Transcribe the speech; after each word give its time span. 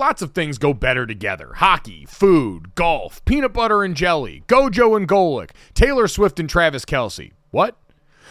Lots 0.00 0.22
of 0.22 0.30
things 0.30 0.58
go 0.58 0.72
better 0.72 1.06
together 1.06 1.54
hockey, 1.56 2.06
food, 2.06 2.76
golf, 2.76 3.24
peanut 3.24 3.52
butter 3.52 3.82
and 3.82 3.96
jelly, 3.96 4.44
Gojo 4.46 4.96
and 4.96 5.08
Golic, 5.08 5.50
Taylor 5.74 6.06
Swift 6.06 6.38
and 6.38 6.48
Travis 6.48 6.84
Kelce. 6.84 7.32
What? 7.50 7.76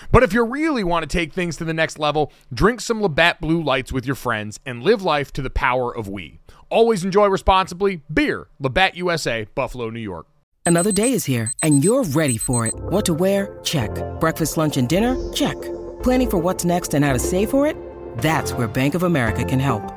But 0.10 0.24
if 0.24 0.32
you 0.32 0.46
really 0.46 0.86
want 0.86 1.04
to 1.04 1.14
take 1.14 1.34
things 1.34 1.58
to 1.58 1.66
the 1.66 1.74
next 1.74 2.00
level, 2.00 2.32
drink 2.54 2.80
some 2.80 3.02
Labatt 3.02 3.42
Blue 3.42 3.62
Lights 3.62 3.92
with 3.92 4.06
your 4.06 4.16
friends 4.16 4.62
and 4.66 4.82
live 4.82 5.02
life 5.02 5.34
to 5.34 5.42
the 5.42 5.50
power 5.50 5.94
of 5.94 6.08
we. 6.08 6.40
Always 6.70 7.04
enjoy 7.04 7.28
responsibly. 7.28 8.02
Beer, 8.14 8.48
Labatt 8.62 8.96
USA, 8.96 9.46
Buffalo, 9.54 9.90
New 9.90 10.00
York. 10.00 10.28
Another 10.66 10.94
day 10.94 11.12
is 11.12 11.26
here, 11.26 11.52
and 11.62 11.84
you're 11.84 12.06
ready 12.06 12.38
for 12.38 12.66
it. 12.66 12.76
What 12.78 13.04
to 13.06 13.14
wear? 13.14 13.60
Check. 13.64 13.92
Breakfast, 14.22 14.56
lunch, 14.56 14.78
and 14.78 14.88
dinner? 14.88 15.18
Check. 15.34 15.60
Planning 16.02 16.30
for 16.30 16.38
what's 16.38 16.64
next 16.64 16.94
and 16.94 17.04
how 17.04 17.12
to 17.12 17.20
save 17.20 17.50
for 17.50 17.68
it? 17.68 17.76
That's 18.20 18.54
where 18.54 18.70
Bank 18.70 18.96
of 18.96 19.04
America 19.04 19.44
can 19.44 19.60
help. 19.60 19.97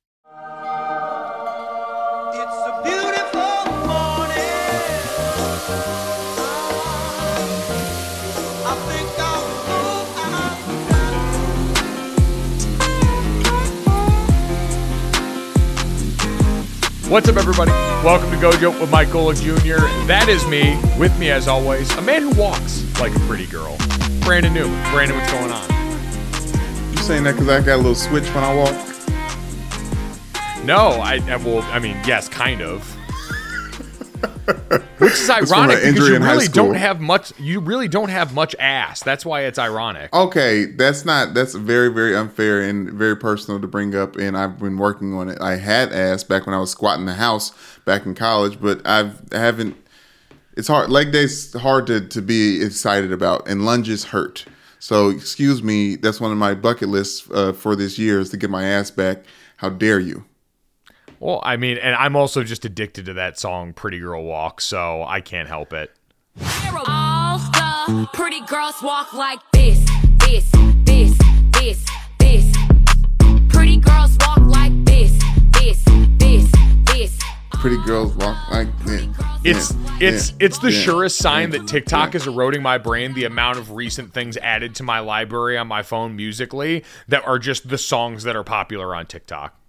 What's 17.11 17.27
up, 17.27 17.35
everybody? 17.35 17.71
Welcome 18.05 18.31
to 18.31 18.37
Gojo 18.37 18.79
with 18.79 18.89
Mike 18.89 19.09
Golic 19.09 19.35
Jr. 19.41 19.81
That 20.07 20.29
is 20.29 20.47
me. 20.47 20.79
With 20.97 21.17
me, 21.19 21.29
as 21.29 21.45
always, 21.45 21.93
a 21.97 22.01
man 22.01 22.21
who 22.21 22.29
walks 22.39 22.85
like 23.01 23.13
a 23.13 23.19
pretty 23.21 23.47
girl, 23.47 23.75
Brandon 24.21 24.53
Newman. 24.53 24.81
Brandon, 24.93 25.17
what's 25.17 25.29
going 25.29 25.51
on? 25.51 25.69
You 26.93 26.97
saying 26.99 27.25
that 27.25 27.33
because 27.33 27.49
I 27.49 27.59
got 27.59 27.75
a 27.75 27.77
little 27.83 27.95
switch 27.95 28.23
when 28.33 28.45
I 28.45 28.55
walk? 28.55 28.71
No, 30.63 31.01
I 31.01 31.15
I- 31.27 31.35
well, 31.35 31.63
I 31.63 31.79
mean, 31.79 31.97
yes, 32.05 32.29
kind 32.29 32.61
of. 32.61 32.95
Which 34.97 35.13
is 35.13 35.29
ironic 35.29 35.81
because 35.83 36.07
you 36.07 36.19
really 36.19 36.47
don't 36.47 36.75
have 36.75 37.01
much. 37.01 37.33
You 37.39 37.59
really 37.59 37.87
don't 37.87 38.09
have 38.09 38.33
much 38.33 38.55
ass. 38.59 39.01
That's 39.01 39.25
why 39.25 39.41
it's 39.41 39.57
ironic. 39.57 40.13
Okay, 40.13 40.65
that's 40.65 41.05
not 41.05 41.33
that's 41.33 41.55
very 41.55 41.89
very 41.89 42.15
unfair 42.15 42.61
and 42.61 42.91
very 42.91 43.15
personal 43.15 43.59
to 43.59 43.67
bring 43.67 43.95
up. 43.95 44.15
And 44.15 44.37
I've 44.37 44.59
been 44.59 44.77
working 44.77 45.13
on 45.13 45.29
it. 45.29 45.41
I 45.41 45.55
had 45.55 45.91
ass 45.91 46.23
back 46.23 46.45
when 46.45 46.53
I 46.53 46.59
was 46.59 46.69
squatting 46.69 47.05
the 47.05 47.15
house 47.15 47.51
back 47.85 48.05
in 48.05 48.13
college, 48.13 48.61
but 48.61 48.85
I've 48.85 49.21
I 49.33 49.39
haven't. 49.39 49.75
It's 50.55 50.67
hard. 50.67 50.89
Leg 50.89 51.11
day's 51.11 51.53
hard 51.53 51.87
to 51.87 52.01
to 52.07 52.21
be 52.21 52.63
excited 52.63 53.11
about, 53.11 53.47
and 53.47 53.65
lunges 53.65 54.05
hurt. 54.05 54.45
So 54.79 55.09
excuse 55.09 55.63
me. 55.63 55.95
That's 55.95 56.21
one 56.21 56.31
of 56.31 56.37
my 56.37 56.53
bucket 56.53 56.89
lists 56.89 57.27
uh, 57.31 57.53
for 57.53 57.75
this 57.75 57.97
year 57.97 58.19
is 58.19 58.29
to 58.29 58.37
get 58.37 58.49
my 58.49 58.65
ass 58.65 58.91
back. 58.91 59.23
How 59.57 59.69
dare 59.69 59.99
you? 59.99 60.25
Well, 61.21 61.39
I 61.43 61.55
mean, 61.55 61.77
and 61.77 61.93
I'm 61.93 62.15
also 62.15 62.43
just 62.43 62.65
addicted 62.65 63.05
to 63.05 63.13
that 63.13 63.37
song, 63.37 63.73
"Pretty 63.73 63.99
Girl 63.99 64.23
Walk," 64.23 64.59
so 64.59 65.03
I 65.03 65.21
can't 65.21 65.47
help 65.47 65.71
it. 65.71 65.91
All 66.87 67.37
the 67.37 68.09
pretty 68.11 68.41
girls 68.47 68.81
walk 68.81 69.13
like 69.13 69.39
this, 69.53 69.77
this, 70.17 70.49
this, 70.83 71.15
this, 71.51 71.85
this. 72.17 72.55
Pretty 73.49 73.77
girls 73.77 74.17
walk 74.21 74.39
like 74.39 74.73
this, 74.85 75.11
this, 75.51 75.83
this, 76.17 76.51
this. 76.85 77.19
Pretty 77.51 77.77
girls 77.83 78.15
walk 78.15 78.49
like 78.49 78.75
this. 78.79 79.05
It's 79.43 79.71
Yeah, 79.73 80.07
it's 80.07 80.31
yeah, 80.31 80.37
it's 80.39 80.57
the 80.57 80.71
yeah, 80.71 80.81
surest 80.81 81.19
sign 81.19 81.51
yeah, 81.51 81.59
that 81.59 81.67
TikTok 81.67 82.15
yeah. 82.15 82.17
is 82.17 82.25
eroding 82.25 82.63
my 82.63 82.79
brain. 82.79 83.13
The 83.13 83.25
amount 83.25 83.59
of 83.59 83.69
recent 83.69 84.11
things 84.11 84.37
added 84.37 84.73
to 84.75 84.83
my 84.83 84.97
library 84.97 85.55
on 85.55 85.67
my 85.67 85.83
phone 85.83 86.15
musically 86.15 86.83
that 87.07 87.23
are 87.27 87.37
just 87.37 87.69
the 87.69 87.77
songs 87.77 88.23
that 88.23 88.35
are 88.35 88.43
popular 88.43 88.95
on 88.95 89.05
TikTok. 89.05 89.60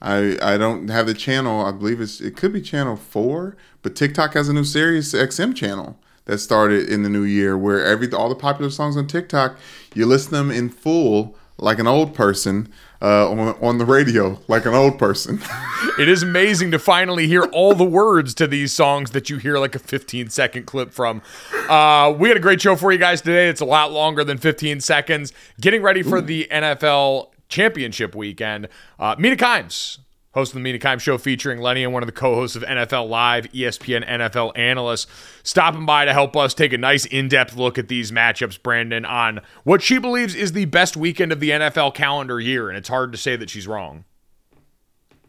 I 0.00 0.38
I 0.42 0.56
don't 0.56 0.88
have 0.88 1.06
the 1.06 1.14
channel. 1.14 1.64
I 1.64 1.72
believe 1.72 2.00
it's 2.00 2.20
it 2.20 2.36
could 2.36 2.52
be 2.52 2.60
channel 2.60 2.96
four, 2.96 3.56
but 3.82 3.96
TikTok 3.96 4.34
has 4.34 4.48
a 4.48 4.52
new 4.52 4.64
Sirius 4.64 5.12
XM 5.12 5.54
channel 5.54 5.98
that 6.28 6.38
started 6.38 6.88
in 6.88 7.02
the 7.02 7.08
new 7.08 7.22
year 7.22 7.58
where 7.58 7.84
every 7.84 8.12
all 8.12 8.28
the 8.28 8.34
popular 8.34 8.70
songs 8.70 8.96
on 8.96 9.06
TikTok 9.06 9.56
you 9.94 10.06
listen 10.06 10.32
them 10.32 10.50
in 10.50 10.68
full 10.68 11.34
like 11.56 11.78
an 11.78 11.88
old 11.88 12.14
person 12.14 12.68
uh, 13.02 13.28
on 13.30 13.38
on 13.60 13.78
the 13.78 13.84
radio 13.84 14.38
like 14.46 14.64
an 14.64 14.74
old 14.74 14.98
person. 14.98 15.40
It 15.98 16.08
is 16.08 16.22
amazing 16.22 16.70
to 16.70 16.78
finally 16.78 17.26
hear 17.26 17.42
all 17.42 17.74
the 17.74 17.82
words 17.82 18.32
to 18.34 18.46
these 18.46 18.72
songs 18.72 19.10
that 19.10 19.28
you 19.28 19.38
hear 19.38 19.58
like 19.58 19.74
a 19.74 19.80
15 19.80 20.30
second 20.30 20.64
clip 20.64 20.92
from. 20.92 21.22
Uh, 21.68 22.14
we 22.16 22.28
had 22.28 22.36
a 22.36 22.40
great 22.40 22.62
show 22.62 22.76
for 22.76 22.92
you 22.92 22.98
guys 22.98 23.20
today. 23.20 23.48
It's 23.48 23.60
a 23.60 23.64
lot 23.64 23.90
longer 23.90 24.22
than 24.22 24.38
15 24.38 24.78
seconds. 24.78 25.32
Getting 25.60 25.82
ready 25.82 26.04
for 26.04 26.20
the 26.20 26.46
NFL 26.52 27.30
championship 27.48 28.14
weekend. 28.14 28.68
Uh, 28.98 29.14
Mina 29.18 29.36
Kimes, 29.36 29.98
host 30.32 30.50
of 30.50 30.54
the 30.54 30.60
Mina 30.60 30.78
Kimes 30.78 31.00
Show 31.00 31.18
featuring 31.18 31.60
Lenny 31.60 31.82
and 31.84 31.92
one 31.92 32.02
of 32.02 32.06
the 32.06 32.12
co-hosts 32.12 32.56
of 32.56 32.62
NFL 32.62 33.08
Live, 33.08 33.50
ESPN 33.52 34.06
NFL 34.08 34.52
analyst, 34.56 35.08
stopping 35.42 35.86
by 35.86 36.04
to 36.04 36.12
help 36.12 36.36
us 36.36 36.54
take 36.54 36.72
a 36.72 36.78
nice 36.78 37.04
in-depth 37.06 37.56
look 37.56 37.78
at 37.78 37.88
these 37.88 38.12
matchups, 38.12 38.62
Brandon, 38.62 39.04
on 39.04 39.40
what 39.64 39.82
she 39.82 39.98
believes 39.98 40.34
is 40.34 40.52
the 40.52 40.66
best 40.66 40.96
weekend 40.96 41.32
of 41.32 41.40
the 41.40 41.50
NFL 41.50 41.94
calendar 41.94 42.38
year. 42.38 42.68
And 42.68 42.76
it's 42.76 42.88
hard 42.88 43.12
to 43.12 43.18
say 43.18 43.36
that 43.36 43.50
she's 43.50 43.66
wrong. 43.66 44.04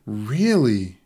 really? 0.06 0.98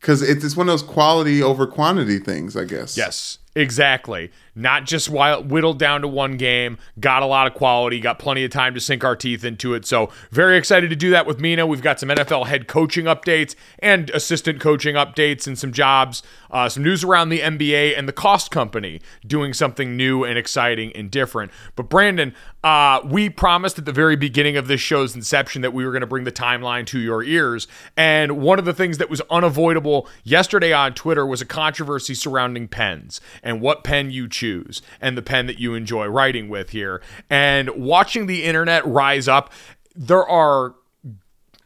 Because 0.00 0.22
it's 0.22 0.56
one 0.56 0.68
of 0.68 0.72
those 0.72 0.82
quality 0.82 1.42
over 1.42 1.66
quantity 1.66 2.20
things, 2.20 2.56
I 2.56 2.64
guess. 2.64 2.96
Yes, 2.96 3.38
exactly. 3.58 4.30
Not 4.54 4.86
just 4.86 5.08
whittled 5.08 5.78
down 5.78 6.00
to 6.00 6.08
one 6.08 6.36
game. 6.36 6.78
Got 6.98 7.22
a 7.22 7.26
lot 7.26 7.46
of 7.46 7.54
quality. 7.54 8.00
Got 8.00 8.18
plenty 8.18 8.44
of 8.44 8.50
time 8.50 8.74
to 8.74 8.80
sink 8.80 9.04
our 9.04 9.14
teeth 9.14 9.44
into 9.44 9.72
it. 9.74 9.86
So 9.86 10.10
very 10.32 10.58
excited 10.58 10.90
to 10.90 10.96
do 10.96 11.10
that 11.10 11.26
with 11.26 11.38
Mina. 11.38 11.64
We've 11.64 11.82
got 11.82 12.00
some 12.00 12.08
NFL 12.08 12.46
head 12.46 12.66
coaching 12.66 13.04
updates 13.04 13.54
and 13.78 14.10
assistant 14.10 14.60
coaching 14.60 14.96
updates 14.96 15.46
and 15.46 15.56
some 15.56 15.72
jobs. 15.72 16.24
Uh, 16.50 16.68
some 16.68 16.82
news 16.82 17.04
around 17.04 17.28
the 17.28 17.40
NBA 17.40 17.96
and 17.96 18.08
the 18.08 18.12
Cost 18.12 18.50
Company 18.50 19.00
doing 19.24 19.52
something 19.52 19.96
new 19.96 20.24
and 20.24 20.36
exciting 20.36 20.90
and 20.96 21.10
different. 21.10 21.52
But 21.76 21.88
Brandon, 21.88 22.34
uh, 22.64 23.00
we 23.04 23.28
promised 23.28 23.78
at 23.78 23.84
the 23.84 23.92
very 23.92 24.16
beginning 24.16 24.56
of 24.56 24.66
this 24.66 24.80
show's 24.80 25.14
inception 25.14 25.62
that 25.62 25.72
we 25.72 25.84
were 25.84 25.92
going 25.92 26.00
to 26.00 26.06
bring 26.06 26.24
the 26.24 26.32
timeline 26.32 26.84
to 26.86 26.98
your 26.98 27.22
ears. 27.22 27.68
And 27.96 28.38
one 28.38 28.58
of 28.58 28.64
the 28.64 28.74
things 28.74 28.98
that 28.98 29.08
was 29.08 29.22
unavoidable 29.30 30.08
yesterday 30.24 30.72
on 30.72 30.94
Twitter 30.94 31.24
was 31.24 31.40
a 31.40 31.46
controversy 31.46 32.14
surrounding 32.14 32.66
pens 32.66 33.20
and 33.48 33.62
what 33.62 33.82
pen 33.82 34.10
you 34.10 34.28
choose 34.28 34.82
and 35.00 35.16
the 35.16 35.22
pen 35.22 35.46
that 35.46 35.58
you 35.58 35.74
enjoy 35.74 36.06
writing 36.06 36.50
with 36.50 36.68
here. 36.68 37.00
And 37.30 37.70
watching 37.70 38.26
the 38.26 38.44
internet 38.44 38.86
rise 38.86 39.26
up, 39.26 39.50
there 39.96 40.28
are 40.28 40.74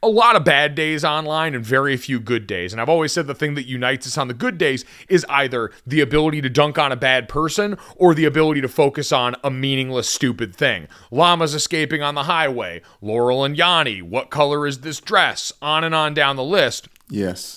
a 0.00 0.08
lot 0.08 0.36
of 0.36 0.44
bad 0.44 0.76
days 0.76 1.04
online 1.04 1.56
and 1.56 1.64
very 1.64 1.96
few 1.96 2.20
good 2.20 2.46
days. 2.46 2.72
And 2.72 2.80
I've 2.80 2.88
always 2.88 3.12
said 3.12 3.26
the 3.26 3.34
thing 3.34 3.54
that 3.54 3.66
unites 3.66 4.06
us 4.06 4.16
on 4.16 4.28
the 4.28 4.34
good 4.34 4.58
days 4.58 4.84
is 5.08 5.26
either 5.28 5.72
the 5.84 6.00
ability 6.00 6.40
to 6.42 6.48
dunk 6.48 6.78
on 6.78 6.92
a 6.92 6.96
bad 6.96 7.28
person 7.28 7.76
or 7.96 8.14
the 8.14 8.26
ability 8.26 8.60
to 8.60 8.68
focus 8.68 9.10
on 9.10 9.34
a 9.42 9.50
meaningless, 9.50 10.08
stupid 10.08 10.54
thing. 10.54 10.86
Llamas 11.10 11.52
escaping 11.52 12.00
on 12.00 12.14
the 12.14 12.24
highway, 12.24 12.80
Laurel 13.00 13.42
and 13.42 13.56
Yanni, 13.56 14.02
what 14.02 14.30
color 14.30 14.68
is 14.68 14.80
this 14.80 15.00
dress? 15.00 15.52
On 15.60 15.82
and 15.82 15.96
on 15.96 16.14
down 16.14 16.36
the 16.36 16.44
list. 16.44 16.86
Yes. 17.10 17.56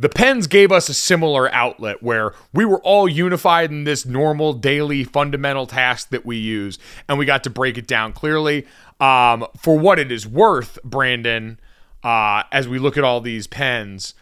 The 0.00 0.08
Pens 0.08 0.46
gave 0.46 0.70
us 0.70 0.88
a 0.88 0.94
similar 0.94 1.52
outlet 1.52 2.02
where 2.04 2.32
we 2.52 2.64
were 2.64 2.80
all 2.82 3.08
unified 3.08 3.72
in 3.72 3.82
this 3.82 4.06
normal 4.06 4.52
daily 4.52 5.02
fundamental 5.02 5.66
task 5.66 6.10
that 6.10 6.24
we 6.24 6.36
use, 6.36 6.78
and 7.08 7.18
we 7.18 7.26
got 7.26 7.42
to 7.44 7.50
break 7.50 7.76
it 7.76 7.88
down 7.88 8.12
clearly. 8.12 8.64
Um, 9.00 9.44
for 9.60 9.76
what 9.76 9.98
it 9.98 10.12
is 10.12 10.24
worth, 10.24 10.78
Brandon, 10.84 11.58
uh, 12.04 12.44
as 12.52 12.68
we 12.68 12.78
look 12.78 12.96
at 12.96 13.02
all 13.02 13.20
these 13.20 13.48
pens, 13.48 14.14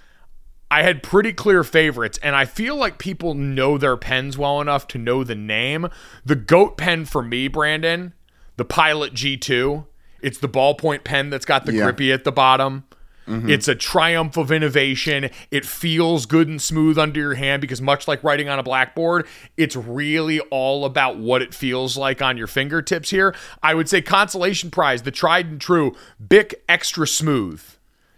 I 0.70 0.82
had 0.82 1.02
pretty 1.02 1.34
clear 1.34 1.62
favorites, 1.62 2.19
and 2.22 2.34
I 2.34 2.46
feel 2.46 2.75
like 2.75 2.99
people 2.99 3.34
know 3.34 3.76
their 3.76 3.99
pens 3.99 4.38
well 4.38 4.62
enough 4.62 4.88
to 4.88 4.99
know 4.99 5.25
the 5.25 5.34
name. 5.34 5.88
The 6.25 6.37
GOAT 6.37 6.79
pen 6.79 7.05
for 7.05 7.22
me, 7.22 7.49
Brandon, 7.49 8.14
the 8.56 8.64
Pilot 8.64 9.12
G2. 9.12 9.84
It's 10.22 10.38
the 10.38 10.49
ballpoint 10.49 11.05
pen 11.05 11.29
that's 11.29 11.44
got 11.44 11.67
the 11.67 11.75
Yeah. 11.75 11.84
grippy 11.84 12.12
at 12.12 12.25
the 12.25 12.32
bottom. 12.32 12.84
Mm-hmm. 13.26 13.50
It's 13.50 13.69
a 13.69 13.75
triumph 13.75 14.37
of 14.37 14.52
innovation. 14.52 15.31
It 15.50 15.64
feels 15.64 16.26
good 16.26 16.49
and 16.49 16.62
smooth 16.62 16.99
under 16.99 17.20
your 17.20 17.34
hand 17.34 17.61
because, 17.61 17.82
much 17.82 18.06
like 18.06 18.23
writing 18.23 18.49
on 18.49 18.58
a 18.58 18.62
blackboard, 18.62 19.26
it's 19.56 19.76
really 19.76 20.40
all 20.40 20.84
about 20.84 21.19
what 21.19 21.43
it 21.43 21.55
feels 21.55 21.96
like 21.96 22.23
on 22.23 22.37
your 22.37 22.46
fingertips 22.46 23.11
here. 23.11 23.34
I 23.62 23.75
would 23.75 23.88
say 23.88 24.00
consolation 24.00 24.70
prize, 24.70 25.02
the 25.02 25.11
tried 25.11 25.46
and 25.46 25.61
true 25.61 25.96
Bic 26.28 26.62
Extra 26.69 27.06
Smooth. 27.06 27.62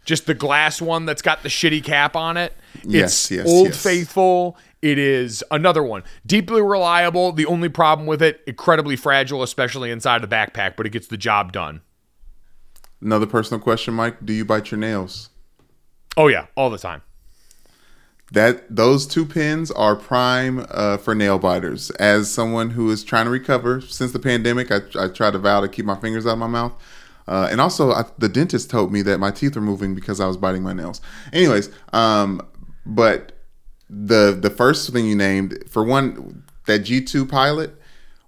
Just 0.05 0.27
the 0.27 0.35
glass 0.35 0.81
one 0.81 1.05
that's 1.05 1.21
got 1.21 1.43
the 1.43 1.51
shitty 1.51 1.85
cap 1.85 2.17
on 2.17 2.37
it. 2.39 2.55
Yes, 2.83 3.31
it's 3.31 3.31
yes, 3.31 3.47
old 3.47 3.69
yes. 3.69 3.83
faithful. 3.83 4.57
It 4.81 4.99
is 4.99 5.45
another 5.51 5.83
one. 5.83 6.03
Deeply 6.25 6.63
reliable. 6.63 7.33
The 7.33 7.47
only 7.47 7.69
problem 7.69 8.07
with 8.07 8.23
it, 8.23 8.41
incredibly 8.47 8.97
fragile, 8.97 9.43
especially 9.43 9.91
inside 9.91 10.23
the 10.23 10.29
backpack, 10.29 10.77
but 10.77 10.87
it 10.87 10.91
gets 10.91 11.09
the 11.09 11.17
job 11.17 11.53
done. 11.53 11.83
Another 13.01 13.27
personal 13.27 13.61
question, 13.61 13.95
Mike. 13.95 14.25
Do 14.25 14.33
you 14.33 14.45
bite 14.45 14.71
your 14.71 14.79
nails? 14.79 15.31
Oh, 16.17 16.29
yeah, 16.29 16.47
all 16.57 16.71
the 16.71 16.79
time. 16.79 17.03
That 18.33 18.75
those 18.75 19.07
two 19.07 19.25
pins 19.25 19.71
are 19.71 19.97
prime 19.97 20.67
uh, 20.71 20.99
for 20.99 21.15
nail 21.15 21.39
biters. 21.39 21.91
As 21.93 22.31
someone 22.31 22.71
who 22.71 22.91
is 22.91 23.03
trying 23.03 23.25
to 23.25 23.31
recover 23.31 23.81
since 23.81 24.13
the 24.13 24.19
pandemic, 24.19 24.71
I, 24.71 24.81
I 24.99 25.09
try 25.09 25.31
to 25.31 25.39
vow 25.39 25.61
to 25.61 25.69
keep 25.69 25.87
my 25.87 25.95
fingers 25.95 26.27
out 26.27 26.33
of 26.33 26.39
my 26.39 26.47
mouth. 26.47 26.73
Uh, 27.27 27.49
and 27.51 27.61
also, 27.61 27.93
I, 27.93 28.05
the 28.19 28.29
dentist 28.29 28.71
told 28.71 28.93
me 28.93 29.03
that 29.03 29.19
my 29.19 29.31
teeth 29.31 29.55
were 29.55 29.63
moving 29.63 29.95
because 29.95 30.21
I 30.21 30.27
was 30.27 30.37
biting 30.37 30.63
my 30.63 30.73
nails. 30.73 31.01
Anyways, 31.33 31.71
um, 31.93 32.47
but 32.85 33.33
the 33.89 34.37
the 34.39 34.51
first 34.51 34.91
thing 34.93 35.07
you 35.07 35.17
named 35.17 35.65
for 35.69 35.83
one 35.83 36.45
that 36.67 36.81
G 36.81 37.03
two 37.03 37.25
pilot, 37.25 37.81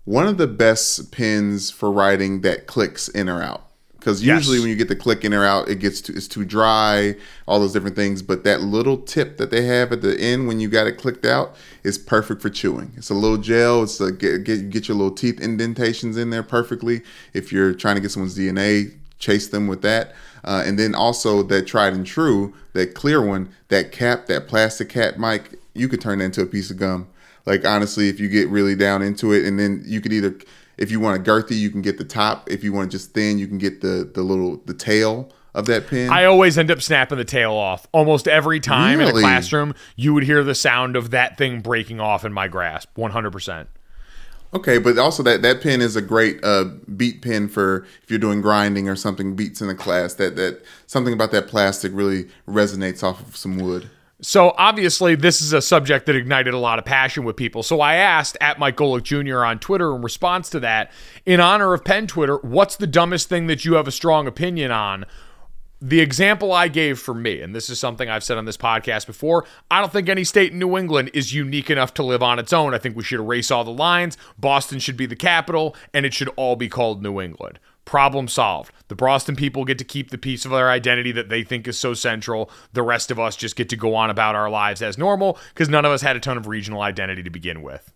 one 0.04 0.26
of 0.26 0.38
the 0.38 0.46
best 0.46 1.12
pins 1.12 1.70
for 1.70 1.90
writing 1.90 2.40
that 2.42 2.66
clicks 2.66 3.08
in 3.08 3.28
or 3.28 3.42
out. 3.42 3.69
Because 4.00 4.22
Yes. 4.24 4.38
usually 4.38 4.60
when 4.60 4.70
you 4.70 4.76
get 4.76 4.88
the 4.88 4.96
click 4.96 5.24
in 5.24 5.34
or 5.34 5.44
out, 5.44 5.68
it 5.68 5.78
gets 5.78 6.00
too, 6.00 6.14
it's 6.16 6.26
too 6.26 6.44
dry, 6.44 7.14
all 7.46 7.60
those 7.60 7.72
different 7.74 7.96
things. 7.96 8.22
But 8.22 8.44
that 8.44 8.62
little 8.62 8.96
tip 8.96 9.36
that 9.36 9.50
they 9.50 9.62
have 9.66 9.92
at 9.92 10.00
the 10.00 10.18
end 10.18 10.48
when 10.48 10.58
you 10.58 10.68
got 10.68 10.86
it 10.86 10.92
clicked 10.98 11.26
out 11.26 11.54
is 11.84 11.98
perfect 11.98 12.40
for 12.40 12.48
chewing. 12.48 12.92
It's 12.96 13.10
a 13.10 13.14
little 13.14 13.36
gel. 13.36 13.82
It's 13.82 14.00
a 14.00 14.10
get 14.10 14.44
get, 14.44 14.70
get 14.70 14.88
your 14.88 14.96
little 14.96 15.14
teeth 15.14 15.38
indentations 15.40 16.16
in 16.16 16.30
there 16.30 16.42
perfectly. 16.42 17.02
If 17.34 17.52
you're 17.52 17.74
trying 17.74 17.96
to 17.96 18.00
get 18.00 18.10
someone's 18.10 18.36
DNA, 18.36 18.92
chase 19.18 19.48
them 19.48 19.66
with 19.66 19.82
that. 19.82 20.14
Uh, 20.42 20.62
and 20.64 20.78
then 20.78 20.94
also 20.94 21.42
that 21.42 21.66
tried 21.66 21.92
and 21.92 22.06
true, 22.06 22.54
that 22.72 22.94
clear 22.94 23.20
one, 23.24 23.50
that 23.68 23.92
cap, 23.92 24.24
that 24.26 24.48
plastic 24.48 24.88
cap, 24.88 25.18
Mike, 25.18 25.50
you 25.74 25.86
could 25.86 26.00
turn 26.00 26.18
that 26.18 26.24
into 26.24 26.40
a 26.40 26.46
piece 26.46 26.70
of 26.70 26.78
gum. 26.78 27.06
Like 27.44 27.66
honestly, 27.66 28.08
if 28.08 28.18
you 28.18 28.28
get 28.28 28.48
really 28.48 28.74
down 28.74 29.02
into 29.02 29.32
it, 29.32 29.44
and 29.44 29.58
then 29.58 29.82
you 29.84 30.00
could 30.00 30.12
either, 30.12 30.34
if 30.80 30.90
you 30.90 30.98
want 30.98 31.20
a 31.20 31.30
girthy, 31.30 31.56
you 31.56 31.70
can 31.70 31.82
get 31.82 31.98
the 31.98 32.04
top. 32.04 32.50
If 32.50 32.64
you 32.64 32.72
want 32.72 32.90
just 32.90 33.12
thin, 33.12 33.38
you 33.38 33.46
can 33.46 33.58
get 33.58 33.82
the 33.82 34.10
the 34.12 34.22
little 34.22 34.56
the 34.64 34.74
tail 34.74 35.30
of 35.54 35.66
that 35.66 35.86
pin. 35.86 36.10
I 36.10 36.24
always 36.24 36.56
end 36.58 36.70
up 36.70 36.80
snapping 36.80 37.18
the 37.18 37.24
tail 37.24 37.52
off. 37.52 37.86
Almost 37.92 38.26
every 38.26 38.60
time 38.60 39.00
in 39.00 39.08
a 39.08 39.12
classroom, 39.12 39.74
you 39.94 40.14
would 40.14 40.24
hear 40.24 40.42
the 40.42 40.54
sound 40.54 40.96
of 40.96 41.10
that 41.10 41.36
thing 41.36 41.60
breaking 41.60 42.00
off 42.00 42.24
in 42.24 42.32
my 42.32 42.48
grasp. 42.48 42.94
100%. 42.96 43.66
Okay, 44.52 44.78
but 44.78 44.98
also 44.98 45.22
that 45.22 45.42
that 45.42 45.60
pin 45.60 45.80
is 45.80 45.94
a 45.94 46.02
great 46.02 46.42
uh, 46.42 46.64
beat 46.96 47.22
pin 47.22 47.48
for 47.48 47.86
if 48.02 48.10
you're 48.10 48.18
doing 48.18 48.40
grinding 48.40 48.88
or 48.88 48.96
something 48.96 49.36
beats 49.36 49.60
in 49.60 49.68
the 49.68 49.76
class. 49.76 50.14
That 50.14 50.34
that 50.36 50.64
something 50.86 51.12
about 51.12 51.30
that 51.32 51.46
plastic 51.46 51.92
really 51.94 52.28
resonates 52.48 53.04
off 53.04 53.20
of 53.20 53.36
some 53.36 53.58
wood. 53.58 53.88
So 54.22 54.54
obviously, 54.58 55.14
this 55.14 55.40
is 55.40 55.54
a 55.54 55.62
subject 55.62 56.04
that 56.06 56.14
ignited 56.14 56.52
a 56.52 56.58
lot 56.58 56.78
of 56.78 56.84
passion 56.84 57.24
with 57.24 57.36
people. 57.36 57.62
So 57.62 57.80
I 57.80 57.94
asked 57.94 58.36
at 58.40 58.58
Mike 58.58 58.76
Golic 58.76 59.02
Jr. 59.02 59.44
on 59.44 59.58
Twitter 59.58 59.94
in 59.94 60.02
response 60.02 60.50
to 60.50 60.60
that, 60.60 60.92
in 61.24 61.40
honor 61.40 61.72
of 61.72 61.84
Penn 61.84 62.06
Twitter, 62.06 62.36
what's 62.38 62.76
the 62.76 62.86
dumbest 62.86 63.30
thing 63.30 63.46
that 63.46 63.64
you 63.64 63.74
have 63.74 63.88
a 63.88 63.92
strong 63.92 64.26
opinion 64.26 64.70
on? 64.70 65.06
The 65.80 66.00
example 66.00 66.52
I 66.52 66.68
gave 66.68 66.98
for 66.98 67.14
me, 67.14 67.40
and 67.40 67.54
this 67.54 67.70
is 67.70 67.80
something 67.80 68.10
I've 68.10 68.22
said 68.22 68.36
on 68.36 68.44
this 68.44 68.58
podcast 68.58 69.06
before, 69.06 69.46
I 69.70 69.80
don't 69.80 69.90
think 69.90 70.10
any 70.10 70.24
state 70.24 70.52
in 70.52 70.58
New 70.58 70.76
England 70.76 71.10
is 71.14 71.32
unique 71.32 71.70
enough 71.70 71.94
to 71.94 72.02
live 72.02 72.22
on 72.22 72.38
its 72.38 72.52
own. 72.52 72.74
I 72.74 72.78
think 72.78 72.96
we 72.96 73.02
should 73.02 73.20
erase 73.20 73.50
all 73.50 73.64
the 73.64 73.70
lines. 73.70 74.18
Boston 74.36 74.78
should 74.80 74.98
be 74.98 75.06
the 75.06 75.16
capital, 75.16 75.74
and 75.94 76.04
it 76.04 76.12
should 76.12 76.28
all 76.36 76.56
be 76.56 76.68
called 76.68 77.02
New 77.02 77.18
England. 77.22 77.58
Problem 77.90 78.28
solved. 78.28 78.72
The 78.86 78.94
Boston 78.94 79.34
people 79.34 79.64
get 79.64 79.76
to 79.78 79.84
keep 79.84 80.10
the 80.10 80.16
piece 80.16 80.44
of 80.44 80.52
their 80.52 80.70
identity 80.70 81.10
that 81.10 81.28
they 81.28 81.42
think 81.42 81.66
is 81.66 81.76
so 81.76 81.92
central. 81.92 82.48
The 82.72 82.84
rest 82.84 83.10
of 83.10 83.18
us 83.18 83.34
just 83.34 83.56
get 83.56 83.68
to 83.70 83.76
go 83.76 83.96
on 83.96 84.10
about 84.10 84.36
our 84.36 84.48
lives 84.48 84.80
as 84.80 84.96
normal 84.96 85.40
because 85.52 85.68
none 85.68 85.84
of 85.84 85.90
us 85.90 86.00
had 86.00 86.14
a 86.14 86.20
ton 86.20 86.36
of 86.36 86.46
regional 86.46 86.82
identity 86.82 87.24
to 87.24 87.30
begin 87.30 87.62
with. 87.62 87.92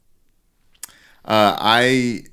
Uh, 1.24 1.56
I 1.60 2.24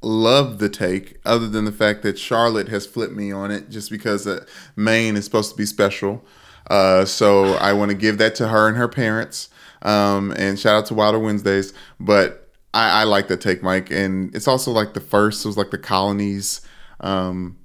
love 0.00 0.60
the 0.60 0.70
take, 0.70 1.18
other 1.26 1.46
than 1.46 1.66
the 1.66 1.72
fact 1.72 2.00
that 2.04 2.18
Charlotte 2.18 2.68
has 2.68 2.86
flipped 2.86 3.12
me 3.12 3.30
on 3.30 3.50
it, 3.50 3.68
just 3.68 3.90
because 3.90 4.26
uh, 4.26 4.46
Maine 4.74 5.14
is 5.14 5.26
supposed 5.26 5.50
to 5.50 5.56
be 5.58 5.66
special. 5.66 6.24
Uh, 6.70 7.04
so 7.04 7.52
I 7.56 7.74
want 7.74 7.90
to 7.90 7.96
give 7.98 8.16
that 8.16 8.34
to 8.36 8.48
her 8.48 8.66
and 8.66 8.78
her 8.78 8.88
parents. 8.88 9.50
Um, 9.82 10.32
and 10.38 10.58
shout 10.58 10.74
out 10.74 10.86
to 10.86 10.94
Wilder 10.94 11.18
Wednesdays. 11.18 11.74
But 12.00 12.48
I, 12.72 13.02
I 13.02 13.04
like 13.04 13.28
the 13.28 13.36
take, 13.36 13.62
Mike, 13.62 13.90
and 13.90 14.34
it's 14.34 14.48
also 14.48 14.70
like 14.70 14.94
the 14.94 15.00
first. 15.02 15.44
It 15.44 15.48
was 15.48 15.58
like 15.58 15.70
the 15.70 15.76
colonies. 15.76 16.62
Um, 17.00 17.56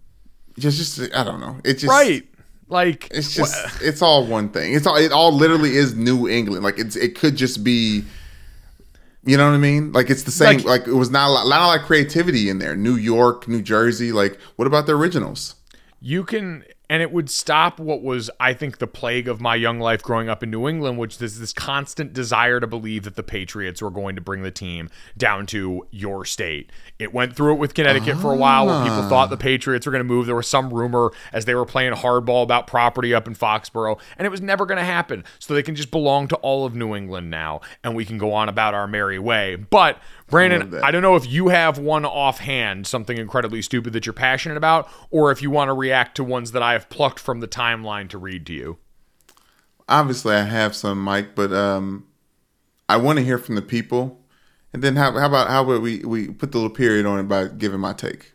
just, 0.58 0.78
just 0.98 1.16
I 1.16 1.24
don't 1.24 1.40
know. 1.40 1.58
It's 1.64 1.82
just 1.82 1.92
Right. 1.92 2.24
Like, 2.68 3.10
It's 3.12 3.36
just 3.36 3.56
it's 3.84 4.02
all 4.02 4.26
one 4.26 4.50
thing. 4.50 4.74
It's 4.74 4.88
all 4.88 4.96
it 4.96 5.12
all 5.12 5.32
literally 5.32 5.76
is 5.76 5.94
New 5.96 6.28
England. 6.28 6.64
Like 6.64 6.80
it's 6.80 6.96
it 6.96 7.16
could 7.20 7.36
just 7.36 7.64
be 7.64 8.04
you 9.28 9.38
know 9.38 9.48
what 9.50 9.56
I 9.56 9.60
mean? 9.60 9.92
Like 9.92 10.10
it's 10.10 10.24
the 10.24 10.32
same 10.32 10.58
Like- 10.60 10.66
like, 10.66 10.88
it 10.88 10.94
was 10.94 11.10
not 11.10 11.30
a 11.30 11.32
lot, 11.32 11.48
not 11.48 11.62
a 11.62 11.66
lot 11.68 11.80
of 11.80 11.86
creativity 11.86 12.48
in 12.50 12.60
there. 12.60 12.76
New 12.76 12.96
York, 12.96 13.48
New 13.48 13.62
Jersey, 13.62 14.12
like 14.12 14.40
what 14.56 14.68
about 14.68 14.86
the 14.88 14.94
originals? 14.96 15.56
you 16.02 16.24
can 16.24 16.64
and 16.90 17.02
it 17.02 17.12
would 17.12 17.30
stop 17.30 17.80
what 17.80 18.02
was 18.02 18.30
i 18.40 18.54
think 18.54 18.78
the 18.78 18.88
plague 18.88 19.28
of 19.28 19.42
my 19.42 19.56
young 19.56 19.80
life 19.80 20.02
growing 20.02 20.30
up 20.30 20.44
in 20.44 20.52
new 20.52 20.68
england 20.68 20.98
which 20.98 21.22
is 21.22 21.40
this 21.40 21.54
constant 21.54 22.14
desire 22.14 22.60
to 22.60 22.68
believe 22.68 23.04
that 23.04 23.16
the 23.16 23.24
patriots 23.24 23.82
were 23.82 23.92
going 23.92 24.16
to 24.16 24.22
bring 24.22 24.44
the 24.44 24.52
team 24.52 24.90
down 25.18 25.46
to 25.48 25.88
your 25.92 26.26
state. 26.26 26.72
It 27.00 27.14
went 27.14 27.36
through 27.36 27.54
it 27.54 27.60
with 27.60 27.74
connecticut 27.74 28.18
for 28.18 28.34
a 28.34 28.36
while 28.36 28.66
where 28.66 28.84
people 28.84 29.08
thought 29.10 29.30
the 29.30 29.38
patriots 29.38 29.86
were 29.86 29.92
going 29.92 30.00
to 30.00 30.08
move. 30.08 30.26
There 30.26 30.36
was 30.36 30.48
some 30.48 30.74
rumor 30.74 31.12
as 31.34 31.46
they 31.46 31.56
were 31.56 31.66
playing 31.66 31.94
hardball 31.94 32.44
about 32.44 32.68
property 32.68 33.14
up 33.14 33.28
in 33.28 33.36
foxborough 33.36 34.00
and 34.18 34.26
it 34.26 34.30
was 34.30 34.42
never 34.42 34.66
going 34.66 34.78
to 34.78 34.86
happen. 34.86 35.24
So 35.40 35.54
they 35.54 35.64
can 35.64 35.76
just 35.76 35.92
belong 35.92 36.28
to 36.30 36.36
all 36.38 36.66
of 36.66 36.76
new 36.76 36.96
england 36.96 37.30
now 37.30 37.62
and 37.84 37.96
we 37.96 38.06
can 38.06 38.18
go 38.18 38.34
on 38.34 38.50
about 38.50 38.74
our 38.74 38.88
merry 38.88 39.20
way. 39.20 39.56
But 39.56 40.00
brandon 40.28 40.70
that. 40.72 40.84
I 40.84 40.92
don't 40.92 41.02
know 41.02 41.16
if 41.16 41.30
you 41.30 41.50
have 41.50 41.78
one 41.78 42.06
offhand, 42.06 42.88
something 42.88 43.18
incredibly 43.18 43.62
stupid 43.62 43.94
that 43.94 44.06
you're 44.06 44.14
passionate 44.14 44.58
about, 44.58 44.90
or 45.10 45.32
if 45.32 45.42
you 45.42 45.50
want 45.50 45.70
to 45.70 45.74
react 45.74 46.16
to 46.16 46.24
ones 46.24 46.52
that 46.54 46.64
I 46.64 46.74
have 46.74 46.90
plucked 46.90 47.20
from 47.20 47.40
the 47.40 47.48
timeline 47.48 48.10
to 48.10 48.18
read 48.18 48.46
to 48.48 48.54
you. 48.54 48.78
Obviously 49.88 50.36
I 50.36 50.44
have 50.44 50.76
some, 50.76 51.02
Mike, 51.02 51.36
but 51.36 51.54
um 51.54 52.08
I 52.88 52.98
want 52.98 53.18
to 53.18 53.26
hear 53.26 53.38
from 53.38 53.56
the 53.56 53.62
people. 53.62 54.22
And 54.74 54.84
then 54.84 54.96
how, 54.96 55.12
how 55.18 55.28
about 55.28 55.48
how 55.48 55.64
about 55.64 55.82
we, 55.82 56.00
we 56.00 56.28
put 56.28 56.52
the 56.52 56.58
little 56.58 56.74
period 56.74 57.06
on 57.06 57.20
it 57.20 57.24
by 57.24 57.48
giving 57.48 57.80
my 57.80 57.94
take? 57.94 58.34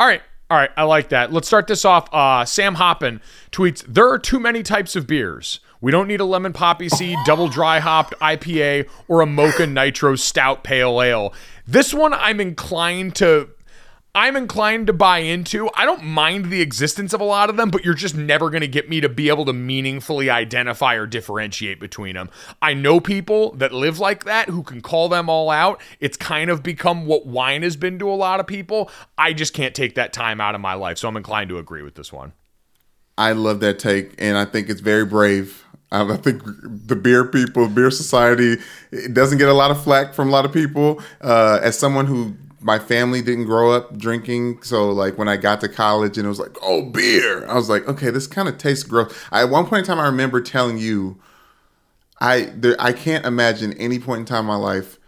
All 0.00 0.06
right. 0.06 0.22
All 0.50 0.58
right. 0.58 0.70
I 0.76 0.84
like 0.84 1.10
that. 1.10 1.32
Let's 1.32 1.46
start 1.46 1.66
this 1.66 1.84
off. 1.84 2.12
Uh, 2.12 2.44
Sam 2.44 2.76
Hoppin 2.76 3.20
tweets 3.52 3.84
There 3.86 4.08
are 4.08 4.18
too 4.18 4.40
many 4.40 4.62
types 4.62 4.96
of 4.96 5.06
beers. 5.06 5.60
We 5.84 5.90
don't 5.90 6.08
need 6.08 6.20
a 6.20 6.24
lemon 6.24 6.54
poppy 6.54 6.88
seed, 6.88 7.18
double 7.26 7.46
dry 7.46 7.78
hopped 7.78 8.14
IPA, 8.18 8.88
or 9.06 9.20
a 9.20 9.26
mocha 9.26 9.66
nitro 9.66 10.16
stout 10.16 10.64
pale 10.64 11.02
ale. 11.02 11.34
This 11.66 11.92
one 11.92 12.14
I'm 12.14 12.40
inclined 12.40 13.16
to. 13.16 13.50
I'm 14.14 14.34
inclined 14.34 14.86
to 14.86 14.94
buy 14.94 15.18
into. 15.18 15.68
I 15.74 15.84
don't 15.84 16.02
mind 16.02 16.46
the 16.46 16.62
existence 16.62 17.12
of 17.12 17.20
a 17.20 17.24
lot 17.24 17.50
of 17.50 17.58
them, 17.58 17.68
but 17.68 17.84
you're 17.84 17.92
just 17.92 18.14
never 18.14 18.48
going 18.48 18.62
to 18.62 18.66
get 18.66 18.88
me 18.88 19.02
to 19.02 19.10
be 19.10 19.28
able 19.28 19.44
to 19.44 19.52
meaningfully 19.52 20.30
identify 20.30 20.94
or 20.94 21.06
differentiate 21.06 21.80
between 21.80 22.14
them. 22.14 22.30
I 22.62 22.72
know 22.72 22.98
people 22.98 23.52
that 23.56 23.74
live 23.74 23.98
like 23.98 24.24
that 24.24 24.48
who 24.48 24.62
can 24.62 24.80
call 24.80 25.10
them 25.10 25.28
all 25.28 25.50
out. 25.50 25.82
It's 26.00 26.16
kind 26.16 26.48
of 26.48 26.62
become 26.62 27.04
what 27.04 27.26
wine 27.26 27.62
has 27.62 27.76
been 27.76 27.98
to 27.98 28.08
a 28.08 28.16
lot 28.16 28.40
of 28.40 28.46
people. 28.46 28.90
I 29.18 29.34
just 29.34 29.52
can't 29.52 29.74
take 29.74 29.96
that 29.96 30.14
time 30.14 30.40
out 30.40 30.54
of 30.54 30.62
my 30.62 30.72
life, 30.72 30.96
so 30.96 31.08
I'm 31.08 31.16
inclined 31.18 31.50
to 31.50 31.58
agree 31.58 31.82
with 31.82 31.94
this 31.94 32.10
one. 32.10 32.32
I 33.18 33.32
love 33.32 33.60
that 33.60 33.78
take, 33.78 34.14
and 34.16 34.38
I 34.38 34.46
think 34.46 34.70
it's 34.70 34.80
very 34.80 35.04
brave. 35.04 35.63
Um, 35.92 36.10
I 36.10 36.16
think 36.16 36.42
the 36.44 36.96
beer 36.96 37.24
people, 37.24 37.68
beer 37.68 37.90
society, 37.90 38.56
it 38.90 39.14
doesn't 39.14 39.38
get 39.38 39.48
a 39.48 39.52
lot 39.52 39.70
of 39.70 39.82
flack 39.82 40.12
from 40.12 40.28
a 40.28 40.32
lot 40.32 40.44
of 40.44 40.52
people. 40.52 41.00
Uh, 41.20 41.60
as 41.62 41.78
someone 41.78 42.06
who 42.06 42.34
my 42.60 42.78
family 42.78 43.20
didn't 43.20 43.44
grow 43.44 43.72
up 43.72 43.96
drinking, 43.96 44.62
so 44.62 44.90
like 44.90 45.18
when 45.18 45.28
I 45.28 45.36
got 45.36 45.60
to 45.60 45.68
college 45.68 46.16
and 46.16 46.26
it 46.26 46.28
was 46.28 46.40
like, 46.40 46.56
oh, 46.62 46.82
beer, 46.82 47.46
I 47.46 47.54
was 47.54 47.68
like, 47.68 47.86
okay, 47.86 48.10
this 48.10 48.26
kind 48.26 48.48
of 48.48 48.58
tastes 48.58 48.84
gross. 48.84 49.14
I, 49.30 49.42
at 49.42 49.50
one 49.50 49.66
point 49.66 49.80
in 49.80 49.84
time, 49.84 50.00
I 50.00 50.06
remember 50.06 50.40
telling 50.40 50.78
you, 50.78 51.20
I 52.20 52.52
there, 52.56 52.76
I 52.78 52.92
can't 52.92 53.26
imagine 53.26 53.74
any 53.74 53.98
point 53.98 54.20
in 54.20 54.24
time 54.24 54.40
in 54.40 54.46
my 54.46 54.56
life 54.56 54.98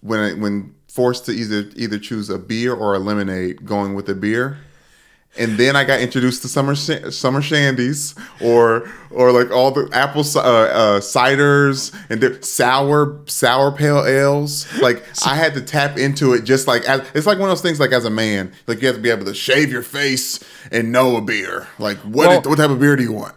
when 0.00 0.20
I, 0.20 0.32
when 0.34 0.74
forced 0.88 1.26
to 1.26 1.32
either 1.32 1.70
either 1.74 1.98
choose 1.98 2.30
a 2.30 2.38
beer 2.38 2.72
or 2.74 2.94
a 2.94 2.98
lemonade, 2.98 3.66
going 3.66 3.94
with 3.94 4.08
a 4.08 4.14
beer 4.14 4.58
and 5.38 5.56
then 5.56 5.76
I 5.76 5.84
got 5.84 6.00
introduced 6.00 6.42
to 6.42 6.48
summer 6.48 6.74
sh- 6.74 7.10
summer 7.14 7.40
shandies 7.40 8.18
or 8.42 8.88
or 9.10 9.32
like 9.32 9.50
all 9.50 9.70
the 9.70 9.88
apple 9.92 10.20
uh, 10.36 10.40
uh, 10.40 11.00
ciders 11.00 11.94
and 12.10 12.20
the 12.20 12.42
sour 12.42 13.20
sour 13.26 13.72
pale 13.72 14.04
ales. 14.04 14.66
Like 14.80 15.02
I 15.26 15.34
had 15.34 15.54
to 15.54 15.60
tap 15.62 15.96
into 15.98 16.34
it 16.34 16.44
just 16.44 16.66
like 16.66 16.82
as, 16.84 17.00
it's 17.14 17.26
like 17.26 17.38
one 17.38 17.48
of 17.48 17.56
those 17.56 17.62
things. 17.62 17.80
Like 17.80 17.92
as 17.92 18.04
a 18.04 18.10
man, 18.10 18.52
like 18.66 18.80
you 18.80 18.86
have 18.88 18.96
to 18.96 19.02
be 19.02 19.10
able 19.10 19.24
to 19.26 19.34
shave 19.34 19.70
your 19.72 19.82
face 19.82 20.38
and 20.70 20.92
know 20.92 21.16
a 21.16 21.20
beer. 21.22 21.68
Like 21.78 21.98
what 21.98 22.28
Well- 22.28 22.42
what 22.42 22.56
type 22.58 22.70
of 22.70 22.80
beer 22.80 22.96
do 22.96 23.02
you 23.02 23.12
want? 23.12 23.34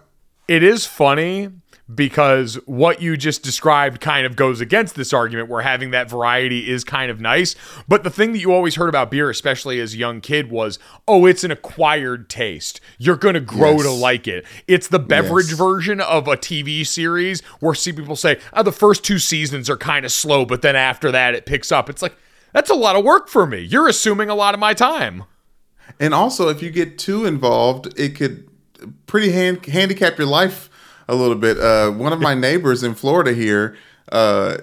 it 0.47 0.61
is 0.61 0.85
funny 0.85 1.49
because 1.93 2.55
what 2.65 2.99
you 3.01 3.15
just 3.15 3.43
described 3.43 4.01
kind 4.01 4.25
of 4.25 4.35
goes 4.35 4.59
against 4.59 4.95
this 4.95 5.13
argument 5.13 5.49
where 5.49 5.61
having 5.61 5.91
that 5.91 6.09
variety 6.09 6.69
is 6.69 6.83
kind 6.83 7.11
of 7.11 7.21
nice. 7.21 7.55
But 7.87 8.03
the 8.03 8.09
thing 8.09 8.31
that 8.31 8.39
you 8.39 8.51
always 8.51 8.75
heard 8.75 8.89
about 8.89 9.11
beer, 9.11 9.29
especially 9.29 9.79
as 9.79 9.93
a 9.93 9.97
young 9.97 10.19
kid, 10.19 10.49
was 10.49 10.79
oh, 11.07 11.25
it's 11.27 11.43
an 11.43 11.51
acquired 11.51 12.27
taste. 12.29 12.81
You're 12.97 13.17
going 13.17 13.35
to 13.35 13.39
grow 13.39 13.73
Yes. 13.73 13.83
to 13.83 13.91
like 13.91 14.27
it. 14.27 14.45
It's 14.67 14.87
the 14.87 14.99
beverage 14.99 15.49
Yes. 15.49 15.57
version 15.59 16.01
of 16.01 16.27
a 16.27 16.35
TV 16.37 16.83
series 16.83 17.41
where 17.59 17.75
see 17.75 17.93
people 17.93 18.15
say, 18.15 18.39
oh, 18.53 18.63
the 18.63 18.71
first 18.71 19.03
two 19.03 19.19
seasons 19.19 19.69
are 19.69 19.77
kind 19.77 20.05
of 20.05 20.11
slow, 20.11 20.43
but 20.45 20.61
then 20.63 20.75
after 20.75 21.11
that 21.11 21.35
it 21.35 21.45
picks 21.45 21.71
up. 21.71 21.89
It's 21.89 22.01
like, 22.01 22.15
that's 22.51 22.69
a 22.71 22.75
lot 22.75 22.95
of 22.95 23.03
work 23.03 23.27
for 23.27 23.45
me. 23.45 23.59
You're 23.59 23.87
assuming 23.87 24.29
a 24.29 24.35
lot 24.35 24.53
of 24.55 24.59
my 24.59 24.73
time. 24.73 25.25
And 25.99 26.13
also, 26.15 26.49
if 26.49 26.63
you 26.63 26.71
get 26.71 26.97
too 26.97 27.25
involved, 27.25 27.93
it 27.99 28.15
could 28.15 28.49
pretty 29.05 29.31
hand, 29.31 29.63
handicap 29.67 30.17
your 30.17 30.27
life 30.27 30.69
a 31.07 31.15
little 31.15 31.35
bit. 31.35 31.59
Uh, 31.59 31.91
one 31.91 32.13
of 32.13 32.19
my 32.19 32.33
neighbors 32.33 32.83
in 32.83 32.95
Florida 32.95 33.33
here 33.33 33.77
uh, 34.11 34.57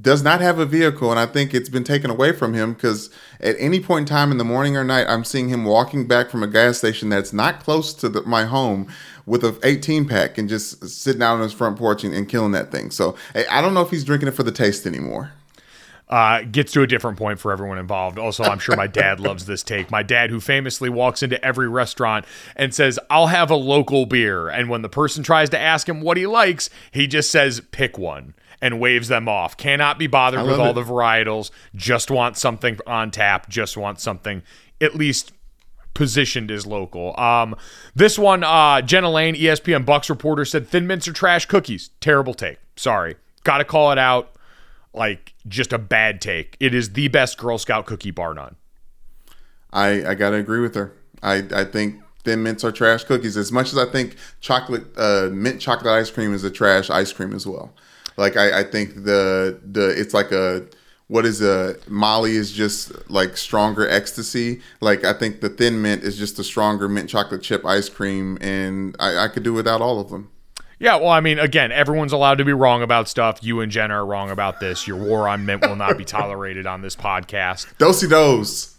does 0.00 0.22
not 0.22 0.40
have 0.40 0.58
a 0.58 0.66
vehicle, 0.66 1.10
and 1.10 1.18
I 1.18 1.26
think 1.26 1.54
it's 1.54 1.68
been 1.68 1.84
taken 1.84 2.10
away 2.10 2.32
from 2.32 2.54
him 2.54 2.74
because 2.74 3.10
at 3.40 3.56
any 3.58 3.80
point 3.80 4.08
in 4.08 4.14
time 4.14 4.30
in 4.30 4.38
the 4.38 4.44
morning 4.44 4.76
or 4.76 4.84
night, 4.84 5.06
I'm 5.08 5.24
seeing 5.24 5.48
him 5.48 5.64
walking 5.64 6.06
back 6.06 6.30
from 6.30 6.42
a 6.42 6.46
gas 6.46 6.78
station 6.78 7.08
that's 7.08 7.32
not 7.32 7.60
close 7.60 7.94
to 7.94 8.08
the, 8.08 8.22
my 8.22 8.44
home 8.44 8.88
with 9.24 9.44
a 9.44 9.58
18 9.62 10.06
pack 10.06 10.38
and 10.38 10.48
just 10.48 10.88
sitting 10.88 11.22
out 11.22 11.34
on 11.34 11.42
his 11.42 11.52
front 11.52 11.78
porch 11.78 12.04
and, 12.04 12.14
and 12.14 12.28
killing 12.28 12.52
that 12.52 12.70
thing. 12.70 12.90
So 12.90 13.16
I 13.34 13.46
I 13.50 13.60
don't 13.60 13.74
know 13.74 13.82
if 13.82 13.90
he's 13.90 14.04
drinking 14.04 14.28
it 14.28 14.34
for 14.34 14.42
the 14.42 14.52
taste 14.52 14.86
anymore. 14.86 15.32
Uh, 16.08 16.42
gets 16.42 16.72
to 16.72 16.82
a 16.82 16.86
different 16.86 17.18
point 17.18 17.38
for 17.38 17.52
everyone 17.52 17.78
involved. 17.78 18.18
Also, 18.18 18.44
I'm 18.44 18.58
sure 18.58 18.76
my 18.76 18.86
dad 18.86 19.20
loves 19.28 19.46
this 19.46 19.62
take. 19.62 19.90
My 19.90 20.02
dad, 20.02 20.30
who 20.30 20.40
famously 20.40 20.88
walks 20.88 21.22
into 21.22 21.42
every 21.44 21.68
restaurant 21.68 22.24
and 22.56 22.74
says, 22.74 22.98
I'll 23.10 23.26
have 23.26 23.50
a 23.50 23.56
local 23.56 24.06
beer. 24.06 24.48
And 24.48 24.68
when 24.68 24.82
the 24.82 24.88
person 24.88 25.22
tries 25.22 25.50
to 25.50 25.58
ask 25.58 25.88
him 25.88 26.00
what 26.00 26.16
he 26.16 26.26
likes, 26.26 26.70
he 26.90 27.06
just 27.06 27.30
says, 27.30 27.60
pick 27.72 27.98
one 27.98 28.34
and 28.60 28.80
waves 28.80 29.08
them 29.08 29.28
off. 29.28 29.56
Cannot 29.56 29.98
be 29.98 30.06
bothered 30.06 30.44
with 30.46 30.58
all 30.58 30.70
it. 30.70 30.74
the 30.74 30.82
varietals. 30.82 31.50
Just 31.74 32.10
want 32.10 32.36
something 32.36 32.78
on 32.86 33.10
tap. 33.10 33.48
Just 33.48 33.76
want 33.76 34.00
something 34.00 34.42
at 34.80 34.94
least 34.94 35.32
positioned 35.94 36.50
as 36.50 36.66
local. 36.66 37.18
Um, 37.18 37.56
this 37.94 38.18
one, 38.18 38.44
uh, 38.44 38.80
Jenna 38.82 39.10
Lane, 39.10 39.34
ESPN 39.34 39.84
Bucks 39.84 40.08
reporter, 40.08 40.44
said 40.44 40.68
Thin 40.68 40.86
Mints 40.86 41.08
are 41.08 41.12
trash 41.12 41.46
cookies. 41.46 41.90
Terrible 42.00 42.34
take. 42.34 42.58
Sorry. 42.76 43.16
Got 43.44 43.58
to 43.58 43.64
call 43.64 43.92
it 43.92 43.98
out. 43.98 44.32
Like 44.94 45.34
just 45.48 45.72
a 45.72 45.78
bad 45.78 46.20
take. 46.20 46.56
It 46.60 46.74
is 46.74 46.92
the 46.92 47.08
best 47.08 47.38
Girl 47.38 47.58
Scout 47.58 47.86
cookie 47.86 48.10
bar 48.10 48.34
none. 48.34 48.56
I, 49.72 50.10
I 50.10 50.14
gotta 50.14 50.36
agree 50.36 50.60
with 50.60 50.74
her. 50.74 50.92
I, 51.22 51.44
I 51.54 51.64
think 51.64 52.00
thin 52.24 52.42
mints 52.42 52.64
are 52.64 52.72
trash 52.72 53.04
cookies 53.04 53.36
as 53.36 53.52
much 53.52 53.72
as 53.72 53.78
I 53.78 53.86
think 53.86 54.16
chocolate 54.40 54.84
uh, 54.96 55.28
mint 55.32 55.60
chocolate 55.60 55.92
ice 55.92 56.10
cream 56.10 56.34
is 56.34 56.44
a 56.44 56.50
trash 56.50 56.90
ice 56.90 57.12
cream 57.12 57.32
as 57.32 57.46
well. 57.46 57.74
Like 58.16 58.36
I, 58.36 58.60
I 58.60 58.64
think 58.64 59.04
the 59.04 59.60
the 59.64 59.88
it's 59.90 60.14
like 60.14 60.32
a 60.32 60.66
what 61.06 61.24
is 61.24 61.40
a 61.40 61.76
Molly 61.88 62.36
is 62.36 62.52
just 62.52 63.10
like 63.10 63.36
stronger 63.36 63.88
ecstasy. 63.88 64.60
Like 64.80 65.04
I 65.04 65.12
think 65.12 65.40
the 65.40 65.48
thin 65.48 65.80
mint 65.80 66.02
is 66.02 66.18
just 66.18 66.38
a 66.38 66.44
stronger 66.44 66.88
mint 66.88 67.08
chocolate 67.08 67.42
chip 67.42 67.64
ice 67.64 67.88
cream, 67.88 68.38
and 68.40 68.96
I, 69.00 69.24
I 69.24 69.28
could 69.28 69.42
do 69.42 69.52
without 69.52 69.80
all 69.80 70.00
of 70.00 70.10
them. 70.10 70.30
Yeah, 70.80 70.96
well, 70.96 71.08
I 71.08 71.20
mean, 71.20 71.38
again, 71.40 71.72
everyone's 71.72 72.12
allowed 72.12 72.38
to 72.38 72.44
be 72.44 72.52
wrong 72.52 72.82
about 72.82 73.08
stuff. 73.08 73.40
You 73.42 73.60
and 73.60 73.72
Jen 73.72 73.90
are 73.90 74.06
wrong 74.06 74.30
about 74.30 74.60
this. 74.60 74.86
Your 74.86 74.96
war 74.96 75.28
on 75.28 75.44
mint 75.44 75.62
will 75.66 75.74
not 75.76 75.98
be 75.98 76.04
tolerated 76.06 76.66
on 76.66 76.82
this 76.82 76.94
podcast. 76.94 77.74
Dosey 77.78 78.08
dos. 78.08 78.76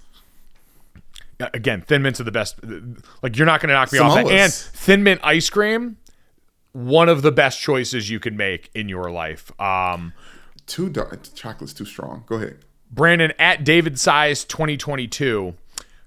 Uh, 1.41 1.49
Again, 1.53 1.81
Thin 1.81 2.01
Mints 2.01 2.19
are 2.21 2.23
the 2.25 2.31
best. 2.31 2.55
Like, 3.21 3.37
you're 3.37 3.45
not 3.45 3.59
going 3.61 3.69
to 3.69 3.73
knock 3.73 3.91
me 3.91 3.99
off 3.99 4.15
that. 4.15 4.27
And 4.27 4.53
Thin 4.53 5.03
Mint 5.03 5.19
ice 5.23 5.49
cream, 5.49 5.97
one 6.71 7.09
of 7.09 7.21
the 7.21 7.31
best 7.31 7.59
choices 7.59 8.09
you 8.09 8.19
can 8.19 8.37
make 8.37 8.69
in 8.73 8.87
your 8.87 9.11
life. 9.11 9.51
Um, 9.59 10.13
Too 10.67 10.89
dark. 10.89 11.33
Chocolate's 11.33 11.73
too 11.73 11.85
strong. 11.85 12.23
Go 12.27 12.35
ahead. 12.35 12.59
Brandon 12.91 13.33
at 13.39 13.63
David 13.63 13.99
Size 13.99 14.43
2022. 14.45 15.53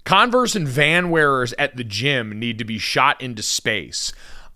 Converse 0.05 0.57
and 0.57 0.67
van 0.67 1.11
wearers 1.11 1.53
at 1.59 1.77
the 1.77 1.85
gym 1.85 2.39
need 2.39 2.59
to 2.59 2.65
be 2.65 2.77
shot 2.79 3.21
into 3.21 3.43
space. 3.43 4.13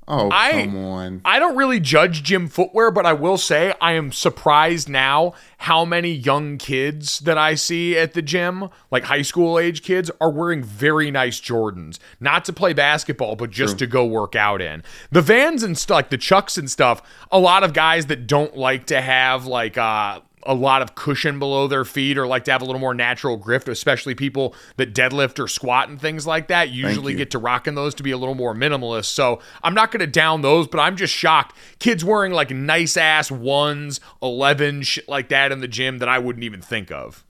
Oh 0.08 0.30
I- 0.30 0.52
come 0.52 0.76
on. 0.76 1.20
I 1.24 1.38
don't 1.38 1.56
really 1.56 1.80
judge 1.80 2.22
gym 2.22 2.46
footwear, 2.48 2.90
but 2.90 3.04
I 3.06 3.12
will 3.12 3.36
say 3.38 3.74
I 3.80 3.92
am 3.92 4.12
surprised 4.12 4.88
now 4.88 5.34
how 5.58 5.84
many 5.84 6.12
young 6.12 6.58
kids 6.58 7.18
that 7.20 7.36
I 7.36 7.54
see 7.56 7.96
at 7.98 8.12
the 8.12 8.22
gym, 8.22 8.68
like 8.90 9.04
high 9.04 9.22
school 9.22 9.58
age 9.58 9.82
kids, 9.82 10.10
are 10.20 10.30
wearing 10.30 10.62
very 10.62 11.10
nice 11.10 11.40
Jordans. 11.40 11.98
Not 12.20 12.44
to 12.44 12.52
play 12.52 12.72
basketball, 12.72 13.34
but 13.36 13.50
just 13.50 13.78
to 13.78 13.86
go 13.86 14.04
work 14.06 14.36
out 14.36 14.60
in. 14.62 14.84
The 15.10 15.22
Vans 15.22 15.62
and 15.62 15.76
stuff, 15.76 15.96
like 15.96 16.10
the 16.10 16.18
Chucks 16.18 16.56
and 16.56 16.70
stuff, 16.70 17.02
a 17.32 17.38
lot 17.38 17.64
of 17.64 17.72
guys 17.72 18.06
that 18.06 18.26
don't 18.26 18.56
like 18.56 18.86
to 18.86 19.00
have 19.00 19.46
like 19.46 19.76
uh 19.76 20.20
a 20.46 20.54
lot 20.54 20.82
of 20.82 20.94
cushion 20.94 21.38
below 21.38 21.66
their 21.66 21.84
feet 21.84 22.16
or 22.16 22.26
like 22.26 22.44
to 22.44 22.52
have 22.52 22.62
a 22.62 22.64
little 22.64 22.80
more 22.80 22.94
natural 22.94 23.36
grip, 23.36 23.68
especially 23.68 24.14
people 24.14 24.54
that 24.76 24.94
deadlift 24.94 25.42
or 25.42 25.48
squat 25.48 25.88
and 25.88 26.00
things 26.00 26.26
like 26.26 26.48
that, 26.48 26.70
usually 26.70 27.14
get 27.14 27.30
to 27.32 27.38
rocking 27.38 27.74
those 27.74 27.94
to 27.96 28.02
be 28.02 28.10
a 28.10 28.16
little 28.16 28.34
more 28.34 28.54
minimalist. 28.54 29.06
So 29.06 29.40
I'm 29.62 29.74
not 29.74 29.90
going 29.90 30.00
to 30.00 30.06
down 30.06 30.42
those, 30.42 30.66
but 30.66 30.78
I'm 30.78 30.96
just 30.96 31.12
shocked. 31.12 31.56
Kids 31.78 32.04
wearing 32.04 32.32
like 32.32 32.50
nice 32.50 32.96
ass 32.96 33.30
ones, 33.30 34.00
11, 34.22 34.82
shit 34.82 35.08
like 35.08 35.28
that 35.28 35.52
in 35.52 35.60
the 35.60 35.68
gym 35.68 35.98
that 35.98 36.08
I 36.08 36.18
wouldn't 36.18 36.44
even 36.44 36.62
think 36.62 36.90
of. 36.90 37.24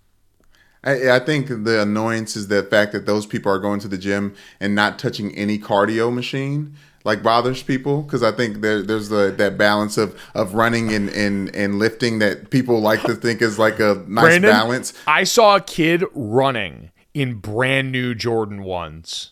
I, 0.85 1.16
I 1.16 1.18
think 1.18 1.49
the 1.49 1.82
annoyance 1.82 2.37
is 2.37 2.49
the 2.49 2.62
fact 2.62 2.92
that 2.92 3.06
those 3.06 3.26
people 3.26 3.50
are 3.50 3.58
going 3.58 3.80
to 3.80 3.88
the 3.88 3.99
gym 3.99 4.35
and 4.61 4.75
not 4.75 4.99
touching 4.99 5.35
any 5.35 5.58
cardio 5.58 6.12
machine 6.14 6.76
like 7.06 7.22
bothers 7.22 7.62
people 7.62 8.02
because 8.02 8.25
I 8.25 8.32
think 8.32 8.62
there, 8.62 8.82
there's 8.82 9.08
the, 9.08 9.32
that 9.38 9.56
balance 9.56 9.96
of, 9.96 10.20
of 10.34 10.54
running 10.54 10.92
and, 10.92 11.08
and, 11.10 11.54
and 11.54 11.78
lifting 11.78 12.18
that 12.18 12.50
people 12.50 12.80
like 12.80 13.00
to 13.04 13.14
think 13.14 13.40
is 13.40 13.60
like 13.60 13.78
a 13.78 14.04
nice 14.08 14.25
Brandon, 14.25 14.50
balance. 14.50 14.92
I 15.06 15.22
saw 15.22 15.54
a 15.54 15.60
kid 15.60 16.04
running 16.12 16.90
in 17.14 17.36
brand 17.36 17.92
new 17.92 18.12
Jordan 18.12 18.64
1s. 18.64 19.30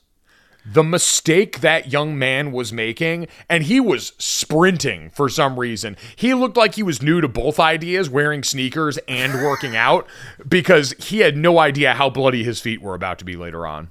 The 0.64 0.84
mistake 0.84 1.60
that 1.60 1.92
young 1.92 2.16
man 2.16 2.52
was 2.52 2.72
making, 2.72 3.26
and 3.50 3.64
he 3.64 3.80
was 3.80 4.12
sprinting 4.18 5.10
for 5.10 5.28
some 5.28 5.58
reason. 5.58 5.96
He 6.14 6.32
looked 6.32 6.56
like 6.56 6.76
he 6.76 6.82
was 6.82 7.02
new 7.02 7.20
to 7.20 7.28
both 7.28 7.58
ideas, 7.58 8.08
wearing 8.08 8.44
sneakers 8.44 8.98
and 9.08 9.34
working 9.42 9.76
out, 9.76 10.06
because 10.48 10.94
he 10.98 11.18
had 11.18 11.36
no 11.36 11.58
idea 11.58 11.94
how 11.94 12.08
bloody 12.08 12.44
his 12.44 12.60
feet 12.60 12.80
were 12.80 12.94
about 12.94 13.18
to 13.18 13.26
be 13.26 13.36
later 13.36 13.66
on. 13.66 13.90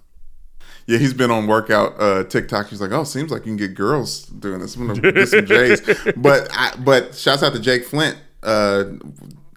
Yeah, 0.86 0.98
he's 0.98 1.14
been 1.14 1.32
on 1.32 1.48
workout 1.48 2.00
uh, 2.00 2.24
TikTok. 2.26 2.68
He's 2.68 2.82
like, 2.82 2.92
oh, 2.92 3.04
seems 3.04 3.32
like 3.32 3.42
you 3.46 3.52
can 3.52 3.58
get 3.58 3.74
girls 3.74 4.26
doing 4.26 4.60
this. 4.60 4.76
I'm 4.76 4.88
gonna 4.88 5.12
get 5.12 5.28
some 5.30 5.46
J's. 5.46 5.82
But 6.18 6.50
I, 6.52 6.76
but 6.78 7.16
shouts 7.16 7.44
out 7.44 7.54
to 7.54 7.60
Jake 7.60 7.86
Flint. 7.86 8.18
Uh, 8.42 8.86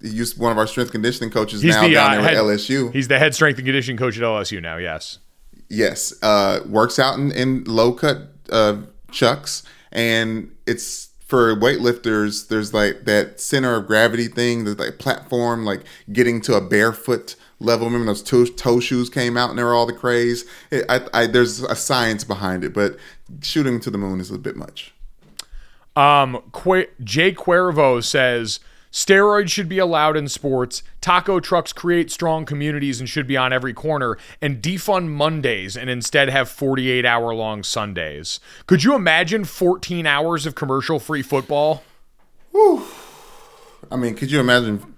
he 0.01 0.09
used 0.09 0.39
one 0.39 0.53
of 0.53 0.59
our 0.59 0.67
strength 0.67 0.93
conditioning 0.93 1.31
coaches 1.31 1.65
now 1.65 1.83
down 1.89 2.19
uh, 2.19 2.23
there 2.23 2.31
at 2.31 2.37
LSU. 2.37 2.93
He's 2.93 3.09
the 3.09 3.19
head 3.19 3.35
strength 3.35 3.59
and 3.59 3.67
conditioning 3.67 3.97
coach 3.97 4.17
at 4.17 4.23
LSU 4.23 4.63
now. 4.63 4.77
Yes. 4.77 5.19
Yes, 5.69 6.15
uh, 6.23 6.61
works 6.67 6.99
out 6.99 7.19
in, 7.19 7.33
in 7.33 7.65
low 7.65 7.93
cut 7.93 8.29
uh, 8.51 8.83
chucks, 9.11 9.65
and 9.91 10.55
it's 10.67 11.09
for 11.27 11.57
weightlifters. 11.57 12.47
There's 12.49 12.73
like 12.73 13.05
that 13.05 13.41
center 13.41 13.75
of 13.75 13.89
gravity 13.89 14.29
thing. 14.29 14.65
There's 14.65 14.79
like 14.79 14.99
platform, 14.99 15.65
like 15.65 15.83
getting 16.13 16.41
to 16.43 16.55
a 16.55 16.61
barefoot 16.61 17.35
level. 17.61 17.87
Remember 17.87 18.07
those 18.07 18.23
toe, 18.23 18.45
toe 18.45 18.81
shoes 18.81 19.09
came 19.09 19.37
out 19.37 19.51
and 19.51 19.59
they 19.59 19.63
were 19.63 19.75
all 19.75 19.87
the 19.87 19.93
craze. 19.93 20.45
It, 20.71 20.85
I, 20.89 21.07
I, 21.13 21.27
there's 21.27 21.63
a 21.63 21.77
science 21.77 22.25
behind 22.25 22.65
it, 22.65 22.73
but 22.73 22.97
shooting 23.43 23.81
to 23.81 23.91
the 23.91 23.99
moon 23.99 24.21
is 24.21 24.31
a 24.31 24.39
bit 24.39 24.57
much. 24.57 24.93
Um, 25.95 26.43
Qu- 26.53 26.89
Jay 27.03 27.33
Cuervo 27.33 28.05
says 28.05 28.61
Steroids 28.93 29.51
should 29.51 29.69
be 29.69 29.79
allowed 29.79 30.17
in 30.17 30.27
sports. 30.27 30.83
Taco 31.03 31.39
trucks 31.39 31.73
create 31.73 32.11
strong 32.11 32.47
communities 32.47 32.99
and 32.99 33.09
should 33.09 33.27
be 33.27 33.37
on 33.37 33.53
every 33.53 33.75
corner. 33.75 34.17
And 34.41 34.63
defund 34.63 35.09
Mondays 35.09 35.77
and 35.77 35.91
instead 35.91 36.31
have 36.31 36.49
48 36.49 37.05
hour 37.05 37.35
long 37.35 37.63
Sundays. 37.63 38.41
Could 38.67 38.85
you 38.85 38.95
imagine 38.95 39.45
14 39.45 40.07
hours 40.07 40.47
of 40.47 40.55
commercial 40.55 40.99
free 40.99 41.23
football? 41.23 41.83
I 43.91 43.97
mean, 43.97 44.15
could 44.15 44.31
you 44.31 44.41
imagine 44.41 44.95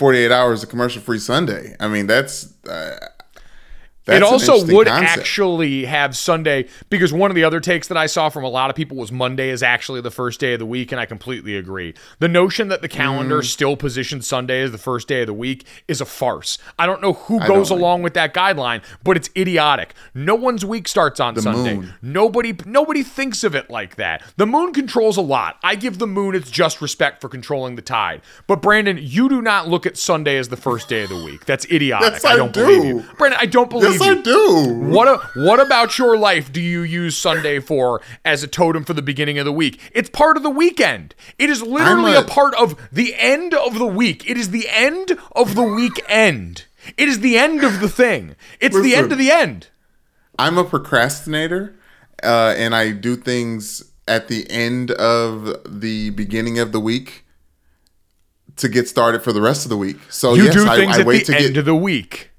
48 0.00 0.32
hours 0.32 0.62
of 0.62 0.70
commercial 0.70 1.02
free 1.02 1.18
Sunday? 1.18 1.76
I 1.78 1.86
mean, 1.86 2.06
that's. 2.06 2.54
Uh, 2.64 2.96
that's 4.10 4.22
an 4.48 4.50
also 4.50 4.66
would 4.74 4.86
concept. 4.86 5.18
actually 5.18 5.84
have 5.86 6.16
Sunday 6.16 6.66
because 6.88 7.12
one 7.12 7.30
of 7.30 7.34
the 7.34 7.44
other 7.44 7.60
takes 7.60 7.88
that 7.88 7.96
I 7.96 8.06
saw 8.06 8.28
from 8.28 8.44
a 8.44 8.48
lot 8.48 8.70
of 8.70 8.76
people 8.76 8.96
was 8.96 9.10
Monday 9.12 9.50
is 9.50 9.62
actually 9.62 10.00
the 10.00 10.10
first 10.10 10.40
day 10.40 10.52
of 10.54 10.58
the 10.58 10.66
week, 10.66 10.92
and 10.92 11.00
I 11.00 11.06
completely 11.06 11.56
agree. 11.56 11.94
The 12.18 12.28
notion 12.28 12.68
that 12.68 12.82
the 12.82 12.88
calendar 12.88 13.40
Mm. 13.40 13.44
still 13.44 13.76
positions 13.76 14.26
Sunday 14.26 14.62
as 14.62 14.72
the 14.72 14.78
first 14.78 15.08
day 15.08 15.20
of 15.22 15.26
the 15.26 15.34
week 15.34 15.64
is 15.88 16.00
a 16.00 16.04
farce. 16.04 16.58
I 16.78 16.86
don't 16.86 17.00
know 17.02 17.12
who 17.14 17.38
I 17.40 17.46
goes 17.46 17.68
don't 17.68 17.78
like 17.78 17.82
along 17.82 18.02
with 18.02 18.14
that 18.14 18.34
guideline, 18.34 18.82
but 19.04 19.16
it's 19.16 19.30
idiotic. 19.36 19.94
No 20.14 20.34
one's 20.34 20.64
week 20.64 20.88
starts 20.88 21.20
on 21.20 21.36
Sunday. 21.40 21.74
moon. 21.76 21.94
Nobody 22.02 22.54
nobody 22.66 23.02
thinks 23.02 23.44
of 23.44 23.54
it 23.54 23.70
like 23.70 23.96
that. 23.96 24.22
The 24.36 24.46
moon 24.46 24.72
controls 24.72 25.16
a 25.16 25.20
lot. 25.22 25.56
I 25.62 25.74
give 25.74 25.98
the 25.98 26.06
moon 26.06 26.34
its 26.34 26.50
just 26.50 26.80
respect 26.82 27.20
for 27.20 27.28
controlling 27.28 27.76
the 27.76 27.82
tide. 27.82 28.22
But 28.46 28.60
Brandon, 28.62 28.98
you 29.00 29.28
do 29.28 29.40
not 29.42 29.68
look 29.68 29.86
at 29.86 29.96
Sunday 29.96 30.36
as 30.36 30.48
the 30.48 30.56
first 30.56 30.88
day 30.88 31.02
of 31.04 31.10
the 31.10 31.22
week. 31.24 31.44
That's 31.46 31.64
idiotic. 31.66 32.12
Yes, 32.14 32.24
I 32.24 32.36
don't 32.36 32.52
do. 32.52 32.60
believe 32.66 32.84
you. 32.84 33.04
Brandon, 33.18 33.38
I 33.40 33.46
don't 33.46 33.70
believe 33.70 33.92
Yes, 33.92 33.99
you. 34.00 34.18
I 34.18 34.22
do. 34.22 34.74
What 34.90 35.08
a, 35.08 35.18
what 35.40 35.60
about 35.60 35.98
your 35.98 36.16
life 36.16 36.52
do 36.52 36.60
you 36.60 36.82
use 36.82 37.16
Sunday 37.16 37.60
for 37.60 38.00
as 38.24 38.42
a 38.42 38.46
totem 38.46 38.84
for 38.84 38.92
the 38.94 39.02
beginning 39.02 39.38
of 39.38 39.44
the 39.44 39.52
week? 39.52 39.80
It's 39.92 40.10
part 40.10 40.36
of 40.36 40.42
the 40.42 40.50
weekend. 40.50 41.14
It 41.38 41.50
is 41.50 41.62
literally 41.62 42.12
a, 42.14 42.20
a- 42.20 42.24
part 42.24 42.54
of 42.54 42.76
the 42.92 43.14
end 43.16 43.54
of 43.54 43.78
the 43.78 43.86
week. 43.86 44.28
It 44.28 44.36
is 44.36 44.50
the 44.50 44.66
end 44.68 45.12
of 45.32 45.54
the 45.54 45.62
weekend. 45.62 46.64
It 46.96 47.08
is 47.08 47.20
the 47.20 47.36
end 47.38 47.62
of 47.64 47.80
the 47.80 47.88
thing. 47.88 48.36
It's 48.60 48.80
the 48.80 48.94
end 48.94 49.12
of 49.12 49.18
the 49.18 49.30
end. 49.30 49.68
I'm 50.38 50.56
a 50.56 50.64
procrastinator, 50.64 51.76
uh, 52.22 52.54
and 52.56 52.74
I 52.74 52.92
do 52.92 53.16
things 53.16 53.92
at 54.08 54.28
the 54.28 54.50
end 54.50 54.90
of 54.92 55.54
the 55.80 56.10
beginning 56.10 56.58
of 56.58 56.72
the 56.72 56.80
week 56.80 57.24
to 58.56 58.68
get 58.68 58.88
started 58.88 59.22
for 59.22 59.32
the 59.32 59.40
rest 59.40 59.64
of 59.64 59.68
the 59.70 59.76
week. 59.76 59.96
So 60.10 60.34
You 60.34 60.44
yes, 60.44 60.54
do 60.54 60.66
I, 60.68 60.76
things 60.76 60.96
I 60.96 61.00
at 61.00 61.06
wait 61.06 61.26
the 61.26 61.36
end 61.36 61.48
get. 61.54 61.58
of 61.58 61.64
the 61.66 61.74
week. 61.74 62.29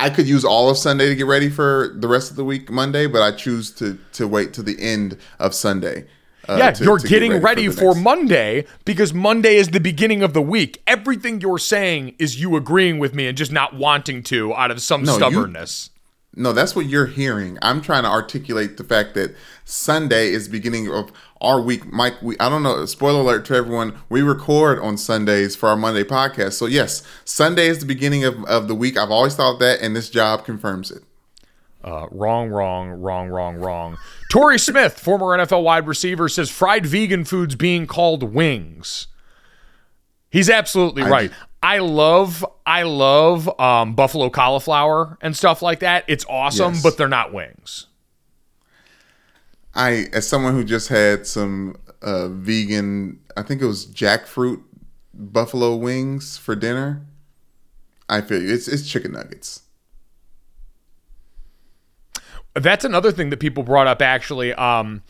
I 0.00 0.10
could 0.10 0.26
use 0.26 0.44
all 0.44 0.68
of 0.70 0.76
Sunday 0.76 1.08
to 1.08 1.14
get 1.14 1.26
ready 1.26 1.48
for 1.48 1.94
the 1.96 2.08
rest 2.08 2.30
of 2.30 2.36
the 2.36 2.44
week 2.44 2.70
Monday, 2.70 3.06
but 3.06 3.22
I 3.22 3.30
choose 3.32 3.70
to 3.72 3.98
to 4.14 4.26
wait 4.28 4.52
to 4.54 4.62
the 4.62 4.80
end 4.80 5.16
of 5.38 5.54
Sunday. 5.54 6.06
uh, 6.48 6.56
Yeah, 6.58 6.72
to- 6.72 6.84
you're 6.84 6.98
to 6.98 7.02
get 7.08 7.10
getting 7.20 7.40
ready, 7.40 7.68
the 7.68 7.72
for, 7.72 7.94
Monday 7.94 8.66
because 8.84 9.14
Monday 9.14 9.56
is 9.56 9.68
the 9.68 9.80
beginning 9.80 10.22
of 10.22 10.34
the 10.34 10.42
week. 10.42 10.82
Everything 10.86 11.40
you're 11.40 11.58
saying 11.58 12.14
is 12.18 12.38
you 12.40 12.54
agreeing 12.56 12.98
with 12.98 13.14
me 13.14 13.26
and 13.28 13.38
just 13.38 13.50
not 13.52 13.74
wanting 13.74 14.22
to 14.24 14.52
out 14.54 14.70
of 14.70 14.82
some 14.82 15.04
No, 15.04 15.12
you- 15.12 15.18
stubbornness. 15.18 15.88
No, 16.36 16.52
that's 16.52 16.74
what 16.74 16.86
you're 16.86 17.06
hearing. 17.06 17.58
I'm 17.62 17.80
trying 17.80 18.02
to 18.02 18.08
articulate 18.08 18.76
the 18.76 18.84
fact 18.84 19.14
that 19.14 19.36
Sunday 19.64 20.30
is 20.30 20.48
beginning 20.48 20.92
of 20.92 21.12
our 21.40 21.60
week. 21.60 21.92
Mike, 21.92 22.14
we, 22.22 22.36
I 22.40 22.48
don't 22.48 22.62
know. 22.64 22.84
Spoiler 22.86 23.20
alert 23.20 23.44
to 23.46 23.54
everyone. 23.54 23.96
We 24.08 24.22
record 24.22 24.80
on 24.80 24.96
Sundays 24.98 25.54
for 25.54 25.68
our 25.68 25.76
Monday 25.76 26.02
podcast. 26.02 26.54
So 26.54 26.66
yes, 26.66 27.02
Sunday 27.24 27.68
is 27.68 27.78
the 27.78 27.86
beginning 27.86 28.24
of, 28.24 28.42
of 28.44 28.66
the 28.66 28.74
week. 28.74 28.96
I've 28.96 29.10
always 29.10 29.36
thought 29.36 29.60
that, 29.60 29.80
and 29.80 29.94
this 29.94 30.10
job 30.10 30.44
confirms 30.44 30.90
it. 30.90 31.04
Uh, 31.84 32.06
wrong, 32.10 32.48
wrong, 32.48 32.90
wrong, 32.90 33.28
wrong, 33.28 33.56
wrong. 33.56 33.98
Torrey 34.30 34.58
Smith, 34.58 34.98
former 34.98 35.26
NFL 35.26 35.62
wide 35.62 35.86
receiver, 35.86 36.28
says 36.28 36.50
fried 36.50 36.86
vegan 36.86 37.24
foods 37.24 37.54
being 37.54 37.86
called 37.86 38.22
wings. 38.22 39.06
He's 40.30 40.48
absolutely 40.50 41.02
I 41.02 41.08
right. 41.10 41.30
ju- 41.30 41.36
I 41.64 41.78
love, 41.78 42.44
I 42.66 42.82
love 42.82 43.48
um, 43.58 43.94
buffalo 43.94 44.28
cauliflower 44.28 45.16
and 45.22 45.34
stuff 45.34 45.62
like 45.62 45.80
that. 45.80 46.04
It's 46.08 46.26
awesome, 46.28 46.74
Yes. 46.74 46.82
but 46.82 46.98
they're 46.98 47.08
not 47.08 47.32
wings. 47.32 47.86
I, 49.74 50.06
as 50.12 50.28
someone 50.28 50.52
who 50.54 50.62
just 50.62 50.88
had 50.90 51.26
some 51.26 51.76
uh, 52.02 52.28
vegan, 52.28 53.18
I 53.34 53.42
think 53.42 53.62
it 53.62 53.66
was 53.66 53.86
jackfruit 53.86 54.62
buffalo 55.14 55.74
wings 55.74 56.36
for 56.36 56.54
dinner. 56.54 57.06
I 58.10 58.20
feel 58.20 58.42
you. 58.42 58.52
It's 58.52 58.68
it's 58.68 58.86
chicken 58.86 59.12
nuggets. 59.12 59.62
That's 62.54 62.84
another 62.84 63.10
thing 63.10 63.30
that 63.30 63.40
people 63.40 63.62
brought 63.62 63.86
up 63.86 64.00
actually. 64.02 64.52
Um, 64.54 65.02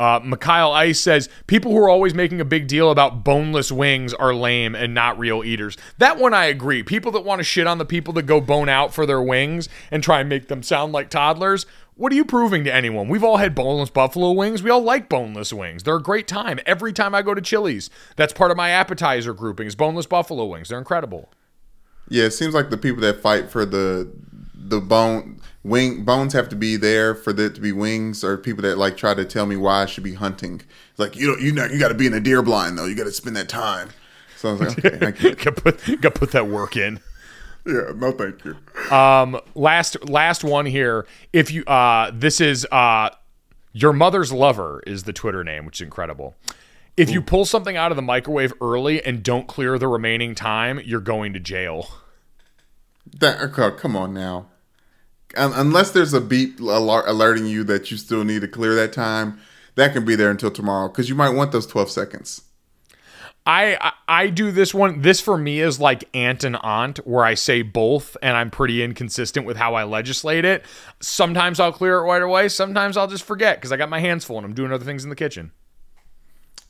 uh, 0.00 0.18
Mikhail 0.24 0.72
Ice 0.72 0.98
says 0.98 1.28
people 1.46 1.72
who 1.72 1.76
are 1.76 1.90
always 1.90 2.14
making 2.14 2.40
a 2.40 2.44
big 2.46 2.66
deal 2.66 2.90
about 2.90 3.22
boneless 3.22 3.70
wings 3.70 4.14
are 4.14 4.32
lame 4.32 4.74
and 4.74 4.94
not 4.94 5.18
real 5.18 5.44
eaters. 5.44 5.76
That 5.98 6.16
one 6.16 6.32
I 6.32 6.46
agree. 6.46 6.82
People 6.82 7.12
that 7.12 7.20
want 7.20 7.40
to 7.40 7.44
shit 7.44 7.66
on 7.66 7.76
the 7.76 7.84
people 7.84 8.14
that 8.14 8.22
go 8.22 8.40
bone 8.40 8.70
out 8.70 8.94
for 8.94 9.04
their 9.04 9.20
wings 9.20 9.68
and 9.90 10.02
try 10.02 10.20
and 10.20 10.28
make 10.30 10.48
them 10.48 10.62
sound 10.62 10.94
like 10.94 11.10
toddlers. 11.10 11.66
What 11.96 12.12
are 12.12 12.14
you 12.14 12.24
proving 12.24 12.64
to 12.64 12.74
anyone? 12.74 13.08
We've 13.08 13.22
all 13.22 13.36
had 13.36 13.54
boneless 13.54 13.90
buffalo 13.90 14.32
wings. 14.32 14.62
We 14.62 14.70
all 14.70 14.82
like 14.82 15.10
boneless 15.10 15.52
wings. 15.52 15.82
They're 15.82 15.96
a 15.96 16.02
great 16.02 16.26
time. 16.26 16.60
Every 16.64 16.94
time 16.94 17.14
I 17.14 17.20
go 17.20 17.34
to 17.34 17.42
Chili's, 17.42 17.90
that's 18.16 18.32
part 18.32 18.50
of 18.50 18.56
my 18.56 18.70
appetizer 18.70 19.34
grouping 19.34 19.66
is 19.66 19.76
boneless 19.76 20.06
buffalo 20.06 20.46
wings. 20.46 20.70
They're 20.70 20.78
incredible. 20.78 21.30
Yeah, 22.08 22.24
it 22.24 22.30
seems 22.30 22.54
like 22.54 22.70
the 22.70 22.78
people 22.78 23.02
that 23.02 23.20
fight 23.20 23.50
for 23.50 23.66
the 23.66 24.10
the 24.70 24.80
bone 24.80 25.40
wing 25.62 26.04
bones 26.04 26.32
have 26.32 26.48
to 26.48 26.56
be 26.56 26.76
there 26.76 27.14
for 27.14 27.32
there 27.32 27.50
to 27.50 27.60
be 27.60 27.72
wings, 27.72 28.24
or 28.24 28.38
people 28.38 28.62
that 28.62 28.78
like 28.78 28.96
try 28.96 29.14
to 29.14 29.24
tell 29.24 29.46
me 29.46 29.56
why 29.56 29.82
I 29.82 29.86
should 29.86 30.04
be 30.04 30.14
hunting. 30.14 30.62
It's 30.90 30.98
like 30.98 31.16
you 31.16 31.26
don't 31.26 31.40
you 31.40 31.52
know 31.52 31.66
you 31.66 31.78
got 31.78 31.88
to 31.88 31.94
be 31.94 32.06
in 32.06 32.14
a 32.14 32.20
deer 32.20 32.42
blind 32.42 32.78
though. 32.78 32.86
You 32.86 32.94
got 32.94 33.04
to 33.04 33.12
spend 33.12 33.36
that 33.36 33.48
time. 33.48 33.90
So 34.36 34.48
I 34.48 34.52
was 34.52 34.60
like, 34.60 34.84
okay, 34.84 35.06
I 35.06 35.10
get 35.10 35.38
got 35.38 35.56
put 35.56 36.00
got 36.00 36.14
put 36.14 36.30
that 36.32 36.48
work 36.48 36.76
in. 36.76 37.00
yeah, 37.66 37.92
no, 37.94 38.12
thank 38.12 38.42
you. 38.44 38.56
Um, 38.94 39.38
last 39.54 40.08
last 40.08 40.44
one 40.44 40.66
here. 40.66 41.06
If 41.32 41.50
you 41.50 41.64
uh, 41.64 42.10
this 42.14 42.40
is 42.40 42.66
uh, 42.72 43.10
your 43.72 43.92
mother's 43.92 44.32
lover 44.32 44.82
is 44.86 45.02
the 45.02 45.12
Twitter 45.12 45.44
name, 45.44 45.66
which 45.66 45.80
is 45.80 45.84
incredible. 45.84 46.36
If 46.96 47.08
you 47.08 47.22
pull 47.22 47.46
something 47.46 47.78
out 47.78 47.92
of 47.92 47.96
the 47.96 48.02
microwave 48.02 48.52
early 48.60 49.02
and 49.02 49.22
don't 49.22 49.46
clear 49.46 49.78
the 49.78 49.88
remaining 49.88 50.34
time, 50.34 50.80
you're 50.84 51.00
going 51.00 51.32
to 51.32 51.40
jail. 51.40 51.88
That, 53.18 53.52
come 53.78 53.96
on 53.96 54.12
now. 54.12 54.49
Un- 55.36 55.52
unless 55.54 55.90
there's 55.90 56.12
a 56.12 56.20
beep 56.20 56.58
alar- 56.58 57.06
alerting 57.06 57.46
you 57.46 57.64
that 57.64 57.90
you 57.90 57.96
still 57.96 58.24
need 58.24 58.40
to 58.40 58.48
clear 58.48 58.74
that 58.74 58.92
time, 58.92 59.38
that 59.74 59.92
can 59.92 60.04
be 60.04 60.16
there 60.16 60.30
until 60.30 60.50
tomorrow 60.50 60.88
because 60.88 61.08
you 61.08 61.14
might 61.14 61.30
want 61.30 61.52
those 61.52 61.66
12 61.66 61.90
seconds. 61.90 62.42
I, 63.46 63.76
I 63.80 63.92
I 64.06 64.26
do 64.26 64.50
this 64.50 64.74
one. 64.74 65.00
This 65.00 65.20
for 65.20 65.38
me 65.38 65.60
is 65.60 65.80
like 65.80 66.04
aunt 66.14 66.44
and 66.44 66.56
aunt, 66.56 66.98
where 67.06 67.24
I 67.24 67.34
say 67.34 67.62
both, 67.62 68.16
and 68.22 68.36
I'm 68.36 68.50
pretty 68.50 68.82
inconsistent 68.82 69.46
with 69.46 69.56
how 69.56 69.74
I 69.74 69.84
legislate 69.84 70.44
it. 70.44 70.64
Sometimes 71.00 71.58
I'll 71.58 71.72
clear 71.72 71.98
it 71.98 72.02
right 72.02 72.22
away. 72.22 72.48
Sometimes 72.48 72.96
I'll 72.96 73.06
just 73.06 73.24
forget 73.24 73.56
because 73.56 73.72
I 73.72 73.76
got 73.76 73.88
my 73.88 74.00
hands 74.00 74.24
full 74.24 74.36
and 74.36 74.44
I'm 74.44 74.52
doing 74.52 74.72
other 74.72 74.84
things 74.84 75.04
in 75.04 75.10
the 75.10 75.16
kitchen. 75.16 75.52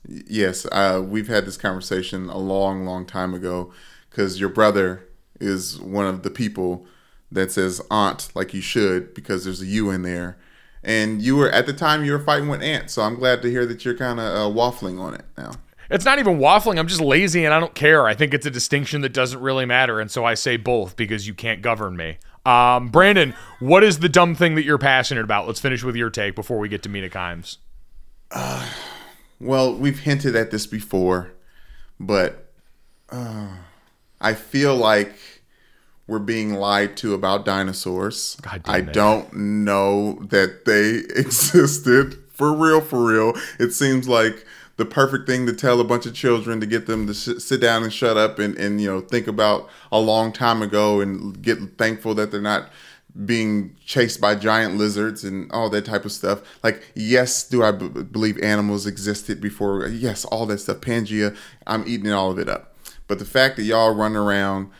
Yes, 0.06 0.64
uh, 0.70 1.02
we've 1.04 1.28
had 1.28 1.44
this 1.44 1.56
conversation 1.56 2.28
a 2.28 2.38
long, 2.38 2.86
long 2.86 3.04
time 3.04 3.34
ago 3.34 3.72
because 4.08 4.40
your 4.40 4.48
brother 4.48 5.08
is 5.40 5.80
one 5.80 6.06
of 6.06 6.22
the 6.22 6.30
people 6.30 6.86
that 7.32 7.52
says 7.52 7.80
aunt 7.90 8.30
like 8.34 8.52
you 8.54 8.60
should 8.60 9.14
because 9.14 9.44
there's 9.44 9.60
a 9.60 9.64
a 9.64 9.68
U 9.68 9.90
in 9.90 10.02
there. 10.02 10.38
And 10.82 11.20
you 11.20 11.36
were 11.36 11.50
at 11.50 11.66
the 11.66 11.72
time 11.72 12.04
you 12.04 12.12
were 12.12 12.18
fighting 12.18 12.48
with 12.48 12.62
aunt, 12.62 12.90
so 12.90 13.02
I'm 13.02 13.16
glad 13.16 13.42
to 13.42 13.50
hear 13.50 13.66
that 13.66 13.84
you're 13.84 13.96
kind 13.96 14.18
of 14.18 14.26
uh, 14.26 14.54
waffling 14.54 14.98
on 14.98 15.14
it 15.14 15.24
now. 15.36 15.52
It's 15.90 16.04
not 16.04 16.18
even 16.18 16.38
waffling. 16.38 16.78
I'm 16.78 16.86
just 16.86 17.00
lazy 17.00 17.44
and 17.44 17.52
I 17.52 17.58
don't 17.58 17.74
care. 17.74 18.06
I 18.06 18.14
think 18.14 18.32
it's 18.32 18.46
a 18.46 18.50
distinction 18.50 19.00
that 19.00 19.12
doesn't 19.12 19.40
really 19.40 19.66
matter. 19.66 20.00
And 20.00 20.10
so 20.10 20.24
I 20.24 20.34
say 20.34 20.56
both 20.56 20.94
because 20.94 21.26
you 21.26 21.34
can't 21.34 21.62
govern 21.62 21.96
me. 21.96 22.18
Um, 22.46 22.88
Brandon, 22.88 23.34
what 23.58 23.82
is 23.82 23.98
the 23.98 24.08
dumb 24.08 24.34
thing 24.34 24.54
that 24.54 24.64
you're 24.64 24.78
passionate 24.78 25.24
about? 25.24 25.48
Let's 25.48 25.60
finish 25.60 25.82
with 25.82 25.96
your 25.96 26.08
take 26.08 26.36
before 26.36 26.58
we 26.58 26.68
get 26.68 26.82
to 26.84 26.88
Mina 26.88 27.10
Kimes. 27.10 27.58
Well, 29.40 29.74
we've 29.74 29.98
hinted 29.98 30.36
at 30.36 30.50
this 30.50 30.66
before, 30.66 31.32
but 31.98 32.52
uh, 33.10 33.48
I 34.20 34.34
feel 34.34 34.76
like 34.76 35.14
we're 36.10 36.18
being 36.18 36.54
lied 36.54 36.96
to 36.98 37.14
about 37.14 37.44
dinosaurs. 37.44 38.36
God 38.42 38.64
damn 38.64 38.74
I 38.74 38.78
it. 38.78 38.92
don't 38.92 39.32
know 39.32 40.14
that 40.24 40.64
they 40.64 40.96
existed 41.20 42.18
for 42.32 42.52
real. 42.52 42.80
For 42.80 43.04
real, 43.06 43.32
it 43.60 43.70
seems 43.70 44.08
like 44.08 44.44
the 44.76 44.84
perfect 44.84 45.28
thing 45.28 45.46
to 45.46 45.52
tell 45.52 45.80
a 45.80 45.84
bunch 45.84 46.06
of 46.06 46.14
children 46.14 46.58
to 46.60 46.66
get 46.66 46.86
them 46.86 47.06
to 47.06 47.14
sh- 47.14 47.40
sit 47.40 47.60
down 47.60 47.84
and 47.84 47.92
shut 47.92 48.16
up 48.16 48.40
and, 48.40 48.56
and 48.56 48.80
you 48.80 48.90
know 48.90 49.00
think 49.00 49.28
about 49.28 49.68
a 49.92 50.00
long 50.00 50.32
time 50.32 50.62
ago 50.62 51.00
and 51.00 51.40
get 51.40 51.58
thankful 51.78 52.14
that 52.16 52.32
they're 52.32 52.40
not 52.40 52.70
being 53.24 53.76
chased 53.84 54.20
by 54.20 54.34
giant 54.34 54.76
lizards 54.76 55.22
and 55.22 55.50
all 55.52 55.70
that 55.70 55.84
type 55.84 56.04
of 56.04 56.12
stuff. 56.12 56.42
Like, 56.64 56.92
yes, 56.96 57.44
do 57.44 57.62
I 57.62 57.70
b- 57.72 57.88
believe 57.88 58.38
animals 58.42 58.86
existed 58.86 59.40
before? 59.40 59.86
Yes, 59.86 60.24
all 60.24 60.46
that 60.46 60.58
stuff. 60.58 60.78
Pangea, 60.78 61.36
I'm 61.66 61.86
eating 61.86 62.12
all 62.12 62.30
of 62.30 62.38
it 62.38 62.48
up. 62.48 62.74
But 63.06 63.18
the 63.18 63.24
fact 63.24 63.56
that 63.56 63.64
y'all 63.64 63.94
run 63.94 64.14
around 64.16 64.70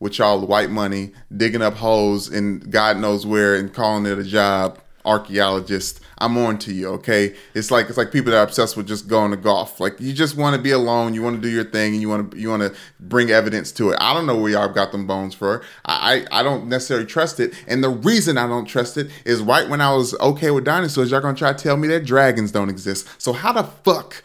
with 0.00 0.18
y'all 0.18 0.46
white 0.46 0.70
money, 0.70 1.12
digging 1.36 1.62
up 1.62 1.74
holes 1.74 2.30
in 2.30 2.60
God 2.60 2.98
knows 2.98 3.26
where 3.26 3.54
and 3.54 3.72
calling 3.72 4.06
it 4.06 4.18
a 4.18 4.24
job 4.24 4.78
archaeologist, 5.08 6.00
I'm 6.18 6.36
on 6.36 6.58
to 6.58 6.72
you. 6.72 6.88
Okay, 6.88 7.34
it's 7.54 7.70
like 7.70 7.88
it's 7.88 7.96
like 7.96 8.12
people 8.12 8.30
that 8.32 8.38
are 8.38 8.44
obsessed 8.44 8.76
with 8.76 8.86
just 8.86 9.08
going 9.08 9.30
to 9.30 9.36
golf. 9.36 9.80
Like 9.80 10.00
you 10.00 10.12
just 10.12 10.36
want 10.36 10.54
to 10.56 10.62
be 10.62 10.70
alone, 10.70 11.14
you 11.14 11.22
want 11.22 11.36
to 11.36 11.42
do 11.42 11.48
your 11.48 11.64
thing, 11.64 11.94
and 11.94 12.02
you 12.02 12.08
want 12.08 12.30
to 12.30 12.38
you 12.38 12.50
want 12.50 12.62
to 12.62 12.74
bring 13.00 13.30
evidence 13.30 13.72
to 13.72 13.90
it. 13.90 13.98
I 14.00 14.12
don't 14.14 14.26
know 14.26 14.36
where 14.36 14.52
y'all 14.52 14.68
got 14.68 14.92
them 14.92 15.06
bones 15.06 15.34
for. 15.34 15.62
I 15.84 16.26
I 16.30 16.42
don't 16.42 16.68
necessarily 16.68 17.06
trust 17.06 17.40
it, 17.40 17.54
and 17.66 17.82
the 17.82 17.90
reason 17.90 18.36
I 18.36 18.46
don't 18.46 18.66
trust 18.66 18.96
it 18.96 19.10
is 19.24 19.40
right 19.40 19.68
when 19.68 19.80
I 19.80 19.94
was 19.94 20.14
okay 20.20 20.50
with 20.50 20.64
dinosaurs, 20.64 21.10
y'all 21.10 21.20
gonna 21.20 21.36
try 21.36 21.52
to 21.52 21.58
tell 21.58 21.76
me 21.76 21.88
that 21.88 22.04
dragons 22.04 22.52
don't 22.52 22.68
exist. 22.68 23.08
So 23.20 23.32
how 23.32 23.52
the 23.52 23.64
fuck 23.64 24.22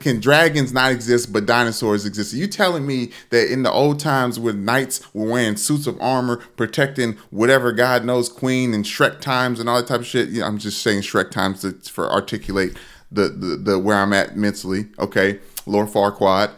can 0.00 0.20
dragons 0.20 0.72
not 0.72 0.92
exist 0.92 1.32
but 1.32 1.46
dinosaurs 1.46 2.06
exist? 2.06 2.34
Are 2.34 2.38
you 2.38 2.46
telling 2.46 2.86
me 2.86 3.12
that 3.30 3.52
in 3.52 3.62
the 3.62 3.70
old 3.70 4.00
times 4.00 4.38
when 4.38 4.64
knights 4.64 5.02
were 5.14 5.30
wearing 5.30 5.56
suits 5.56 5.86
of 5.86 6.00
armor 6.00 6.36
protecting 6.56 7.16
whatever 7.30 7.72
God 7.72 8.04
knows 8.04 8.28
queen 8.28 8.74
and 8.74 8.84
Shrek 8.84 9.20
times 9.20 9.60
and 9.60 9.68
all 9.68 9.76
that 9.76 9.88
type 9.88 10.00
of 10.00 10.06
shit? 10.06 10.42
I'm 10.42 10.58
just 10.58 10.82
saying 10.82 11.02
Shrek 11.02 11.30
times 11.30 11.62
to, 11.62 11.72
for 11.90 12.10
articulate 12.10 12.76
the, 13.12 13.28
the 13.28 13.56
the 13.56 13.78
where 13.78 13.96
I'm 13.96 14.12
at 14.12 14.36
mentally. 14.36 14.86
Okay, 14.98 15.40
Lord 15.66 15.88
Farquaad. 15.88 16.50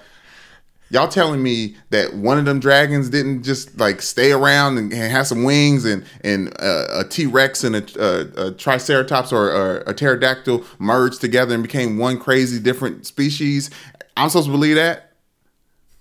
Y'all 0.93 1.09
telling 1.09 1.43
me 1.43 1.75
that 1.89 2.15
one 2.15 2.39
of 2.39 2.45
them 2.45 2.61
dragons 2.61 3.09
didn't 3.09 3.43
just 3.45 3.79
like 3.81 4.03
stay 4.03 4.31
around 4.31 4.77
and, 4.77 4.93
and 4.93 5.11
have 5.11 5.27
some 5.27 5.43
wings 5.43 5.87
and 5.87 6.05
and 6.23 6.55
uh, 6.61 6.85
a 6.91 7.03
T 7.03 7.25
Rex 7.25 7.65
and 7.65 7.77
a, 7.77 7.83
a, 7.99 8.49
a 8.49 8.53
Triceratops 8.53 9.33
or, 9.33 9.51
or 9.51 9.79
a 9.87 9.95
pterodactyl 9.95 10.63
merged 10.79 11.23
together 11.23 11.55
and 11.55 11.63
became 11.63 11.97
one 11.97 12.19
crazy 12.19 12.61
different 12.61 13.07
species? 13.07 13.71
I'm 14.19 14.29
supposed 14.29 14.49
to 14.49 14.53
believe 14.53 14.77
that? 14.77 15.13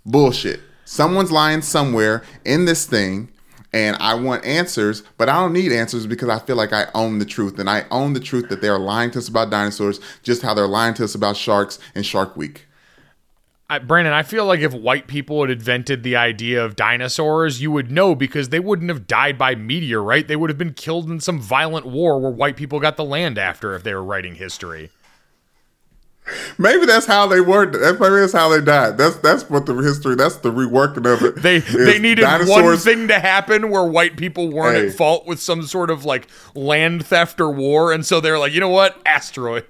Bullshit. 0.05 0.59
Someone's 0.83 1.31
lying 1.31 1.61
somewhere 1.61 2.21
in 2.43 2.65
this 2.65 2.85
thing, 2.85 3.31
and 3.71 3.95
I 4.01 4.15
want 4.15 4.43
answers, 4.43 5.03
but 5.17 5.29
I 5.29 5.39
don't 5.39 5.53
need 5.53 5.71
answers 5.71 6.05
because 6.05 6.27
I 6.27 6.39
feel 6.39 6.57
like 6.57 6.73
I 6.73 6.87
own 6.93 7.19
the 7.19 7.25
truth, 7.25 7.59
and 7.59 7.69
I 7.69 7.85
own 7.91 8.11
the 8.11 8.19
truth 8.19 8.49
that 8.49 8.59
they 8.59 8.67
are 8.67 8.77
lying 8.77 9.11
to 9.11 9.19
us 9.19 9.29
about 9.29 9.51
dinosaurs, 9.51 10.01
just 10.21 10.41
how 10.41 10.53
they're 10.53 10.67
lying 10.67 10.95
to 10.95 11.05
us 11.05 11.15
about 11.15 11.37
sharks 11.37 11.79
and 11.95 12.05
Shark 12.05 12.35
Week. 12.35 12.65
I, 13.71 13.79
Brandon, 13.79 14.11
I 14.11 14.23
feel 14.23 14.45
like 14.45 14.59
if 14.59 14.73
white 14.73 15.07
people 15.07 15.39
had 15.39 15.49
invented 15.49 16.03
the 16.03 16.17
idea 16.17 16.61
of 16.61 16.75
dinosaurs, 16.75 17.61
you 17.61 17.71
would 17.71 17.89
know 17.89 18.15
because 18.15 18.49
they 18.49 18.59
wouldn't 18.59 18.89
have 18.89 19.07
died 19.07 19.37
by 19.37 19.55
meteor, 19.55 20.03
right? 20.03 20.27
They 20.27 20.35
would 20.35 20.49
have 20.49 20.57
been 20.57 20.73
killed 20.73 21.09
in 21.09 21.21
some 21.21 21.39
violent 21.39 21.85
war 21.85 22.19
where 22.19 22.31
white 22.31 22.57
people 22.57 22.81
got 22.81 22.97
the 22.97 23.05
land 23.05 23.37
after 23.37 23.73
if 23.73 23.83
they 23.83 23.93
were 23.93 24.03
writing 24.03 24.35
history. 24.35 24.89
Maybe 26.57 26.85
that's 26.85 27.05
how 27.05 27.27
they 27.27 27.39
were. 27.39 27.65
That's 27.65 27.97
maybe 27.97 28.15
that's 28.15 28.33
how 28.33 28.49
they 28.49 28.59
died. 28.59 28.97
That's 28.97 29.15
that's 29.17 29.49
what 29.49 29.65
the 29.65 29.73
history. 29.75 30.15
That's 30.15 30.35
the 30.35 30.51
reworking 30.51 31.11
of 31.11 31.23
it. 31.23 31.41
They 31.41 31.59
they 31.59 31.97
needed 31.97 32.25
one 32.47 32.77
thing 32.77 33.07
to 33.07 33.19
happen 33.19 33.69
where 33.69 33.85
white 33.85 34.17
people 34.17 34.51
weren't 34.51 34.77
Hey. 34.77 34.87
at 34.89 34.93
fault 34.95 35.25
with 35.25 35.39
some 35.39 35.63
sort 35.63 35.89
of 35.89 36.03
like 36.03 36.27
land 36.53 37.05
theft 37.05 37.39
or 37.39 37.49
war, 37.49 37.91
and 37.93 38.05
so 38.05 38.19
they're 38.19 38.37
like, 38.37 38.51
you 38.53 38.59
know 38.59 38.69
what, 38.69 39.01
asteroid. 39.05 39.65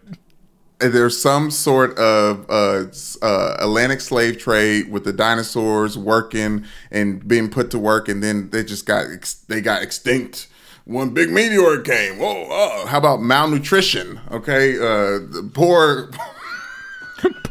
There's 0.82 1.20
some 1.22 1.52
sort 1.52 1.98
of 1.98 2.50
uh, 2.50 2.86
uh, 3.22 3.56
Atlantic 3.60 4.02
slave 4.02 4.38
trade 4.38 4.92
with 4.92 5.04
the 5.04 5.14
dinosaurs 5.14 5.98
working 5.98 6.66
and 6.90 7.28
being 7.28 7.50
put 7.50 7.72
to 7.72 7.80
work, 7.80 8.08
and 8.08 8.24
then 8.24 8.50
they 8.50 8.64
just 8.64 8.86
got 8.86 9.06
ex- 9.12 9.36
they 9.48 9.62
got 9.62 9.82
extinct. 9.84 10.48
One 10.86 11.14
big 11.14 11.30
meteor 11.30 11.82
came. 11.82 12.18
Whoa! 12.18 12.48
Oh, 12.50 12.86
how 12.88 12.98
about 12.98 13.22
malnutrition? 13.22 14.20
Okay, 14.32 14.78
uh, 14.78 15.20
the 15.20 15.50
poor. 15.54 16.12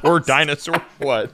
Poor 0.03 0.19
dinosaur. 0.19 0.83
What? 0.99 1.33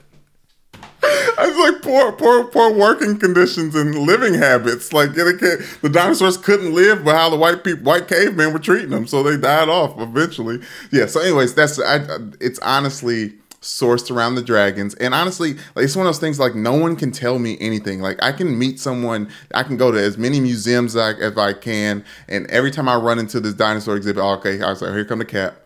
I 1.37 1.47
was 1.47 1.71
like 1.71 1.81
poor, 1.81 2.11
poor, 2.11 2.45
poor 2.45 2.73
working 2.73 3.17
conditions 3.17 3.75
and 3.75 3.95
living 3.95 4.33
habits. 4.33 4.91
Like 4.91 5.13
the 5.13 5.89
dinosaurs 5.91 6.37
couldn't 6.37 6.73
live 6.73 7.05
by 7.05 7.13
how 7.13 7.29
the 7.29 7.37
white 7.37 7.63
people, 7.63 7.83
white 7.83 8.07
cavemen 8.07 8.53
were 8.53 8.59
treating 8.59 8.89
them, 8.89 9.07
so 9.07 9.23
they 9.23 9.37
died 9.37 9.69
off 9.69 9.99
eventually. 9.99 10.59
Yeah. 10.91 11.05
So, 11.05 11.21
anyways, 11.21 11.53
that's 11.53 11.79
I, 11.79 12.05
it's 12.39 12.59
honestly 12.59 13.33
sourced 13.61 14.15
around 14.15 14.35
the 14.35 14.41
dragons, 14.41 14.93
and 14.95 15.13
honestly, 15.13 15.53
like 15.75 15.85
it's 15.85 15.95
one 15.95 16.05
of 16.05 16.09
those 16.09 16.19
things. 16.19 16.39
Like 16.39 16.55
no 16.55 16.73
one 16.73 16.95
can 16.95 17.11
tell 17.11 17.39
me 17.39 17.57
anything. 17.59 18.01
Like 18.01 18.21
I 18.23 18.31
can 18.31 18.57
meet 18.57 18.79
someone, 18.79 19.29
I 19.53 19.63
can 19.63 19.77
go 19.77 19.91
to 19.91 19.99
as 19.99 20.17
many 20.17 20.39
museums 20.39 20.95
as 20.95 21.15
I, 21.15 21.19
as 21.19 21.37
I 21.37 21.53
can, 21.53 22.03
and 22.27 22.47
every 22.47 22.71
time 22.71 22.89
I 22.89 22.95
run 22.95 23.19
into 23.19 23.39
this 23.39 23.53
dinosaur 23.53 23.95
exhibit, 23.95 24.21
oh, 24.21 24.33
okay, 24.35 24.61
I 24.61 24.69
was 24.69 24.81
like, 24.81 24.91
here 24.91 25.05
come 25.05 25.19
the 25.19 25.25
cap. 25.25 25.57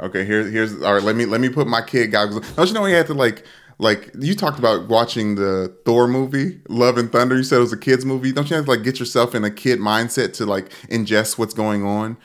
Okay, 0.00 0.24
here, 0.24 0.48
here's 0.48 0.82
all 0.82 0.94
right. 0.94 1.02
Let 1.02 1.14
me 1.14 1.26
let 1.26 1.40
me 1.40 1.50
put 1.50 1.66
my 1.66 1.82
kid 1.82 2.08
goggles. 2.08 2.36
on. 2.36 2.54
Don't 2.54 2.68
you 2.68 2.74
know 2.74 2.84
he 2.86 2.94
had 2.94 3.06
to 3.08 3.14
like 3.14 3.44
like 3.80 4.10
you 4.18 4.34
talked 4.34 4.58
about 4.58 4.88
watching 4.88 5.36
the 5.36 5.74
Thor 5.86 6.06
movie, 6.06 6.60
Love 6.68 6.98
and 6.98 7.10
Thunder. 7.10 7.36
You 7.36 7.42
said 7.42 7.56
it 7.56 7.60
was 7.60 7.72
a 7.72 7.78
kids 7.78 8.04
movie. 8.04 8.30
Don't 8.30 8.48
you 8.50 8.56
have 8.56 8.66
to 8.66 8.70
like 8.70 8.82
get 8.82 9.00
yourself 9.00 9.34
in 9.34 9.42
a 9.42 9.50
kid 9.50 9.78
mindset 9.78 10.34
to 10.34 10.46
like 10.46 10.68
ingest 10.88 11.38
what's 11.38 11.54
going 11.54 11.82
on? 11.84 12.18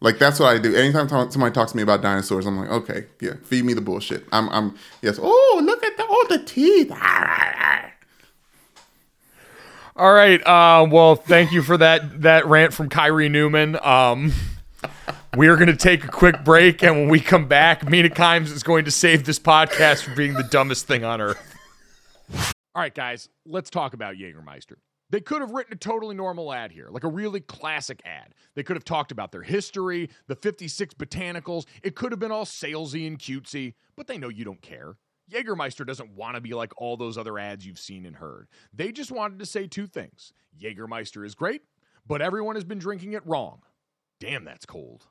Like 0.00 0.18
that's 0.18 0.38
what 0.38 0.54
I 0.54 0.58
do. 0.58 0.74
Anytime 0.74 1.08
somebody 1.08 1.52
talks 1.52 1.72
to 1.72 1.76
me 1.76 1.82
about 1.82 2.00
dinosaurs, 2.00 2.46
I'm 2.46 2.58
like, 2.58 2.70
okay, 2.70 3.06
yeah, 3.20 3.34
feed 3.42 3.64
me 3.64 3.74
the 3.74 3.80
bullshit. 3.80 4.24
I'm, 4.30 4.48
I'm 4.50 4.76
yes. 5.02 5.18
Oh, 5.20 5.60
look 5.64 5.82
at 5.82 5.96
the 5.96 6.06
all 6.06 6.28
the 6.28 6.44
teeth. 6.44 6.92
All 9.96 10.12
right. 10.12 10.40
Uh, 10.46 10.86
well, 10.88 11.16
thank 11.16 11.50
you 11.52 11.62
for 11.62 11.76
that 11.76 12.22
that 12.22 12.46
rant 12.46 12.72
from 12.72 12.88
Kyrie 12.88 13.28
Newman. 13.28 13.76
Um, 13.82 14.32
we 15.36 15.48
are 15.48 15.56
going 15.56 15.68
to 15.68 15.76
take 15.76 16.04
a 16.04 16.08
quick 16.08 16.44
break, 16.44 16.82
and 16.82 16.94
when 16.96 17.08
we 17.08 17.20
come 17.20 17.46
back, 17.48 17.88
Mina 17.88 18.08
Kimes 18.08 18.52
is 18.52 18.62
going 18.62 18.84
to 18.84 18.90
save 18.90 19.24
this 19.24 19.38
podcast 19.38 20.02
from 20.02 20.14
being 20.14 20.34
the 20.34 20.44
dumbest 20.44 20.86
thing 20.86 21.04
on 21.04 21.20
earth. 21.20 21.56
All 22.74 22.82
right, 22.82 22.94
guys, 22.94 23.28
let's 23.46 23.70
talk 23.70 23.94
about 23.94 24.16
Jägermeister. 24.16 24.74
They 25.10 25.20
could 25.20 25.40
have 25.42 25.50
written 25.50 25.74
a 25.74 25.76
totally 25.76 26.14
normal 26.14 26.52
ad 26.52 26.72
here, 26.72 26.88
like 26.90 27.04
a 27.04 27.08
really 27.08 27.40
classic 27.40 28.02
ad. 28.04 28.34
They 28.54 28.62
could 28.62 28.76
have 28.76 28.84
talked 28.84 29.12
about 29.12 29.32
their 29.32 29.42
history, 29.42 30.10
the 30.26 30.34
56 30.34 30.94
botanicals. 30.94 31.66
It 31.82 31.94
could 31.94 32.10
have 32.10 32.18
been 32.18 32.32
all 32.32 32.44
salesy 32.44 33.06
and 33.06 33.18
cutesy, 33.18 33.74
but 33.96 34.06
they 34.06 34.18
know 34.18 34.28
you 34.28 34.44
don't 34.44 34.62
care. 34.62 34.96
Jägermeister 35.30 35.86
doesn't 35.86 36.14
want 36.14 36.34
to 36.34 36.40
be 36.40 36.52
like 36.52 36.72
all 36.76 36.96
those 36.96 37.16
other 37.16 37.38
ads 37.38 37.66
you've 37.66 37.78
seen 37.78 38.06
and 38.06 38.16
heard. 38.16 38.48
They 38.72 38.92
just 38.92 39.12
wanted 39.12 39.38
to 39.38 39.46
say 39.46 39.66
two 39.66 39.86
things 39.86 40.32
Jägermeister 40.60 41.24
is 41.24 41.34
great, 41.34 41.62
but 42.06 42.20
everyone 42.20 42.56
has 42.56 42.64
been 42.64 42.78
drinking 42.78 43.12
it 43.12 43.26
wrong. 43.26 43.60
Damn, 44.20 44.44
that's 44.44 44.66
cold. 44.66 45.06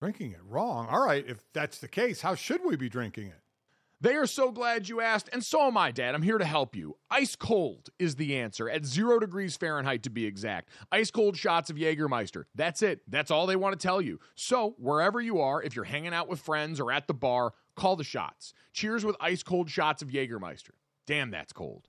Drinking 0.00 0.32
it 0.32 0.42
wrong. 0.46 0.88
All 0.88 1.04
right, 1.04 1.24
if 1.26 1.42
that's 1.52 1.78
the 1.78 1.88
case, 1.88 2.20
how 2.20 2.34
should 2.34 2.64
we 2.64 2.76
be 2.76 2.88
drinking 2.88 3.28
it? 3.28 3.40
They 3.98 4.14
are 4.14 4.26
so 4.26 4.52
glad 4.52 4.90
you 4.90 5.00
asked, 5.00 5.30
and 5.32 5.42
so 5.42 5.62
am 5.62 5.78
I, 5.78 5.90
Dad. 5.90 6.14
I'm 6.14 6.20
here 6.20 6.36
to 6.36 6.44
help 6.44 6.76
you. 6.76 6.98
Ice 7.10 7.34
cold 7.34 7.88
is 7.98 8.16
the 8.16 8.36
answer, 8.36 8.68
at 8.68 8.84
zero 8.84 9.18
degrees 9.18 9.56
Fahrenheit 9.56 10.02
to 10.02 10.10
be 10.10 10.26
exact. 10.26 10.68
Ice 10.92 11.10
cold 11.10 11.38
shots 11.38 11.70
of 11.70 11.76
Jägermeister. 11.76 12.44
That's 12.54 12.82
it. 12.82 13.00
That's 13.08 13.30
all 13.30 13.46
they 13.46 13.56
want 13.56 13.72
to 13.78 13.82
tell 13.82 14.02
you. 14.02 14.20
So, 14.34 14.74
wherever 14.78 15.18
you 15.18 15.40
are, 15.40 15.62
if 15.62 15.74
you're 15.74 15.86
hanging 15.86 16.12
out 16.12 16.28
with 16.28 16.40
friends 16.40 16.78
or 16.78 16.92
at 16.92 17.06
the 17.06 17.14
bar, 17.14 17.54
call 17.74 17.96
the 17.96 18.04
shots. 18.04 18.52
Cheers 18.74 19.02
with 19.02 19.16
ice 19.18 19.42
cold 19.42 19.70
shots 19.70 20.02
of 20.02 20.08
Jägermeister. 20.10 20.72
Damn, 21.06 21.30
that's 21.30 21.54
cold. 21.54 21.88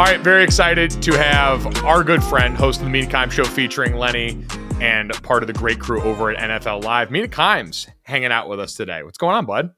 All 0.00 0.06
right, 0.06 0.18
very 0.18 0.42
excited 0.42 0.90
to 1.02 1.12
have 1.12 1.84
our 1.84 2.02
good 2.02 2.24
friend, 2.24 2.56
host 2.56 2.80
of 2.80 2.86
the 2.86 2.90
Mina 2.90 3.06
Kimes 3.06 3.32
Show 3.32 3.44
featuring 3.44 3.96
Lenny 3.96 4.42
and 4.80 5.12
part 5.22 5.42
of 5.42 5.46
the 5.46 5.52
great 5.52 5.78
crew 5.78 6.00
over 6.00 6.30
at 6.30 6.38
NFL 6.38 6.82
Live. 6.84 7.10
Mina 7.10 7.28
Kimes 7.28 7.86
hanging 8.04 8.32
out 8.32 8.48
with 8.48 8.58
us 8.60 8.74
today. 8.74 9.02
What's 9.02 9.18
going 9.18 9.34
on, 9.34 9.44
bud? 9.44 9.74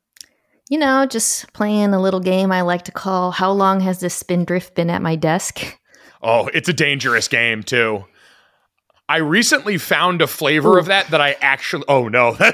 You 0.71 0.79
know, 0.79 1.07
just 1.07 1.53
playing 1.55 1.93
a 1.93 2.01
little 2.01 2.21
game 2.21 2.53
I 2.53 2.61
like 2.61 2.85
to 2.85 2.93
call 2.93 3.33
How 3.33 3.51
Long 3.51 3.81
Has 3.81 3.99
This 3.99 4.15
Spindrift 4.15 4.77
Been 4.77 4.91
at 4.91 5.03
My 5.03 5.17
Desk? 5.17 5.77
Oh, 6.23 6.49
it's 6.55 6.69
a 6.69 6.73
dangerous 6.73 7.27
game, 7.27 7.65
too. 7.65 8.05
I 9.09 9.17
recently 9.17 9.77
found 9.77 10.23
a 10.23 10.29
flavor 10.29 10.79
of 10.79 10.87
that 10.87 11.09
that 11.09 11.21
I 11.21 11.33
actually. 11.41 11.83
Oh, 11.89 12.07
no. 12.07 12.33
Fine, 12.35 12.53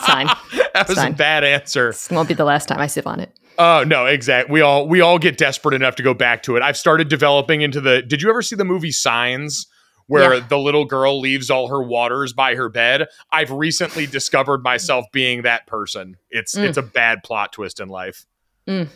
fine. 0.00 0.26
that 0.74 0.86
was 0.88 0.98
a 0.98 1.10
bad 1.10 1.44
answer. 1.44 1.92
This 1.92 2.10
won't 2.10 2.26
be 2.26 2.34
the 2.34 2.44
last 2.44 2.66
time 2.66 2.80
I 2.80 2.88
sip 2.88 3.06
on 3.06 3.20
it. 3.20 3.30
Oh 3.58 3.84
no, 3.86 4.06
exact. 4.06 4.50
We 4.50 4.60
all 4.60 4.88
we 4.88 5.00
all 5.00 5.18
get 5.18 5.38
desperate 5.38 5.74
enough 5.74 5.96
to 5.96 6.02
go 6.02 6.14
back 6.14 6.42
to 6.44 6.56
it. 6.56 6.62
I've 6.62 6.76
started 6.76 7.08
developing 7.08 7.60
into 7.60 7.80
the. 7.80 8.02
Did 8.02 8.20
you 8.22 8.30
ever 8.30 8.42
see 8.42 8.56
the 8.56 8.64
movie 8.64 8.90
Signs, 8.90 9.66
where 10.06 10.34
Yeah. 10.34 10.46
the 10.48 10.58
little 10.58 10.84
girl 10.84 11.20
leaves 11.20 11.50
all 11.50 11.68
her 11.68 11.82
waters 11.82 12.32
by 12.32 12.54
her 12.56 12.68
bed? 12.68 13.06
I've 13.30 13.50
recently 13.50 14.06
discovered 14.06 14.62
myself 14.62 15.04
being 15.12 15.42
that 15.42 15.66
person. 15.66 16.16
It's 16.30 16.54
Mm. 16.56 16.64
it's 16.68 16.78
a 16.78 16.82
bad 16.82 17.22
plot 17.22 17.52
twist 17.52 17.78
in 17.80 17.88
life. 17.88 18.26
Mm, 18.66 18.88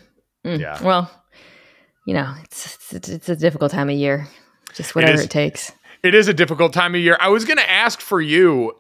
mm. 0.44 0.58
Yeah. 0.60 0.82
Well, 0.82 1.10
you 2.06 2.14
know, 2.14 2.34
it's, 2.42 2.92
it's 2.92 3.08
it's 3.08 3.28
a 3.28 3.36
difficult 3.36 3.70
time 3.70 3.90
of 3.90 3.96
year. 3.96 4.26
Just 4.74 4.94
whatever 4.94 5.14
is. 5.14 5.24
it 5.24 5.30
takes. 5.30 5.72
It 6.02 6.14
is 6.14 6.26
a 6.28 6.34
difficult 6.34 6.72
time 6.72 6.94
of 6.94 7.00
year. 7.00 7.16
I 7.20 7.28
was 7.28 7.44
going 7.44 7.56
to 7.58 7.68
ask 7.70 8.00
for 8.00 8.20
you, 8.20 8.72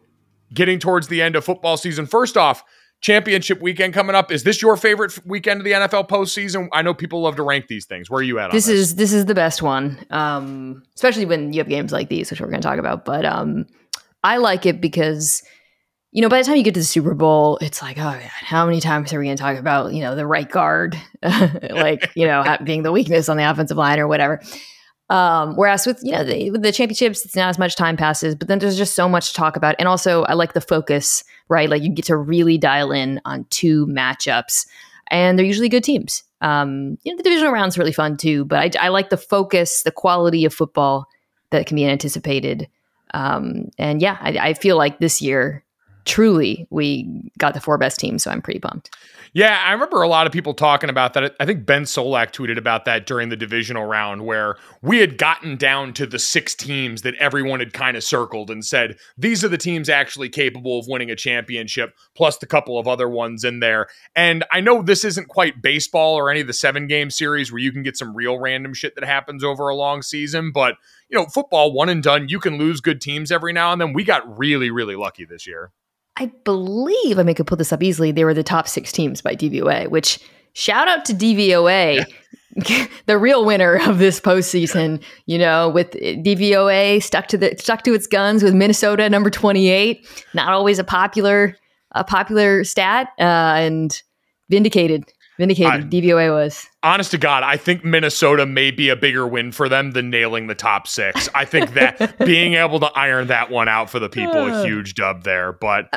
getting 0.54 0.78
towards 0.78 1.08
the 1.08 1.20
end 1.20 1.34
of 1.36 1.44
football 1.44 1.76
season. 1.76 2.06
First 2.06 2.36
off, 2.36 2.62
championship 3.00 3.60
weekend 3.60 3.94
coming 3.94 4.14
up. 4.14 4.32
Is 4.32 4.42
this 4.42 4.60
your 4.60 4.76
favorite 4.76 5.18
weekend 5.26 5.60
of 5.60 5.64
the 5.64 5.72
NFL 5.72 6.08
postseason? 6.08 6.68
I 6.72 6.82
know 6.82 6.94
people 6.94 7.22
love 7.22 7.36
to 7.36 7.42
rank 7.42 7.68
these 7.68 7.86
things. 7.86 8.10
Where 8.10 8.20
are 8.20 8.22
you 8.22 8.38
at? 8.38 8.52
This 8.52 8.68
on 8.68 8.74
this 8.74 8.80
is 8.80 8.94
this 8.96 9.12
is 9.12 9.26
the 9.26 9.34
best 9.34 9.62
one, 9.62 10.04
um, 10.10 10.82
especially 10.94 11.26
when 11.26 11.52
you 11.52 11.60
have 11.60 11.68
games 11.68 11.92
like 11.92 12.08
these, 12.08 12.30
which 12.30 12.40
we're 12.40 12.48
going 12.48 12.60
to 12.60 12.66
talk 12.66 12.78
about. 12.78 13.04
But 13.04 13.24
um, 13.24 13.66
I 14.22 14.38
like 14.38 14.66
it 14.66 14.80
because 14.80 15.42
you 16.10 16.22
know 16.22 16.28
by 16.28 16.38
the 16.38 16.44
time 16.44 16.56
you 16.56 16.62
get 16.62 16.74
to 16.74 16.80
the 16.80 16.86
Super 16.86 17.14
Bowl, 17.14 17.58
it's 17.60 17.82
like, 17.82 17.98
oh 17.98 18.02
god, 18.02 18.20
how 18.22 18.66
many 18.66 18.80
times 18.80 19.12
are 19.12 19.18
we 19.18 19.26
going 19.26 19.36
to 19.36 19.42
talk 19.42 19.58
about 19.58 19.92
you 19.92 20.00
know 20.00 20.16
the 20.16 20.26
right 20.26 20.48
guard, 20.48 20.96
like 21.22 22.10
you 22.14 22.26
know 22.26 22.56
being 22.64 22.82
the 22.82 22.92
weakness 22.92 23.28
on 23.28 23.36
the 23.36 23.48
offensive 23.48 23.76
line 23.76 23.98
or 23.98 24.08
whatever. 24.08 24.40
Um, 25.10 25.56
whereas 25.56 25.86
with 25.86 26.00
you 26.02 26.12
know 26.12 26.24
the, 26.24 26.50
with 26.50 26.62
the 26.62 26.72
championships, 26.72 27.24
it's 27.24 27.36
not 27.36 27.48
as 27.48 27.58
much 27.58 27.76
time 27.76 27.96
passes, 27.96 28.34
but 28.34 28.48
then 28.48 28.58
there's 28.58 28.76
just 28.76 28.94
so 28.94 29.08
much 29.08 29.28
to 29.28 29.34
talk 29.34 29.56
about, 29.56 29.74
and 29.78 29.88
also 29.88 30.24
I 30.24 30.34
like 30.34 30.52
the 30.52 30.60
focus, 30.60 31.24
right? 31.48 31.68
Like 31.68 31.82
you 31.82 31.90
get 31.90 32.06
to 32.06 32.16
really 32.16 32.58
dial 32.58 32.92
in 32.92 33.20
on 33.24 33.46
two 33.50 33.86
matchups, 33.86 34.66
and 35.10 35.38
they're 35.38 35.46
usually 35.46 35.68
good 35.68 35.84
teams. 35.84 36.22
Um, 36.40 36.98
you 37.02 37.12
know 37.12 37.16
the 37.16 37.24
divisional 37.24 37.52
round's 37.52 37.78
really 37.78 37.92
fun 37.92 38.16
too, 38.16 38.44
but 38.44 38.76
I, 38.76 38.86
I 38.86 38.88
like 38.88 39.10
the 39.10 39.16
focus, 39.16 39.82
the 39.82 39.90
quality 39.90 40.44
of 40.44 40.54
football 40.54 41.06
that 41.50 41.66
can 41.66 41.76
be 41.76 41.86
anticipated, 41.86 42.68
um, 43.14 43.70
and 43.78 44.00
yeah, 44.00 44.18
I, 44.20 44.50
I 44.50 44.54
feel 44.54 44.76
like 44.76 44.98
this 44.98 45.20
year 45.22 45.64
truly 46.04 46.66
we 46.70 47.30
got 47.38 47.54
the 47.54 47.60
four 47.60 47.78
best 47.78 48.00
teams, 48.00 48.22
so 48.22 48.30
I'm 48.30 48.42
pretty 48.42 48.60
pumped. 48.60 48.90
Yeah, 49.32 49.62
I 49.64 49.72
remember 49.72 50.02
a 50.02 50.08
lot 50.08 50.26
of 50.26 50.32
people 50.32 50.54
talking 50.54 50.90
about 50.90 51.14
that. 51.14 51.34
I 51.38 51.44
think 51.44 51.66
Ben 51.66 51.82
Solak 51.82 52.32
tweeted 52.32 52.56
about 52.56 52.84
that 52.86 53.06
during 53.06 53.28
the 53.28 53.36
divisional 53.36 53.84
round 53.84 54.24
where 54.24 54.56
we 54.82 54.98
had 54.98 55.18
gotten 55.18 55.56
down 55.56 55.92
to 55.94 56.06
the 56.06 56.18
six 56.18 56.54
teams 56.54 57.02
that 57.02 57.14
everyone 57.16 57.60
had 57.60 57.72
kind 57.72 57.96
of 57.96 58.04
circled 58.04 58.50
and 58.50 58.64
said, 58.64 58.96
these 59.16 59.44
are 59.44 59.48
the 59.48 59.58
teams 59.58 59.88
actually 59.88 60.28
capable 60.28 60.78
of 60.78 60.86
winning 60.88 61.10
a 61.10 61.16
championship, 61.16 61.94
plus 62.16 62.38
the 62.38 62.46
couple 62.46 62.78
of 62.78 62.88
other 62.88 63.08
ones 63.08 63.44
in 63.44 63.60
there. 63.60 63.86
And 64.16 64.44
I 64.50 64.60
know 64.60 64.82
this 64.82 65.04
isn't 65.04 65.28
quite 65.28 65.62
baseball 65.62 66.14
or 66.14 66.30
any 66.30 66.40
of 66.40 66.46
the 66.46 66.52
seven 66.52 66.86
game 66.86 67.10
series 67.10 67.52
where 67.52 67.60
you 67.60 67.72
can 67.72 67.82
get 67.82 67.96
some 67.96 68.16
real 68.16 68.38
random 68.38 68.74
shit 68.74 68.94
that 68.94 69.04
happens 69.04 69.44
over 69.44 69.68
a 69.68 69.76
long 69.76 70.02
season, 70.02 70.52
but 70.52 70.76
you 71.10 71.18
know, 71.18 71.26
football 71.26 71.72
one 71.72 71.88
and 71.88 72.02
done, 72.02 72.28
you 72.28 72.38
can 72.38 72.58
lose 72.58 72.80
good 72.80 73.00
teams 73.00 73.32
every 73.32 73.52
now 73.52 73.72
and 73.72 73.80
then. 73.80 73.92
We 73.92 74.04
got 74.04 74.38
really, 74.38 74.70
really 74.70 74.96
lucky 74.96 75.24
this 75.24 75.46
year. 75.46 75.72
I 76.18 76.32
believe, 76.44 77.18
I 77.18 77.22
mean, 77.22 77.30
I 77.30 77.34
could 77.34 77.46
pull 77.46 77.56
this 77.56 77.72
up 77.72 77.82
easily. 77.82 78.10
They 78.10 78.24
were 78.24 78.34
the 78.34 78.42
top 78.42 78.66
six 78.66 78.90
teams 78.90 79.22
by 79.22 79.36
DVOA, 79.36 79.88
which 79.88 80.18
shout 80.52 80.88
out 80.88 81.04
to 81.06 81.14
DVOA, 81.14 82.04
the 83.06 83.18
real 83.18 83.44
winner 83.44 83.78
of 83.88 83.98
this 83.98 84.20
postseason. 84.20 85.02
You 85.26 85.38
know, 85.38 85.68
with 85.68 85.92
DVOA 85.92 87.02
stuck 87.02 87.28
to 87.28 87.38
the 87.38 87.54
stuck 87.58 87.82
to 87.84 87.94
its 87.94 88.06
guns 88.06 88.42
with 88.42 88.54
Minnesota 88.54 89.08
number 89.08 89.30
twenty 89.30 89.68
eight. 89.68 90.06
Not 90.34 90.52
always 90.52 90.78
a 90.78 90.84
popular 90.84 91.56
a 91.92 92.04
popular 92.04 92.64
stat, 92.64 93.08
uh, 93.18 93.22
and 93.22 94.02
vindicated. 94.50 95.04
Vindicated. 95.38 95.72
I- 95.72 95.80
DVOA 95.82 96.32
was. 96.34 96.66
honest 96.82 97.12
to 97.12 97.18
God, 97.18 97.42
I 97.44 97.56
think 97.56 97.84
Minnesota 97.84 98.44
may 98.44 98.70
be 98.70 98.88
a 98.88 98.96
bigger 98.96 99.26
win 99.26 99.52
for 99.52 99.68
them 99.68 99.92
than 99.92 100.10
nailing 100.10 100.48
the 100.48 100.54
top 100.54 100.86
six. 100.88 101.28
I 101.34 101.44
think 101.44 101.74
that 101.74 102.18
being 102.24 102.54
able 102.54 102.80
to 102.80 102.86
iron 102.86 103.28
that 103.28 103.50
one 103.50 103.68
out 103.68 103.88
for 103.88 103.98
the 103.98 104.08
people, 104.08 104.46
a 104.46 104.66
huge 104.66 104.94
dub 104.94 105.22
there. 105.22 105.52
But 105.52 105.88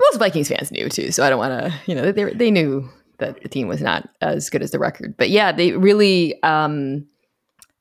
most 0.00 0.18
Vikings 0.18 0.48
fans 0.48 0.72
knew 0.72 0.88
too, 0.88 1.12
so 1.12 1.24
I 1.24 1.30
don't 1.30 1.38
want 1.38 1.52
to, 1.52 1.74
you 1.86 1.94
know, 1.94 2.10
they 2.10 2.32
they 2.32 2.50
knew 2.50 2.88
that 3.18 3.42
the 3.42 3.48
team 3.48 3.68
was 3.68 3.82
not 3.82 4.08
as 4.20 4.48
good 4.48 4.62
as 4.62 4.70
the 4.70 4.78
record. 4.78 5.16
But 5.16 5.28
yeah, 5.30 5.52
they 5.52 5.72
really 5.72 6.42
um 6.42 7.06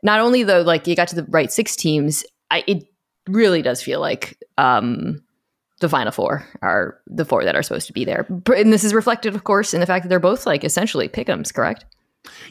not 0.03 0.19
only 0.19 0.43
though 0.43 0.61
like 0.61 0.85
you 0.87 0.95
got 0.95 1.07
to 1.09 1.15
the 1.15 1.23
right 1.29 1.51
six 1.51 1.75
teams, 1.75 2.23
I 2.51 2.63
it 2.67 2.83
really 3.29 3.61
does 3.61 3.81
feel 3.81 3.99
like 3.99 4.37
um 4.57 5.23
the 5.79 5.89
final 5.89 6.11
four 6.11 6.45
are 6.61 6.99
the 7.07 7.25
four 7.25 7.43
that 7.43 7.55
are 7.55 7.63
supposed 7.63 7.87
to 7.87 7.93
be 7.93 8.05
there. 8.05 8.25
And 8.55 8.73
this 8.73 8.83
is 8.83 8.93
reflected 8.93 9.35
of 9.35 9.43
course 9.43 9.73
in 9.73 9.79
the 9.79 9.85
fact 9.85 10.03
that 10.03 10.09
they're 10.09 10.19
both 10.19 10.45
like 10.45 10.63
essentially 10.63 11.07
pick'ems, 11.07 11.53
correct? 11.53 11.85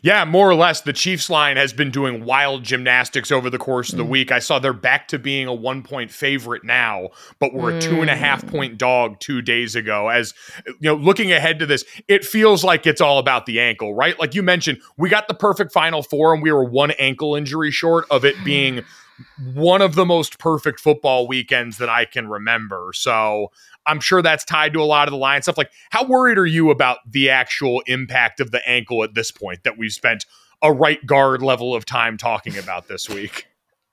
yeah, 0.02 0.24
more 0.24 0.48
or 0.48 0.54
less, 0.54 0.82
the 0.82 0.92
Chiefs 0.92 1.30
line 1.30 1.56
has 1.56 1.72
been 1.72 1.90
doing 1.90 2.24
wild 2.24 2.62
gymnastics 2.64 3.30
over 3.32 3.50
the 3.50 3.58
course 3.58 3.92
of 3.92 3.98
the 3.98 4.04
mm. 4.04 4.08
week. 4.08 4.32
I 4.32 4.38
saw 4.38 4.58
they're 4.58 4.72
back 4.72 5.08
to 5.08 5.18
being 5.18 5.46
a 5.46 5.54
one 5.54 5.82
point 5.82 6.10
favorite 6.10 6.64
now, 6.64 7.10
but 7.38 7.52
were 7.52 7.70
a 7.70 7.74
mm. 7.74 7.80
two 7.80 8.00
and 8.00 8.10
a 8.10 8.16
half 8.16 8.46
point 8.46 8.78
dog 8.78 9.20
two 9.20 9.42
days 9.42 9.74
ago. 9.74 10.08
As 10.08 10.34
you 10.66 10.74
know, 10.80 10.94
looking 10.94 11.32
ahead 11.32 11.58
to 11.60 11.66
this, 11.66 11.84
it 12.08 12.24
feels 12.24 12.64
like 12.64 12.86
it's 12.86 13.00
all 13.00 13.18
about 13.18 13.46
the 13.46 13.60
ankle, 13.60 13.94
right? 13.94 14.18
Like 14.18 14.34
you 14.34 14.42
mentioned, 14.42 14.80
we 14.96 15.08
got 15.08 15.28
the 15.28 15.34
perfect 15.34 15.72
final 15.72 16.02
four, 16.02 16.34
and 16.34 16.42
we 16.42 16.52
were 16.52 16.64
one 16.64 16.92
ankle 16.92 17.34
injury 17.34 17.70
short 17.70 18.06
of 18.10 18.24
it 18.24 18.36
being 18.44 18.82
one 19.54 19.82
of 19.82 19.94
the 19.94 20.04
most 20.04 20.38
perfect 20.38 20.80
football 20.80 21.26
weekends 21.26 21.78
that 21.78 21.88
I 21.88 22.04
can 22.04 22.28
remember. 22.28 22.90
So 22.94 23.50
I'm 23.86 24.00
sure 24.00 24.22
that's 24.22 24.44
tied 24.44 24.72
to 24.74 24.80
a 24.80 24.84
lot 24.84 25.08
of 25.08 25.12
the 25.12 25.18
line 25.18 25.42
stuff. 25.42 25.58
Like, 25.58 25.70
how 25.90 26.04
worried 26.04 26.38
are 26.38 26.46
you 26.46 26.70
about 26.70 26.98
the 27.10 27.30
actual 27.30 27.82
impact 27.86 28.40
of 28.40 28.50
the 28.50 28.66
ankle 28.68 29.02
at 29.04 29.14
this 29.14 29.30
point 29.30 29.64
that 29.64 29.78
we've 29.78 29.92
spent 29.92 30.26
a 30.62 30.72
right 30.72 31.04
guard 31.06 31.42
level 31.42 31.74
of 31.74 31.84
time 31.84 32.16
talking 32.16 32.56
about 32.58 32.88
this 32.88 33.08
week? 33.08 33.46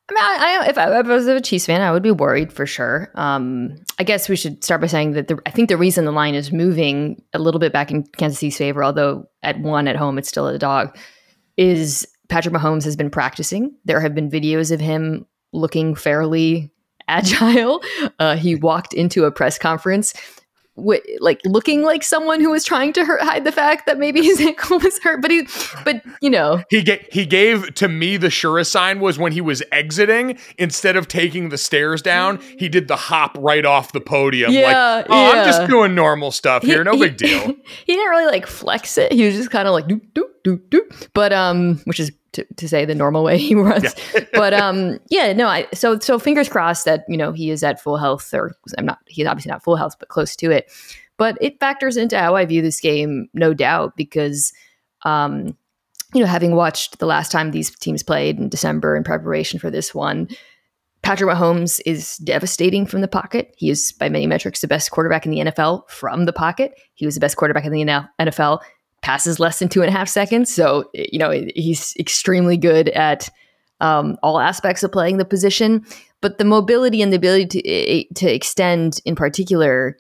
I 0.10 0.14
mean, 0.14 0.24
I, 0.24 0.38
I, 0.40 0.70
if, 0.70 0.78
I, 0.78 1.00
if 1.00 1.06
I 1.06 1.10
was 1.10 1.28
a 1.28 1.40
Chiefs 1.40 1.66
fan, 1.66 1.82
I 1.82 1.92
would 1.92 2.04
be 2.04 2.12
worried 2.12 2.52
for 2.52 2.66
sure. 2.66 3.10
Um, 3.16 3.78
I 4.00 4.04
guess 4.04 4.28
we 4.28 4.36
should 4.36 4.64
start 4.64 4.82
by 4.82 4.88
saying 4.88 5.14
that 5.14 5.30
the, 5.30 5.40
I 5.46 5.50
think 5.50 5.70
the 5.70 5.78
reason 5.78 6.04
the 6.04 6.12
line 6.12 6.36
is 6.36 6.52
moving 6.52 7.22
a 7.34 7.40
little 7.40 7.60
bit 7.60 7.72
back 7.72 7.90
in 7.90 8.04
Kansas 8.04 8.40
City's 8.40 8.58
favor, 8.58 8.84
although 8.84 9.30
at 9.44 9.60
one 9.60 9.88
at 9.88 9.96
home 9.96 10.18
it's 10.18 10.28
still 10.28 10.48
a 10.48 10.60
dog, 10.60 10.98
is 11.56 12.06
Patrick 12.34 12.56
Mahomes 12.56 12.84
has 12.84 12.96
been 12.96 13.10
practicing. 13.12 13.76
There 13.86 14.00
have 14.02 14.16
been 14.16 14.30
videos 14.30 14.72
of 14.72 14.80
him 14.80 15.26
looking 15.52 15.94
fairly 15.96 16.72
agile. 17.08 17.82
Uh, 18.20 18.36
he 18.36 18.56
walked 18.56 18.94
into 18.94 19.26
a 19.26 19.32
press 19.32 19.60
conference. 19.60 20.14
like 20.76 21.40
looking 21.46 21.84
like 21.84 22.02
someone 22.02 22.40
who 22.42 22.50
was 22.50 22.64
trying 22.66 22.92
to 22.94 23.06
hurt, 23.06 23.22
hide 23.22 23.44
the 23.44 23.52
fact 23.52 23.86
that 23.86 24.00
maybe 24.00 24.24
his 24.24 24.42
ankle 24.50 24.80
was 24.80 24.98
hurt, 25.04 25.22
but 25.22 25.30
he, 25.30 25.48
but 25.86 26.02
you 26.22 26.30
know, 26.32 26.64
He 26.72 26.82
ga- 26.82 27.06
he 27.12 27.28
gave 27.28 27.76
to 27.76 27.88
me 27.88 28.18
the 28.18 28.32
surest 28.32 28.72
sign 28.72 29.00
was 29.00 29.20
when 29.20 29.34
he 29.34 29.42
was 29.42 29.62
exiting 29.72 30.40
instead 30.58 30.96
of 30.96 31.08
taking 31.08 31.50
the 31.50 31.58
stairs 31.60 32.02
down, 32.02 32.40
he 32.58 32.68
did 32.70 32.88
the 32.88 32.96
hop 32.96 33.38
right 33.40 33.64
off 33.66 33.92
the 33.92 34.02
podium. 34.02 34.52
Yeah, 34.52 34.96
like, 34.96 35.06
oh, 35.10 35.32
I'm 35.34 35.46
just 35.46 35.70
doing 35.70 35.94
normal 35.94 36.32
stuff 36.32 36.64
here, 36.64 36.80
He- 36.80 36.84
no 36.86 36.94
he- 36.94 37.00
big 37.10 37.18
deal. 37.18 37.42
he 37.86 37.94
didn't 37.94 38.10
really 38.10 38.26
like 38.26 38.48
flex 38.48 38.98
it. 38.98 39.12
He 39.12 39.24
was 39.28 39.36
just 39.36 39.52
kind 39.52 39.68
of 39.68 39.74
like 39.74 39.86
doop 39.86 40.02
doop 40.14 40.30
doop 40.44 40.70
doop. 40.70 41.10
But 41.14 41.32
um, 41.34 41.80
which 41.86 42.00
is 42.00 42.12
to, 42.34 42.46
to 42.56 42.68
say 42.68 42.86
the 42.86 42.96
normal 42.96 43.24
way 43.24 43.38
he 43.40 43.56
runs. 43.56 43.96
but 44.34 44.54
um, 44.54 45.00
yeah, 45.10 45.34
no. 45.34 45.48
I 45.48 45.68
so 45.74 46.00
so 46.00 46.20
fingers 46.20 46.50
crossed 46.50 46.86
that 46.86 47.06
you 47.08 47.18
know 47.18 47.32
he 47.32 47.50
is 47.50 47.64
at 47.64 47.82
full 47.82 47.98
health, 47.98 48.34
or 48.34 48.56
I'm 48.78 48.86
not. 48.86 49.00
He's 49.08 49.28
obviously 49.28 49.52
not 49.52 49.64
full 49.64 49.76
health, 49.76 49.96
but 50.00 50.10
close 50.10 50.36
to 50.38 50.52
it. 50.52 50.72
But 51.18 51.38
it 51.42 51.60
factors 51.60 51.96
into 51.96 52.18
how 52.18 52.36
I 52.36 52.46
view 52.46 52.62
this 52.62 52.80
game, 52.80 53.30
no 53.34 53.54
doubt, 53.54 53.96
because 53.96 54.52
um, 55.04 55.56
you 56.14 56.22
know, 56.22 56.28
having 56.28 56.56
watched 56.56 57.00
the 57.00 57.06
last 57.06 57.32
time 57.32 57.52
these 57.52 57.72
teams 57.72 58.04
played 58.04 58.38
in 58.38 58.50
December 58.50 58.96
in 58.96 59.04
preparation 59.04 59.60
for 59.60 59.70
this 59.70 59.94
one, 59.96 60.28
Patrick 61.02 61.30
Mahomes 61.30 61.82
is 61.86 62.18
devastating 62.18 62.86
from 62.86 63.02
the 63.02 63.08
pocket. 63.08 63.54
He 63.58 63.70
is, 63.70 63.92
by 63.92 64.10
many 64.10 64.26
metrics, 64.26 64.62
the 64.62 64.68
best 64.68 64.92
quarterback 64.92 65.26
in 65.26 65.32
the 65.32 65.40
NFL 65.40 65.90
from 65.90 66.26
the 66.26 66.34
pocket. 66.34 66.80
He 66.94 67.06
was 67.06 67.16
the 67.16 67.22
best 67.22 67.36
quarterback 67.36 67.66
in 67.66 67.74
the 67.74 67.84
NFL, 68.20 68.60
passes 69.04 69.40
less 69.40 69.60
than 69.60 69.70
two 69.70 69.82
and 69.82 69.90
a 69.90 69.98
half 69.98 70.10
seconds. 70.10 70.52
So, 70.52 70.90
you 70.94 71.20
know, 71.20 71.30
he's 71.56 71.94
extremely 72.00 72.58
good 72.58 72.90
at 72.90 73.30
um, 73.80 74.18
all 74.24 74.40
aspects 74.40 74.82
of 74.82 74.92
playing 74.92 75.18
the 75.18 75.26
position. 75.26 75.86
But 76.22 76.38
the 76.38 76.46
mobility 76.46 77.02
and 77.02 77.12
the 77.12 77.18
ability 77.18 77.46
to, 77.48 77.70
eh, 77.70 78.04
to 78.16 78.34
extend 78.34 79.00
in 79.06 79.16
particular, 79.16 79.98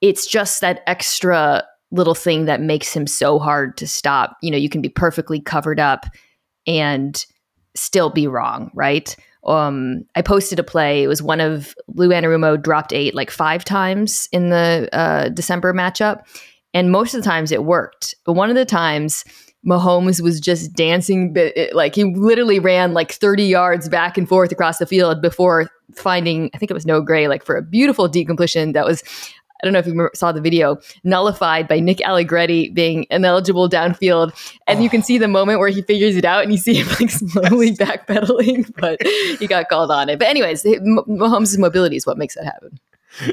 it's 0.00 0.26
just 0.26 0.60
that 0.60 0.82
extra 0.86 1.64
little 1.90 2.14
thing 2.14 2.44
that 2.44 2.60
makes 2.60 2.92
him 2.92 3.06
so 3.06 3.38
hard 3.38 3.76
to 3.78 3.86
stop. 3.86 4.36
You 4.40 4.50
know, 4.50 4.56
you 4.56 4.68
can 4.68 4.80
be 4.80 4.88
perfectly 4.88 5.40
covered 5.40 5.80
up 5.80 6.06
and 6.66 7.24
still 7.74 8.10
be 8.10 8.28
wrong, 8.28 8.70
right? 8.72 9.16
Um, 9.46 10.04
I 10.14 10.22
posted 10.22 10.58
a 10.58 10.64
play. 10.64 11.02
It 11.02 11.08
was 11.08 11.22
one 11.22 11.40
of 11.40 11.74
Lou 11.88 12.10
Anarumo 12.10 12.62
dropped 12.62 12.92
eight 12.92 13.14
like 13.14 13.30
five 13.30 13.64
times 13.64 14.28
in 14.30 14.50
the 14.50 14.88
uh, 14.92 15.30
December 15.30 15.72
matchup, 15.72 16.22
and 16.74 16.90
most 16.90 17.14
of 17.14 17.22
the 17.22 17.28
times 17.28 17.52
it 17.52 17.64
worked. 17.64 18.14
But 18.24 18.34
one 18.34 18.50
of 18.50 18.56
the 18.56 18.64
times, 18.64 19.24
Mahomes 19.66 20.20
was 20.20 20.40
just 20.40 20.72
dancing, 20.74 21.36
like 21.72 21.94
he 21.94 22.04
literally 22.04 22.58
ran 22.58 22.94
like 22.94 23.12
30 23.12 23.44
yards 23.44 23.88
back 23.88 24.16
and 24.16 24.28
forth 24.28 24.52
across 24.52 24.78
the 24.78 24.86
field 24.86 25.20
before 25.20 25.68
finding, 25.94 26.50
I 26.54 26.58
think 26.58 26.70
it 26.70 26.74
was 26.74 26.86
Noah 26.86 27.04
Gray, 27.04 27.28
like 27.28 27.44
for 27.44 27.56
a 27.56 27.62
beautiful 27.62 28.08
decompletion 28.08 28.72
that 28.74 28.84
was. 28.84 29.02
I 29.60 29.66
don't 29.66 29.72
know 29.72 29.80
if 29.80 29.88
you 29.88 30.08
saw 30.14 30.30
the 30.30 30.40
video, 30.40 30.78
nullified 31.02 31.66
by 31.66 31.80
Nick 31.80 32.00
Allegretti 32.02 32.68
being 32.68 33.06
ineligible 33.10 33.68
downfield. 33.68 34.32
And 34.68 34.84
you 34.84 34.88
can 34.88 35.00
oh. 35.00 35.02
see 35.02 35.18
the 35.18 35.26
moment 35.26 35.58
where 35.58 35.68
he 35.68 35.82
figures 35.82 36.14
it 36.14 36.24
out 36.24 36.44
and 36.44 36.52
you 36.52 36.58
see 36.58 36.74
him 36.74 36.86
like 37.00 37.10
slowly 37.10 37.72
backpedaling, 37.72 38.72
but 38.78 39.04
he 39.40 39.48
got 39.48 39.68
called 39.68 39.90
on 39.90 40.10
it. 40.10 40.20
But, 40.20 40.28
anyways, 40.28 40.64
Mah- 40.64 41.02
Mahomes' 41.08 41.58
mobility 41.58 41.96
is 41.96 42.06
what 42.06 42.16
makes 42.16 42.36
that 42.36 42.44
happen. 42.44 42.78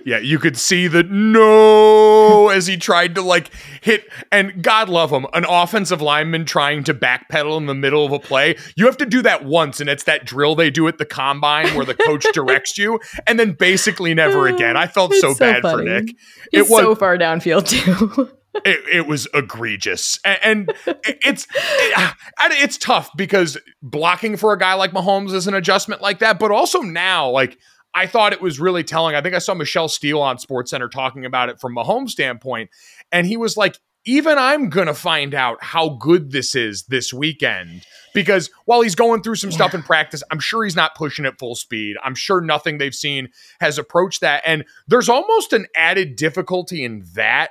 Yeah, 0.05 0.17
you 0.17 0.39
could 0.39 0.57
see 0.57 0.87
the 0.87 1.03
no 1.03 2.49
as 2.49 2.67
he 2.67 2.77
tried 2.77 3.15
to 3.15 3.21
like 3.21 3.51
hit, 3.81 4.09
and 4.31 4.63
God 4.63 4.89
love 4.89 5.11
him, 5.11 5.27
an 5.33 5.45
offensive 5.47 6.01
lineman 6.01 6.45
trying 6.45 6.83
to 6.85 6.93
backpedal 6.93 7.57
in 7.57 7.65
the 7.65 7.75
middle 7.75 8.05
of 8.05 8.11
a 8.11 8.19
play. 8.19 8.55
You 8.75 8.85
have 8.85 8.97
to 8.97 9.05
do 9.05 9.21
that 9.21 9.45
once, 9.45 9.79
and 9.79 9.89
it's 9.89 10.03
that 10.05 10.25
drill 10.25 10.55
they 10.55 10.69
do 10.69 10.87
at 10.87 10.97
the 10.97 11.05
combine 11.05 11.75
where 11.75 11.85
the 11.85 11.93
coach 11.93 12.25
directs 12.33 12.77
you, 12.77 12.99
and 13.27 13.39
then 13.39 13.51
basically 13.51 14.13
never 14.13 14.47
oh, 14.47 14.55
again. 14.55 14.77
I 14.77 14.87
felt 14.87 15.13
so, 15.13 15.33
so 15.33 15.39
bad 15.39 15.61
for. 15.61 15.83
Nick. 15.83 16.15
He's 16.51 16.67
it 16.67 16.69
was 16.69 16.81
so 16.81 16.95
far 16.95 17.17
downfield 17.17 17.67
too. 17.67 18.31
it, 18.63 18.83
it 18.91 19.07
was 19.07 19.27
egregious 19.33 20.17
A- 20.25 20.45
and 20.45 20.73
it's 20.85 21.45
it- 21.53 22.15
it's 22.39 22.77
tough 22.77 23.09
because 23.15 23.57
blocking 23.81 24.37
for 24.37 24.53
a 24.53 24.57
guy 24.57 24.73
like 24.75 24.91
Mahomes 24.91 25.33
is 25.33 25.47
an 25.47 25.53
adjustment 25.53 26.01
like 26.01 26.19
that 26.19 26.39
but 26.39 26.51
also 26.51 26.79
now 26.79 27.29
like 27.29 27.57
I 27.95 28.05
thought 28.07 28.33
it 28.33 28.41
was 28.41 28.59
really 28.59 28.83
telling 28.83 29.15
I 29.15 29.21
think 29.21 29.33
I 29.33 29.39
saw 29.39 29.53
Michelle 29.53 29.87
Steele 29.87 30.21
on 30.21 30.37
Sports 30.37 30.71
Center 30.71 30.89
talking 30.89 31.25
about 31.25 31.49
it 31.49 31.59
from 31.59 31.75
Mahomes 31.75 32.09
standpoint 32.09 32.69
and 33.11 33.25
he 33.25 33.37
was 33.37 33.57
like 33.57 33.79
even 34.05 34.37
I'm 34.37 34.69
going 34.69 34.87
to 34.87 34.93
find 34.93 35.33
out 35.33 35.63
how 35.63 35.89
good 35.89 36.31
this 36.31 36.53
is 36.53 36.83
this 36.83 37.11
weekend 37.11 37.83
because 38.13 38.51
while 38.65 38.81
he's 38.81 38.95
going 38.95 39.23
through 39.23 39.35
some 39.35 39.51
stuff 39.51 39.73
in 39.73 39.81
practice, 39.81 40.21
I'm 40.31 40.39
sure 40.39 40.63
he's 40.63 40.75
not 40.75 40.95
pushing 40.95 41.25
at 41.25 41.39
full 41.39 41.55
speed. 41.55 41.97
I'm 42.03 42.13
sure 42.13 42.39
nothing 42.39 42.77
they've 42.77 42.93
seen 42.93 43.29
has 43.59 43.79
approached 43.79 44.21
that. 44.21 44.43
And 44.45 44.63
there's 44.87 45.09
almost 45.09 45.53
an 45.53 45.65
added 45.75 46.15
difficulty 46.15 46.83
in 46.83 47.03
that 47.15 47.49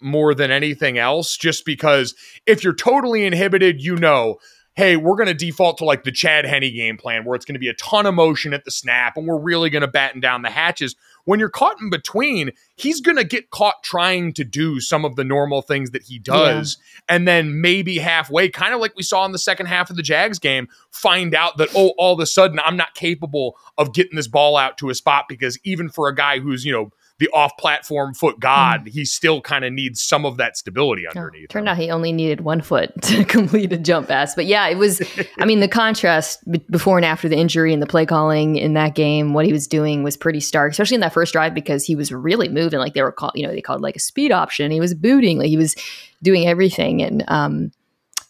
more 0.00 0.34
than 0.34 0.50
anything 0.50 0.98
else, 0.98 1.36
just 1.36 1.64
because 1.64 2.14
if 2.46 2.62
you're 2.62 2.74
totally 2.74 3.24
inhibited, 3.24 3.82
you 3.82 3.96
know, 3.96 4.36
hey, 4.76 4.96
we're 4.96 5.14
going 5.14 5.28
to 5.28 5.34
default 5.34 5.78
to 5.78 5.84
like 5.84 6.02
the 6.02 6.10
Chad 6.10 6.44
Henne 6.44 6.72
game 6.74 6.96
plan 6.96 7.24
where 7.24 7.36
it's 7.36 7.44
going 7.44 7.54
to 7.54 7.60
be 7.60 7.68
a 7.68 7.74
ton 7.74 8.06
of 8.06 8.14
motion 8.14 8.52
at 8.52 8.64
the 8.64 8.70
snap 8.72 9.16
and 9.16 9.26
we're 9.26 9.38
really 9.38 9.70
going 9.70 9.82
to 9.82 9.88
batten 9.88 10.20
down 10.20 10.42
the 10.42 10.50
hatches. 10.50 10.96
When 11.26 11.38
you're 11.38 11.48
caught 11.48 11.80
in 11.80 11.90
between, 11.90 12.50
he's 12.74 13.00
going 13.00 13.16
to 13.16 13.24
get 13.24 13.50
caught 13.50 13.82
trying 13.82 14.32
to 14.34 14.44
do 14.44 14.80
some 14.80 15.04
of 15.04 15.16
the 15.16 15.24
normal 15.24 15.62
things 15.62 15.92
that 15.92 16.02
he 16.02 16.18
does. 16.18 16.76
And 17.08 17.26
then 17.26 17.60
maybe 17.60 17.98
halfway, 17.98 18.48
kind 18.48 18.74
of 18.74 18.80
like 18.80 18.96
we 18.96 19.04
saw 19.04 19.24
in 19.24 19.32
the 19.32 19.38
second 19.38 19.66
half 19.66 19.90
of 19.90 19.96
the 19.96 20.02
Jags 20.02 20.38
game, 20.38 20.68
find 20.90 21.34
out 21.34 21.56
that, 21.58 21.70
oh, 21.74 21.92
all 21.96 22.12
of 22.12 22.20
a 22.20 22.26
sudden 22.26 22.58
I'm 22.62 22.76
not 22.76 22.94
capable 22.94 23.56
of 23.78 23.94
getting 23.94 24.16
this 24.16 24.28
ball 24.28 24.56
out 24.56 24.76
to 24.78 24.90
a 24.90 24.94
spot 24.94 25.26
because 25.28 25.58
even 25.62 25.88
for 25.88 26.08
a 26.08 26.14
guy 26.14 26.40
who's, 26.40 26.64
you 26.64 26.72
know, 26.72 26.90
the 27.18 27.28
off 27.28 27.56
platform 27.58 28.12
foot 28.12 28.40
god, 28.40 28.88
he 28.88 29.04
still 29.04 29.40
kind 29.40 29.64
of 29.64 29.72
needs 29.72 30.02
some 30.02 30.26
of 30.26 30.36
that 30.36 30.56
stability 30.56 31.06
underneath. 31.06 31.48
Turned 31.48 31.68
out 31.68 31.76
he 31.76 31.90
only 31.90 32.12
needed 32.12 32.40
one 32.40 32.60
foot 32.60 32.90
to 33.02 33.24
complete 33.24 33.72
a 33.72 33.78
jump 33.78 34.08
pass. 34.08 34.34
But 34.34 34.46
yeah, 34.46 34.66
it 34.66 34.76
was, 34.76 35.00
I 35.38 35.44
mean, 35.44 35.60
the 35.60 35.68
contrast 35.68 36.40
before 36.70 36.96
and 36.98 37.04
after 37.04 37.28
the 37.28 37.36
injury 37.36 37.72
and 37.72 37.80
the 37.80 37.86
play 37.86 38.04
calling 38.04 38.56
in 38.56 38.74
that 38.74 38.96
game, 38.96 39.32
what 39.32 39.46
he 39.46 39.52
was 39.52 39.68
doing 39.68 40.02
was 40.02 40.16
pretty 40.16 40.40
stark, 40.40 40.72
especially 40.72 40.96
in 40.96 41.02
that 41.02 41.12
first 41.12 41.32
drive 41.32 41.54
because 41.54 41.84
he 41.84 41.94
was 41.94 42.10
really 42.10 42.48
moving. 42.48 42.80
Like 42.80 42.94
they 42.94 43.02
were 43.02 43.12
called, 43.12 43.32
you 43.36 43.46
know, 43.46 43.52
they 43.52 43.62
called 43.62 43.80
like 43.80 43.96
a 43.96 44.00
speed 44.00 44.32
option. 44.32 44.72
He 44.72 44.80
was 44.80 44.94
booting, 44.94 45.38
like 45.38 45.48
he 45.48 45.56
was 45.56 45.76
doing 46.22 46.48
everything. 46.48 47.00
And, 47.00 47.24
um, 47.28 47.70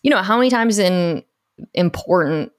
you 0.02 0.10
know, 0.10 0.22
how 0.22 0.36
many 0.36 0.50
times 0.50 0.78
in 0.78 1.24
important 1.72 2.52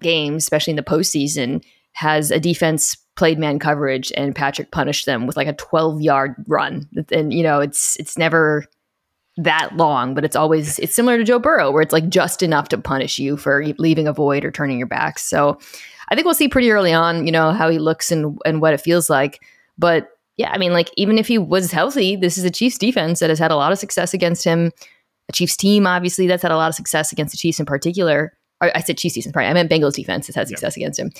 games, 0.00 0.44
especially 0.44 0.72
in 0.72 0.76
the 0.76 0.82
postseason, 0.82 1.62
has 1.92 2.30
a 2.30 2.40
defense 2.40 2.96
played 3.14 3.38
man 3.38 3.58
coverage 3.58 4.12
and 4.16 4.34
Patrick 4.34 4.70
punished 4.70 5.06
them 5.06 5.26
with 5.26 5.36
like 5.36 5.48
a 5.48 5.52
12 5.54 6.00
yard 6.00 6.34
run? 6.46 6.88
And, 7.10 7.32
you 7.32 7.42
know, 7.42 7.60
it's, 7.60 7.96
it's 7.96 8.16
never, 8.16 8.64
that 9.38 9.76
long, 9.76 10.14
but 10.14 10.24
it's 10.24 10.36
always 10.36 10.78
it's 10.78 10.94
similar 10.94 11.16
to 11.16 11.24
Joe 11.24 11.38
Burrow, 11.38 11.70
where 11.70 11.82
it's 11.82 11.92
like 11.92 12.08
just 12.08 12.42
enough 12.42 12.68
to 12.68 12.78
punish 12.78 13.18
you 13.18 13.36
for 13.36 13.64
leaving 13.78 14.06
a 14.06 14.12
void 14.12 14.44
or 14.44 14.50
turning 14.50 14.78
your 14.78 14.86
back. 14.86 15.18
So 15.18 15.58
I 16.08 16.14
think 16.14 16.26
we'll 16.26 16.34
see 16.34 16.48
pretty 16.48 16.70
early 16.70 16.92
on, 16.92 17.24
you 17.24 17.32
know, 17.32 17.52
how 17.52 17.70
he 17.70 17.78
looks 17.78 18.12
and 18.12 18.38
and 18.44 18.60
what 18.60 18.74
it 18.74 18.80
feels 18.80 19.08
like. 19.08 19.42
But 19.78 20.08
yeah, 20.36 20.50
I 20.50 20.58
mean, 20.58 20.72
like 20.72 20.90
even 20.96 21.18
if 21.18 21.28
he 21.28 21.38
was 21.38 21.72
healthy, 21.72 22.16
this 22.16 22.36
is 22.36 22.44
a 22.44 22.50
Chiefs 22.50 22.78
defense 22.78 23.20
that 23.20 23.30
has 23.30 23.38
had 23.38 23.50
a 23.50 23.56
lot 23.56 23.72
of 23.72 23.78
success 23.78 24.12
against 24.12 24.44
him. 24.44 24.72
A 25.28 25.32
Chiefs 25.32 25.56
team, 25.56 25.86
obviously, 25.86 26.26
that's 26.26 26.42
had 26.42 26.52
a 26.52 26.56
lot 26.56 26.68
of 26.68 26.74
success 26.74 27.12
against 27.12 27.32
the 27.32 27.38
Chiefs 27.38 27.60
in 27.60 27.66
particular. 27.66 28.36
Or 28.60 28.70
I 28.76 28.80
said 28.80 28.98
Chiefs 28.98 29.14
defense, 29.14 29.32
sorry, 29.32 29.46
I 29.46 29.52
meant 29.54 29.70
Bengals 29.70 29.94
defense 29.94 30.26
has 30.26 30.36
had 30.36 30.48
success 30.48 30.76
against 30.76 30.98
him. 30.98 31.10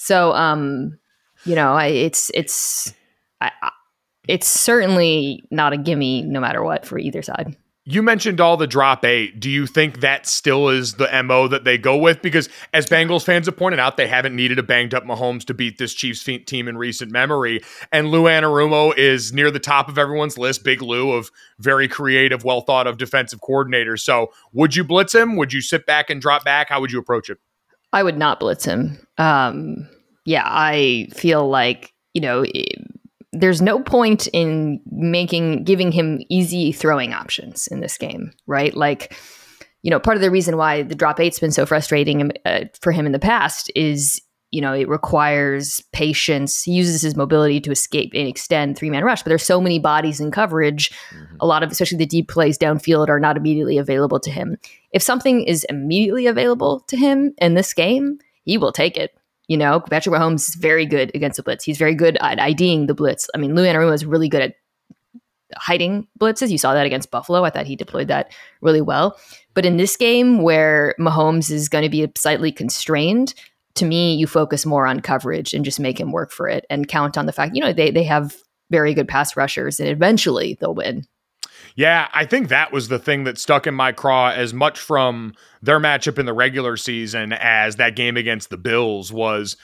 So, 0.00 0.32
um, 0.32 0.98
you 1.44 1.54
know, 1.54 1.74
I, 1.74 1.88
it's 1.88 2.30
it's 2.32 2.94
I, 3.42 3.50
it's 4.26 4.48
certainly 4.48 5.44
not 5.50 5.74
a 5.74 5.76
gimme, 5.76 6.22
no 6.22 6.40
matter 6.40 6.64
what, 6.64 6.86
for 6.86 6.98
either 6.98 7.20
side. 7.20 7.54
You 7.84 8.02
mentioned 8.02 8.40
all 8.40 8.56
the 8.56 8.66
drop 8.66 9.04
eight. 9.04 9.40
Do 9.40 9.50
you 9.50 9.66
think 9.66 10.00
that 10.00 10.26
still 10.26 10.70
is 10.70 10.94
the 10.94 11.22
MO 11.22 11.48
that 11.48 11.64
they 11.64 11.76
go 11.76 11.98
with? 11.98 12.22
Because 12.22 12.48
as 12.72 12.86
Bengals 12.86 13.24
fans 13.24 13.46
have 13.46 13.56
pointed 13.56 13.78
out, 13.78 13.98
they 13.98 14.06
haven't 14.06 14.34
needed 14.36 14.58
a 14.58 14.62
banged 14.62 14.94
up 14.94 15.04
Mahomes 15.04 15.44
to 15.46 15.54
beat 15.54 15.76
this 15.76 15.92
Chiefs 15.92 16.22
team 16.46 16.68
in 16.68 16.78
recent 16.78 17.10
memory. 17.10 17.60
And 17.92 18.08
Lou 18.08 18.24
Anarumo 18.24 18.96
is 18.96 19.32
near 19.34 19.50
the 19.50 19.58
top 19.58 19.88
of 19.88 19.98
everyone's 19.98 20.38
list, 20.38 20.64
Big 20.64 20.80
Lou, 20.80 21.12
of 21.12 21.30
very 21.58 21.88
creative, 21.88 22.42
well 22.42 22.62
thought 22.62 22.86
of 22.86 22.96
defensive 22.96 23.40
coordinators. 23.40 24.00
So 24.00 24.30
would 24.52 24.76
you 24.76 24.84
blitz 24.84 25.14
him? 25.14 25.36
Would 25.36 25.52
you 25.52 25.60
sit 25.60 25.84
back 25.84 26.08
and 26.08 26.22
drop 26.22 26.44
back? 26.44 26.70
How 26.70 26.80
would 26.80 26.92
you 26.92 26.98
approach 26.98 27.28
it? 27.28 27.38
I 27.92 28.02
would 28.02 28.18
not 28.18 28.40
blitz 28.40 28.64
him. 28.64 29.06
Um, 29.18 29.88
yeah, 30.24 30.44
I 30.46 31.08
feel 31.12 31.48
like, 31.48 31.92
you 32.14 32.20
know, 32.20 32.44
it, 32.46 32.78
there's 33.32 33.62
no 33.62 33.80
point 33.80 34.26
in 34.28 34.80
making 34.90 35.64
giving 35.64 35.92
him 35.92 36.20
easy 36.28 36.72
throwing 36.72 37.12
options 37.12 37.66
in 37.66 37.80
this 37.80 37.96
game, 37.98 38.32
right? 38.46 38.74
Like, 38.74 39.16
you 39.82 39.90
know, 39.90 40.00
part 40.00 40.16
of 40.16 40.20
the 40.20 40.30
reason 40.30 40.56
why 40.56 40.82
the 40.82 40.94
drop 40.94 41.20
eight's 41.20 41.38
been 41.38 41.52
so 41.52 41.64
frustrating 41.64 42.32
uh, 42.44 42.64
for 42.80 42.92
him 42.92 43.06
in 43.06 43.12
the 43.12 43.18
past 43.18 43.70
is, 43.74 44.20
you 44.50 44.60
know, 44.60 44.72
it 44.72 44.88
requires 44.88 45.80
patience. 45.92 46.64
He 46.64 46.72
uses 46.72 47.02
his 47.02 47.16
mobility 47.16 47.60
to 47.60 47.70
escape 47.70 48.12
and 48.14 48.26
extend 48.26 48.76
three 48.76 48.90
man 48.90 49.04
rush, 49.04 49.22
but 49.22 49.28
there's 49.28 49.44
so 49.44 49.60
many 49.60 49.78
bodies 49.78 50.20
in 50.20 50.30
coverage. 50.30 50.90
Mm-hmm. 50.90 51.36
A 51.40 51.46
lot 51.46 51.62
of, 51.62 51.70
especially 51.70 51.98
the 51.98 52.06
deep 52.06 52.28
plays 52.28 52.58
downfield, 52.58 53.08
are 53.08 53.20
not 53.20 53.36
immediately 53.36 53.78
available 53.78 54.18
to 54.20 54.30
him. 54.30 54.56
If 54.92 55.02
something 55.02 55.44
is 55.44 55.64
immediately 55.68 56.26
available 56.26 56.80
to 56.88 56.96
him 56.96 57.32
in 57.38 57.54
this 57.54 57.72
game, 57.72 58.18
he 58.44 58.58
will 58.58 58.72
take 58.72 58.96
it. 58.96 59.14
You 59.46 59.56
know, 59.56 59.80
Patrick 59.80 60.14
Mahomes 60.14 60.48
is 60.48 60.54
very 60.54 60.86
good 60.86 61.10
against 61.14 61.36
the 61.36 61.42
blitz. 61.42 61.64
He's 61.64 61.78
very 61.78 61.94
good 61.94 62.16
at 62.20 62.40
IDing 62.40 62.86
the 62.86 62.94
blitz. 62.94 63.28
I 63.34 63.38
mean, 63.38 63.54
Lou 63.54 63.64
Anarumo 63.64 63.92
is 63.92 64.04
really 64.04 64.28
good 64.28 64.42
at 64.42 64.54
hiding 65.56 66.06
blitzes. 66.18 66.50
You 66.50 66.58
saw 66.58 66.74
that 66.74 66.86
against 66.86 67.10
Buffalo. 67.10 67.44
I 67.44 67.50
thought 67.50 67.66
he 67.66 67.76
deployed 67.76 68.08
that 68.08 68.32
really 68.60 68.80
well. 68.80 69.18
But 69.54 69.66
in 69.66 69.76
this 69.76 69.96
game, 69.96 70.42
where 70.42 70.94
Mahomes 71.00 71.50
is 71.50 71.68
going 71.68 71.82
to 71.82 71.90
be 71.90 72.10
slightly 72.16 72.52
constrained, 72.52 73.34
to 73.74 73.84
me, 73.84 74.14
you 74.14 74.26
focus 74.26 74.66
more 74.66 74.86
on 74.86 75.00
coverage 75.00 75.54
and 75.54 75.64
just 75.64 75.80
make 75.80 75.98
him 75.98 76.12
work 76.12 76.32
for 76.32 76.48
it 76.48 76.66
and 76.70 76.88
count 76.88 77.16
on 77.16 77.26
the 77.26 77.32
fact, 77.32 77.54
you 77.54 77.62
know, 77.62 77.72
they, 77.72 77.90
they 77.90 78.04
have 78.04 78.36
very 78.70 78.94
good 78.94 79.08
pass 79.08 79.36
rushers 79.36 79.80
and 79.80 79.88
eventually 79.88 80.56
they'll 80.60 80.74
win. 80.74 81.04
Yeah, 81.76 82.08
I 82.12 82.24
think 82.24 82.48
that 82.48 82.72
was 82.72 82.88
the 82.88 82.98
thing 82.98 83.24
that 83.24 83.38
stuck 83.38 83.66
in 83.66 83.74
my 83.74 83.92
craw 83.92 84.30
as 84.30 84.52
much 84.52 84.78
from 84.78 85.34
their 85.62 85.78
matchup 85.78 86.18
in 86.18 86.26
the 86.26 86.32
regular 86.32 86.76
season 86.76 87.32
as 87.32 87.76
that 87.76 87.96
game 87.96 88.16
against 88.16 88.50
the 88.50 88.56
Bills 88.56 89.12
was 89.12 89.56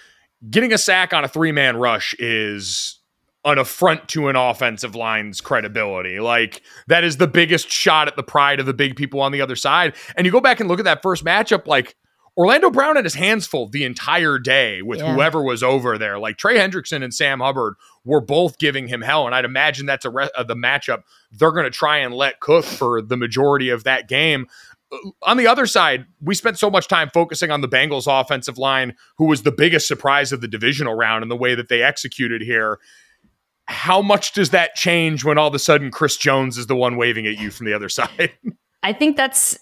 getting 0.49 0.73
a 0.73 0.79
sack 0.79 1.13
on 1.13 1.25
a 1.25 1.29
three 1.29 1.53
man 1.53 1.77
rush 1.77 2.15
is 2.19 3.01
an 3.45 3.59
affront 3.59 4.09
to 4.09 4.29
an 4.29 4.37
offensive 4.37 4.95
line's 4.95 5.41
credibility. 5.41 6.19
Like 6.19 6.63
that 6.89 7.05
is 7.05 7.17
the 7.17 7.29
biggest 7.29 7.71
shot 7.71 8.09
at 8.09 8.17
the 8.17 8.23
pride 8.23 8.61
of 8.61 8.67
the 8.67 8.75
big 8.75 8.97
people 8.97 9.21
on 9.21 9.33
the 9.33 9.41
other 9.41 9.57
side. 9.57 9.95
And 10.17 10.27
you 10.27 10.33
go 10.33 10.41
back 10.41 10.59
and 10.61 10.69
look 10.69 10.81
at 10.81 10.85
that 10.85 11.03
first 11.03 11.25
matchup, 11.25 11.67
like 11.67 11.97
Orlando 12.37 12.71
Brown 12.71 12.97
had 12.97 13.05
his 13.07 13.15
hands 13.15 13.47
full 13.47 13.69
the 13.69 13.85
entire 13.85 14.39
day 14.39 14.83
with 14.83 14.99
Yeah. 15.01 15.15
whoever 15.15 15.43
was 15.43 15.63
over 15.63 15.97
there. 15.97 16.19
Like 16.19 16.37
Trey 16.37 16.57
Hendrickson 16.59 17.03
and 17.03 17.15
Sam 17.15 17.41
Hubbard 17.41 17.75
were 18.05 18.21
both 18.21 18.59
giving 18.59 18.89
him 18.89 19.01
hell, 19.01 19.27
and 19.27 19.35
I'd 19.35 19.45
imagine 19.47 19.87
that's 19.87 20.05
a 20.05 20.11
re- 20.11 20.29
uh, 20.37 20.43
the 20.43 20.55
matchup 20.55 21.03
they're 21.33 21.51
going 21.53 21.65
to 21.65 21.71
try 21.71 21.99
and 21.99 22.15
let 22.15 22.41
cook 22.41 22.65
for 22.65 23.01
the 23.01 23.17
majority 23.17 23.71
of 23.71 23.85
that 23.85 24.07
game. 24.09 24.47
Uh, 24.93 24.97
On 25.23 25.37
the 25.39 25.47
other 25.47 25.67
side, 25.67 26.05
we 26.21 26.35
spent 26.35 26.59
so 26.59 26.71
much 26.71 26.89
time 26.89 27.11
focusing 27.13 27.51
on 27.51 27.63
the 27.63 27.69
Bengals 27.69 28.07
offensive 28.09 28.59
line, 28.59 28.95
who 29.17 29.25
was 29.25 29.43
the 29.43 29.51
biggest 29.53 29.89
surprise 29.89 30.31
of 30.31 30.41
the 30.43 30.49
divisional 30.49 30.95
round 30.95 31.23
and 31.23 31.31
the 31.31 31.37
way 31.37 31.55
that 31.55 31.69
they 31.69 31.83
executed 31.83 32.43
here. 32.43 32.79
How 33.69 34.01
much 34.03 34.33
does 34.33 34.51
that 34.51 34.75
change 34.77 35.25
when 35.25 35.39
all 35.39 35.49
of 35.49 35.55
a 35.55 35.59
sudden 35.59 35.91
Chris 35.91 36.17
Jones 36.17 36.57
is 36.57 36.69
the 36.69 36.77
one 36.77 36.97
waving 36.97 37.27
at 37.27 37.39
you 37.39 37.51
from 37.51 37.67
the 37.67 37.73
other 37.73 37.89
side? 37.89 38.33
I 38.83 38.93
think 38.93 39.17
that's 39.17 39.59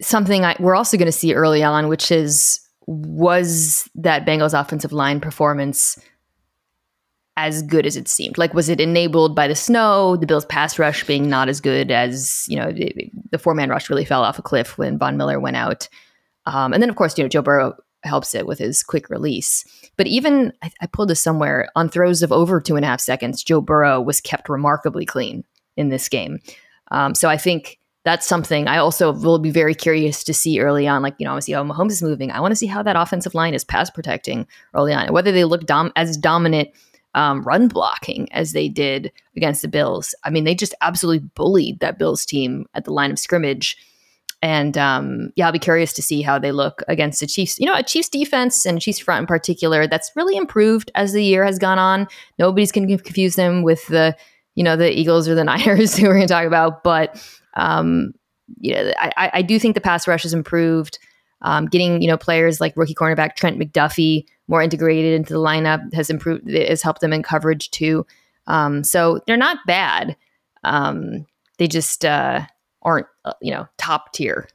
something 0.00 0.44
I, 0.44 0.56
we're 0.58 0.74
also 0.74 0.96
going 0.96 1.06
to 1.06 1.12
see 1.12 1.34
early 1.34 1.62
on, 1.62 1.88
which 1.88 2.10
is 2.10 2.60
was 2.86 3.88
that 3.94 4.26
Bengals 4.26 4.58
offensive 4.58 4.92
line 4.92 5.20
performance 5.20 5.98
as 7.36 7.62
good 7.62 7.86
as 7.86 7.96
it 7.96 8.08
seemed? 8.08 8.36
Like, 8.36 8.52
was 8.52 8.68
it 8.68 8.80
enabled 8.80 9.36
by 9.36 9.46
the 9.46 9.54
snow, 9.54 10.16
the 10.16 10.26
Bills' 10.26 10.44
pass 10.46 10.78
rush 10.78 11.04
being 11.04 11.28
not 11.28 11.48
as 11.48 11.60
good 11.60 11.90
as 11.90 12.46
you 12.48 12.56
know 12.56 12.72
the, 12.72 13.10
the 13.30 13.38
four 13.38 13.54
man 13.54 13.70
rush 13.70 13.88
really 13.88 14.04
fell 14.04 14.24
off 14.24 14.38
a 14.38 14.42
cliff 14.42 14.76
when 14.76 14.98
Von 14.98 15.16
Miller 15.16 15.38
went 15.38 15.56
out, 15.56 15.88
um, 16.46 16.72
and 16.72 16.82
then 16.82 16.90
of 16.90 16.96
course 16.96 17.16
you 17.16 17.24
know 17.24 17.28
Joe 17.28 17.42
Burrow 17.42 17.74
helps 18.04 18.34
it 18.34 18.46
with 18.46 18.58
his 18.58 18.82
quick 18.82 19.10
release. 19.10 19.64
But 19.96 20.06
even 20.06 20.52
I, 20.62 20.70
I 20.80 20.86
pulled 20.86 21.10
this 21.10 21.22
somewhere 21.22 21.68
on 21.76 21.88
throws 21.88 22.22
of 22.22 22.32
over 22.32 22.60
two 22.60 22.76
and 22.76 22.84
a 22.84 22.88
half 22.88 23.00
seconds, 23.00 23.42
Joe 23.42 23.60
Burrow 23.60 24.00
was 24.00 24.20
kept 24.20 24.48
remarkably 24.48 25.04
clean 25.04 25.44
in 25.76 25.90
this 25.90 26.08
game. 26.08 26.38
Um, 26.90 27.14
so 27.14 27.28
I 27.28 27.36
think 27.36 27.78
that's 28.08 28.26
something 28.26 28.66
I 28.68 28.78
also 28.78 29.12
will 29.12 29.38
be 29.38 29.50
very 29.50 29.74
curious 29.74 30.24
to 30.24 30.32
see 30.32 30.60
early 30.60 30.88
on. 30.88 31.02
Like, 31.02 31.14
you 31.18 31.26
know, 31.26 31.32
obviously 31.32 31.52
how 31.52 31.62
Mahomes 31.62 31.90
is 31.90 32.02
moving. 32.02 32.30
I 32.30 32.40
want 32.40 32.52
to 32.52 32.56
see 32.56 32.66
how 32.66 32.82
that 32.82 32.96
offensive 32.96 33.34
line 33.34 33.52
is 33.52 33.64
pass 33.64 33.90
protecting 33.90 34.46
early 34.74 34.94
on, 34.94 35.12
whether 35.12 35.30
they 35.30 35.44
look 35.44 35.66
dom- 35.66 35.92
as 35.94 36.16
dominant 36.16 36.70
um, 37.14 37.42
run 37.42 37.68
blocking 37.68 38.32
as 38.32 38.52
they 38.52 38.66
did 38.66 39.12
against 39.36 39.60
the 39.60 39.68
Bills. 39.68 40.14
I 40.24 40.30
mean, 40.30 40.44
they 40.44 40.54
just 40.54 40.74
absolutely 40.80 41.28
bullied 41.34 41.80
that 41.80 41.98
Bills 41.98 42.24
team 42.24 42.64
at 42.72 42.86
the 42.86 42.94
line 42.94 43.10
of 43.10 43.18
scrimmage. 43.18 43.76
And 44.40 44.78
um, 44.78 45.30
yeah, 45.36 45.44
I'll 45.44 45.52
be 45.52 45.58
curious 45.58 45.92
to 45.92 46.02
see 46.02 46.22
how 46.22 46.38
they 46.38 46.52
look 46.52 46.82
against 46.88 47.20
the 47.20 47.26
Chiefs. 47.26 47.58
You 47.58 47.66
know, 47.66 47.74
a 47.74 47.82
Chiefs 47.82 48.08
defense 48.08 48.64
and 48.64 48.80
Chiefs 48.80 49.00
front 49.00 49.20
in 49.20 49.26
particular 49.26 49.86
that's 49.86 50.12
really 50.16 50.38
improved 50.38 50.90
as 50.94 51.12
the 51.12 51.22
year 51.22 51.44
has 51.44 51.58
gone 51.58 51.78
on. 51.78 52.08
Nobody's 52.38 52.72
going 52.72 52.88
to 52.88 52.96
confuse 52.96 53.34
them 53.36 53.62
with 53.62 53.86
the, 53.88 54.16
you 54.54 54.64
know, 54.64 54.76
the 54.76 54.98
Eagles 54.98 55.28
or 55.28 55.34
the 55.34 55.44
Niners 55.52 55.94
who 55.94 56.06
we're 56.06 56.14
going 56.14 56.26
to 56.26 56.32
talk 56.32 56.46
about. 56.46 56.82
But 56.82 57.22
um, 57.58 58.12
you 58.60 58.72
know, 58.72 58.92
I, 58.98 59.30
I 59.34 59.42
do 59.42 59.58
think 59.58 59.74
the 59.74 59.80
pass 59.80 60.08
rush 60.08 60.22
has 60.22 60.32
improved. 60.32 60.98
Um, 61.40 61.66
getting 61.66 62.02
you 62.02 62.08
know 62.08 62.16
players 62.16 62.60
like 62.60 62.76
rookie 62.76 62.96
cornerback 62.96 63.36
Trent 63.36 63.60
McDuffie 63.60 64.24
more 64.48 64.60
integrated 64.60 65.14
into 65.14 65.32
the 65.34 65.38
lineup 65.38 65.94
has 65.94 66.10
improved 66.10 66.50
has 66.50 66.82
helped 66.82 67.00
them 67.00 67.12
in 67.12 67.22
coverage 67.22 67.70
too. 67.70 68.04
Um, 68.48 68.82
so 68.82 69.20
they're 69.26 69.36
not 69.36 69.58
bad. 69.66 70.16
Um, 70.64 71.26
they 71.58 71.68
just 71.68 72.04
uh, 72.04 72.40
aren't 72.82 73.06
uh, 73.24 73.34
you 73.40 73.52
know 73.52 73.68
top 73.76 74.12
tier. 74.12 74.48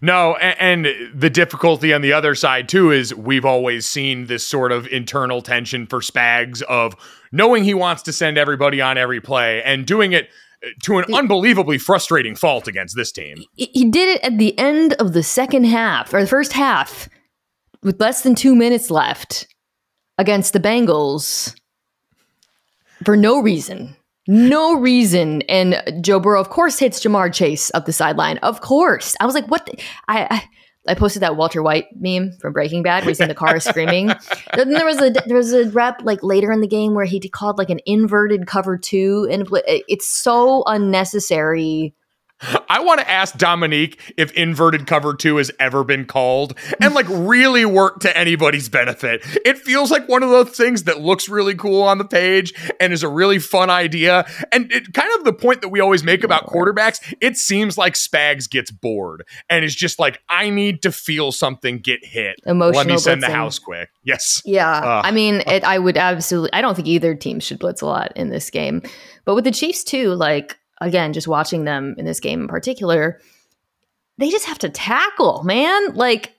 No, 0.00 0.36
and, 0.36 0.86
and, 0.86 1.20
the 1.20 1.28
difficulty 1.28 1.92
on 1.92 2.00
the 2.00 2.12
other 2.12 2.34
side 2.34 2.68
too 2.68 2.90
is 2.92 3.14
we've 3.14 3.44
always 3.44 3.84
seen 3.84 4.26
this 4.26 4.46
sort 4.46 4.72
of 4.72 4.86
internal 4.86 5.42
tension 5.42 5.86
for 5.86 6.00
Spags 6.00 6.62
of 6.62 6.94
knowing 7.32 7.64
he 7.64 7.74
wants 7.74 8.02
to 8.02 8.12
send 8.12 8.38
everybody 8.38 8.80
on 8.80 8.96
every 8.96 9.20
play 9.20 9.62
and 9.64 9.86
doing 9.86 10.12
it 10.12 10.30
to 10.82 10.98
an 10.98 11.14
unbelievably 11.14 11.78
frustrating 11.78 12.34
fault 12.34 12.68
against 12.68 12.96
this 12.96 13.12
team. 13.12 13.44
He 13.54 13.84
did 13.84 14.16
it 14.16 14.22
at 14.22 14.38
the 14.38 14.58
end 14.58 14.94
of 14.94 15.12
the 15.12 15.22
second 15.22 15.64
half 15.64 16.12
or 16.12 16.20
the 16.20 16.26
first 16.26 16.52
half 16.52 17.08
with 17.82 18.00
less 18.00 18.22
than 18.22 18.34
two 18.34 18.54
minutes 18.56 18.90
left 18.90 19.46
against 20.18 20.52
the 20.52 20.60
Bengals 20.60 21.54
for 23.04 23.16
no 23.16 23.40
reason. 23.40 23.96
No 24.28 24.74
reason. 24.74 25.42
And 25.42 25.82
Joe 26.00 26.18
Burrow, 26.18 26.40
of 26.40 26.50
course, 26.50 26.78
hits 26.78 27.00
Ja'Marr 27.04 27.32
Chase 27.32 27.70
up 27.74 27.86
the 27.86 27.92
sideline. 27.92 28.38
Of 28.38 28.60
course. 28.60 29.14
I 29.20 29.26
was 29.26 29.34
like, 29.34 29.46
what? 29.46 29.66
The? 29.66 29.78
I, 30.08 30.26
I 30.30 30.44
I 30.88 30.94
posted 30.94 31.22
that 31.22 31.36
Walter 31.36 31.62
White 31.62 31.86
meme 31.98 32.32
from 32.40 32.52
Breaking 32.52 32.82
Bad 32.82 33.04
where 33.04 33.10
he's 33.10 33.20
in 33.20 33.28
the 33.28 33.34
car 33.34 33.58
screaming. 33.60 34.12
Then 34.54 34.70
there 34.70 34.86
was 34.86 35.00
a 35.00 35.10
there 35.10 35.36
was 35.36 35.52
a 35.52 35.68
rep 35.70 36.00
like 36.02 36.22
later 36.22 36.52
in 36.52 36.60
the 36.60 36.66
game 36.66 36.94
where 36.94 37.04
he 37.04 37.20
called 37.28 37.58
like 37.58 37.70
an 37.70 37.80
inverted 37.84 38.46
cover 38.46 38.78
two, 38.78 39.28
and 39.30 39.46
it's 39.66 40.06
so 40.08 40.62
unnecessary. 40.66 41.94
I 42.40 42.80
want 42.80 43.00
to 43.00 43.10
ask 43.10 43.36
Dominique 43.38 44.14
if 44.18 44.30
inverted 44.32 44.86
cover 44.86 45.14
two 45.14 45.38
has 45.38 45.50
ever 45.58 45.84
been 45.84 46.04
called 46.04 46.56
and 46.82 46.94
like 46.94 47.06
really 47.10 47.64
work 47.64 48.00
to 48.00 48.16
anybody's 48.16 48.68
benefit. 48.68 49.22
It 49.44 49.58
feels 49.58 49.90
like 49.90 50.06
one 50.08 50.22
of 50.22 50.28
those 50.28 50.50
things 50.50 50.84
that 50.84 51.00
looks 51.00 51.28
really 51.28 51.54
cool 51.54 51.82
on 51.82 51.96
the 51.96 52.04
page 52.04 52.52
and 52.78 52.92
is 52.92 53.02
a 53.02 53.08
really 53.08 53.38
fun 53.38 53.70
idea. 53.70 54.26
And 54.52 54.70
it 54.70 54.92
kind 54.92 55.10
of 55.16 55.24
the 55.24 55.32
point 55.32 55.62
that 55.62 55.68
we 55.68 55.80
always 55.80 56.04
make 56.04 56.24
about 56.24 56.46
quarterbacks, 56.46 57.00
it 57.22 57.38
seems 57.38 57.78
like 57.78 57.94
Spags 57.94 58.50
gets 58.50 58.70
bored 58.70 59.24
and 59.48 59.64
is 59.64 59.74
just 59.74 59.98
like, 59.98 60.20
I 60.28 60.50
need 60.50 60.82
to 60.82 60.92
feel 60.92 61.32
something 61.32 61.78
get 61.78 62.04
hit. 62.04 62.36
Emotional 62.44 62.76
Let 62.76 62.86
me 62.86 62.98
send 62.98 63.22
blitzing. 63.22 63.26
the 63.28 63.32
house 63.32 63.58
quick. 63.58 63.88
Yes. 64.04 64.42
Yeah. 64.44 64.70
Uh. 64.70 65.02
I 65.04 65.10
mean, 65.10 65.42
it, 65.46 65.64
I 65.64 65.78
would 65.78 65.96
absolutely, 65.96 66.52
I 66.52 66.60
don't 66.60 66.74
think 66.74 66.86
either 66.88 67.14
team 67.14 67.40
should 67.40 67.58
blitz 67.58 67.80
a 67.80 67.86
lot 67.86 68.12
in 68.14 68.28
this 68.28 68.50
game. 68.50 68.82
But 69.24 69.34
with 69.34 69.44
the 69.44 69.50
Chiefs, 69.50 69.82
too, 69.82 70.14
like, 70.14 70.58
again, 70.80 71.12
just 71.12 71.28
watching 71.28 71.64
them 71.64 71.94
in 71.98 72.04
this 72.04 72.20
game 72.20 72.42
in 72.42 72.48
particular, 72.48 73.20
they 74.18 74.30
just 74.30 74.46
have 74.46 74.58
to 74.58 74.68
tackle, 74.68 75.42
man. 75.44 75.94
Like, 75.94 76.34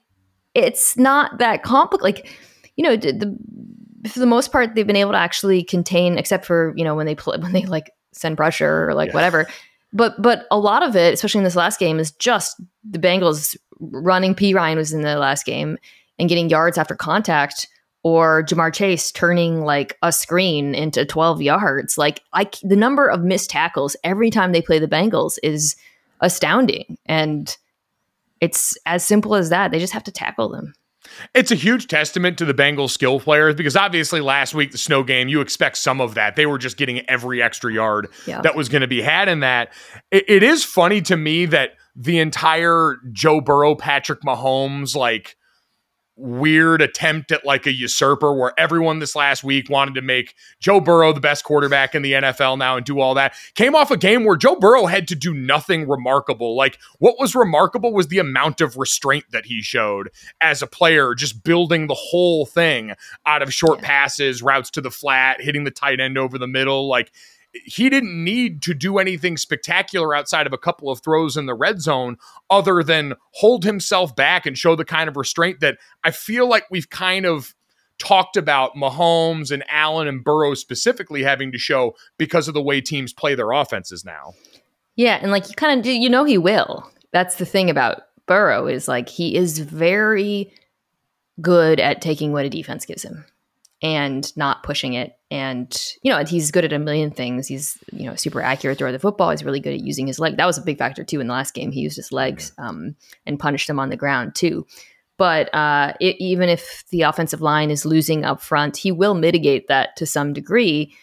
it's 0.54 0.96
not 0.96 1.38
that 1.38 1.62
complicated. 1.62 2.24
Like, 2.24 2.32
you 2.76 2.84
know, 2.84 2.96
the, 2.96 3.12
the, 3.12 4.08
for 4.08 4.18
the 4.20 4.26
most 4.26 4.50
part, 4.52 4.74
they've 4.74 4.86
been 4.86 4.96
able 4.96 5.12
to 5.12 5.18
actually 5.18 5.62
contain, 5.62 6.18
except 6.18 6.44
for, 6.44 6.72
you 6.76 6.84
know, 6.84 6.94
when 6.94 7.06
they 7.06 7.14
play, 7.14 7.36
when 7.40 7.52
they 7.52 7.66
like 7.66 7.90
send 8.12 8.36
pressure 8.36 8.88
or 8.88 8.94
like 8.94 9.08
Yeah. 9.08 9.14
whatever. 9.14 9.46
But 9.92 10.20
but 10.20 10.46
a 10.50 10.58
lot 10.58 10.82
of 10.82 10.96
it, 10.96 11.14
especially 11.14 11.38
in 11.38 11.44
this 11.44 11.56
last 11.56 11.80
game, 11.80 11.98
is 11.98 12.10
just 12.12 12.60
the 12.88 12.98
Bengals 12.98 13.56
running. 13.80 14.34
Perine 14.34 14.76
was 14.76 14.92
in 14.92 15.00
the 15.02 15.16
last 15.16 15.46
game 15.46 15.78
and 16.18 16.28
getting 16.28 16.50
yards 16.50 16.76
after 16.76 16.94
contact, 16.94 17.68
or 18.02 18.42
Ja'Marr 18.44 18.72
Chase 18.72 19.10
turning 19.12 19.62
like 19.64 19.96
a 20.02 20.12
screen 20.12 20.74
into 20.74 21.04
12 21.04 21.42
yards. 21.42 21.98
Like 21.98 22.22
I, 22.32 22.48
the 22.62 22.76
number 22.76 23.06
of 23.08 23.22
missed 23.22 23.50
tackles 23.50 23.96
every 24.04 24.30
time 24.30 24.52
they 24.52 24.62
play 24.62 24.78
the 24.78 24.86
Bengals 24.88 25.38
is 25.42 25.76
astounding, 26.20 26.98
and 27.06 27.56
it's 28.40 28.76
as 28.86 29.04
simple 29.04 29.34
as 29.34 29.50
that. 29.50 29.70
They 29.72 29.78
just 29.78 29.92
have 29.92 30.04
to 30.04 30.12
tackle 30.12 30.48
them. 30.48 30.74
It's 31.34 31.50
a 31.50 31.54
huge 31.54 31.86
testament 31.86 32.36
to 32.38 32.44
the 32.44 32.52
Bengals 32.52 32.90
skill 32.90 33.18
players 33.18 33.54
because 33.54 33.76
obviously 33.76 34.20
last 34.20 34.52
week, 34.54 34.72
the 34.72 34.78
snow 34.78 35.02
game, 35.02 35.28
you 35.28 35.40
expect 35.40 35.78
some 35.78 36.00
of 36.00 36.14
that. 36.14 36.36
They 36.36 36.44
were 36.44 36.58
just 36.58 36.76
getting 36.76 37.00
every 37.08 37.42
extra 37.42 37.72
yard 37.72 38.08
Yeah. 38.26 38.42
that 38.42 38.54
was 38.54 38.68
going 38.68 38.82
to 38.82 38.88
be 38.88 39.00
had 39.00 39.26
in 39.28 39.40
that. 39.40 39.72
It, 40.10 40.24
it 40.28 40.42
is 40.42 40.64
funny 40.64 41.00
to 41.02 41.16
me 41.16 41.46
that 41.46 41.70
the 41.96 42.18
entire 42.18 42.96
Joe 43.10 43.40
Burrow, 43.40 43.74
Patrick 43.74 44.20
Mahomes, 44.20 44.94
like 44.94 45.36
weird 46.18 46.82
attempt 46.82 47.30
at 47.30 47.46
like 47.46 47.66
a 47.66 47.72
usurper 47.72 48.34
where 48.34 48.52
everyone 48.58 48.98
this 48.98 49.14
last 49.14 49.44
week 49.44 49.70
wanted 49.70 49.94
to 49.94 50.02
make 50.02 50.34
Joe 50.60 50.80
Burrow 50.80 51.12
the 51.12 51.20
best 51.20 51.44
quarterback 51.44 51.94
in 51.94 52.02
the 52.02 52.12
NFL 52.12 52.58
now 52.58 52.76
and 52.76 52.84
do 52.84 53.00
all 53.00 53.14
that 53.14 53.34
came 53.54 53.74
off 53.74 53.90
a 53.90 53.96
game 53.96 54.24
where 54.24 54.36
Joe 54.36 54.56
Burrow 54.56 54.86
had 54.86 55.06
to 55.08 55.14
do 55.14 55.32
nothing 55.32 55.88
remarkable. 55.88 56.56
Like 56.56 56.78
what 56.98 57.18
was 57.18 57.34
remarkable 57.34 57.92
was 57.92 58.08
the 58.08 58.18
amount 58.18 58.60
of 58.60 58.76
restraint 58.76 59.26
that 59.30 59.46
he 59.46 59.62
showed 59.62 60.10
as 60.40 60.60
a 60.60 60.66
player, 60.66 61.14
just 61.14 61.44
building 61.44 61.86
the 61.86 61.94
whole 61.94 62.44
thing 62.44 62.94
out 63.24 63.42
of 63.42 63.54
short 63.54 63.80
passes, 63.80 64.42
routes 64.42 64.70
to 64.70 64.80
the 64.80 64.90
flat, 64.90 65.40
hitting 65.40 65.64
the 65.64 65.70
tight 65.70 66.00
end 66.00 66.18
over 66.18 66.36
the 66.36 66.48
middle. 66.48 66.88
Like 66.88 67.12
he 67.64 67.88
didn't 67.88 68.22
need 68.24 68.62
to 68.62 68.74
do 68.74 68.98
anything 68.98 69.36
spectacular 69.36 70.14
outside 70.14 70.46
of 70.46 70.52
a 70.52 70.58
couple 70.58 70.90
of 70.90 71.00
throws 71.00 71.36
in 71.36 71.46
the 71.46 71.54
red 71.54 71.80
zone 71.80 72.16
other 72.50 72.82
than 72.82 73.14
hold 73.32 73.64
himself 73.64 74.14
back 74.14 74.46
and 74.46 74.56
show 74.56 74.76
the 74.76 74.84
kind 74.84 75.08
of 75.08 75.16
restraint 75.16 75.60
that 75.60 75.78
I 76.04 76.10
feel 76.10 76.48
like 76.48 76.64
we've 76.70 76.90
kind 76.90 77.26
of 77.26 77.54
talked 77.98 78.36
about 78.36 78.76
Mahomes 78.76 79.50
and 79.50 79.64
Allen 79.68 80.08
and 80.08 80.22
Burrow 80.22 80.54
specifically 80.54 81.22
having 81.22 81.52
to 81.52 81.58
show 81.58 81.94
because 82.16 82.48
of 82.48 82.54
the 82.54 82.62
way 82.62 82.80
teams 82.80 83.12
play 83.12 83.34
their 83.34 83.50
offenses 83.50 84.04
now. 84.04 84.34
Yeah, 84.96 85.18
and 85.20 85.30
like 85.30 85.48
you 85.48 85.54
kind 85.54 85.78
of 85.78 85.84
do, 85.84 85.92
you 85.92 86.08
know, 86.08 86.24
he 86.24 86.38
will. 86.38 86.90
That's 87.12 87.36
the 87.36 87.46
thing 87.46 87.70
about 87.70 88.02
Burrow 88.26 88.66
is 88.66 88.88
like 88.88 89.08
he 89.08 89.36
is 89.36 89.58
very 89.58 90.52
good 91.40 91.80
at 91.80 92.02
taking 92.02 92.32
what 92.32 92.44
a 92.44 92.50
defense 92.50 92.84
gives 92.84 93.04
him 93.04 93.24
and 93.82 94.36
not 94.36 94.62
pushing 94.62 94.94
it. 94.94 95.12
And 95.30 95.76
you 96.02 96.10
know, 96.10 96.24
he's 96.24 96.50
good 96.50 96.64
at 96.64 96.72
a 96.72 96.78
million 96.78 97.10
things. 97.10 97.46
He's 97.46 97.78
you 97.92 98.04
know 98.04 98.16
super 98.16 98.40
accurate 98.40 98.78
throw 98.78 98.92
the 98.92 98.98
football. 98.98 99.30
He's 99.30 99.44
really 99.44 99.60
good 99.60 99.74
at 99.74 99.80
using 99.80 100.06
his 100.06 100.18
leg. 100.18 100.36
That 100.36 100.46
was 100.46 100.58
a 100.58 100.62
big 100.62 100.78
factor 100.78 101.04
too 101.04 101.20
in 101.20 101.26
the 101.26 101.32
last 101.32 101.54
game. 101.54 101.70
He 101.70 101.80
used 101.80 101.96
his 101.96 102.12
legs 102.12 102.52
um, 102.58 102.96
and 103.26 103.38
punished 103.38 103.68
them 103.68 103.78
on 103.78 103.90
the 103.90 103.96
ground 103.96 104.34
too. 104.34 104.66
But 105.16 105.52
uh, 105.52 105.94
it, 106.00 106.16
even 106.20 106.48
if 106.48 106.84
the 106.90 107.02
offensive 107.02 107.40
line 107.40 107.70
is 107.70 107.84
losing 107.84 108.24
up 108.24 108.40
front, 108.40 108.76
he 108.76 108.92
will 108.92 109.14
mitigate 109.14 109.66
that 109.68 109.96
to 109.96 110.06
some 110.06 110.32
degree 110.32 110.94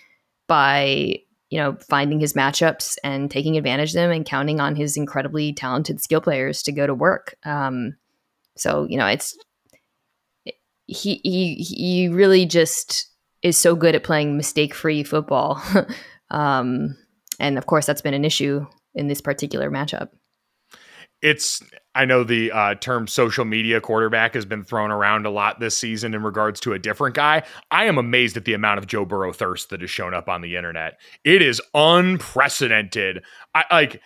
by 0.47 1.19
you 1.49 1.59
know 1.59 1.78
finding 1.88 2.19
his 2.19 2.34
matchups 2.34 2.97
and 3.03 3.30
taking 3.30 3.57
advantage 3.57 3.89
of 3.89 3.95
them 3.95 4.11
and 4.11 4.26
counting 4.26 4.59
on 4.59 4.76
his 4.76 4.97
incredibly 4.97 5.53
talented 5.53 6.01
skill 6.01 6.21
players 6.21 6.63
to 6.63 6.71
go 6.71 6.88
to 6.88 6.93
work. 6.93 7.36
Um, 7.43 7.95
so 8.57 8.88
you 8.89 8.97
know 8.97 9.07
it's 9.07 9.38
he 10.88 11.21
he 11.23 11.55
he 11.55 12.07
really 12.07 12.45
just 12.45 13.09
is 13.41 13.57
so 13.57 13.75
good 13.75 13.95
at 13.95 14.03
playing 14.03 14.38
mistake 14.38 14.73
free 14.73 15.03
football, 15.03 15.61
um, 16.31 16.97
and 17.39 17.57
of 17.57 17.65
course 17.65 17.86
that's 17.86 18.01
been 18.01 18.13
an 18.13 18.25
issue 18.25 18.65
in 18.93 19.07
this 19.07 19.21
particular 19.21 19.69
matchup. 19.69 20.09
it's 21.21 21.61
I 21.95 22.05
know 22.05 22.23
the 22.23 22.51
uh, 22.51 22.75
term 22.75 23.07
social 23.07 23.45
media 23.45 23.79
quarterback 23.79 24.33
has 24.33 24.45
been 24.45 24.63
thrown 24.63 24.91
around 24.91 25.25
a 25.25 25.29
lot 25.29 25.59
this 25.59 25.77
season 25.77 26.13
in 26.13 26.23
regards 26.23 26.59
to 26.61 26.73
a 26.73 26.79
different 26.79 27.15
guy. 27.15 27.43
I 27.71 27.86
am 27.86 27.97
amazed 27.97 28.36
at 28.36 28.45
the 28.45 28.53
amount 28.53 28.79
of 28.79 28.88
Joe 28.88 29.05
Burrow 29.05 29.31
thirst 29.31 29.69
that 29.69 29.81
has 29.81 29.89
shown 29.89 30.13
up 30.13 30.27
on 30.27 30.41
the 30.41 30.57
internet. 30.57 30.99
It 31.23 31.41
is 31.41 31.61
unprecedented. 31.73 33.23
I 33.53 33.63
like 33.71 34.01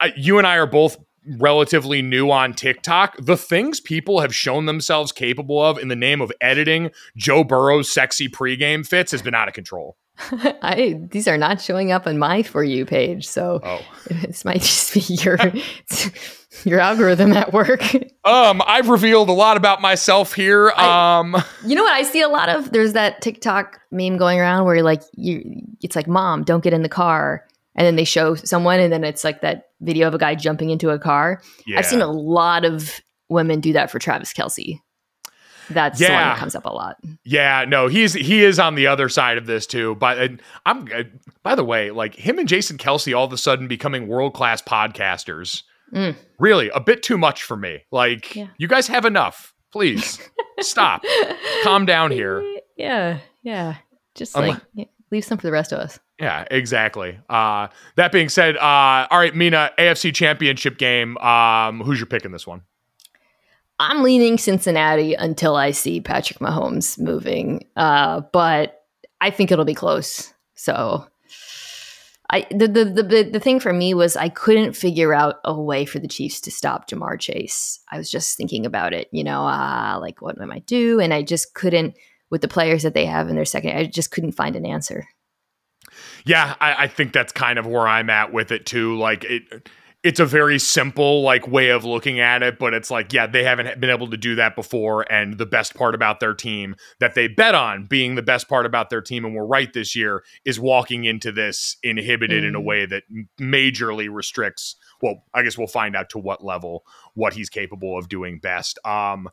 I, 0.00 0.12
you 0.16 0.38
and 0.38 0.46
I 0.46 0.56
are 0.56 0.66
both 0.66 0.98
relatively 1.38 2.02
new 2.02 2.30
on 2.30 2.52
TikTok. 2.54 3.16
The 3.18 3.36
things 3.36 3.80
people 3.80 4.20
have 4.20 4.34
shown 4.34 4.66
themselves 4.66 5.12
capable 5.12 5.62
of 5.62 5.78
in 5.78 5.88
the 5.88 5.96
name 5.96 6.20
of 6.20 6.32
editing 6.40 6.90
Joe 7.16 7.44
Burrow's 7.44 7.92
sexy 7.92 8.28
pregame 8.28 8.86
fits 8.86 9.12
has 9.12 9.22
been 9.22 9.34
out 9.34 9.48
of 9.48 9.54
control. 9.54 9.96
I 10.62 11.00
these 11.10 11.26
are 11.26 11.36
not 11.36 11.60
showing 11.60 11.90
up 11.90 12.06
on 12.06 12.18
my 12.18 12.42
for 12.44 12.62
you 12.62 12.86
page, 12.86 13.26
so 13.26 13.60
Oh. 13.64 13.80
this 14.08 14.44
might 14.44 14.60
just 14.60 14.94
be 14.94 15.00
your 15.00 15.36
your 16.64 16.78
algorithm 16.80 17.32
at 17.32 17.52
work. 17.52 17.82
Um, 18.26 18.62
I've 18.66 18.88
revealed 18.88 19.28
a 19.28 19.32
lot 19.34 19.58
about 19.58 19.82
myself 19.82 20.32
here. 20.32 20.72
I- 20.74 21.18
Um, 21.18 21.36
You 21.66 21.74
know 21.74 21.82
what 21.82 21.92
I 21.92 22.04
see 22.04 22.22
a 22.22 22.28
lot 22.28 22.48
of? 22.48 22.70
There's 22.72 22.94
that 22.94 23.20
TikTok 23.20 23.78
meme 23.90 24.16
going 24.16 24.40
around 24.40 24.64
where 24.64 24.76
you're 24.76 24.82
like 24.84 25.02
you 25.14 25.42
it's 25.82 25.94
like 25.94 26.08
mom, 26.08 26.42
don't 26.42 26.64
get 26.64 26.72
in 26.72 26.80
the 26.82 26.88
car. 26.88 27.44
And 27.76 27.86
then 27.86 27.96
they 27.96 28.04
show 28.04 28.34
someone 28.36 28.78
and 28.80 28.92
then 28.92 29.02
it's 29.04 29.24
like 29.24 29.40
that 29.40 29.64
video 29.80 30.06
of 30.08 30.14
a 30.14 30.18
guy 30.18 30.34
jumping 30.34 30.70
into 30.70 30.90
a 30.90 30.98
car. 30.98 31.42
yeah. 31.66 31.78
I've 31.78 31.86
seen 31.86 32.00
a 32.00 32.06
lot 32.10 32.64
of 32.64 33.00
women 33.28 33.60
do 33.60 33.72
that 33.72 33.90
for 33.90 33.98
Travis 33.98 34.32
Kelce. 34.32 34.78
That's 35.70 35.98
the 35.98 36.04
one 36.04 36.12
Yeah. 36.12 36.24
that 36.30 36.38
comes 36.38 36.54
up 36.54 36.66
a 36.66 36.70
lot. 36.70 36.96
Yeah, 37.24 37.64
no, 37.66 37.86
he's 37.88 38.12
he 38.12 38.44
is 38.44 38.58
on 38.58 38.74
the 38.74 38.86
other 38.86 39.08
side 39.08 39.38
of 39.38 39.46
this 39.46 39.66
too. 39.66 39.94
But 39.94 40.18
and 40.18 40.42
I'm 40.66 40.86
uh, 40.94 41.04
by 41.42 41.54
the 41.54 41.64
way, 41.64 41.90
like 41.90 42.14
him 42.14 42.38
and 42.38 42.46
Jason 42.46 42.76
Kelce 42.76 43.16
all 43.16 43.24
of 43.24 43.32
a 43.32 43.38
sudden 43.38 43.66
becoming 43.66 44.06
world 44.06 44.34
class 44.34 44.60
podcasters. 44.60 45.62
Mm. 45.92 46.16
Really, 46.38 46.68
a 46.74 46.80
bit 46.80 47.02
too 47.02 47.16
much 47.16 47.42
for 47.42 47.56
me. 47.56 47.80
Like 47.90 48.34
Yeah. 48.36 48.48
you 48.58 48.68
guys 48.68 48.88
have 48.88 49.04
enough. 49.06 49.54
Please 49.72 50.20
stop. 50.60 51.02
Calm 51.64 51.86
down 51.86 52.10
here. 52.10 52.42
Yeah, 52.76 53.18
yeah. 53.42 53.76
Just 54.14 54.36
Um, 54.36 54.46
like 54.48 54.60
yeah, 54.74 54.84
leave 55.14 55.24
some 55.24 55.38
for 55.38 55.46
the 55.46 55.52
rest 55.52 55.72
of 55.72 55.78
us. 55.78 55.98
Yeah, 56.20 56.44
exactly. 56.50 57.18
Uh, 57.28 57.68
that 57.96 58.12
being 58.12 58.28
said, 58.28 58.56
uh, 58.56 59.06
all 59.10 59.18
right, 59.18 59.34
Mina, 59.34 59.70
AFC 59.78 60.14
Championship 60.14 60.78
game. 60.78 61.16
Um, 61.18 61.80
who's 61.80 61.98
your 61.98 62.06
pick 62.06 62.24
in 62.24 62.32
this 62.32 62.46
one? 62.46 62.62
I'm 63.78 64.02
leaning 64.02 64.38
Cincinnati 64.38 65.14
until 65.14 65.56
I 65.56 65.72
see 65.72 66.00
Patrick 66.00 66.38
Mahomes 66.38 66.98
moving. 66.98 67.66
Uh, 67.76 68.20
but 68.32 68.84
I 69.20 69.30
think 69.30 69.50
it'll 69.50 69.64
be 69.64 69.74
close. 69.74 70.32
So 70.54 71.06
I 72.30 72.46
the, 72.50 72.68
the 72.68 72.84
the 72.84 73.02
the 73.02 73.22
the 73.32 73.40
thing 73.40 73.60
for 73.60 73.72
me 73.72 73.92
was 73.92 74.16
I 74.16 74.28
couldn't 74.28 74.74
figure 74.74 75.12
out 75.12 75.36
a 75.44 75.60
way 75.60 75.84
for 75.84 75.98
the 75.98 76.08
Chiefs 76.08 76.40
to 76.42 76.50
stop 76.50 76.88
Ja'Marr 76.88 77.18
Chase. 77.18 77.80
I 77.90 77.98
was 77.98 78.10
just 78.10 78.36
thinking 78.36 78.64
about 78.64 78.92
it, 78.92 79.08
you 79.12 79.24
know, 79.24 79.46
uh, 79.46 79.98
like 80.00 80.22
what 80.22 80.40
am 80.40 80.52
I 80.52 80.60
do, 80.60 81.00
and 81.00 81.12
I 81.12 81.22
just 81.22 81.54
couldn't 81.54 81.96
with 82.34 82.42
the 82.42 82.48
players 82.48 82.82
that 82.82 82.94
they 82.94 83.06
have 83.06 83.28
in 83.28 83.36
their 83.36 83.44
second. 83.44 83.76
I 83.76 83.84
just 83.84 84.10
couldn't 84.10 84.32
find 84.32 84.56
an 84.56 84.66
answer. 84.66 85.06
Yeah, 86.26 86.56
I, 86.60 86.74
I 86.84 86.88
think 86.88 87.12
that's 87.12 87.32
kind 87.32 87.60
of 87.60 87.64
where 87.64 87.86
I'm 87.86 88.10
at 88.10 88.32
with 88.32 88.50
it 88.50 88.66
too. 88.66 88.96
Like 88.98 89.22
it, 89.22 89.70
it's 90.02 90.18
a 90.18 90.26
very 90.26 90.58
simple 90.58 91.22
like 91.22 91.46
way 91.46 91.68
of 91.68 91.84
looking 91.84 92.18
at 92.18 92.42
it, 92.42 92.58
but 92.58 92.74
it's 92.74 92.90
like, 92.90 93.12
yeah, 93.12 93.28
they 93.28 93.44
haven't 93.44 93.78
been 93.78 93.88
able 93.88 94.10
to 94.10 94.16
do 94.16 94.34
that 94.34 94.56
before. 94.56 95.10
And 95.12 95.38
the 95.38 95.46
best 95.46 95.76
part 95.76 95.94
about 95.94 96.18
their 96.18 96.34
team 96.34 96.74
that 96.98 97.14
they 97.14 97.28
bet 97.28 97.54
on 97.54 97.86
being 97.86 98.16
the 98.16 98.22
best 98.22 98.48
part 98.48 98.66
about 98.66 98.90
their 98.90 99.00
team, 99.00 99.24
and 99.24 99.32
we're 99.32 99.46
right 99.46 99.72
this 99.72 99.94
year, 99.94 100.24
is 100.44 100.58
walking 100.58 101.04
into 101.04 101.30
this 101.30 101.76
inhibited 101.84 102.42
in 102.42 102.56
a 102.56 102.60
Mm. 102.60 102.64
way 102.64 102.86
that 102.86 103.04
majorly 103.40 104.12
restricts. 104.12 104.74
Well, 105.00 105.22
I 105.32 105.44
guess 105.44 105.56
we'll 105.56 105.68
find 105.68 105.94
out 105.94 106.10
to 106.10 106.18
what 106.18 106.44
level 106.44 106.84
what 107.14 107.34
he's 107.34 107.48
capable 107.48 107.96
of 107.96 108.08
doing 108.08 108.40
best. 108.40 108.80
Um, 108.84 109.28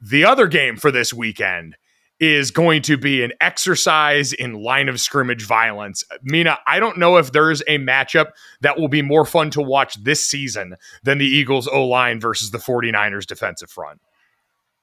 the 0.00 0.24
other 0.24 0.46
game 0.46 0.76
for 0.76 0.92
this 0.92 1.12
weekend 1.12 1.76
is 2.20 2.50
going 2.50 2.82
to 2.82 2.96
be 2.96 3.22
an 3.22 3.32
exercise 3.40 4.32
in 4.32 4.54
line 4.54 4.88
of 4.88 5.00
scrimmage 5.00 5.46
violence. 5.46 6.04
Mina, 6.22 6.58
I 6.66 6.80
don't 6.80 6.98
know 6.98 7.16
if 7.16 7.32
there's 7.32 7.60
a 7.62 7.78
matchup 7.78 8.28
that 8.60 8.78
will 8.78 8.88
be 8.88 9.02
more 9.02 9.24
fun 9.24 9.50
to 9.50 9.60
watch 9.60 10.02
this 10.02 10.24
season 10.24 10.76
than 11.02 11.18
the 11.18 11.26
Eagles 11.26 11.66
O 11.66 11.86
line 11.86 12.20
versus 12.20 12.50
the 12.50 12.58
49ers 12.58 13.26
defensive 13.26 13.70
front. 13.70 14.00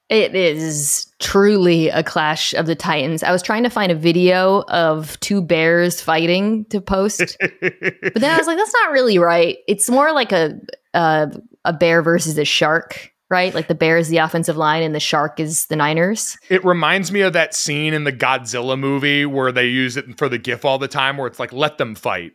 It 0.08 0.34
is 0.34 1.10
truly 1.20 1.88
a 1.88 2.02
clash 2.02 2.52
of 2.52 2.66
the 2.66 2.74
titans. 2.74 3.22
I 3.22 3.32
was 3.32 3.42
trying 3.42 3.62
to 3.62 3.70
find 3.70 3.90
a 3.90 3.94
video 3.94 4.62
of 4.68 5.18
two 5.20 5.40
bears 5.40 6.02
fighting 6.02 6.66
to 6.66 6.82
post, 6.82 7.38
but 7.40 8.14
then 8.14 8.30
I 8.30 8.36
was 8.36 8.46
like, 8.46 8.58
that's 8.58 8.74
not 8.74 8.92
really 8.92 9.18
right. 9.18 9.56
It's 9.66 9.88
more 9.88 10.12
like 10.12 10.32
a 10.32 10.60
a, 10.92 11.32
a 11.64 11.72
bear 11.72 12.02
versus 12.02 12.36
a 12.36 12.44
shark, 12.44 13.10
right? 13.32 13.52
Like 13.52 13.66
the 13.66 13.74
bear 13.74 13.98
is 13.98 14.08
the 14.08 14.18
offensive 14.18 14.56
line 14.56 14.84
and 14.84 14.94
the 14.94 15.00
shark 15.00 15.40
is 15.40 15.66
the 15.66 15.74
Niners. 15.74 16.36
It 16.48 16.64
reminds 16.64 17.10
me 17.10 17.22
of 17.22 17.32
that 17.32 17.54
scene 17.54 17.94
in 17.94 18.04
the 18.04 18.12
Godzilla 18.12 18.78
movie 18.78 19.26
where 19.26 19.50
they 19.50 19.66
use 19.66 19.96
it 19.96 20.16
for 20.16 20.28
the 20.28 20.38
GIF 20.38 20.64
all 20.64 20.78
the 20.78 20.86
time, 20.86 21.16
where 21.16 21.26
it's 21.26 21.40
like, 21.40 21.52
let 21.52 21.78
them 21.78 21.96
fight. 21.96 22.32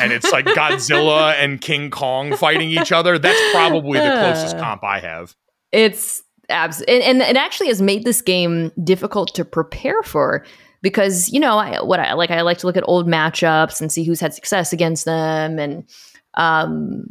And 0.00 0.12
it's 0.12 0.30
like 0.30 0.44
Godzilla 0.60 1.32
and 1.34 1.60
King 1.60 1.90
Kong 1.90 2.36
fighting 2.36 2.70
each 2.70 2.92
other. 2.92 3.18
That's 3.18 3.52
probably 3.52 3.98
the 3.98 4.04
closest 4.20 4.56
Uh. 4.56 4.60
comp 4.60 4.84
I 4.84 5.00
have. 5.00 5.34
It's 5.72 6.22
abs 6.50 6.82
and, 6.82 7.02
and 7.02 7.22
it 7.22 7.36
actually 7.36 7.68
has 7.68 7.80
made 7.80 8.04
this 8.04 8.20
game 8.20 8.70
difficult 8.84 9.34
to 9.34 9.46
prepare 9.46 10.02
for 10.02 10.44
because 10.82 11.32
you 11.32 11.40
know 11.40 11.56
I, 11.56 11.82
what 11.82 11.98
I 12.00 12.12
like 12.12 12.30
I 12.30 12.42
like 12.42 12.58
to 12.58 12.66
look 12.66 12.76
at 12.76 12.84
old 12.86 13.06
matchups 13.08 13.80
and 13.80 13.90
see 13.90 14.04
who's 14.04 14.20
had 14.20 14.34
success 14.34 14.70
against 14.70 15.06
them 15.06 15.58
and 15.58 15.88
um 16.34 17.06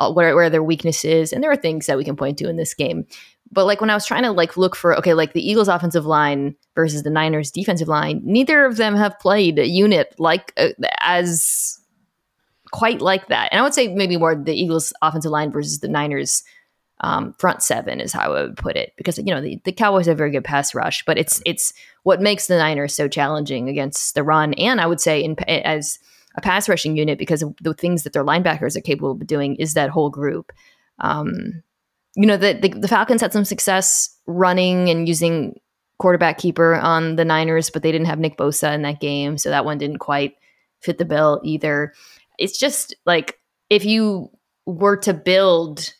uh, 0.00 0.10
where 0.10 0.34
where 0.34 0.50
their 0.50 0.62
weaknesses 0.62 1.32
and 1.32 1.44
there 1.44 1.50
are 1.50 1.56
things 1.56 1.86
that 1.86 1.96
we 1.96 2.04
can 2.04 2.16
point 2.16 2.38
to 2.38 2.48
in 2.48 2.56
this 2.56 2.74
game. 2.74 3.06
But 3.52 3.66
like 3.66 3.80
when 3.80 3.90
I 3.90 3.94
was 3.94 4.06
trying 4.06 4.22
to 4.24 4.32
like 4.32 4.56
look 4.56 4.74
for 4.74 4.96
okay 4.98 5.14
like 5.14 5.32
the 5.32 5.48
Eagles 5.48 5.68
offensive 5.68 6.06
line 6.06 6.56
versus 6.74 7.02
the 7.02 7.10
Niners 7.10 7.50
defensive 7.50 7.88
line 7.88 8.20
neither 8.24 8.64
of 8.64 8.76
them 8.76 8.96
have 8.96 9.18
played 9.18 9.58
a 9.58 9.68
unit 9.68 10.14
like 10.18 10.52
uh, 10.56 10.70
as 11.00 11.78
quite 12.72 13.00
like 13.00 13.28
that. 13.28 13.48
And 13.52 13.60
I 13.60 13.62
would 13.62 13.74
say 13.74 13.88
maybe 13.88 14.16
more 14.16 14.34
the 14.34 14.54
Eagles 14.54 14.92
offensive 15.02 15.30
line 15.30 15.52
versus 15.52 15.80
the 15.80 15.88
Niners 15.88 16.42
um, 17.02 17.32
front 17.38 17.62
seven 17.62 18.00
is 18.00 18.12
how 18.12 18.32
I 18.32 18.42
would 18.42 18.56
put 18.56 18.76
it 18.76 18.92
because 18.96 19.18
you 19.18 19.24
know 19.24 19.40
the, 19.40 19.60
the 19.64 19.72
Cowboys 19.72 20.06
have 20.06 20.16
a 20.16 20.18
very 20.18 20.30
good 20.30 20.44
pass 20.44 20.74
rush, 20.74 21.04
but 21.04 21.18
it's 21.18 21.42
it's 21.46 21.72
what 22.02 22.20
makes 22.20 22.46
the 22.46 22.58
Niners 22.58 22.94
so 22.94 23.08
challenging 23.08 23.68
against 23.68 24.14
the 24.14 24.22
run, 24.22 24.54
and 24.54 24.80
I 24.80 24.86
would 24.86 25.00
say 25.00 25.22
in 25.22 25.36
as 25.48 25.98
a 26.36 26.40
pass 26.40 26.68
rushing 26.68 26.96
unit 26.96 27.18
because 27.18 27.42
of 27.42 27.54
the 27.60 27.74
things 27.74 28.02
that 28.02 28.12
their 28.12 28.24
linebackers 28.24 28.76
are 28.76 28.80
capable 28.80 29.12
of 29.12 29.26
doing 29.26 29.56
is 29.56 29.74
that 29.74 29.90
whole 29.90 30.10
group. 30.10 30.52
Um, 30.98 31.62
you 32.16 32.26
know 32.26 32.36
the, 32.36 32.54
the 32.54 32.68
the 32.68 32.88
Falcons 32.88 33.20
had 33.20 33.32
some 33.32 33.44
success 33.44 34.16
running 34.26 34.90
and 34.90 35.06
using 35.08 35.58
quarterback 35.98 36.38
keeper 36.38 36.74
on 36.76 37.16
the 37.16 37.24
Niners, 37.24 37.70
but 37.70 37.82
they 37.82 37.92
didn't 37.92 38.06
have 38.06 38.18
Nick 38.18 38.36
Bosa 38.36 38.74
in 38.74 38.82
that 38.82 39.00
game, 39.00 39.38
so 39.38 39.50
that 39.50 39.64
one 39.64 39.78
didn't 39.78 39.98
quite 39.98 40.34
fit 40.80 40.98
the 40.98 41.04
bill 41.04 41.40
either. 41.44 41.92
It's 42.38 42.58
just 42.58 42.94
like 43.06 43.38
if 43.68 43.84
you 43.84 44.30
were 44.66 44.96
to 44.98 45.14
build 45.14 45.94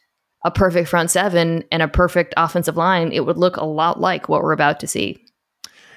a 0.44 0.50
perfect 0.50 0.88
front 0.88 1.10
seven 1.10 1.64
and 1.70 1.82
a 1.82 1.88
perfect 1.88 2.34
offensive 2.36 2.76
line, 2.76 3.12
it 3.12 3.26
would 3.26 3.36
look 3.36 3.56
a 3.56 3.64
lot 3.64 4.00
like 4.00 4.28
what 4.28 4.42
we're 4.42 4.52
about 4.52 4.80
to 4.80 4.86
see. 4.86 5.22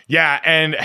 Yeah, 0.08 0.42
and 0.46 0.76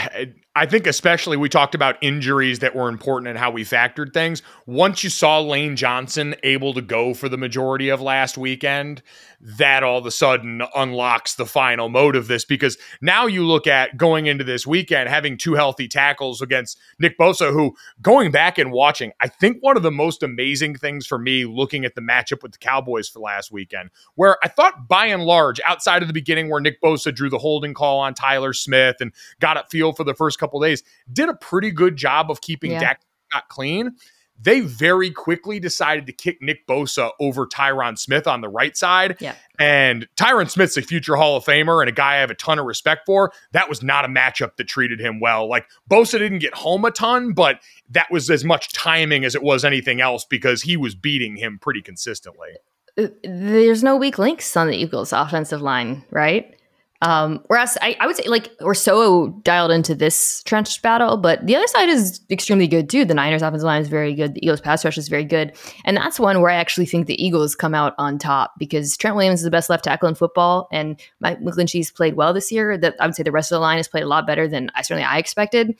I 0.59 0.67
think 0.67 0.89
especially 0.89 1.37
we 1.37 1.49
talked 1.49 1.77
about 1.77 1.99
injuries 2.01 2.59
that 2.59 2.75
were 2.75 2.89
important 2.89 3.29
and 3.29 3.39
how 3.39 3.53
we 3.53 3.63
factored 3.63 4.13
things. 4.13 4.43
Once 4.67 5.05
you 5.05 5.09
saw 5.09 5.39
Lane 5.41 5.77
Johnson 5.77 6.35
able 6.43 6.75
to 6.75 6.83
go 6.83 7.15
for 7.15 7.29
the 7.29 7.37
majority 7.37 7.91
of 7.91 8.01
last 8.01 8.37
weekend, 8.37 9.01
that 9.41 9.85
all 9.85 9.99
of 9.99 10.07
a 10.07 10.11
sudden 10.11 10.63
unlocks 10.75 11.37
the 11.37 11.47
final 11.47 11.89
mode 11.89 12.17
of 12.17 12.27
this 12.27 12.45
because 12.45 12.77
now 13.01 13.27
you 13.27 13.47
look 13.47 13.69
at 13.69 13.97
going 13.97 14.27
into 14.27 14.43
this 14.43 14.67
weekend 14.67 15.09
having 15.09 15.37
two 15.39 15.55
healthy 15.55 15.87
tackles 15.87 16.43
against 16.43 16.77
Nick 16.99 17.17
Bosa, 17.17 17.53
who 17.53 17.77
going 18.03 18.33
back 18.33 18.59
and 18.59 18.73
watching, 18.73 19.13
I 19.21 19.29
think 19.29 19.59
one 19.61 19.77
of 19.77 19.85
the 19.85 19.93
most 19.93 20.25
amazing 20.25 20.75
things 20.75 21.07
for 21.07 21.19
me 21.19 21.45
looking 21.45 21.85
at 21.85 21.95
the 21.95 22.01
matchup 22.01 22.43
with 22.43 22.51
the 22.51 22.59
Cowboys 22.59 23.09
for 23.09 23.21
last 23.21 23.53
weekend, 23.53 23.91
where 24.17 24.39
I 24.43 24.49
thought 24.49 24.89
by 24.89 25.07
and 25.07 25.23
large, 25.23 25.61
outside 25.65 26.03
of 26.03 26.09
the 26.09 26.15
beginning 26.15 26.51
where 26.51 26.61
Nick 26.61 26.83
Bosa 26.83 27.15
drew 27.15 27.31
the 27.31 27.39
holding 27.39 27.75
call 27.75 28.01
on 28.01 28.15
Tyler 28.15 28.53
Smith 28.53 28.97
and 28.99 29.13
got 29.39 29.57
it 29.57 29.71
field 29.71 29.97
for 29.97 30.03
the 30.03 30.15
first 30.15 30.41
couple 30.41 30.48
days, 30.61 30.83
did 31.13 31.29
a 31.29 31.35
pretty 31.35 31.71
good 31.71 31.97
job 31.97 32.31
of 32.31 32.41
keeping 32.41 32.71
Yeah. 32.73 32.81
Dak 32.81 33.03
Prescott 33.31 33.49
clean. 33.49 33.97
They 34.41 34.61
very 34.61 35.11
quickly 35.11 35.59
decided 35.59 36.07
to 36.07 36.13
kick 36.13 36.41
Nick 36.41 36.65
Bosa 36.69 37.11
over 37.19 37.45
Tyron 37.45 37.99
Smith 37.99 38.29
on 38.29 38.41
the 38.41 38.49
right 38.49 38.77
side. 38.77 39.17
Yeah. 39.19 39.35
And 39.59 40.07
Tyron 40.17 40.49
Smith's 40.49 40.77
a 40.77 40.83
future 40.83 41.17
Hall 41.17 41.37
of 41.37 41.45
Famer 41.45 41.81
and 41.83 41.89
a 41.89 41.93
guy 41.93 42.15
I 42.15 42.19
have 42.19 42.31
a 42.31 42.37
ton 42.37 42.61
of 42.61 42.65
respect 42.65 43.03
for. 43.05 43.33
That 43.51 43.69
was 43.69 43.83
not 43.83 44.05
a 44.05 44.09
matchup 44.09 44.55
that 44.55 44.69
treated 44.69 45.01
him 45.01 45.19
well. 45.19 45.49
Like 45.49 45.67
Bosa 45.91 46.21
didn't 46.21 46.39
get 46.39 46.55
home 46.55 46.85
a 46.85 46.93
ton, 46.93 47.33
but 47.33 47.59
that 47.91 48.13
was 48.13 48.31
as 48.31 48.45
much 48.45 48.73
timing 48.73 49.25
as 49.25 49.35
it 49.35 49.43
was 49.43 49.65
anything 49.65 50.01
else 50.01 50.25
because 50.25 50.63
he 50.63 50.77
was 50.77 50.95
beating 50.95 51.37
him 51.37 51.59
pretty 51.61 51.83
consistently. 51.83 52.51
Uh, 52.97 53.09
There's 53.25 53.83
no 53.83 53.97
weak 53.97 54.19
links 54.21 54.57
on 54.57 54.69
the 54.69 54.77
Eagles 54.77 55.13
offensive 55.13 55.63
line, 55.63 56.05
right? 56.11 56.55
Um, 57.01 57.45
whereas 57.47 57.79
I, 57.81 57.97
I 58.01 58.07
would 58.07 58.17
say 58.17 58.27
like 58.27 58.51
we're 58.61 58.75
so 58.75 59.29
dialed 59.45 59.71
into 59.71 59.95
this 59.95 60.43
trench 60.43 60.83
battle, 60.83 61.17
but 61.17 61.47
the 61.47 61.55
other 61.55 61.67
side 61.69 61.89
is 61.89 62.21
extremely 62.29 62.67
good 62.67 62.91
too. 62.91 63.05
The 63.05 63.15
Niners 63.15 63.43
offensive 63.43 63.67
line 63.67 63.83
is 63.83 63.89
very 63.89 64.15
good. 64.15 64.35
The 64.35 64.45
Eagles 64.45 64.61
pass 64.61 64.85
rush 64.85 64.99
is 64.99 65.09
very 65.09 65.25
good. 65.25 65.57
And 65.85 65.97
that's 65.97 66.19
one 66.19 66.41
where 66.41 66.51
I 66.51 66.57
actually 66.57 66.87
think 66.87 67.07
the 67.07 67.23
Eagles 67.25 67.55
come 67.55 67.75
out 67.75 67.95
on 67.99 68.19
top 68.19 68.55
because 68.59 68.97
Trent 68.97 69.15
Williams 69.15 69.41
is 69.41 69.45
the 69.45 69.51
best 69.51 69.71
left 69.71 69.85
tackle 69.85 70.09
in 70.09 70.17
football 70.17 70.69
and 70.73 71.01
Mike 71.21 71.41
McGlinchey's 71.41 71.93
played 71.93 72.15
well 72.15 72.33
this 72.33 72.51
year. 72.51 72.77
That 72.77 72.97
I 72.99 73.07
would 73.07 73.15
say 73.15 73.23
the 73.23 73.33
rest 73.33 73.53
of 73.53 73.57
the 73.57 73.61
line 73.61 73.77
has 73.77 73.87
played 73.87 74.03
a 74.03 74.09
lot 74.09 74.27
better 74.27 74.49
than 74.49 74.71
I 74.75 74.83
certainly 74.83 75.05
I 75.05 75.19
expected. 75.19 75.79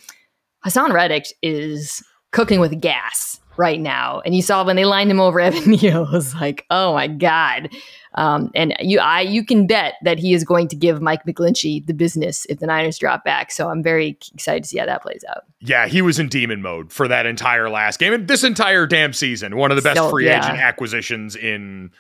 Haason 0.65 0.93
Reddick 0.93 1.27
is 1.43 2.03
cooking 2.31 2.61
with 2.61 2.81
gas 2.81 3.41
right 3.59 3.81
now. 3.81 4.21
And 4.25 4.35
you 4.35 4.43
saw 4.43 4.65
when 4.65 4.77
they 4.77 4.85
lined 4.85 5.11
him 5.11 5.21
over 5.21 5.41
Evan 5.41 5.73
Neal, 5.73 6.05
it 6.05 6.13
was 6.13 6.35
like, 6.35 6.65
oh 6.71 6.95
my 6.95 7.09
God. 7.09 7.71
Um, 8.15 8.51
and 8.55 8.75
you 8.81 8.99
I 9.01 9.21
you 9.21 9.45
can 9.45 9.67
bet 9.67 9.95
that 10.03 10.19
he 10.19 10.33
is 10.33 10.45
going 10.45 10.69
to 10.69 10.77
give 10.77 11.01
Mike 11.01 11.25
McGlinchey 11.25 11.87
the 11.87 11.95
business 11.95 12.47
if 12.47 12.59
the 12.59 12.67
Niners 12.67 12.99
drop 12.99 13.25
back. 13.25 13.53
So 13.53 13.69
I'm 13.69 13.83
very 13.83 14.19
excited 14.35 14.65
to 14.65 14.69
see 14.69 14.79
how 14.79 14.87
that 14.87 15.03
plays 15.03 15.25
out. 15.29 15.43
Yeah, 15.61 15.87
he 15.87 16.03
was 16.03 16.19
in 16.19 16.29
demon 16.29 16.63
mode 16.63 16.93
for 16.93 17.09
that 17.09 17.27
entire 17.27 17.69
last 17.69 17.99
game 17.99 18.13
and 18.13 18.29
this 18.29 18.45
entire 18.45 18.87
damn 18.87 19.13
season. 19.13 19.57
One 19.57 19.71
of 19.71 19.77
the 19.77 19.83
best 19.83 19.99
So, 19.99 20.11
free 20.11 20.27
yeah. 20.27 20.45
agent 20.45 20.59
acquisitions 20.59 21.37
in 21.37 21.91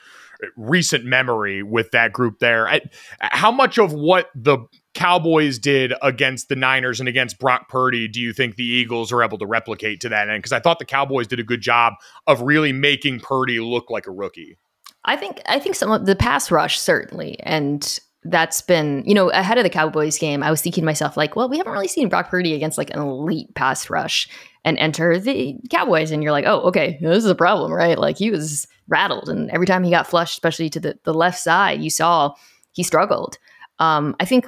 recent 0.56 1.04
memory 1.04 1.62
with 1.62 1.90
that 1.90 2.12
group 2.12 2.38
there. 2.38 2.68
I, 2.68 2.80
how 3.20 3.50
much 3.50 3.78
of 3.78 3.92
what 3.92 4.30
the 4.34 4.58
Cowboys 4.94 5.58
did 5.58 5.92
against 6.02 6.48
the 6.48 6.56
Niners 6.56 7.00
and 7.00 7.08
against 7.08 7.38
Brock 7.38 7.68
Purdy 7.68 8.08
do 8.08 8.20
you 8.20 8.32
think 8.32 8.56
the 8.56 8.64
Eagles 8.64 9.12
are 9.12 9.22
able 9.22 9.38
to 9.38 9.46
replicate 9.46 10.00
to 10.00 10.08
that 10.08 10.28
end? 10.28 10.38
Because 10.38 10.52
I 10.52 10.60
thought 10.60 10.78
the 10.78 10.84
Cowboys 10.84 11.26
did 11.26 11.40
a 11.40 11.44
good 11.44 11.60
job 11.60 11.94
of 12.26 12.40
really 12.40 12.72
making 12.72 13.20
Purdy 13.20 13.60
look 13.60 13.90
like 13.90 14.06
a 14.06 14.10
rookie. 14.10 14.56
I 15.04 15.16
think 15.16 15.40
I 15.46 15.58
think 15.58 15.76
some 15.76 15.90
of 15.90 16.06
the 16.06 16.16
pass 16.16 16.50
rush 16.50 16.78
certainly, 16.78 17.38
and 17.40 17.98
that's 18.24 18.60
been, 18.60 19.04
you 19.06 19.14
know, 19.14 19.30
ahead 19.30 19.58
of 19.58 19.64
the 19.64 19.70
Cowboys 19.70 20.18
game, 20.18 20.42
I 20.42 20.50
was 20.50 20.60
thinking 20.60 20.82
to 20.82 20.86
myself, 20.86 21.16
like, 21.16 21.36
well, 21.36 21.48
we 21.48 21.56
haven't 21.56 21.72
really 21.72 21.88
seen 21.88 22.08
Brock 22.08 22.28
Purdy 22.28 22.54
against 22.54 22.76
like 22.76 22.90
an 22.90 23.00
elite 23.00 23.54
pass 23.54 23.88
rush 23.88 24.28
and 24.64 24.76
enter 24.78 25.18
the 25.18 25.56
Cowboys. 25.70 26.10
And 26.10 26.22
you're 26.22 26.32
like, 26.32 26.44
oh, 26.46 26.60
okay, 26.62 26.98
this 27.00 27.18
is 27.18 27.30
a 27.30 27.34
problem, 27.34 27.72
right? 27.72 27.98
Like 27.98 28.18
he 28.18 28.30
was 28.30 28.66
rattled. 28.88 29.28
And 29.28 29.50
every 29.50 29.66
time 29.66 29.84
he 29.84 29.90
got 29.90 30.06
flushed, 30.06 30.34
especially 30.34 30.68
to 30.70 30.80
the, 30.80 30.98
the 31.04 31.14
left 31.14 31.38
side, 31.38 31.80
you 31.80 31.90
saw 31.90 32.34
he 32.72 32.82
struggled. 32.82 33.38
Um, 33.78 34.16
I 34.18 34.24
think 34.24 34.46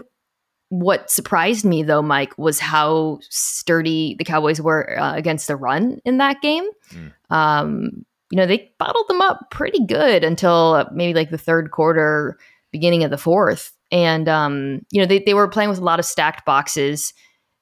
what 0.69 1.11
surprised 1.11 1.65
me 1.65 1.83
though, 1.83 2.03
Mike, 2.03 2.37
was 2.39 2.59
how 2.59 3.21
sturdy 3.29 4.17
the 4.19 4.25
Cowboys 4.25 4.61
were 4.61 4.99
uh, 4.99 5.15
against 5.15 5.47
the 5.47 5.57
run 5.57 6.01
in 6.05 6.19
that 6.19 6.43
game. 6.43 6.65
Mm. 6.93 7.13
Um, 7.35 8.07
you 8.31 8.37
know, 8.37 8.47
they 8.47 8.73
bottled 8.79 9.09
them 9.09 9.21
up 9.21 9.51
pretty 9.51 9.85
good 9.85 10.25
until 10.25 10.89
maybe 10.93 11.15
like 11.15 11.31
the 11.31 11.39
third 11.39 11.73
quarter 11.73 12.39
beginning 12.71 13.05
of 13.05 13.11
the 13.11 13.19
fourth. 13.19 13.73
And, 13.91 14.29
um, 14.29 14.87
you 14.93 15.01
know, 15.01 15.07
they, 15.07 15.19
they 15.19 15.35
were 15.35 15.49
playing 15.49 15.69
with 15.69 15.81
a 15.81 15.85
lot 15.85 15.99
of 15.99 16.05
stacked 16.05 16.47
boxes 16.47 17.13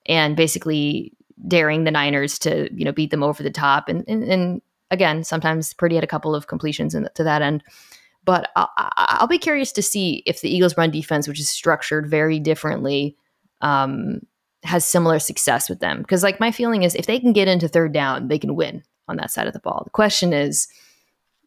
and 0.06 0.36
basically 0.36 1.14
daring 1.46 1.84
the 1.84 1.90
Niners 1.90 2.38
to, 2.40 2.68
you 2.74 2.84
know, 2.84 2.92
beat 2.92 3.10
them 3.10 3.22
over 3.22 3.42
the 3.42 3.50
top. 3.50 3.88
And, 3.88 4.04
and, 4.06 4.22
and 4.24 4.62
again, 4.90 5.24
sometimes 5.24 5.72
Purdy 5.72 5.94
had 5.94 6.04
a 6.04 6.08
couple 6.08 6.34
of 6.34 6.48
completions 6.48 6.94
in, 6.94 7.08
to 7.14 7.24
that 7.24 7.40
end. 7.40 7.64
But 8.24 8.50
I'll, 8.56 8.70
I'll, 8.76 9.26
be 9.26 9.38
curious 9.38 9.72
to 9.72 9.82
see 9.82 10.22
if 10.26 10.42
the 10.42 10.54
Eagles' 10.54 10.76
run 10.76 10.90
defense, 10.90 11.26
which 11.26 11.40
is 11.40 11.48
structured 11.48 12.10
very 12.10 12.38
differently, 12.38 13.16
um, 13.62 14.20
has 14.64 14.84
similar 14.84 15.18
success 15.18 15.70
with 15.70 15.80
them. 15.80 16.02
Because, 16.02 16.22
like, 16.22 16.38
my 16.38 16.50
feeling 16.50 16.82
is 16.82 16.94
if 16.94 17.06
they 17.06 17.18
can 17.20 17.32
get 17.32 17.48
into 17.48 17.68
third 17.68 17.94
down, 17.94 18.28
they 18.28 18.38
can 18.38 18.54
win 18.54 18.82
on 19.08 19.16
that 19.16 19.30
side 19.30 19.46
of 19.46 19.52
the 19.52 19.60
ball. 19.60 19.82
The 19.84 19.90
question 19.90 20.32
is, 20.32 20.68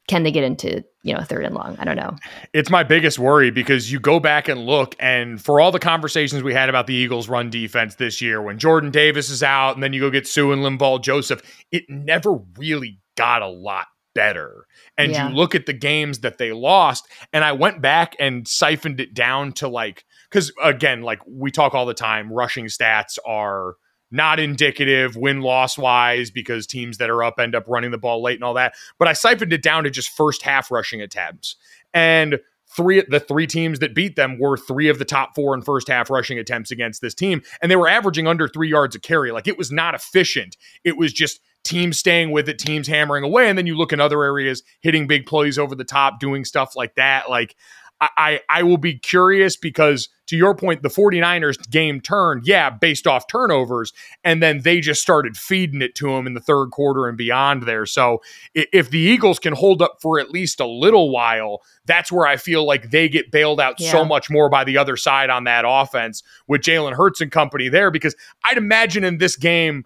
can 0.07 0.23
they 0.23 0.31
get 0.31 0.43
into 0.43 0.83
you 1.03 1.13
know 1.13 1.21
third 1.21 1.45
and 1.45 1.55
long 1.55 1.75
i 1.79 1.85
don't 1.85 1.95
know 1.95 2.15
it's 2.53 2.69
my 2.69 2.83
biggest 2.83 3.17
worry 3.17 3.51
because 3.51 3.91
you 3.91 3.99
go 3.99 4.19
back 4.19 4.47
and 4.47 4.65
look 4.65 4.95
and 4.99 5.41
for 5.41 5.61
all 5.61 5.71
the 5.71 5.79
conversations 5.79 6.43
we 6.43 6.53
had 6.53 6.69
about 6.69 6.87
the 6.87 6.93
eagles 6.93 7.29
run 7.29 7.49
defense 7.49 7.95
this 7.95 8.21
year 8.21 8.41
when 8.41 8.57
jordan 8.57 8.91
davis 8.91 9.29
is 9.29 9.41
out 9.41 9.73
and 9.73 9.83
then 9.83 9.93
you 9.93 10.01
go 10.01 10.09
get 10.09 10.27
Suh 10.27 10.51
and 10.51 10.61
linval 10.61 11.01
joseph 11.01 11.41
it 11.71 11.83
never 11.87 12.39
really 12.57 12.99
got 13.15 13.41
a 13.41 13.47
lot 13.47 13.87
better 14.13 14.65
and 14.97 15.11
yeah. 15.11 15.29
you 15.29 15.35
look 15.35 15.55
at 15.55 15.65
the 15.65 15.73
games 15.73 16.19
that 16.19 16.37
they 16.37 16.51
lost 16.51 17.07
and 17.31 17.43
i 17.43 17.51
went 17.53 17.81
back 17.81 18.15
and 18.19 18.47
siphoned 18.47 18.99
it 18.99 19.13
down 19.13 19.53
to 19.53 19.67
like 19.67 20.03
because 20.29 20.51
again 20.61 21.01
like 21.01 21.19
we 21.25 21.51
talk 21.51 21.73
all 21.73 21.85
the 21.85 21.93
time 21.93 22.31
rushing 22.31 22.65
stats 22.65 23.17
are 23.25 23.75
not 24.11 24.39
indicative 24.39 25.15
win 25.15 25.41
loss 25.41 25.77
wise 25.77 26.29
because 26.29 26.67
teams 26.67 26.97
that 26.97 27.09
are 27.09 27.23
up 27.23 27.39
end 27.39 27.55
up 27.55 27.65
running 27.67 27.91
the 27.91 27.97
ball 27.97 28.21
late 28.21 28.35
and 28.35 28.43
all 28.43 28.53
that. 28.55 28.75
But 28.99 29.07
I 29.07 29.13
siphoned 29.13 29.53
it 29.53 29.63
down 29.63 29.83
to 29.85 29.89
just 29.89 30.09
first 30.09 30.41
half 30.43 30.69
rushing 30.71 31.01
attempts. 31.01 31.55
And 31.93 32.39
three 32.75 33.03
the 33.07 33.19
three 33.19 33.47
teams 33.47 33.79
that 33.79 33.95
beat 33.95 34.15
them 34.15 34.39
were 34.39 34.57
three 34.57 34.89
of 34.89 34.99
the 34.99 35.05
top 35.05 35.35
four 35.35 35.53
in 35.53 35.61
first 35.61 35.87
half 35.87 36.09
rushing 36.09 36.39
attempts 36.39 36.71
against 36.71 37.01
this 37.01 37.13
team. 37.13 37.41
And 37.61 37.71
they 37.71 37.75
were 37.75 37.87
averaging 37.87 38.27
under 38.27 38.47
three 38.47 38.69
yards 38.69 38.95
a 38.95 38.99
carry. 38.99 39.31
Like 39.31 39.47
it 39.47 39.57
was 39.57 39.71
not 39.71 39.95
efficient. 39.95 40.57
It 40.83 40.97
was 40.97 41.13
just 41.13 41.39
teams 41.63 41.99
staying 41.99 42.31
with 42.31 42.49
it, 42.49 42.57
teams 42.57 42.87
hammering 42.87 43.23
away. 43.23 43.47
And 43.47 43.57
then 43.57 43.67
you 43.67 43.77
look 43.77 43.93
in 43.93 43.99
other 43.99 44.23
areas, 44.23 44.63
hitting 44.81 45.07
big 45.07 45.25
plays 45.25 45.59
over 45.59 45.75
the 45.75 45.83
top, 45.83 46.19
doing 46.19 46.43
stuff 46.45 46.75
like 46.75 46.95
that. 46.95 47.29
Like 47.29 47.55
I, 48.01 48.39
I 48.49 48.63
will 48.63 48.77
be 48.77 48.97
curious 48.97 49.55
because 49.55 50.09
to 50.25 50.35
your 50.35 50.55
point, 50.55 50.81
the 50.81 50.89
49ers 50.89 51.69
game 51.69 52.01
turned, 52.01 52.47
yeah, 52.47 52.71
based 52.71 53.05
off 53.05 53.27
turnovers, 53.27 53.93
and 54.23 54.41
then 54.41 54.61
they 54.61 54.79
just 54.79 55.01
started 55.01 55.37
feeding 55.37 55.83
it 55.83 55.93
to 55.95 56.07
them 56.07 56.25
in 56.25 56.33
the 56.33 56.39
third 56.39 56.71
quarter 56.71 57.07
and 57.07 57.17
beyond 57.17 57.63
there. 57.63 57.85
So 57.85 58.21
if 58.55 58.89
the 58.89 58.97
Eagles 58.97 59.37
can 59.37 59.53
hold 59.53 59.81
up 59.83 59.97
for 60.01 60.19
at 60.19 60.31
least 60.31 60.59
a 60.59 60.65
little 60.65 61.11
while, 61.11 61.61
that's 61.85 62.11
where 62.11 62.25
I 62.25 62.37
feel 62.37 62.65
like 62.65 62.89
they 62.89 63.07
get 63.07 63.29
bailed 63.29 63.59
out 63.59 63.75
yeah. 63.77 63.91
so 63.91 64.03
much 64.03 64.31
more 64.31 64.49
by 64.49 64.63
the 64.63 64.77
other 64.77 64.97
side 64.97 65.29
on 65.29 65.43
that 65.43 65.65
offense 65.67 66.23
with 66.47 66.61
Jalen 66.61 66.93
Hurts 66.93 67.21
and 67.21 67.31
company 67.31 67.69
there. 67.69 67.91
Because 67.91 68.15
I'd 68.45 68.57
imagine 68.57 69.03
in 69.03 69.19
this 69.19 69.35
game, 69.35 69.85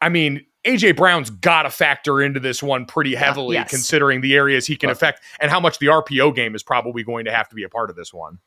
I 0.00 0.08
mean, 0.08 0.44
AJ 0.66 0.96
Brown's 0.96 1.30
got 1.30 1.62
to 1.62 1.70
factor 1.70 2.20
into 2.20 2.40
this 2.40 2.62
one 2.62 2.86
pretty 2.86 3.14
heavily, 3.14 3.54
yeah, 3.54 3.62
yes. 3.62 3.70
considering 3.70 4.20
the 4.20 4.34
areas 4.34 4.66
he 4.66 4.76
can 4.76 4.90
affect 4.90 5.22
and 5.40 5.50
how 5.50 5.60
much 5.60 5.78
the 5.78 5.86
RPO 5.86 6.34
game 6.34 6.54
is 6.54 6.62
probably 6.62 7.02
going 7.02 7.24
to 7.26 7.32
have 7.32 7.48
to 7.48 7.54
be 7.54 7.62
a 7.62 7.68
part 7.68 7.88
of 7.88 7.96
this 7.96 8.12
one. 8.12 8.38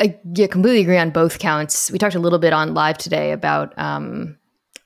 I 0.00 0.18
yeah, 0.34 0.46
completely 0.46 0.80
agree 0.80 0.98
on 0.98 1.10
both 1.10 1.38
counts. 1.38 1.90
We 1.90 1.98
talked 1.98 2.14
a 2.14 2.20
little 2.20 2.38
bit 2.38 2.52
on 2.52 2.74
live 2.74 2.98
today 2.98 3.32
about 3.32 3.76
um, 3.78 4.36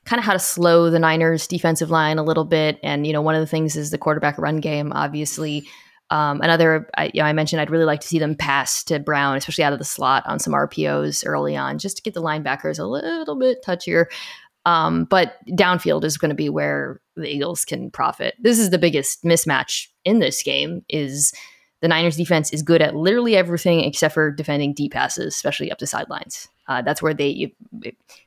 kind 0.05 0.19
of 0.19 0.25
how 0.25 0.33
to 0.33 0.39
slow 0.39 0.89
the 0.89 0.99
Niners' 0.99 1.47
defensive 1.47 1.91
line 1.91 2.17
a 2.17 2.23
little 2.23 2.45
bit, 2.45 2.79
and 2.83 3.05
you 3.05 3.13
know, 3.13 3.21
one 3.21 3.35
of 3.35 3.41
the 3.41 3.47
things 3.47 3.75
is 3.75 3.91
the 3.91 3.97
quarterback 3.97 4.37
run 4.37 4.57
game. 4.57 4.91
Obviously, 4.93 5.67
um, 6.09 6.41
another 6.41 6.89
I, 6.97 7.11
you 7.13 7.21
know, 7.21 7.25
I 7.25 7.33
mentioned 7.33 7.61
I'd 7.61 7.69
really 7.69 7.85
like 7.85 8.01
to 8.01 8.07
see 8.07 8.19
them 8.19 8.35
pass 8.35 8.83
to 8.85 8.99
Brown, 8.99 9.37
especially 9.37 9.63
out 9.63 9.73
of 9.73 9.79
the 9.79 9.85
slot 9.85 10.23
on 10.25 10.39
some 10.39 10.53
RPOs 10.53 11.23
early 11.25 11.55
on, 11.55 11.77
just 11.77 11.97
to 11.97 12.03
get 12.03 12.13
the 12.13 12.21
linebackers 12.21 12.79
a 12.79 12.85
little 12.85 13.35
bit 13.35 13.63
touchier. 13.63 14.05
Um, 14.65 15.05
but 15.05 15.35
downfield 15.49 16.03
is 16.03 16.17
going 16.17 16.29
to 16.29 16.35
be 16.35 16.49
where 16.49 17.01
the 17.15 17.27
Eagles 17.27 17.65
can 17.65 17.91
profit. 17.91 18.35
This 18.39 18.59
is 18.59 18.69
the 18.69 18.77
biggest 18.77 19.23
mismatch 19.23 19.87
in 20.05 20.19
this 20.19 20.41
game 20.41 20.85
is 20.89 21.33
the 21.81 21.89
Niners 21.89 22.15
defense 22.15 22.53
is 22.53 22.63
good 22.63 22.81
at 22.81 22.95
literally 22.95 23.35
everything 23.35 23.81
except 23.81 24.13
for 24.13 24.31
defending 24.31 24.73
deep 24.73 24.93
passes, 24.93 25.35
especially 25.35 25.69
up 25.69 25.79
the 25.79 25.87
sidelines. 25.87 26.47
Uh, 26.69 26.81
that's 26.81 27.01
where 27.01 27.13
they 27.13 27.53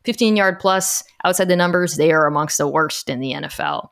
15 0.05 0.37
yard 0.37 0.59
plus 0.61 1.03
outside 1.25 1.49
the 1.49 1.57
numbers, 1.57 1.97
they 1.97 2.13
are 2.13 2.27
amongst 2.27 2.59
the 2.59 2.69
worst 2.69 3.09
in 3.09 3.21
the 3.21 3.33
NFL. 3.33 3.89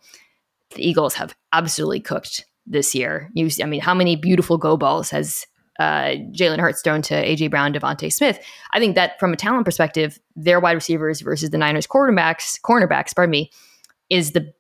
The 0.75 0.87
Eagles 0.87 1.15
have 1.15 1.35
absolutely 1.53 2.01
cooked 2.01 2.45
this 2.67 2.95
year. 2.95 3.31
You, 3.33 3.49
I 3.63 3.65
mean, 3.65 3.81
how 3.81 3.95
many 3.95 4.17
beautiful 4.17 4.59
go 4.59 4.77
balls 4.77 5.09
has 5.11 5.47
uh, 5.79 6.15
Jalen 6.33 6.61
Hurts 6.61 6.83
thrown 6.83 7.03
to 7.03 7.15
AJ 7.15 7.51
Brown, 7.51 7.73
DeVonta 7.73 8.13
Smith. 8.13 8.39
I 8.73 8.79
think 8.79 8.95
that 8.95 9.19
from 9.19 9.33
a 9.33 9.37
talent 9.37 9.65
perspective, 9.65 10.19
their 10.37 10.61
wide 10.61 10.73
receivers 10.73 11.21
versus 11.21 11.51
the 11.51 11.59
Niners 11.59 11.87
quarterbacks, 11.87 12.61
cornerbacks, 12.61 13.15
pardon 13.15 13.31
me, 13.31 13.51
is 14.11 14.33
the 14.33 14.53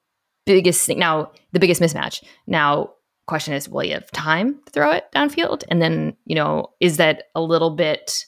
biggest 0.46 0.86
thing. 0.86 0.98
Now, 0.98 1.30
the 1.52 1.60
biggest 1.60 1.80
mismatch. 1.80 2.22
Now, 2.46 2.90
question 3.26 3.54
is, 3.54 3.68
will 3.68 3.84
you 3.84 3.94
have 3.94 4.10
time 4.10 4.58
to 4.66 4.72
throw 4.72 4.90
it 4.90 5.04
downfield? 5.14 5.64
And 5.70 5.80
then, 5.80 6.16
you 6.26 6.34
know, 6.34 6.70
is 6.80 6.96
that 6.96 7.24
a 7.34 7.40
little 7.40 7.70
bit 7.70 8.26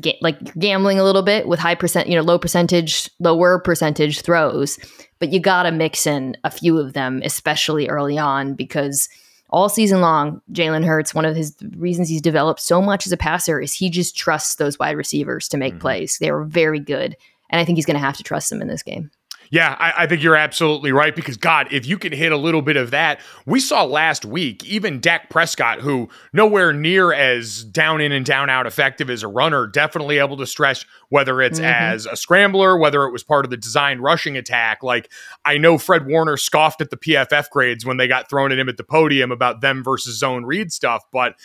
ga- 0.00 0.18
like 0.22 0.54
gambling 0.58 0.98
a 0.98 1.04
little 1.04 1.22
bit 1.22 1.48
with 1.48 1.58
high 1.58 1.74
percent, 1.74 2.08
you 2.08 2.16
know, 2.16 2.22
low 2.22 2.38
percentage, 2.38 3.10
lower 3.18 3.58
percentage 3.58 4.20
throws, 4.20 4.78
but 5.18 5.32
you 5.32 5.40
got 5.40 5.64
to 5.64 5.72
mix 5.72 6.06
in 6.06 6.36
a 6.44 6.50
few 6.50 6.78
of 6.78 6.92
them, 6.92 7.20
especially 7.24 7.88
early 7.88 8.16
on, 8.16 8.54
because– 8.54 9.08
all 9.54 9.68
season 9.68 10.00
long, 10.00 10.42
Jalen 10.50 10.84
Hurts, 10.84 11.14
one 11.14 11.24
of 11.24 11.36
his 11.36 11.54
reasons 11.76 12.08
he's 12.08 12.20
developed 12.20 12.60
so 12.60 12.82
much 12.82 13.06
as 13.06 13.12
a 13.12 13.16
passer 13.16 13.60
is 13.60 13.72
he 13.72 13.88
just 13.88 14.16
trusts 14.16 14.56
those 14.56 14.80
wide 14.80 14.96
receivers 14.96 15.46
to 15.48 15.56
make 15.56 15.74
mm-hmm. 15.74 15.80
plays. 15.80 16.18
They 16.18 16.28
are 16.28 16.42
very 16.42 16.80
good. 16.80 17.16
And 17.50 17.60
I 17.60 17.64
think 17.64 17.78
he's 17.78 17.86
going 17.86 17.94
to 17.94 18.00
have 18.00 18.16
to 18.16 18.24
trust 18.24 18.50
them 18.50 18.60
in 18.60 18.66
this 18.66 18.82
game. 18.82 19.12
Yeah, 19.54 19.76
I, 19.78 20.02
I, 20.02 20.06
think 20.08 20.20
you're 20.20 20.34
absolutely 20.34 20.90
right 20.90 21.14
because 21.14 21.36
God, 21.36 21.68
if 21.70 21.86
you 21.86 21.96
can 21.96 22.12
hit 22.12 22.32
a 22.32 22.36
little 22.36 22.60
bit 22.60 22.76
of 22.76 22.90
that, 22.90 23.20
we 23.46 23.60
saw 23.60 23.84
last 23.84 24.24
week 24.24 24.64
even 24.64 24.98
Dak 24.98 25.30
Prescott, 25.30 25.78
who 25.78 26.08
nowhere 26.32 26.72
near 26.72 27.12
as 27.12 27.62
down 27.62 28.00
in 28.00 28.10
and 28.10 28.26
down 28.26 28.50
out 28.50 28.66
effective 28.66 29.08
as 29.08 29.22
a 29.22 29.28
runner, 29.28 29.68
definitely 29.68 30.18
able 30.18 30.36
to 30.38 30.44
stretch 30.44 30.84
whether 31.08 31.40
it's 31.40 31.60
mm-hmm. 31.60 31.66
as 31.66 32.04
a 32.04 32.16
scrambler, 32.16 32.76
whether 32.76 33.04
it 33.04 33.12
was 33.12 33.22
part 33.22 33.44
of 33.44 33.52
the 33.52 33.56
designed 33.56 34.02
rushing 34.02 34.36
attack. 34.36 34.82
Like 34.82 35.08
I 35.44 35.56
know 35.56 35.78
Fred 35.78 36.04
Warner 36.04 36.36
scoffed 36.36 36.80
at 36.80 36.90
the 36.90 36.96
PFF 36.96 37.48
grades 37.50 37.86
when 37.86 37.96
they 37.96 38.08
got 38.08 38.28
thrown 38.28 38.50
at 38.50 38.58
him 38.58 38.68
at 38.68 38.76
the 38.76 38.82
podium 38.82 39.30
about 39.30 39.60
them 39.60 39.84
versus 39.84 40.18
zone 40.18 40.44
read 40.44 40.72
stuff, 40.72 41.04
but 41.12 41.36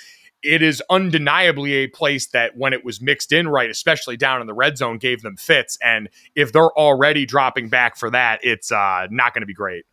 it 0.41 0.61
is 0.61 0.81
undeniably 0.89 1.73
a 1.73 1.87
place 1.87 2.27
that 2.27 2.55
when 2.55 2.73
it 2.73 2.85
was 2.85 3.01
mixed 3.01 3.31
in 3.31 3.47
right, 3.47 3.69
especially 3.69 4.17
down 4.17 4.41
in 4.41 4.47
the 4.47 4.53
red 4.53 4.77
zone, 4.77 4.97
gave 4.97 5.21
them 5.21 5.35
fits. 5.35 5.77
And 5.83 6.09
if 6.35 6.51
they're 6.51 6.71
already 6.71 7.25
dropping 7.25 7.69
back 7.69 7.97
for 7.97 8.09
that, 8.11 8.39
it's 8.43 8.71
uh, 8.71 9.07
not 9.09 9.33
going 9.33 9.41
to 9.41 9.47
be 9.47 9.53
great. 9.53 9.85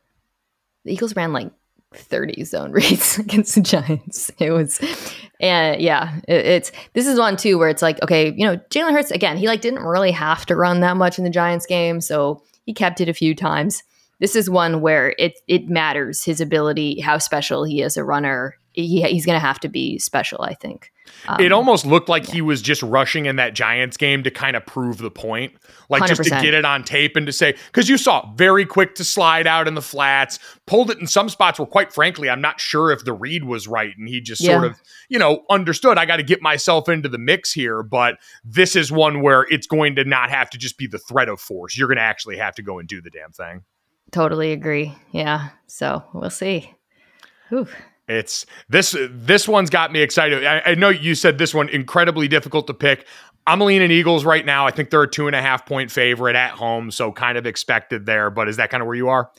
The 0.84 0.92
Eagles 0.92 1.16
ran 1.16 1.32
like 1.32 1.50
30 1.94 2.44
zone 2.44 2.72
reads 2.72 3.18
against 3.18 3.54
the 3.54 3.60
Giants. 3.60 4.30
It 4.38 4.50
was, 4.50 4.80
and 5.40 5.80
yeah, 5.80 6.16
it, 6.28 6.46
it's 6.46 6.72
this 6.92 7.06
is 7.06 7.18
one 7.18 7.36
too 7.36 7.58
where 7.58 7.68
it's 7.68 7.82
like, 7.82 8.02
okay, 8.02 8.32
you 8.36 8.46
know, 8.46 8.56
Jalen 8.70 8.92
Hurts 8.92 9.10
again, 9.10 9.36
he 9.36 9.48
like 9.48 9.60
didn't 9.60 9.82
really 9.82 10.12
have 10.12 10.46
to 10.46 10.56
run 10.56 10.80
that 10.80 10.96
much 10.96 11.18
in 11.18 11.24
the 11.24 11.30
Giants 11.30 11.66
game, 11.66 12.00
so 12.00 12.42
he 12.64 12.72
kept 12.72 13.00
it 13.00 13.08
a 13.08 13.14
few 13.14 13.34
times. 13.34 13.82
This 14.18 14.34
is 14.36 14.48
one 14.48 14.80
where 14.80 15.14
it 15.18 15.40
it 15.46 15.68
matters 15.68 16.24
his 16.24 16.40
ability, 16.40 17.00
how 17.00 17.18
special 17.18 17.64
he 17.64 17.82
is 17.82 17.96
a 17.96 18.04
runner 18.04 18.56
he, 18.76 19.02
he's 19.02 19.24
going 19.24 19.34
to 19.36 19.44
have 19.44 19.58
to 19.60 19.68
be 19.68 19.98
special, 19.98 20.42
I 20.42 20.54
think. 20.54 20.92
Um, 21.28 21.40
it 21.40 21.50
almost 21.50 21.86
looked 21.86 22.08
like 22.08 22.28
yeah. 22.28 22.34
he 22.34 22.42
was 22.42 22.60
just 22.60 22.82
rushing 22.82 23.26
in 23.26 23.36
that 23.36 23.54
Giants 23.54 23.96
game 23.96 24.22
to 24.24 24.30
kind 24.30 24.54
of 24.54 24.66
prove 24.66 24.98
the 24.98 25.10
point, 25.10 25.54
like 25.88 26.02
100%. 26.02 26.08
just 26.08 26.22
to 26.24 26.30
get 26.30 26.52
it 26.52 26.64
on 26.64 26.84
tape 26.84 27.16
and 27.16 27.26
to 27.26 27.32
say, 27.32 27.56
because 27.66 27.88
you 27.88 27.96
saw 27.96 28.30
very 28.34 28.66
quick 28.66 28.94
to 28.96 29.04
slide 29.04 29.46
out 29.46 29.66
in 29.66 29.74
the 29.74 29.82
flats, 29.82 30.38
pulled 30.66 30.90
it 30.90 30.98
in 30.98 31.06
some 31.06 31.28
spots 31.28 31.58
where, 31.58 31.66
quite 31.66 31.92
frankly, 31.92 32.28
I'm 32.28 32.40
not 32.40 32.60
sure 32.60 32.90
if 32.90 33.04
the 33.04 33.12
read 33.12 33.44
was 33.44 33.66
right. 33.66 33.96
And 33.96 34.08
he 34.08 34.20
just 34.20 34.42
yeah. 34.42 34.52
sort 34.52 34.64
of, 34.64 34.80
you 35.08 35.18
know, 35.18 35.44
understood 35.48 35.96
I 35.96 36.04
got 36.04 36.16
to 36.16 36.22
get 36.22 36.42
myself 36.42 36.88
into 36.88 37.08
the 37.08 37.18
mix 37.18 37.52
here. 37.52 37.82
But 37.82 38.18
this 38.44 38.76
is 38.76 38.92
one 38.92 39.22
where 39.22 39.46
it's 39.50 39.66
going 39.66 39.96
to 39.96 40.04
not 40.04 40.30
have 40.30 40.50
to 40.50 40.58
just 40.58 40.76
be 40.76 40.86
the 40.86 40.98
threat 40.98 41.28
of 41.28 41.40
force. 41.40 41.78
You're 41.78 41.88
going 41.88 41.96
to 41.96 42.02
actually 42.02 42.36
have 42.36 42.54
to 42.56 42.62
go 42.62 42.78
and 42.78 42.86
do 42.86 43.00
the 43.00 43.10
damn 43.10 43.32
thing. 43.32 43.64
Totally 44.10 44.52
agree. 44.52 44.94
Yeah. 45.12 45.48
So 45.66 46.04
we'll 46.12 46.30
see. 46.30 46.72
Whew. 47.48 47.68
It's 48.08 48.46
this 48.68 48.96
this 49.10 49.48
one's 49.48 49.70
got 49.70 49.92
me 49.92 50.00
excited. 50.00 50.44
I, 50.44 50.62
I 50.64 50.74
know 50.74 50.88
you 50.88 51.14
said 51.14 51.38
this 51.38 51.52
one 51.52 51.68
incredibly 51.68 52.28
difficult 52.28 52.66
to 52.68 52.74
pick. 52.74 53.06
I'm 53.46 53.60
leaning 53.60 53.90
Eagles 53.90 54.24
right 54.24 54.44
now. 54.44 54.66
I 54.66 54.70
think 54.70 54.90
they're 54.90 55.02
a 55.02 55.10
two 55.10 55.26
and 55.26 55.36
a 55.36 55.42
half 55.42 55.66
point 55.66 55.90
favorite 55.90 56.36
at 56.36 56.52
home, 56.52 56.90
so 56.90 57.12
kind 57.12 57.38
of 57.38 57.46
expected 57.46 58.06
there. 58.06 58.30
But 58.30 58.48
is 58.48 58.56
that 58.56 58.70
kind 58.70 58.80
of 58.80 58.86
where 58.86 58.96
you 58.96 59.08
are? 59.08 59.30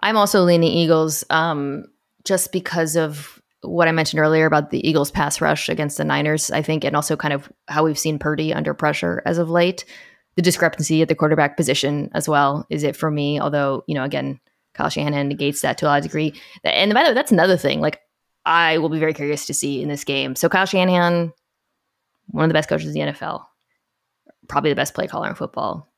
I'm 0.00 0.16
also 0.16 0.42
leaning 0.44 0.70
Eagles, 0.70 1.24
um, 1.30 1.84
just 2.24 2.52
because 2.52 2.96
of 2.96 3.40
what 3.62 3.88
I 3.88 3.92
mentioned 3.92 4.20
earlier 4.20 4.46
about 4.46 4.70
the 4.70 4.86
Eagles' 4.86 5.10
pass 5.10 5.40
rush 5.40 5.68
against 5.68 5.96
the 5.96 6.04
Niners. 6.04 6.50
I 6.50 6.62
think, 6.62 6.84
and 6.84 6.96
also 6.96 7.16
kind 7.16 7.34
of 7.34 7.50
how 7.68 7.84
we've 7.84 7.98
seen 7.98 8.18
Purdy 8.18 8.52
under 8.52 8.74
pressure 8.74 9.22
as 9.24 9.38
of 9.38 9.50
late. 9.50 9.84
The 10.34 10.42
discrepancy 10.42 11.00
at 11.00 11.08
the 11.08 11.14
quarterback 11.14 11.56
position 11.56 12.10
as 12.12 12.28
well 12.28 12.66
is 12.70 12.82
it 12.82 12.94
for 12.94 13.10
me. 13.10 13.40
Although 13.40 13.84
you 13.86 13.94
know, 13.94 14.04
again, 14.04 14.38
Kyle 14.74 14.90
Shanahan 14.90 15.28
negates 15.28 15.62
that 15.62 15.78
to 15.78 15.86
a 15.86 15.88
lot 15.88 15.98
of 15.98 16.04
degree. 16.04 16.34
And 16.62 16.92
by 16.92 17.02
the 17.02 17.10
way, 17.10 17.14
that's 17.14 17.32
another 17.32 17.56
thing. 17.56 17.80
Like 17.80 18.00
I 18.46 18.78
will 18.78 18.88
be 18.88 19.00
very 19.00 19.12
curious 19.12 19.44
to 19.46 19.54
see 19.54 19.82
in 19.82 19.88
this 19.88 20.04
game. 20.04 20.36
So 20.36 20.48
Kyle 20.48 20.66
Shanahan, 20.66 21.32
one 22.28 22.44
of 22.44 22.48
the 22.48 22.54
best 22.54 22.68
coaches 22.68 22.86
in 22.86 22.94
the 22.94 23.12
NFL, 23.12 23.44
probably 24.48 24.70
the 24.70 24.76
best 24.76 24.94
play 24.94 25.08
caller 25.08 25.28
in 25.28 25.34
football. 25.34 25.92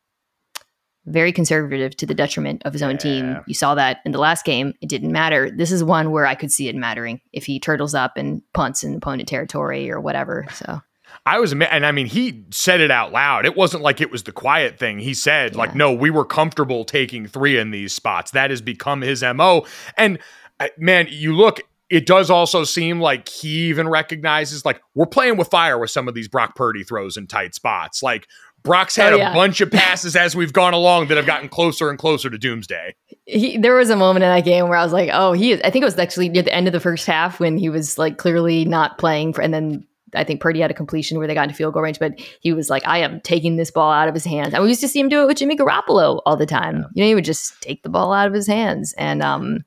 Very 1.04 1.32
conservative 1.32 1.96
to 1.98 2.06
the 2.06 2.14
detriment 2.14 2.62
of 2.64 2.72
his 2.72 2.82
own 2.82 2.98
team. 2.98 3.38
You 3.46 3.54
saw 3.54 3.74
that 3.74 4.00
in 4.04 4.12
the 4.12 4.18
last 4.18 4.44
game. 4.44 4.74
It 4.80 4.88
didn't 4.88 5.12
matter. 5.12 5.50
This 5.50 5.70
is 5.70 5.84
one 5.84 6.10
where 6.10 6.26
I 6.26 6.34
could 6.34 6.50
see 6.50 6.68
it 6.68 6.74
mattering 6.74 7.20
if 7.32 7.46
he 7.46 7.60
turtles 7.60 7.94
up 7.94 8.16
and 8.16 8.42
punts 8.52 8.82
in 8.82 8.94
opponent 8.94 9.28
territory 9.28 9.90
or 9.90 10.00
whatever. 10.00 10.46
So 10.52 10.82
I 11.24 11.38
was, 11.38 11.52
and 11.52 11.86
I 11.86 11.92
mean, 11.92 12.06
he 12.06 12.44
said 12.50 12.80
it 12.80 12.90
out 12.90 13.12
loud. 13.12 13.46
It 13.46 13.56
wasn't 13.56 13.82
like 13.82 14.00
it 14.00 14.10
was 14.10 14.24
the 14.24 14.32
quiet 14.32 14.78
thing. 14.78 14.98
He 14.98 15.14
said, 15.14 15.56
like, 15.56 15.74
no, 15.74 15.92
we 15.92 16.10
were 16.10 16.24
comfortable 16.24 16.84
taking 16.84 17.26
three 17.26 17.58
in 17.58 17.70
these 17.70 17.94
spots. 17.94 18.32
That 18.32 18.50
has 18.50 18.60
become 18.60 19.00
his 19.00 19.22
MO. 19.22 19.66
And 19.96 20.18
uh, 20.60 20.68
man, 20.76 21.06
you 21.10 21.34
look, 21.34 21.60
it 21.90 22.06
does 22.06 22.30
also 22.30 22.64
seem 22.64 23.00
like 23.00 23.28
he 23.28 23.68
even 23.68 23.88
recognizes, 23.88 24.64
like, 24.64 24.80
we're 24.94 25.06
playing 25.06 25.36
with 25.36 25.48
fire 25.48 25.78
with 25.78 25.90
some 25.90 26.08
of 26.08 26.14
these 26.14 26.28
Brock 26.28 26.54
Purdy 26.54 26.84
throws 26.84 27.16
in 27.16 27.26
tight 27.26 27.54
spots. 27.54 28.02
Like, 28.02 28.26
Brock's 28.62 28.96
had 28.96 29.12
Oh, 29.12 29.16
yeah. 29.16 29.30
a 29.30 29.34
bunch 29.34 29.60
of 29.60 29.70
passes 29.72 30.14
as 30.16 30.34
we've 30.36 30.52
gone 30.52 30.74
along 30.74 31.06
that 31.08 31.16
have 31.16 31.26
gotten 31.26 31.48
closer 31.48 31.88
and 31.90 31.98
closer 31.98 32.28
to 32.28 32.36
doomsday. 32.38 32.94
he, 33.24 33.56
there 33.56 33.74
was 33.76 33.88
a 33.90 33.96
moment 33.96 34.24
in 34.24 34.30
that 34.30 34.44
game 34.44 34.68
where 34.68 34.76
I 34.76 34.82
was 34.84 34.92
like, 34.92 35.10
oh, 35.12 35.32
he 35.32 35.52
is. 35.52 35.60
I 35.62 35.70
think 35.70 35.82
it 35.82 35.86
was 35.86 35.98
actually 35.98 36.28
near 36.28 36.42
the 36.42 36.52
end 36.54 36.66
of 36.66 36.72
the 36.72 36.80
first 36.80 37.06
half 37.06 37.40
when 37.40 37.56
he 37.56 37.68
was 37.68 37.96
like 37.98 38.18
clearly 38.18 38.64
not 38.64 38.98
playing 38.98 39.32
for, 39.32 39.40
and 39.42 39.54
then 39.54 39.86
I 40.14 40.24
think 40.24 40.40
Purdy 40.40 40.60
had 40.60 40.70
a 40.70 40.74
completion 40.74 41.18
where 41.18 41.26
they 41.26 41.34
got 41.34 41.42
into 41.44 41.54
field 41.54 41.74
goal 41.74 41.82
range, 41.82 41.98
but 41.98 42.18
he 42.40 42.52
was 42.52 42.68
like, 42.70 42.86
I 42.86 42.98
am 42.98 43.20
taking 43.20 43.56
this 43.56 43.70
ball 43.70 43.92
out 43.92 44.08
of 44.08 44.14
his 44.14 44.24
hands. 44.24 44.54
And 44.54 44.62
we 44.62 44.70
used 44.70 44.80
to 44.80 44.88
see 44.88 45.00
him 45.00 45.08
do 45.10 45.22
it 45.22 45.26
with 45.26 45.36
Jimmy 45.36 45.54
Garoppolo 45.56 46.20
all 46.26 46.36
the 46.36 46.46
time. 46.46 46.86
You 46.94 47.02
know, 47.04 47.08
he 47.08 47.14
would 47.14 47.26
just 47.26 47.60
take 47.62 47.82
the 47.82 47.90
ball 47.90 48.12
out 48.14 48.26
of 48.26 48.32
his 48.32 48.46
hands. 48.46 48.94
And 48.96 49.22
um, 49.22 49.64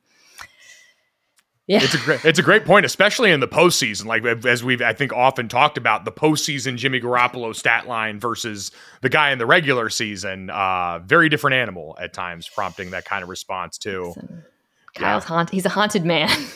yeah, 1.68 1.80
It's 1.84 1.94
a 1.94 1.98
great, 2.00 2.26
it's 2.26 2.40
a 2.40 2.44
great 2.44 2.66
point, 2.66 2.86
especially 2.86 3.32
in 3.32 3.40
the 3.40 3.48
postseason. 3.48 4.06
Like 4.06 4.26
as 4.46 4.64
we've, 4.64 4.82
I 4.82 4.94
think, 4.94 5.14
often 5.14 5.48
talked 5.48 5.78
about 5.78 6.06
the 6.06 6.12
postseason 6.12 6.76
Jimmy 6.76 7.00
Garoppolo 7.00 7.56
stat 7.56 7.88
line 7.88 8.20
versus 8.20 8.72
the 9.02 9.10
guy 9.10 9.32
in 9.32 9.38
the 9.38 9.46
regular 9.46 9.90
season. 9.90 10.50
Uh, 10.50 11.00
very 11.00 11.30
different 11.30 11.56
animal 11.56 11.98
at 12.02 12.14
times, 12.14 12.50
prompting 12.50 12.92
that 12.92 13.06
kind 13.06 13.24
of 13.24 13.30
response 13.30 13.78
too. 13.78 14.14
Kyle's 14.96 15.24
haunted. 15.24 15.54
He's 15.54 15.66
a 15.66 15.70
haunted 15.70 16.06
man. 16.06 16.30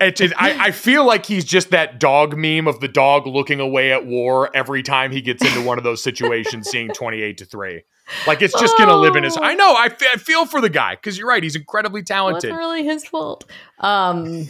It, 0.00 0.20
it, 0.20 0.32
I, 0.36 0.68
I 0.68 0.70
feel 0.72 1.06
like 1.06 1.26
he's 1.26 1.44
just 1.44 1.70
that 1.70 2.00
dog 2.00 2.36
meme 2.36 2.66
of 2.66 2.80
the 2.80 2.88
dog 2.88 3.26
looking 3.26 3.60
away 3.60 3.92
at 3.92 4.04
war 4.04 4.50
every 4.52 4.82
time 4.82 5.12
he 5.12 5.20
gets 5.20 5.44
into 5.44 5.62
one 5.62 5.78
of 5.78 5.84
those 5.84 6.02
situations, 6.02 6.68
seeing 6.68 6.88
twenty-eight 6.88 7.38
to 7.38 7.44
three. 7.44 7.84
Like 8.26 8.42
it's 8.42 8.58
just 8.58 8.76
gonna 8.78 8.96
live 8.96 9.16
in 9.16 9.24
his. 9.24 9.36
I 9.40 9.54
know. 9.54 9.72
I, 9.72 9.88
I 10.12 10.16
feel 10.16 10.46
for 10.46 10.60
the 10.60 10.70
guy 10.70 10.94
because 10.94 11.18
you're 11.18 11.28
right. 11.28 11.42
He's 11.42 11.56
incredibly 11.56 12.02
talented. 12.02 12.50
wasn't 12.50 12.58
really 12.58 12.84
his 12.84 13.04
fault. 13.04 13.50
Um, 13.78 14.48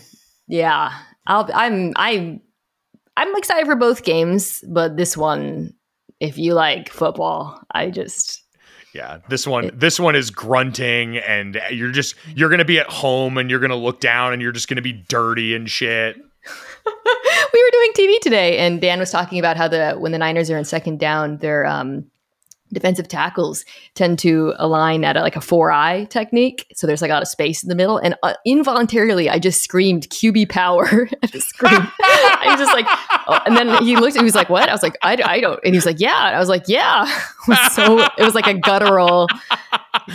yeah, 0.49 0.93
I'll, 1.27 1.49
I'm 1.55 1.93
I'm 1.97 2.41
I'm 3.17 3.37
excited 3.37 3.67
for 3.67 3.77
both 3.77 4.05
games, 4.05 4.65
but 4.69 4.97
this 4.97 5.17
one, 5.17 5.75
if 6.21 6.39
you 6.39 6.55
like 6.55 6.89
football, 6.89 7.61
I 7.71 7.91
just 7.91 8.43
Yeah, 8.95 9.19
this 9.29 9.47
one 9.47 9.71
this 9.75 10.01
one 10.01 10.17
is 10.17 10.31
grunting 10.31 11.19
and 11.19 11.61
you're 11.71 11.93
just 11.93 12.15
you're 12.35 12.49
going 12.49 12.59
to 12.59 12.65
be 12.65 12.79
at 12.79 12.89
home 12.89 13.39
and 13.39 13.51
you're 13.51 13.61
going 13.61 13.71
to 13.71 13.77
look 13.77 14.01
down 14.01 14.33
and 14.33 14.41
you're 14.41 14.53
just 14.53 14.69
going 14.69 14.77
to 14.77 14.83
be 14.83 14.93
dirty 14.93 15.55
and 15.55 15.71
shit. 15.71 16.17
we 17.53 17.63
were 17.63 17.71
doing 17.71 17.93
TV 17.97 18.19
today, 18.21 18.59
and 18.59 18.81
Dan 18.81 18.99
was 18.99 19.11
talking 19.11 19.39
about 19.39 19.57
how 19.57 19.69
the 19.69 19.95
when 19.95 20.13
the 20.13 20.19
Niners 20.19 20.51
are 20.51 20.59
in 20.59 20.65
second 20.65 20.99
down, 20.99 21.39
their 21.39 21.65
um, 21.67 22.11
defensive 22.73 23.09
tackles 23.09 23.65
tend 23.95 24.19
to 24.21 24.55
align 24.59 25.05
at 25.05 25.17
a, 25.17 25.21
like 25.21 25.37
a 25.37 25.41
four 25.41 25.71
eye 25.71 26.05
technique. 26.05 26.67
So 26.75 26.87
there's 26.87 27.03
like 27.03 27.11
a 27.11 27.15
lot 27.15 27.23
of 27.23 27.29
space 27.29 27.63
in 27.63 27.69
the 27.69 27.75
middle, 27.75 27.99
and 27.99 28.15
uh, 28.23 28.35
involuntarily, 28.47 29.29
I 29.29 29.39
just 29.39 29.63
screamed 29.63 30.09
QB 30.09 30.49
power. 30.49 31.09
I 31.23 31.27
just 31.27 31.49
screamed. 31.49 31.89
I 32.01 32.47
was 32.49 32.61
just 32.61 32.73
like, 32.73 32.87
oh, 33.27 33.41
and 33.47 33.57
then 33.57 33.83
he 33.83 33.97
looked, 33.97 34.17
and 34.17 34.23
he 34.23 34.25
was 34.25 34.35
like, 34.35 34.49
"What?" 34.49 34.69
I 34.69 34.73
was 34.73 34.83
like, 34.83 34.97
"I, 35.03 35.19
I 35.25 35.41
don't," 35.41 35.61
and 35.65 35.75
he 35.75 35.79
was 35.79 35.87
like, 35.87 36.01
"Yeah." 36.01 36.29
And 36.29 36.37
I 36.37 36.39
was 36.39 36.49
like, 36.49 36.65
"Yeah." 36.69 37.07
So 37.73 37.99
it 37.99 38.23
was 38.23 38.37
like 38.37 38.47
a 38.47 38.55
guttural, 38.55 39.27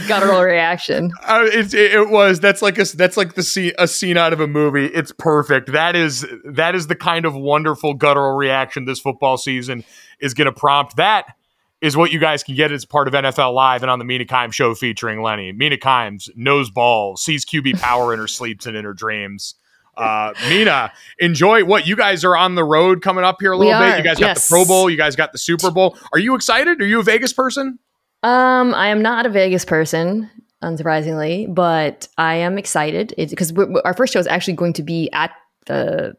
guttural 0.08 0.42
reaction. 0.42 1.12
Uh, 1.24 1.46
it, 1.46 1.74
it, 1.74 1.94
it 1.94 2.10
was 2.10 2.40
that's 2.40 2.62
like 2.62 2.78
a 2.78 2.86
that's 2.86 3.18
like 3.18 3.34
the 3.34 3.44
scene 3.44 3.74
a 3.78 3.86
scene 3.86 4.16
out 4.16 4.32
of 4.32 4.40
a 4.40 4.48
movie. 4.48 4.86
It's 4.86 5.12
perfect. 5.12 5.74
That 5.74 5.96
is 5.96 6.26
that 6.46 6.74
is 6.74 6.88
the 6.88 6.96
kind 6.96 7.26
of 7.26 7.36
wonderful 7.36 7.96
guttural 7.96 8.38
reaction 8.38 8.86
this 8.86 9.02
football 9.02 9.38
season 9.38 9.84
is 10.20 10.34
going 10.34 10.46
to 10.46 10.54
prompt. 10.54 10.96
That 10.96 11.36
is 11.82 11.96
what 11.96 12.12
you 12.12 12.20
guys 12.20 12.44
can 12.44 12.56
get 12.56 12.72
as 12.72 12.86
part 12.86 13.08
of 13.08 13.14
NFL 13.14 13.54
Live 13.54 13.84
and 13.84 13.92
on 13.92 14.00
the 14.00 14.06
Mina 14.06 14.26
Kimes 14.26 14.54
show 14.54 14.74
featuring 14.74 15.22
Lenny. 15.22 15.52
Mina 15.52 15.78
Kimes 15.78 16.30
knows 16.36 16.70
balls, 16.70 17.24
sees 17.24 17.46
QB 17.46 17.80
power 17.80 18.14
in 18.14 18.20
her 18.20 18.28
sleeps 18.28 18.66
and 18.66 18.76
in 18.76 18.84
her 18.84 18.94
dreams. 18.94 19.56
Uh, 19.96 20.34
Mina, 20.48 20.92
enjoy 21.18 21.66
what 21.66 21.88
you 21.88 21.96
guys 21.96 22.24
are 22.24 22.36
on 22.36 22.56
the 22.56 22.64
road 22.64 23.02
coming 23.02 23.24
up 23.24 23.38
here 23.40 23.52
a 23.52 23.58
little 23.58 23.80
bit. 23.80 23.98
You 23.98 24.04
guys 24.04 24.20
got 24.20 24.28
yes. 24.28 24.48
the 24.48 24.54
Pro 24.54 24.66
Bowl, 24.66 24.90
you 24.90 24.98
guys 24.98 25.16
got 25.16 25.32
the 25.32 25.40
Super 25.40 25.72
Bowl. 25.72 25.98
Are 26.14 26.20
you 26.20 26.36
excited? 26.36 26.82
Are 26.82 26.86
you 26.86 27.00
a 27.00 27.04
Vegas 27.04 27.34
person? 27.34 27.80
Um, 28.24 28.74
I 28.76 28.90
am 28.90 29.02
not 29.02 29.26
a 29.26 29.30
Vegas 29.30 29.66
person, 29.66 30.30
unsurprisingly, 30.64 31.54
but 31.54 32.08
I 32.18 32.36
am 32.36 32.58
excited 32.58 33.14
because 33.18 33.54
our 33.86 33.94
first 33.94 34.14
show 34.14 34.20
is 34.20 34.28
actually 34.28 34.54
going 34.54 34.74
to 34.74 34.84
be 34.84 35.10
at 35.14 35.32
the 35.66 36.16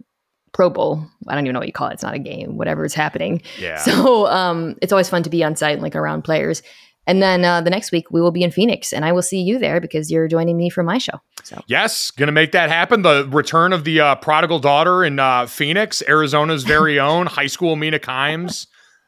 Pro 0.59 0.69
Bowl. 0.69 1.01
I 1.29 1.37
don't 1.37 1.45
even 1.45 1.53
know 1.53 1.61
what 1.61 1.69
you 1.69 1.73
call 1.73 1.87
it. 1.87 1.93
It's 1.93 2.03
not 2.03 2.15
a 2.15 2.19
game, 2.19 2.57
whatever 2.57 2.85
is 2.85 2.93
happening. 2.93 3.43
Yeah. 3.61 3.79
So 3.85 4.27
um, 4.27 4.75
it's 4.83 4.93
always 4.93 5.09
fun 5.09 5.23
to 5.23 5.31
be 5.31 5.45
on 5.45 5.55
site 5.55 5.75
and 5.75 5.83
like 5.83 5.95
around 5.95 6.23
players. 6.23 6.63
And 7.07 7.23
then 7.23 7.45
uh, 7.45 7.61
the 7.61 7.71
next 7.71 7.93
week 7.93 8.11
we 8.11 8.21
will 8.21 8.33
be 8.33 8.43
in 8.43 8.51
Phoenix, 8.51 8.93
and 8.93 9.05
I 9.05 9.13
will 9.13 9.23
see 9.23 9.41
you 9.41 9.61
there 9.61 9.81
because 9.81 10.11
you're 10.11 10.27
joining 10.27 10.57
me 10.57 10.69
for 10.69 10.83
my 10.83 10.99
show. 10.99 11.21
So 11.45 11.63
Yes, 11.69 12.11
gonna 12.11 12.33
make 12.33 12.51
that 12.53 12.71
happen. 12.71 13.03
The 13.03 13.29
return 13.31 13.73
of 13.73 13.85
the 13.85 14.01
uh, 14.01 14.15
prodigal 14.17 14.59
daughter 14.59 15.05
in 15.05 15.21
uh, 15.21 15.47
Phoenix, 15.47 16.03
Arizona's 16.09 16.65
very 16.65 16.99
own 17.11 17.27
high 17.27 17.47
school 17.47 17.77
Mina 17.77 18.01
Kimes. 18.01 18.67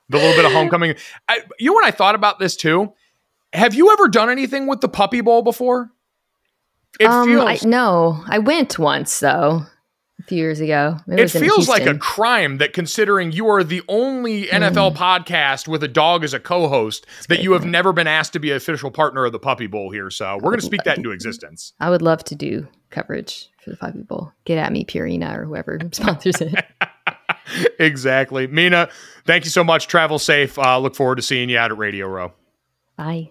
The 0.09 0.19
little 0.19 0.37
bit 0.37 0.45
of 0.45 0.53
homecoming. 0.53 0.95
I, 1.29 1.41
you 1.59 1.71
know 1.71 1.75
what 1.75 1.85
I 1.85 1.91
thought 1.91 2.15
about 2.15 2.39
this 2.39 2.55
too? 2.55 2.93
Have 3.53 3.75
you 3.75 3.93
ever 3.93 4.07
done 4.07 4.31
anything 4.31 4.69
with 4.69 4.81
the 4.81 4.89
Puppy 4.89 5.21
Bowl 5.21 5.43
before? 5.43 5.91
It 7.01 7.07
um, 7.07 7.27
feels 7.27 7.65
I, 7.65 7.69
no, 7.69 8.23
I 8.29 8.39
went 8.39 8.79
once 8.79 9.19
though, 9.19 9.67
a 10.21 10.23
few 10.23 10.39
years 10.39 10.61
ago. 10.61 10.97
Maybe 11.07 11.23
it 11.23 11.35
in 11.35 11.41
feels 11.41 11.69
like 11.69 11.87
a 11.87 11.99
crime 11.99 12.59
that 12.59 12.73
considering 12.73 13.33
you 13.33 13.49
are 13.49 13.65
the 13.65 13.83
only 13.89 14.47
NFL 14.47 14.95
podcast 14.95 15.67
with 15.67 15.83
a 15.83 15.89
dog 15.89 16.23
as 16.25 16.35
a 16.35 16.41
co-host 16.41 17.07
that 17.29 17.43
you 17.43 17.53
have 17.53 17.65
never 17.65 17.93
been 17.93 18.07
asked 18.07 18.35
to 18.35 18.39
be 18.39 18.51
an 18.51 18.57
official 18.57 18.91
partner 18.91 19.25
of 19.25 19.33
the 19.33 19.39
Puppy 19.39 19.67
Bowl 19.67 19.91
here. 19.91 20.11
So 20.11 20.39
we're 20.41 20.51
gonna 20.51 20.63
speak 20.63 20.85
that 20.85 20.99
into 20.99 21.11
existence. 21.11 21.73
I 21.81 21.91
would 21.91 22.03
love 22.03 22.23
to 22.25 22.35
do 22.35 22.69
coverage 22.91 23.49
for 23.63 23.71
the 23.71 23.77
five 23.77 23.95
people. 23.95 24.33
Get 24.45 24.59
at 24.59 24.73
me, 24.73 24.85
Purina, 24.85 25.37
or 25.37 25.45
whoever 25.45 25.79
sponsors 25.93 26.41
it. 26.41 26.55
exactly. 27.79 28.47
Mina, 28.47 28.89
thank 29.25 29.45
you 29.45 29.51
so 29.51 29.65
much. 29.65 29.89
Travel 29.89 30.19
safe. 30.19 30.59
Uh, 30.59 30.79
look 30.79 30.95
forward 30.95 31.17
to 31.17 31.23
seeing 31.23 31.49
you 31.49 31.59
out 31.59 31.71
at 31.71 31.79
Radio 31.79 32.07
Row. 32.07 32.33
Bye. 32.97 33.31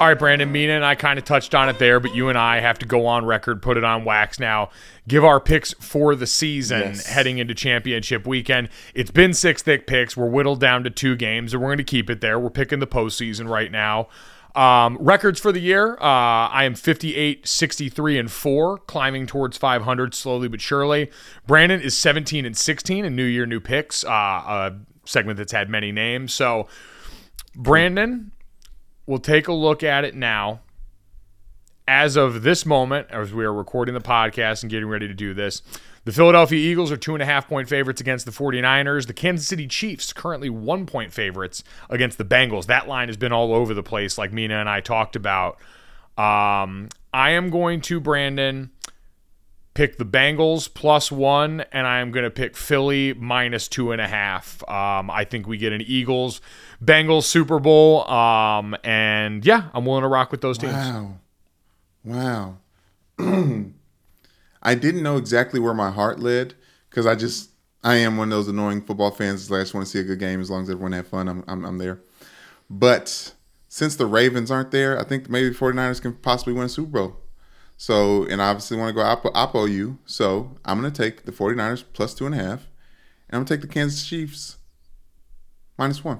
All 0.00 0.06
right, 0.08 0.18
Brandon, 0.18 0.50
Mina 0.50 0.72
and 0.72 0.84
I 0.84 0.94
kind 0.94 1.18
of 1.18 1.26
touched 1.26 1.54
on 1.54 1.68
it 1.68 1.78
there, 1.78 2.00
but 2.00 2.14
you 2.14 2.30
and 2.30 2.38
I 2.38 2.60
have 2.60 2.78
to 2.78 2.86
go 2.86 3.04
on 3.04 3.26
record, 3.26 3.60
put 3.60 3.76
it 3.76 3.84
on 3.84 4.02
wax 4.06 4.40
now, 4.40 4.70
give 5.06 5.26
our 5.26 5.38
picks 5.38 5.74
for 5.74 6.14
the 6.16 6.26
season 6.26 6.80
Yes. 6.80 7.06
heading 7.06 7.36
into 7.36 7.54
championship 7.54 8.26
weekend. 8.26 8.70
It's 8.94 9.10
been 9.10 9.34
six 9.34 9.60
thick 9.62 9.86
picks. 9.86 10.16
We're 10.16 10.30
whittled 10.30 10.58
down 10.58 10.84
to 10.84 10.90
two 10.90 11.16
games, 11.16 11.52
and 11.52 11.62
we're 11.62 11.68
going 11.68 11.78
to 11.78 11.84
keep 11.84 12.08
it 12.08 12.22
there. 12.22 12.38
We're 12.40 12.48
picking 12.48 12.78
the 12.78 12.86
postseason 12.86 13.46
right 13.46 13.70
now. 13.70 14.08
Um, 14.56 14.96
records 14.98 15.38
for 15.38 15.52
the 15.52 15.60
year 15.60 15.92
uh, 16.00 16.48
I 16.48 16.64
am 16.64 16.74
58, 16.74 17.46
63, 17.46 18.18
and 18.18 18.32
4, 18.32 18.78
climbing 18.78 19.26
towards 19.26 19.58
500 19.58 20.14
slowly 20.14 20.48
but 20.48 20.62
surely. 20.62 21.10
Brandon 21.46 21.78
is 21.82 21.96
17 21.98 22.46
and 22.46 22.56
16 22.56 23.04
in 23.04 23.14
New 23.14 23.24
Year, 23.26 23.44
New 23.44 23.60
Picks, 23.60 24.02
uh, 24.02 24.08
a 24.10 24.72
segment 25.04 25.36
that's 25.36 25.52
had 25.52 25.68
many 25.68 25.92
names. 25.92 26.32
So, 26.32 26.68
Brandon, 27.54 28.32
we'll 29.10 29.18
take 29.18 29.48
a 29.48 29.52
look 29.52 29.82
at 29.82 30.04
it 30.04 30.14
now. 30.14 30.60
As 31.88 32.14
of 32.14 32.42
this 32.42 32.64
moment, 32.64 33.08
as 33.10 33.34
we 33.34 33.44
are 33.44 33.52
recording 33.52 33.92
the 33.92 34.00
podcast 34.00 34.62
and 34.62 34.70
getting 34.70 34.88
ready 34.88 35.08
to 35.08 35.14
do 35.14 35.34
this, 35.34 35.62
the 36.04 36.12
Philadelphia 36.12 36.56
Eagles 36.56 36.92
are 36.92 36.96
two 36.96 37.14
and 37.14 37.22
a 37.22 37.26
half 37.26 37.48
point 37.48 37.68
favorites 37.68 38.00
against 38.00 38.24
the 38.24 38.30
49ers. 38.30 39.08
The 39.08 39.12
Kansas 39.12 39.48
City 39.48 39.66
Chiefs 39.66 40.12
currently 40.12 40.48
one 40.48 40.86
point 40.86 41.12
favorites 41.12 41.64
against 41.90 42.18
the 42.18 42.24
Bengals. 42.24 42.66
That 42.66 42.86
line 42.86 43.08
has 43.08 43.16
been 43.16 43.32
all 43.32 43.52
over 43.52 43.74
the 43.74 43.82
place, 43.82 44.16
like 44.16 44.32
Mina 44.32 44.54
and 44.54 44.68
I 44.68 44.80
talked 44.80 45.16
about. 45.16 45.58
Um, 46.16 46.88
I 47.12 47.30
am 47.30 47.50
going 47.50 47.80
to, 47.82 47.98
Brandon, 47.98 48.70
pick 49.74 49.98
the 49.98 50.04
Bengals 50.04 50.72
plus 50.72 51.12
one, 51.12 51.64
and 51.72 51.86
I 51.86 52.00
am 52.00 52.10
going 52.10 52.24
to 52.24 52.30
pick 52.30 52.56
Philly 52.56 53.14
minus 53.14 53.68
two 53.68 53.92
and 53.92 54.00
a 54.00 54.08
half. 54.08 54.62
Um, 54.68 55.10
I 55.10 55.24
think 55.24 55.46
we 55.46 55.56
get 55.56 55.72
an 55.72 55.82
Eagles 55.82 56.40
Bengals 56.84 57.24
Super 57.24 57.58
Bowl. 57.58 58.08
Um, 58.10 58.76
and 58.84 59.44
yeah, 59.44 59.70
I'm 59.72 59.84
willing 59.84 60.02
to 60.02 60.08
rock 60.08 60.30
with 60.30 60.40
those 60.40 60.58
teams. 60.58 60.72
Wow. 60.72 61.16
Wow. 62.04 62.56
I 64.62 64.74
didn't 64.74 65.02
know 65.02 65.16
exactly 65.16 65.60
where 65.60 65.74
my 65.74 65.90
heart 65.90 66.20
led 66.20 66.54
because 66.88 67.06
I 67.06 67.14
just 67.14 67.50
I 67.82 67.96
am 67.96 68.16
one 68.16 68.28
of 68.28 68.36
those 68.36 68.48
annoying 68.48 68.82
football 68.82 69.10
fans 69.10 69.48
that 69.48 69.56
I 69.56 69.60
just 69.60 69.74
want 69.74 69.86
to 69.86 69.90
see 69.90 70.00
a 70.00 70.04
good 70.04 70.18
game 70.18 70.40
as 70.40 70.50
long 70.50 70.62
as 70.62 70.70
everyone 70.70 70.92
have 70.92 71.08
fun. 71.08 71.28
I'm 71.28 71.44
I'm, 71.46 71.64
I'm 71.64 71.78
there. 71.78 72.00
But 72.68 73.34
since 73.68 73.96
the 73.96 74.06
Ravens 74.06 74.50
aren't 74.50 74.70
there, 74.70 74.98
I 74.98 75.04
think 75.04 75.28
maybe 75.28 75.48
the 75.48 75.54
49ers 75.54 76.02
can 76.02 76.14
possibly 76.14 76.52
win 76.52 76.64
a 76.64 76.68
Super 76.68 76.90
Bowl. 76.90 77.16
So, 77.80 78.24
and 78.26 78.42
obviously 78.42 78.76
want 78.76 78.90
to 78.90 78.92
go 78.92 79.00
Oppo, 79.00 79.32
Oppo 79.32 79.66
you. 79.66 79.96
So 80.04 80.54
I'm 80.66 80.78
going 80.78 80.92
to 80.92 81.02
take 81.02 81.24
the 81.24 81.32
49ers 81.32 81.82
plus 81.94 82.12
two 82.12 82.26
and 82.26 82.34
a 82.34 82.36
half. 82.36 82.68
And 83.26 83.32
I'm 83.32 83.38
going 83.38 83.46
to 83.46 83.54
take 83.54 83.62
the 83.62 83.68
Kansas 83.68 84.04
Chiefs 84.04 84.58
minus 85.78 86.04
one. 86.04 86.18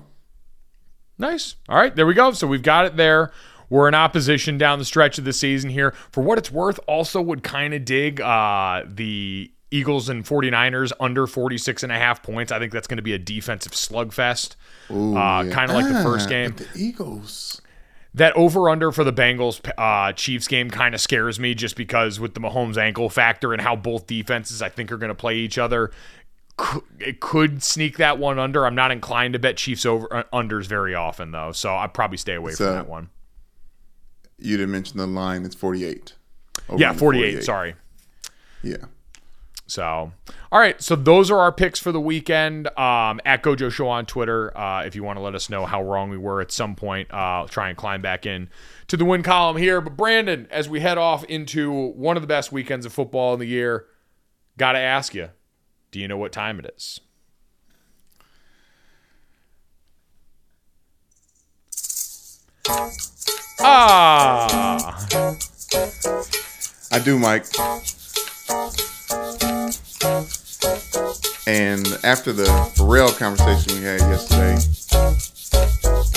Nice. 1.19 1.57
All 1.69 1.77
right, 1.77 1.95
there 1.95 2.07
we 2.07 2.15
go. 2.15 2.33
So 2.33 2.47
we've 2.47 2.63
got 2.63 2.87
it 2.87 2.97
there. 2.97 3.31
We're 3.69 3.89
in 3.89 3.95
opposition 3.95 4.57
down 4.57 4.79
the 4.79 4.87
stretch 4.87 5.19
of 5.19 5.27
the 5.27 5.35
season 5.35 5.69
here. 5.69 5.91
For 6.11 6.23
what 6.23 6.39
it's 6.39 6.51
worth, 6.51 6.81
also 6.89 7.21
would 7.21 7.43
kind 7.43 7.75
of 7.75 7.85
dig 7.85 8.23
uh, 8.23 8.85
the 8.87 9.53
Eagles 9.71 10.09
and 10.09 10.25
49ers 10.25 10.93
under 10.99 11.27
46 11.27 11.83
and 11.83 11.93
a 11.93 11.99
half 11.99 12.23
points. 12.23 12.53
I 12.53 12.59
think 12.59 12.73
that's 12.73 12.87
going 12.87 12.97
to 12.97 13.03
be 13.03 13.13
a 13.13 13.19
defensive 13.19 13.73
slugfest. 13.73 14.57
Ooh, 14.91 15.15
uh, 15.15 15.43
yeah. 15.43 15.53
Kind 15.53 15.71
of 15.71 15.77
like 15.77 15.93
the 15.93 16.03
first 16.03 16.31
game. 16.31 16.55
The 16.57 16.69
Eagles. 16.75 17.61
That 18.15 18.35
over 18.37 18.69
under 18.69 18.91
for 18.91 19.05
the 19.05 19.13
Bengals 19.13 19.61
uh, 19.79 20.13
Chiefs 20.13 20.49
game 20.49 20.69
kind 20.69 20.95
of 20.95 21.01
scares 21.01 21.39
me 21.39 21.55
just 21.55 21.77
because 21.77 22.19
with 22.19 22.35
the 22.35 22.41
Mahomes 22.41 22.77
ankle 22.77 23.09
factor 23.09 23.53
and 23.53 23.63
how 23.63 23.77
both 23.77 24.07
defenses 24.09 24.61
I 24.63 24.69
think 24.69 24.91
are 24.91 24.97
going 24.99 25.11
to 25.11 25.15
play 25.15 25.37
each 25.37 25.59
other. 25.59 25.93
It 26.99 27.21
could 27.21 27.63
sneak 27.63 27.97
that 27.99 28.19
one 28.19 28.39
under. 28.39 28.67
I'm 28.67 28.75
not 28.75 28.91
inclined 28.91 29.33
to 29.35 29.39
bet 29.39 29.57
Chiefs 29.57 29.87
over 29.87 30.13
uh, 30.15 30.25
unders 30.33 30.67
very 30.67 30.95
often 30.95 31.31
though, 31.31 31.53
so 31.53 31.75
I'd 31.75 31.95
probably 31.95 32.17
stay 32.19 32.35
away 32.35 32.53
So- 32.53 32.67
from 32.67 32.75
that 32.75 32.89
one. 32.89 33.11
You 34.43 34.57
didn't 34.57 34.73
mention 34.73 34.97
the 34.99 35.07
line. 35.07 35.45
It's 35.45 35.55
48. 35.55 36.15
Over 36.71 36.81
Yeah, 36.81 36.89
under 36.91 36.99
48, 36.99 37.45
Sorry. 37.45 37.75
Yeah. 38.63 38.77
So, 39.71 40.11
all 40.51 40.59
right. 40.59 40.83
So 40.83 40.97
those 40.97 41.31
are 41.31 41.39
our 41.39 41.53
picks 41.53 41.79
for 41.79 41.93
the 41.93 42.01
weekend. 42.01 42.67
Um, 42.77 43.21
at 43.25 43.43
Gojo 43.43 43.71
Show 43.71 43.87
on 43.87 44.05
Twitter. 44.05 44.57
Uh, 44.57 44.83
if 44.85 44.97
you 44.97 45.05
want 45.05 45.17
to 45.19 45.23
let 45.23 45.37
us 45.37 45.49
know 45.49 45.65
how 45.65 45.81
wrong 45.83 46.11
we 46.11 46.19
were 46.19 46.41
at 46.41 46.51
some 46.51 46.75
point, 46.75 47.13
uh, 47.13 47.47
try 47.49 47.69
and 47.69 47.79
climb 47.79 48.03
back 48.03 48.27
in 48.27 48.49
to 48.89 48.97
the 48.97 49.05
win 49.05 49.23
column 49.23 49.57
here. 49.57 49.81
But 49.81 49.97
Brandon, 49.97 50.49
as 50.51 50.69
we 50.69 50.81
head 50.81 50.99
off 50.99 51.23
into 51.25 51.73
one 51.73 52.17
of 52.17 52.23
the 52.23 52.27
best 52.27 52.51
weekends 52.51 52.85
of 52.85 52.93
football 52.93 53.33
in 53.33 53.39
the 53.39 53.47
year, 53.47 53.87
got 54.59 54.73
to 54.73 54.81
ask 54.81 55.15
you, 55.15 55.31
do 55.93 56.01
you 56.01 56.09
know 56.09 56.19
what 56.19 56.33
time 56.33 56.59
it 56.59 56.75
is? 56.77 57.01
Ah, 63.61 65.07
I 66.91 66.99
do, 66.99 67.19
Mike. 67.21 67.47
And 70.03 71.87
after 72.05 72.33
the 72.33 72.47
Pharrell 72.75 73.15
conversation 73.19 73.79
we 73.79 73.85
had 73.85 74.01
yesterday, 74.01 74.57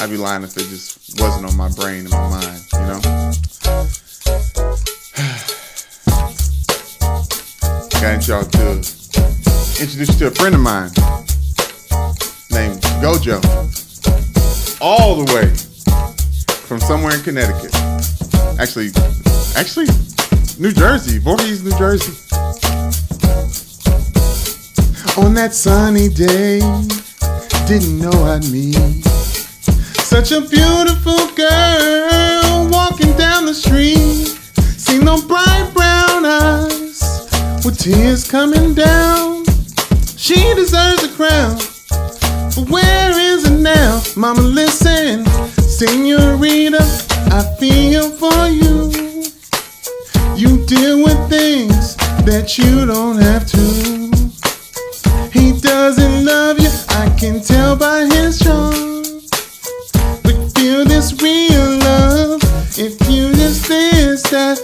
I'd 0.02 0.10
be 0.10 0.16
lying 0.18 0.44
if 0.44 0.56
it 0.56 0.70
just 0.70 1.20
wasn't 1.20 1.46
on 1.46 1.58
my 1.58 1.68
brain 1.70 2.06
and 2.06 2.12
my 2.12 2.30
mind, 2.30 2.62
you 2.74 2.80
know? 2.80 3.02
Got 8.00 8.28
y'all 8.28 8.44
to 8.44 8.70
introduce 9.82 10.10
you 10.10 10.16
to 10.20 10.28
a 10.28 10.32
friend 10.32 10.56
of 10.56 10.62
mine 10.62 10.92
named 12.52 12.82
Gojo. 13.02 13.42
All 14.80 15.24
the 15.24 15.34
way 15.34 15.54
from 16.68 16.80
somewhere 16.80 17.16
in 17.16 17.22
Connecticut. 17.22 17.74
Actually, 18.60 18.92
actually, 19.58 19.88
New 20.58 20.72
Jersey, 20.72 21.18
Voorhees, 21.18 21.64
New 21.64 21.78
Jersey. 21.78 22.14
On 25.16 25.36
that 25.36 25.54
sunny 25.54 26.10
day, 26.10 26.60
didn't 27.68 28.00
know 28.00 28.12
I'd 28.26 28.50
meet 28.52 29.04
such 30.02 30.32
a 30.32 30.42
beautiful 30.42 31.28
girl 31.36 32.68
walking 32.72 33.16
down 33.18 33.46
the 33.46 33.54
street. 33.54 34.28
Seen 34.78 35.06
no 35.06 35.22
bright 35.22 35.70
brown 35.74 36.26
eyes 36.26 37.30
with 37.64 37.78
tears 37.78 38.30
coming 38.30 38.74
down. 38.74 39.46
She 40.18 40.36
deserves 40.56 41.04
a 41.04 41.10
crown. 41.10 41.58
But 42.56 42.70
where 42.70 43.12
is 43.20 43.46
it 43.46 43.60
now? 43.60 44.02
Mama, 44.16 44.42
listen, 44.42 45.26
Senorita, 45.62 46.82
I 47.32 47.44
feel 47.60 48.10
for 48.10 48.48
you. 48.48 48.92
You 50.36 50.66
deal 50.66 51.04
with 51.04 51.30
things 51.30 51.96
that 52.26 52.58
you 52.58 52.88
don't 52.88 53.18
have 53.18 53.46
to. 53.52 54.23
Doesn't 55.64 56.26
love 56.26 56.60
you, 56.60 56.70
I 56.90 57.10
can 57.18 57.42
tell 57.42 57.78
by 57.78 58.02
his 58.04 58.38
charm. 58.38 59.02
But 60.22 60.52
feel 60.58 60.84
this 60.84 61.14
real 61.22 61.78
love 61.80 62.42
if 62.78 63.00
you 63.10 63.32
just 63.32 63.68
this, 63.68 64.24
that, 64.24 64.60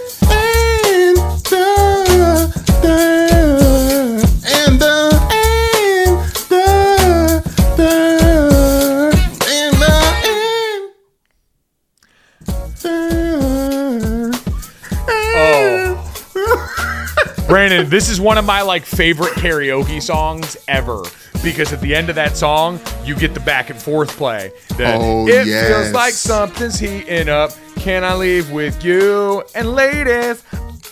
Brandon, 17.50 17.88
this 17.90 18.08
is 18.08 18.20
one 18.20 18.38
of 18.38 18.44
my 18.44 18.62
like 18.62 18.84
favorite 18.84 19.32
karaoke 19.34 20.00
songs 20.00 20.56
ever 20.68 21.02
because 21.42 21.72
at 21.72 21.80
the 21.80 21.94
end 21.94 22.08
of 22.08 22.14
that 22.14 22.36
song, 22.36 22.78
you 23.04 23.16
get 23.16 23.34
the 23.34 23.40
back 23.40 23.70
and 23.70 23.80
forth 23.80 24.10
play. 24.16 24.52
The, 24.76 24.94
Oh, 24.94 25.26
it 25.26 25.46
yes. 25.48 25.66
feels 25.68 25.92
like 25.92 26.12
something's 26.14 26.78
heating 26.78 27.28
up. 27.28 27.50
Can 27.76 28.04
I 28.04 28.14
leave 28.14 28.50
with 28.52 28.84
you? 28.84 29.42
And 29.56 29.72
ladies, 29.72 30.44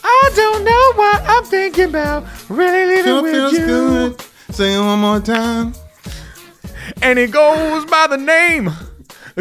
I 0.02 0.30
don't 0.34 0.64
know 0.64 0.92
what 0.94 1.22
I'm 1.26 1.44
thinking 1.44 1.90
about. 1.90 2.24
Really 2.48 2.86
leaving 2.86 3.04
Sure 3.04 3.22
with 3.22 3.32
feels 3.32 3.52
you. 3.52 3.66
good. 3.66 4.20
Say 4.50 4.74
it 4.74 4.80
one 4.80 4.98
more 4.98 5.20
time. 5.20 5.74
And 7.02 7.18
it 7.20 7.30
goes 7.30 7.84
by 7.84 8.08
the 8.08 8.16
name 8.16 8.72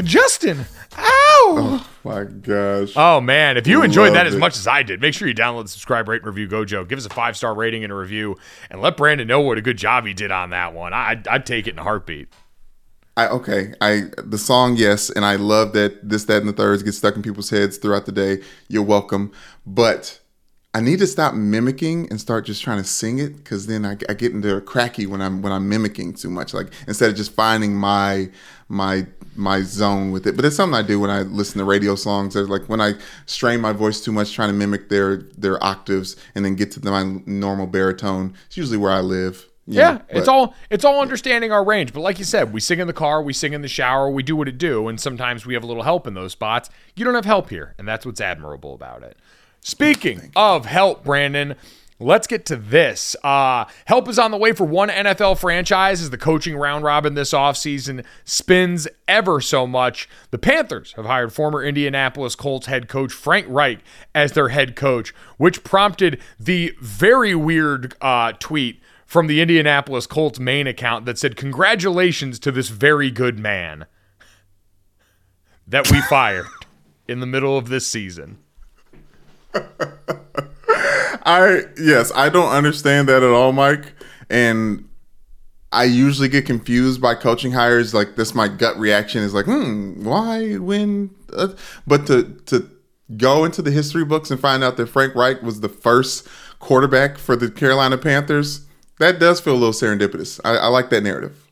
Justin. 0.03 0.65
Ow! 0.98 1.04
Oh 1.50 1.88
my 2.04 2.24
gosh. 2.24 2.93
Oh 2.95 3.22
man, 3.22 3.58
if 3.58 3.68
you 3.68 3.84
enjoyed 3.84 4.14
that 4.14 4.24
Loved 4.24 4.28
as 4.28 4.36
it. 4.36 4.39
much 4.39 4.58
as 4.58 4.68
I 4.68 4.84
did, 4.84 5.02
make 5.02 5.14
sure 5.14 5.28
you 5.28 5.34
download, 5.36 5.70
subscribe, 5.70 6.08
rate, 6.08 6.24
and 6.24 6.28
review 6.28 6.48
Gojo. 6.48 6.88
Give 6.88 6.98
us 6.98 7.06
a 7.06 7.10
five 7.10 7.38
star 7.38 7.54
rating 7.54 7.84
and 7.84 7.91
a 7.91 7.95
review, 7.95 8.38
and 8.70 8.82
let 8.82 8.98
Brandon 8.98 9.28
know 9.28 9.41
what 9.41 9.58
a 9.58 9.62
good 9.62 9.78
job 9.78 10.06
he 10.06 10.14
did 10.14 10.32
on 10.32 10.50
that 10.52 10.74
one. 10.74 10.93
I, 10.93 11.12
I'd, 11.12 11.28
I'd 11.28 11.45
take 11.45 11.68
it 11.68 11.72
in 11.72 11.80
a 11.80 11.84
heartbeat. 11.84 12.30
I 13.16 13.28
okay. 13.30 13.74
I 13.82 14.04
the 14.18 14.38
song, 14.38 14.76
yes, 14.76 15.10
and 15.10 15.26
I 15.26 15.36
love 15.38 15.74
that 15.74 16.08
this, 16.08 16.26
that, 16.26 16.38
and 16.38 16.48
the 16.48 16.54
thirds 16.54 16.84
get 16.84 16.93
stuck 16.93 17.16
in 17.16 17.24
people's 17.24 17.50
heads 17.50 17.78
throughout 17.78 18.06
the 18.06 18.12
day. 18.12 18.43
You're 18.68 18.84
welcome, 18.84 19.32
but 19.66 20.20
I 20.74 20.82
need 20.82 20.99
to 20.99 21.07
stop 21.07 21.34
mimicking 21.34 22.07
and 22.09 22.22
start 22.22 22.45
just 22.45 22.61
trying 22.61 22.78
to 22.78 22.84
sing 22.84 23.20
it 23.20 23.38
because 23.38 23.65
then 23.65 23.86
I, 23.86 23.97
I 24.09 24.13
get 24.13 24.34
into 24.34 24.55
a 24.55 24.61
cracky 24.61 25.07
when 25.07 25.22
I'm 25.22 25.41
when 25.41 25.51
I'm 25.51 25.68
mimicking 25.68 26.13
too 26.13 26.30
much. 26.30 26.53
Like 26.53 26.68
instead 26.88 27.09
of 27.09 27.15
just 27.15 27.32
finding 27.32 27.76
my 27.76 28.30
my 28.70 29.07
my 29.36 29.61
zone 29.61 30.11
with 30.11 30.28
it. 30.28 30.36
But 30.36 30.45
it's 30.45 30.55
something 30.55 30.78
I 30.78 30.82
do 30.82 30.99
when 30.99 31.09
I 31.09 31.22
listen 31.22 31.59
to 31.59 31.65
radio 31.65 31.95
songs. 31.95 32.34
There's 32.34 32.49
like 32.49 32.68
when 32.68 32.82
I 32.82 32.93
strain 33.26 33.61
my 33.61 33.72
voice 33.72 34.01
too 34.01 34.11
much 34.11 34.34
trying 34.34 34.49
to 34.49 34.53
mimic 34.53 34.89
their 34.89 35.18
their 35.38 35.63
octaves 35.63 36.15
and 36.36 36.43
then 36.43 36.55
get 36.55 36.72
to 36.74 36.86
my 36.86 37.22
normal 37.26 37.68
baritone. 37.68 38.36
It's 38.47 38.57
usually 38.57 38.78
where 38.78 38.91
I 38.91 38.99
live. 38.99 39.47
Yeah, 39.70 39.93
know, 39.93 40.01
it's 40.09 40.28
all 40.30 40.55
it's 40.70 40.86
all 40.86 41.01
understanding 41.01 41.51
our 41.51 41.63
range. 41.63 41.93
But 41.93 41.99
like 41.99 42.20
you 42.20 42.26
said, 42.26 42.53
we 42.53 42.61
sing 42.61 42.80
in 42.80 42.88
the 42.88 42.93
car, 42.93 43.22
we 43.22 43.34
sing 43.34 43.53
in 43.53 43.61
the 43.61 43.68
shower, 43.68 44.09
we 44.09 44.24
do 44.24 44.36
what 44.36 44.47
it 44.47 44.57
do, 44.57 44.88
and 44.88 44.99
sometimes 44.99 45.45
we 45.45 45.55
have 45.55 45.63
a 45.63 45.68
little 45.68 45.84
help 45.84 46.07
in 46.07 46.13
those 46.13 46.32
spots. 46.32 46.70
You 46.95 47.03
don't 47.03 47.15
have 47.15 47.26
help 47.26 47.49
here, 47.49 47.76
and 47.78 47.86
that's 47.86 48.05
what's 48.05 48.22
admirable 48.22 48.74
about 48.74 49.03
it. 49.03 49.18
Speaking 49.62 50.32
of 50.36 50.66
help, 50.66 51.03
Brandon, 51.03 51.55
let's 51.99 52.28
get 52.28 52.45
to 52.45 52.55
this. 52.55 53.16
Uh, 53.24 53.66
help 53.86 54.08
is 54.08 54.20
on 54.20 54.32
the 54.32 54.38
way 54.38 54.53
for 54.53 54.66
one 54.66 54.89
NFL 54.89 55.38
franchise 55.39 56.01
as 56.01 56.10
the 56.10 56.18
coaching 56.18 56.55
round 56.55 56.84
robin 56.84 57.16
this 57.16 57.32
offseason 57.34 58.05
spins 58.24 58.88
ever 59.08 59.41
so 59.41 59.66
much. 59.66 60.08
The 60.32 60.38
Panthers 60.38 60.93
have 60.93 61.05
hired 61.05 61.34
former 61.34 61.64
Indianapolis 61.64 62.36
Colts 62.36 62.68
head 62.68 62.88
coach 62.88 63.12
Frank 63.12 63.47
Reich 63.49 63.80
as 64.14 64.34
their 64.34 64.49
head 64.49 64.76
coach, 64.76 65.14
which 65.38 65.64
prompted 65.64 66.22
the 66.39 66.76
very 66.82 67.36
weird 67.36 67.95
uh, 68.01 68.34
tweet 68.34 68.82
from 69.05 69.28
the 69.28 69.41
Indianapolis 69.41 70.05
Colts 70.05 70.39
main 70.39 70.68
account 70.68 71.05
that 71.05 71.18
said, 71.18 71.36
Congratulations 71.38 72.39
to 72.39 72.51
this 72.51 72.70
very 72.70 73.10
good 73.10 73.39
man 73.39 73.86
that 75.66 75.89
we 75.89 76.01
fired 76.01 76.45
in 77.08 77.20
the 77.22 77.26
middle 77.26 77.58
of 77.58 77.70
this 77.70 77.88
season. 77.88 78.38
I 81.26 81.64
yes, 81.78 82.12
I 82.16 82.30
don't 82.30 82.51
understand 82.51 83.10
that 83.10 83.24
at 83.24 83.30
all, 83.30 83.51
Mike. 83.51 83.93
And 84.30 84.88
I 85.72 85.84
usually 85.84 86.30
get 86.30 86.45
confused 86.45 87.01
by 87.01 87.16
coaching 87.16 87.51
hires. 87.51 87.93
Like 87.93 88.16
this, 88.16 88.34
my 88.34 88.47
gut 88.47 88.78
reaction 88.78 89.22
is 89.24 89.34
like, 89.34 89.45
hmm, 89.45 90.03
why 90.05 90.55
when? 90.55 91.12
Uh, 91.34 91.49
but 91.86 92.08
to 92.08 92.24
to 92.45 92.70
go 93.16 93.45
into 93.45 93.62
the 93.62 93.72
history 93.72 94.05
books 94.05 94.32
and 94.32 94.39
find 94.39 94.64
out 94.64 94.78
that 94.78 94.88
Frank 94.88 95.16
Reich 95.16 95.41
was 95.41 95.62
the 95.62 95.70
first 95.70 96.28
quarterback 96.60 97.18
for 97.18 97.36
the 97.36 97.49
Carolina 97.49 97.97
Panthers, 97.97 98.66
that 98.99 99.20
does 99.20 99.39
feel 99.39 99.53
a 99.53 99.55
little 99.55 99.74
serendipitous. 99.74 100.39
I, 100.43 100.58
I 100.58 100.68
like 100.68 100.89
that 100.89 101.03
narrative. 101.03 101.47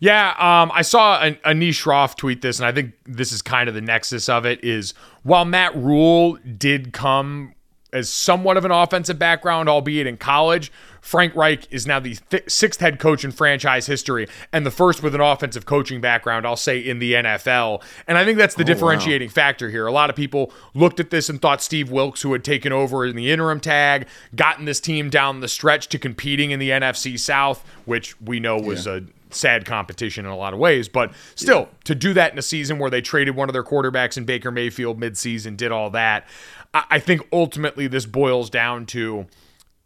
Yeah, 0.00 0.30
um, 0.38 0.70
I 0.74 0.82
saw 0.82 1.20
an, 1.20 1.36
Anish 1.44 1.82
Shroff 1.82 2.16
tweet 2.16 2.42
this, 2.42 2.58
and 2.58 2.66
I 2.66 2.72
think 2.72 2.92
this 3.04 3.32
is 3.32 3.42
kind 3.42 3.68
of 3.68 3.74
the 3.74 3.80
nexus 3.80 4.28
of 4.28 4.44
it. 4.44 4.62
Is 4.62 4.94
while 5.22 5.44
Matt 5.44 5.74
Rhule 5.74 6.38
did 6.58 6.92
come 6.92 7.54
as 7.92 8.10
somewhat 8.10 8.56
of 8.56 8.64
an 8.64 8.70
offensive 8.70 9.18
background, 9.18 9.68
albeit 9.68 10.06
in 10.06 10.16
college, 10.16 10.70
Frank 11.00 11.34
Reich 11.36 11.66
is 11.72 11.86
now 11.86 12.00
the 12.00 12.16
th- 12.30 12.42
sixth 12.50 12.80
head 12.80 12.98
coach 12.98 13.24
in 13.24 13.30
franchise 13.30 13.86
history 13.86 14.28
and 14.52 14.66
the 14.66 14.70
first 14.70 15.02
with 15.02 15.14
an 15.14 15.20
offensive 15.20 15.64
coaching 15.64 16.00
background, 16.00 16.46
I'll 16.46 16.56
say, 16.56 16.78
in 16.78 16.98
the 16.98 17.14
NFL. 17.14 17.82
And 18.08 18.18
I 18.18 18.24
think 18.24 18.38
that's 18.38 18.56
the 18.56 18.64
differentiating 18.64 19.28
factor 19.28 19.70
here. 19.70 19.86
A 19.86 19.92
lot 19.92 20.10
of 20.10 20.16
people 20.16 20.52
looked 20.74 20.98
at 20.98 21.10
this 21.10 21.28
and 21.28 21.40
thought 21.40 21.62
Steve 21.62 21.90
Wilks, 21.90 22.22
who 22.22 22.32
had 22.32 22.42
taken 22.42 22.72
over 22.72 23.06
in 23.06 23.14
the 23.14 23.30
interim 23.30 23.60
tag, 23.60 24.08
gotten 24.34 24.64
this 24.64 24.80
team 24.80 25.08
down 25.08 25.40
the 25.40 25.48
stretch 25.48 25.88
to 25.88 25.98
competing 25.98 26.50
in 26.50 26.58
the 26.58 26.70
NFC 26.70 27.18
South, 27.18 27.64
which 27.84 28.20
we 28.20 28.40
know 28.40 28.58
was 28.58 28.86
a 28.86 29.04
sad 29.36 29.64
competition 29.64 30.24
in 30.24 30.30
a 30.30 30.36
lot 30.36 30.52
of 30.52 30.58
ways. 30.58 30.88
But 30.88 31.12
still, 31.34 31.68
to 31.84 31.94
do 31.94 32.14
that 32.14 32.32
in 32.32 32.38
a 32.38 32.42
season 32.42 32.78
where 32.78 32.90
they 32.90 33.00
traded 33.00 33.36
one 33.36 33.48
of 33.48 33.52
their 33.52 33.64
quarterbacks 33.64 34.16
in 34.16 34.24
Baker 34.24 34.50
Mayfield 34.50 35.00
midseason, 35.00 35.56
did 35.56 35.72
all 35.72 35.90
that, 35.90 36.26
I, 36.74 36.84
I 36.90 36.98
think 36.98 37.26
ultimately 37.32 37.86
this 37.86 38.06
boils 38.06 38.50
down 38.50 38.86
to 38.86 39.26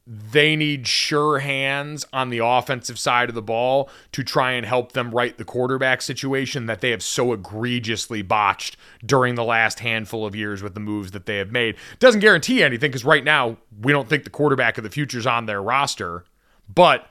they 0.06 0.56
need 0.56 0.88
sure 0.88 1.38
hands 1.38 2.04
on 2.12 2.30
the 2.30 2.44
offensive 2.44 2.98
side 2.98 3.28
of 3.28 3.34
the 3.36 3.42
ball 3.42 3.88
to 4.10 4.24
try 4.24 4.52
and 4.52 4.66
help 4.66 4.90
them 4.90 5.12
right 5.12 5.38
the 5.38 5.44
quarterback 5.44 6.02
situation 6.02 6.66
that 6.66 6.80
they 6.80 6.90
have 6.90 7.02
so 7.02 7.32
egregiously 7.32 8.20
botched 8.20 8.76
during 9.06 9.36
the 9.36 9.44
last 9.44 9.78
handful 9.78 10.26
of 10.26 10.34
years 10.34 10.64
with 10.64 10.74
the 10.74 10.80
moves 10.80 11.12
that 11.12 11.26
they 11.26 11.36
have 11.36 11.52
made. 11.52 11.76
Doesn't 12.00 12.20
guarantee 12.20 12.60
anything 12.60 12.90
because 12.90 13.04
right 13.04 13.22
now 13.22 13.58
we 13.80 13.92
don't 13.92 14.08
think 14.08 14.24
the 14.24 14.30
quarterback 14.30 14.78
of 14.78 14.84
the 14.84 14.90
future 14.90 15.18
is 15.18 15.28
on 15.28 15.46
their 15.46 15.62
roster, 15.62 16.24
but 16.68 17.06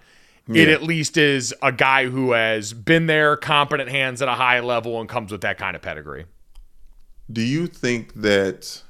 it 0.56 0.70
at 0.70 0.84
least 0.84 1.18
is 1.18 1.54
a 1.62 1.72
guy 1.72 2.08
who 2.08 2.32
has 2.32 2.74
been 2.74 3.06
there, 3.06 3.38
competent 3.38 3.90
hands 3.90 4.22
at 4.22 4.28
a 4.28 4.34
high 4.34 4.60
level, 4.60 5.00
and 5.00 5.08
comes 5.08 5.32
with 5.32 5.42
that 5.42 5.58
kind 5.58 5.76
of 5.76 5.82
pedigree. 5.82 6.26
Do 7.32 7.42
you 7.42 7.68
think 7.68 8.14
that 8.16 8.82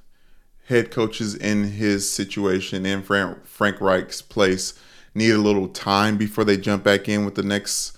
head 0.68 0.92
coaches 0.92 1.36
in 1.36 1.72
his 1.72 2.10
situation 2.10 2.86
in 2.86 3.04
Frank, 3.04 3.46
Frank 3.46 3.82
Reich's 3.82 4.22
place 4.22 4.80
need 5.14 5.32
a 5.32 5.38
little 5.38 5.68
time 5.68 6.18
before 6.18 6.46
they 6.46 6.56
jump 6.56 6.84
back 6.84 7.10
in 7.10 7.26
with 7.26 7.36
the 7.36 7.44
next? 7.44 7.98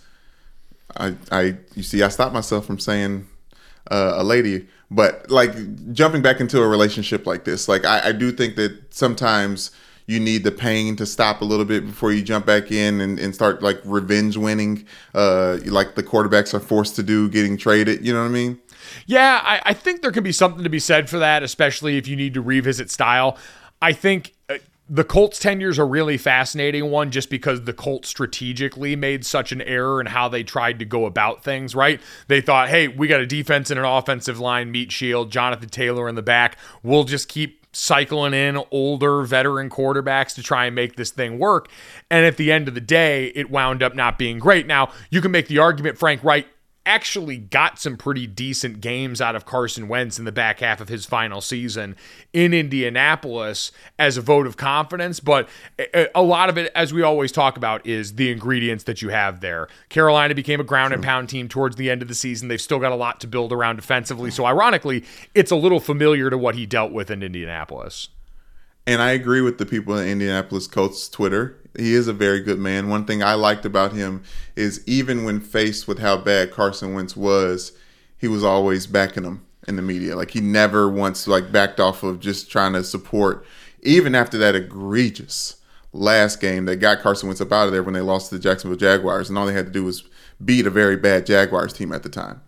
I, 0.97 1.15
I, 1.31 1.57
you 1.75 1.83
see, 1.83 2.01
I 2.01 2.07
stopped 2.07 2.33
myself 2.33 2.65
from 2.65 2.79
saying 2.79 3.27
uh, 3.91 4.13
a 4.15 4.23
lady, 4.23 4.67
but 4.89 5.29
like 5.29 5.93
jumping 5.93 6.21
back 6.21 6.39
into 6.39 6.61
a 6.61 6.67
relationship 6.67 7.27
like 7.27 7.43
this, 7.43 7.67
like 7.67 7.85
I, 7.85 8.09
I 8.09 8.11
do 8.11 8.31
think 8.31 8.55
that 8.55 8.93
sometimes 8.93 9.71
you 10.11 10.19
need 10.19 10.43
the 10.43 10.51
pain 10.51 10.95
to 10.97 11.05
stop 11.05 11.41
a 11.41 11.45
little 11.45 11.65
bit 11.65 11.85
before 11.85 12.11
you 12.11 12.21
jump 12.21 12.45
back 12.45 12.71
in 12.71 12.99
and, 12.99 13.17
and 13.17 13.33
start 13.33 13.63
like 13.63 13.79
revenge 13.85 14.35
winning, 14.35 14.85
uh, 15.15 15.57
like 15.65 15.95
the 15.95 16.03
quarterbacks 16.03 16.53
are 16.53 16.59
forced 16.59 16.95
to 16.97 17.03
do 17.03 17.29
getting 17.29 17.57
traded. 17.57 18.05
You 18.05 18.13
know 18.13 18.19
what 18.19 18.29
I 18.29 18.31
mean? 18.31 18.59
Yeah, 19.05 19.41
I, 19.43 19.61
I 19.67 19.73
think 19.73 20.01
there 20.01 20.11
can 20.11 20.23
be 20.23 20.31
something 20.31 20.63
to 20.63 20.69
be 20.69 20.79
said 20.79 21.09
for 21.09 21.19
that, 21.19 21.43
especially 21.43 21.97
if 21.97 22.07
you 22.07 22.15
need 22.15 22.33
to 22.33 22.41
revisit 22.41 22.91
style. 22.91 23.37
I 23.81 23.93
think 23.93 24.33
uh, 24.49 24.57
the 24.89 25.05
Colts' 25.05 25.39
tenure 25.39 25.69
is 25.69 25.77
a 25.77 25.85
really 25.85 26.17
fascinating 26.17 26.91
one 26.91 27.11
just 27.11 27.29
because 27.29 27.63
the 27.63 27.71
Colts 27.71 28.09
strategically 28.09 28.97
made 28.97 29.25
such 29.25 29.53
an 29.53 29.61
error 29.61 30.01
in 30.01 30.07
how 30.07 30.27
they 30.27 30.43
tried 30.43 30.79
to 30.79 30.85
go 30.85 31.05
about 31.05 31.45
things, 31.45 31.73
right? 31.73 32.01
They 32.27 32.41
thought, 32.41 32.67
hey, 32.67 32.89
we 32.89 33.07
got 33.07 33.21
a 33.21 33.25
defense 33.25 33.71
and 33.71 33.79
an 33.79 33.85
offensive 33.85 34.39
line 34.39 34.69
meet 34.69 34.91
shield, 34.91 35.31
Jonathan 35.31 35.69
Taylor 35.69 36.09
in 36.09 36.15
the 36.15 36.21
back. 36.21 36.57
We'll 36.83 37.05
just 37.05 37.29
keep 37.29 37.60
cycling 37.73 38.33
in 38.33 38.61
older 38.71 39.23
veteran 39.23 39.69
quarterbacks 39.69 40.35
to 40.35 40.43
try 40.43 40.65
and 40.65 40.75
make 40.75 40.95
this 40.95 41.11
thing 41.11 41.39
work. 41.39 41.69
And 42.09 42.25
at 42.25 42.37
the 42.37 42.51
end 42.51 42.67
of 42.67 42.73
the 42.73 42.81
day, 42.81 43.27
it 43.35 43.49
wound 43.49 43.81
up 43.81 43.95
not 43.95 44.17
being 44.17 44.39
great. 44.39 44.67
Now, 44.67 44.91
you 45.09 45.21
can 45.21 45.31
make 45.31 45.47
the 45.47 45.59
argument 45.59 45.97
Frank 45.97 46.23
Reich 46.23 46.47
actually 46.85 47.37
got 47.37 47.79
some 47.79 47.97
pretty 47.97 48.25
decent 48.25 48.81
games 48.81 49.21
out 49.21 49.35
of 49.35 49.45
Carson 49.45 49.87
Wentz 49.87 50.17
in 50.17 50.25
the 50.25 50.31
back 50.31 50.61
half 50.61 50.81
of 50.81 50.89
his 50.89 51.05
final 51.05 51.41
season 51.41 51.95
in 52.33 52.53
Indianapolis 52.53 53.71
as 53.99 54.17
a 54.17 54.21
vote 54.21 54.47
of 54.47 54.57
confidence. 54.57 55.19
But 55.19 55.47
a 55.93 56.21
a 56.21 56.23
lot 56.23 56.49
of 56.49 56.57
it, 56.57 56.71
as 56.75 56.93
we 56.93 57.01
always 57.01 57.31
talk 57.31 57.57
about, 57.57 57.85
is 57.85 58.15
the 58.15 58.31
ingredients 58.31 58.83
that 58.83 59.01
you 59.01 59.09
have 59.09 59.41
there. 59.41 59.67
Carolina 59.89 60.35
became 60.35 60.59
a 60.59 60.63
ground 60.63 60.93
and 60.93 61.03
pound 61.03 61.29
team 61.29 61.47
towards 61.47 61.75
the 61.75 61.89
end 61.89 62.01
of 62.01 62.07
the 62.07 62.15
season. 62.15 62.47
They've 62.47 62.61
still 62.61 62.79
got 62.79 62.91
a 62.91 62.95
lot 62.95 63.19
to 63.21 63.27
build 63.27 63.51
around 63.51 63.77
defensively. 63.77 64.29
So, 64.29 64.45
ironically, 64.45 65.03
it's 65.33 65.51
a 65.51 65.55
little 65.55 65.79
familiar 65.79 66.29
to 66.29 66.37
what 66.37 66.55
he 66.55 66.65
dealt 66.65 66.91
with 66.91 67.09
in 67.09 67.23
Indianapolis. 67.23 68.09
And 68.85 69.01
I 69.01 69.11
agree 69.11 69.41
with 69.41 69.57
the 69.57 69.65
people 69.65 69.97
in 69.97 70.07
Indianapolis 70.07 70.67
Colts 70.67 71.09
Twitter. 71.09 71.57
He 71.77 71.93
is 71.93 72.07
a 72.07 72.13
very 72.13 72.41
good 72.41 72.59
man. 72.59 72.89
One 72.89 73.05
thing 73.05 73.23
I 73.23 73.33
liked 73.33 73.65
about 73.65 73.93
him 73.93 74.23
is 74.55 74.83
even 74.85 75.23
when 75.23 75.39
faced 75.39 75.87
with 75.87 75.99
how 75.99 76.17
bad 76.17 76.51
Carson 76.51 76.93
Wentz 76.93 77.15
was, 77.15 77.71
he 78.17 78.27
was 78.27 78.43
always 78.43 78.87
backing 78.87 79.23
him 79.23 79.45
in 79.67 79.75
the 79.77 79.81
media. 79.81 80.15
Like 80.15 80.31
he 80.31 80.41
never 80.41 80.89
once 80.89 81.27
like 81.27 81.51
backed 81.51 81.79
off 81.79 82.03
of 82.03 82.19
just 82.19 82.51
trying 82.51 82.73
to 82.73 82.83
support. 82.83 83.45
Even 83.81 84.13
after 84.13 84.37
that 84.37 84.55
egregious 84.55 85.57
last 85.93 86.39
game 86.39 86.65
that 86.65 86.77
got 86.77 86.99
Carson 86.99 87.27
Wentz 87.27 87.41
up 87.41 87.51
out 87.51 87.67
of 87.67 87.71
there 87.71 87.83
when 87.83 87.93
they 87.93 88.01
lost 88.01 88.29
to 88.29 88.35
the 88.35 88.41
Jacksonville 88.41 88.77
Jaguars, 88.77 89.29
and 89.29 89.37
all 89.37 89.45
they 89.45 89.53
had 89.53 89.65
to 89.65 89.71
do 89.71 89.83
was 89.83 90.03
beat 90.43 90.67
a 90.67 90.69
very 90.69 90.97
bad 90.97 91.25
Jaguars 91.25 91.73
team 91.73 91.91
at 91.91 92.03
the 92.03 92.09
time. 92.09 92.41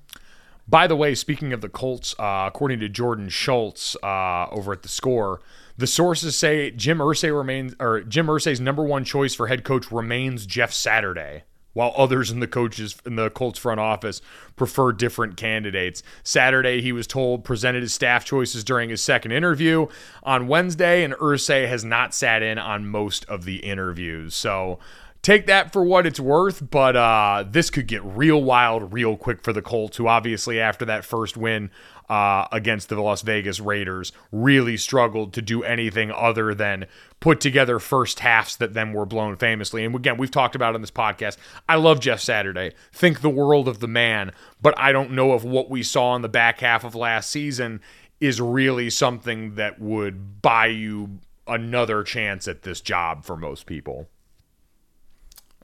By 0.67 0.87
the 0.87 0.95
way, 0.95 1.13
speaking 1.13 1.51
of 1.51 1.61
the 1.61 1.69
Colts, 1.69 2.15
uh, 2.17 2.45
according 2.47 2.79
to 2.79 2.89
Jordan 2.89 3.29
Schultz 3.29 3.97
uh, 4.01 4.47
over 4.49 4.71
at 4.71 4.81
the 4.81 4.87
Score, 4.87 5.41
the 5.77 5.87
sources 5.87 6.35
say 6.35 6.71
Jim 6.71 6.99
Irsay 6.99 7.35
remains, 7.35 7.75
or 7.79 8.01
Jim 8.01 8.27
Irsay's 8.27 8.59
number 8.59 8.83
one 8.83 9.03
choice 9.03 9.33
for 9.33 9.47
head 9.47 9.63
coach 9.63 9.91
remains 9.91 10.45
Jeff 10.45 10.71
Saturday, 10.71 11.43
while 11.73 11.93
others 11.97 12.29
in 12.29 12.39
the 12.39 12.47
coaches 12.47 12.95
in 13.05 13.15
the 13.15 13.29
Colts 13.31 13.57
front 13.57 13.79
office 13.79 14.21
prefer 14.55 14.91
different 14.91 15.35
candidates. 15.37 16.03
Saturday, 16.23 16.81
he 16.81 16.91
was 16.91 17.07
told 17.07 17.43
presented 17.43 17.81
his 17.81 17.93
staff 17.93 18.23
choices 18.23 18.63
during 18.63 18.91
his 18.91 19.01
second 19.01 19.31
interview 19.31 19.87
on 20.21 20.47
Wednesday, 20.47 21.03
and 21.03 21.15
Irsay 21.15 21.67
has 21.67 21.83
not 21.83 22.13
sat 22.13 22.43
in 22.43 22.59
on 22.59 22.85
most 22.85 23.25
of 23.25 23.45
the 23.45 23.57
interviews. 23.57 24.35
So 24.35 24.77
take 25.23 25.47
that 25.47 25.73
for 25.73 25.83
what 25.83 26.05
it's 26.05 26.19
worth, 26.19 26.69
but 26.69 26.95
uh, 26.95 27.45
this 27.49 27.71
could 27.71 27.87
get 27.87 28.03
real 28.03 28.43
wild 28.43 28.93
real 28.93 29.17
quick 29.17 29.41
for 29.41 29.53
the 29.53 29.61
Colts, 29.61 29.97
who 29.97 30.07
obviously, 30.07 30.59
after 30.59 30.85
that 30.85 31.03
first 31.03 31.35
win 31.35 31.71
uh, 32.09 32.47
against 32.51 32.89
the 32.89 33.01
Las 33.01 33.21
Vegas 33.21 33.59
Raiders 33.59 34.11
really 34.31 34.77
struggled 34.77 35.33
to 35.33 35.41
do 35.41 35.63
anything 35.63 36.11
other 36.11 36.53
than 36.53 36.85
put 37.19 37.39
together 37.39 37.79
first 37.79 38.19
halves 38.19 38.57
that 38.57 38.73
then 38.73 38.93
were 38.93 39.05
blown 39.05 39.37
famously. 39.37 39.85
And 39.85 39.95
again, 39.95 40.17
we've 40.17 40.31
talked 40.31 40.55
about 40.55 40.75
on 40.75 40.81
this 40.81 40.91
podcast. 40.91 41.37
I 41.67 41.75
love 41.75 41.99
Jeff 41.99 42.19
Saturday, 42.19 42.73
think 42.91 43.21
the 43.21 43.29
world 43.29 43.67
of 43.67 43.79
the 43.79 43.87
man, 43.87 44.31
but 44.61 44.77
I 44.77 44.91
don't 44.91 45.11
know 45.11 45.33
if 45.33 45.43
what 45.43 45.69
we 45.69 45.83
saw 45.83 46.15
in 46.15 46.21
the 46.21 46.29
back 46.29 46.59
half 46.59 46.83
of 46.83 46.95
last 46.95 47.29
season 47.29 47.81
is 48.19 48.39
really 48.39 48.89
something 48.89 49.55
that 49.55 49.79
would 49.79 50.41
buy 50.41 50.67
you 50.67 51.19
another 51.47 52.03
chance 52.03 52.47
at 52.47 52.61
this 52.61 52.81
job 52.81 53.23
for 53.23 53.35
most 53.35 53.65
people. 53.65 54.07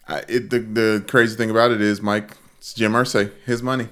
I, 0.07 0.23
it, 0.27 0.49
the 0.49 0.59
the 0.59 1.05
crazy 1.07 1.37
thing 1.37 1.49
about 1.51 1.71
it 1.71 1.81
is, 1.81 2.01
Mike, 2.01 2.31
it's 2.57 2.73
Jim 2.73 2.93
Irsay, 2.93 3.31
his 3.45 3.61
money. 3.61 3.89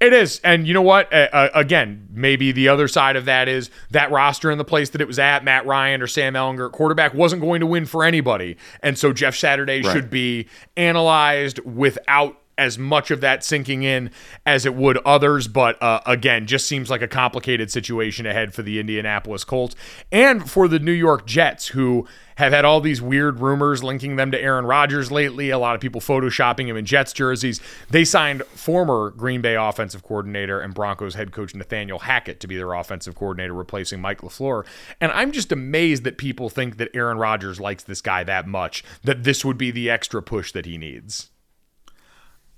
It 0.00 0.12
is. 0.12 0.40
And 0.44 0.66
you 0.66 0.74
know 0.74 0.82
what? 0.82 1.12
Uh, 1.12 1.28
uh, 1.32 1.48
again, 1.54 2.08
maybe 2.12 2.52
the 2.52 2.68
other 2.68 2.88
side 2.88 3.16
of 3.16 3.24
that 3.24 3.48
is 3.48 3.70
that 3.90 4.10
roster 4.10 4.50
in 4.50 4.58
the 4.58 4.64
place 4.64 4.90
that 4.90 5.00
it 5.00 5.06
was 5.06 5.18
at, 5.18 5.44
Matt 5.44 5.66
Ryan 5.66 6.02
or 6.02 6.06
Sam 6.06 6.34
Ehlinger 6.34 6.70
quarterback, 6.72 7.14
wasn't 7.14 7.42
going 7.42 7.60
to 7.60 7.66
win 7.66 7.86
for 7.86 8.04
anybody. 8.04 8.56
And 8.82 8.98
so 8.98 9.12
Jeff 9.12 9.34
Saturday 9.36 9.82
Right. 9.82 9.92
should 9.92 10.10
be 10.10 10.46
analyzed 10.76 11.58
without 11.60 12.36
as 12.60 12.78
much 12.78 13.10
of 13.10 13.22
that 13.22 13.42
sinking 13.42 13.82
in 13.82 14.10
as 14.44 14.66
it 14.66 14.74
would 14.74 14.98
others. 14.98 15.48
But 15.48 15.82
uh, 15.82 16.00
again, 16.04 16.46
just 16.46 16.68
seems 16.68 16.90
like 16.90 17.00
a 17.00 17.08
complicated 17.08 17.70
situation 17.70 18.26
ahead 18.26 18.52
for 18.52 18.62
the 18.62 18.78
Indianapolis 18.78 19.44
Colts 19.44 19.74
and 20.12 20.48
for 20.48 20.68
the 20.68 20.78
New 20.78 20.92
York 20.92 21.26
Jets, 21.26 21.68
who 21.68 22.06
have 22.36 22.52
had 22.52 22.64
all 22.64 22.80
these 22.80 23.02
weird 23.02 23.40
rumors 23.40 23.82
linking 23.82 24.16
them 24.16 24.30
to 24.30 24.40
Aaron 24.40 24.64
Rodgers 24.64 25.10
lately. 25.10 25.50
A 25.50 25.58
lot 25.58 25.74
of 25.74 25.80
people 25.80 26.00
photoshopping 26.00 26.66
him 26.66 26.76
in 26.76 26.86
Jets 26.86 27.12
jerseys. 27.12 27.60
They 27.90 28.04
signed 28.04 28.42
former 28.44 29.10
Green 29.10 29.40
Bay 29.40 29.56
offensive 29.56 30.02
coordinator 30.02 30.60
and 30.60 30.72
Broncos 30.72 31.14
head 31.14 31.32
coach 31.32 31.54
Nathaniel 31.54 31.98
Hackett 31.98 32.40
to 32.40 32.46
be 32.46 32.56
their 32.56 32.72
offensive 32.72 33.14
coordinator, 33.14 33.52
replacing 33.52 34.00
Mike 34.00 34.20
LaFleur. 34.20 34.64
And 35.00 35.12
I'm 35.12 35.32
just 35.32 35.50
amazed 35.50 36.04
that 36.04 36.18
people 36.18 36.48
think 36.48 36.76
that 36.76 36.94
Aaron 36.94 37.18
Rodgers 37.18 37.60
likes 37.60 37.84
this 37.84 38.00
guy 38.00 38.24
that 38.24 38.46
much, 38.46 38.84
that 39.02 39.24
this 39.24 39.44
would 39.44 39.58
be 39.58 39.70
the 39.70 39.90
extra 39.90 40.22
push 40.22 40.52
that 40.52 40.66
he 40.66 40.78
needs. 40.78 41.29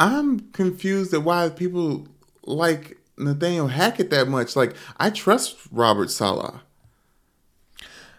I'm 0.02 0.40
confused 0.50 1.14
at 1.14 1.22
why 1.22 1.48
people 1.48 2.08
like 2.44 2.98
Nathaniel 3.16 3.68
Hackett 3.68 4.10
that 4.10 4.26
much. 4.26 4.56
Like, 4.56 4.74
I 4.96 5.10
trust 5.10 5.56
Robert 5.70 6.10
Saleh. 6.10 6.60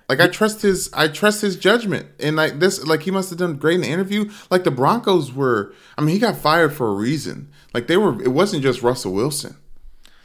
Like 0.10 0.20
I 0.20 0.28
trust 0.28 0.62
his 0.62 0.92
I 0.94 1.08
trust 1.08 1.42
his 1.42 1.56
judgment. 1.56 2.08
And 2.20 2.36
like 2.36 2.60
this 2.60 2.86
like 2.86 3.04
he 3.04 3.10
must 3.12 3.30
have 3.30 3.40
done 3.40 3.56
great 3.56 3.76
in 3.76 3.82
the 3.82 3.88
interview. 3.88 4.30
Like 4.52 4.64
the 4.64 4.70
Broncos 4.70 5.34
were 5.34 5.74
I 5.98 6.02
mean 6.02 6.14
he 6.14 6.20
got 6.20 6.36
fired 6.36 6.74
for 6.74 6.90
a 6.90 6.94
reason. 6.94 7.50
Like 7.74 7.88
they 7.88 7.98
were 7.98 8.22
it 8.22 8.28
wasn't 8.28 8.64
just 8.64 8.84
Russell 8.84 9.14
Wilson. 9.14 9.56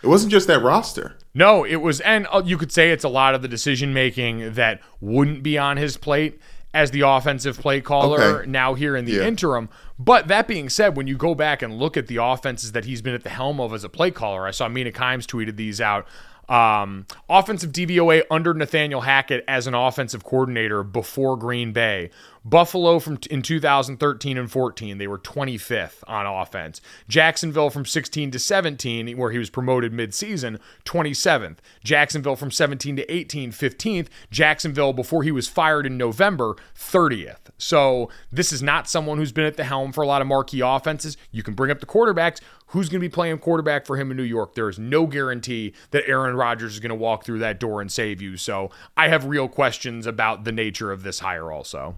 It 0.02 0.08
wasn't 0.08 0.32
just 0.32 0.46
that 0.48 0.62
roster. 0.62 1.16
No, 1.34 1.64
it 1.64 1.76
was, 1.76 2.00
and 2.00 2.26
uh, 2.32 2.42
you 2.44 2.56
could 2.56 2.72
say 2.72 2.90
it's 2.90 3.04
a 3.04 3.08
lot 3.08 3.34
of 3.34 3.42
the 3.42 3.48
decision 3.48 3.92
making 3.92 4.54
that 4.54 4.80
wouldn't 5.00 5.42
be 5.42 5.58
on 5.58 5.76
his 5.76 5.96
plate 5.96 6.40
as 6.78 6.92
the 6.92 7.00
offensive 7.00 7.58
play 7.58 7.80
caller 7.80 8.20
Okay. 8.40 8.50
now 8.50 8.74
here 8.74 8.94
in 8.96 9.04
the 9.04 9.12
Yeah. 9.14 9.22
interim. 9.22 9.68
But 9.98 10.28
that 10.28 10.46
being 10.46 10.68
said, 10.68 10.96
when 10.96 11.06
you 11.08 11.16
go 11.16 11.34
back 11.34 11.60
and 11.60 11.76
look 11.78 11.96
at 11.96 12.06
the 12.06 12.16
offenses 12.22 12.70
that 12.72 12.84
he's 12.84 13.02
been 13.02 13.14
at 13.14 13.24
the 13.24 13.30
helm 13.30 13.60
of 13.60 13.72
as 13.74 13.82
a 13.82 13.88
play 13.88 14.10
caller, 14.12 14.46
I 14.46 14.52
saw 14.52 14.68
Mina 14.68 14.92
Kimes 14.92 15.26
tweeted 15.26 15.56
these 15.56 15.80
out. 15.80 16.06
Um, 16.48 17.04
offensive 17.28 17.72
DVOA 17.72 18.22
under 18.30 18.54
Nathaniel 18.54 19.02
Hackett 19.02 19.44
as 19.46 19.66
an 19.66 19.74
offensive 19.74 20.24
coordinator 20.24 20.82
before 20.82 21.36
Green 21.36 21.72
Bay. 21.72 22.10
Buffalo 22.48 22.98
from 22.98 23.18
in 23.30 23.42
2013 23.42 24.38
and 24.38 24.50
14, 24.50 24.98
they 24.98 25.06
were 25.06 25.18
25th 25.18 26.02
on 26.06 26.24
offense. 26.26 26.80
Jacksonville 27.08 27.68
from 27.68 27.84
16 27.84 28.30
to 28.30 28.38
17, 28.38 29.16
where 29.18 29.30
he 29.30 29.38
was 29.38 29.50
promoted 29.50 29.92
midseason, 29.92 30.58
27th. 30.84 31.58
Jacksonville 31.84 32.36
from 32.36 32.50
17 32.50 32.96
to 32.96 33.12
18, 33.12 33.52
15th. 33.52 34.08
Jacksonville 34.30 34.92
before 34.92 35.22
he 35.22 35.32
was 35.32 35.48
fired 35.48 35.84
in 35.84 35.98
November, 35.98 36.56
30th. 36.76 37.50
So 37.58 38.08
this 38.32 38.52
is 38.52 38.62
not 38.62 38.88
someone 38.88 39.18
who's 39.18 39.32
been 39.32 39.44
at 39.44 39.56
the 39.56 39.64
helm 39.64 39.92
for 39.92 40.02
a 40.02 40.06
lot 40.06 40.22
of 40.22 40.28
marquee 40.28 40.60
offenses. 40.60 41.16
You 41.30 41.42
can 41.42 41.54
bring 41.54 41.70
up 41.70 41.80
the 41.80 41.86
quarterbacks. 41.86 42.40
Who's 42.68 42.88
going 42.88 43.00
to 43.00 43.08
be 43.08 43.12
playing 43.12 43.38
quarterback 43.38 43.86
for 43.86 43.96
him 43.96 44.10
in 44.10 44.16
New 44.16 44.22
York? 44.22 44.54
There 44.54 44.68
is 44.68 44.78
no 44.78 45.06
guarantee 45.06 45.74
that 45.90 46.06
Aaron 46.06 46.36
Rodgers 46.36 46.74
is 46.74 46.80
going 46.80 46.90
to 46.90 46.94
walk 46.94 47.24
through 47.24 47.38
that 47.40 47.58
door 47.58 47.80
and 47.80 47.90
save 47.90 48.20
you. 48.20 48.36
So 48.36 48.70
I 48.96 49.08
have 49.08 49.24
real 49.24 49.48
questions 49.48 50.06
about 50.06 50.44
the 50.44 50.52
nature 50.52 50.92
of 50.92 51.02
this 51.02 51.20
hire 51.20 51.50
also. 51.50 51.96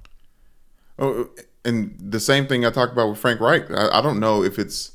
Oh, 1.00 1.28
and 1.64 1.96
the 1.98 2.20
same 2.20 2.46
thing 2.46 2.64
I 2.64 2.70
talked 2.70 2.92
about 2.92 3.08
with 3.08 3.18
Frank 3.18 3.40
Reich. 3.40 3.70
I, 3.70 3.98
I 3.98 4.02
don't 4.02 4.20
know 4.20 4.42
if 4.44 4.58
it's 4.58 4.92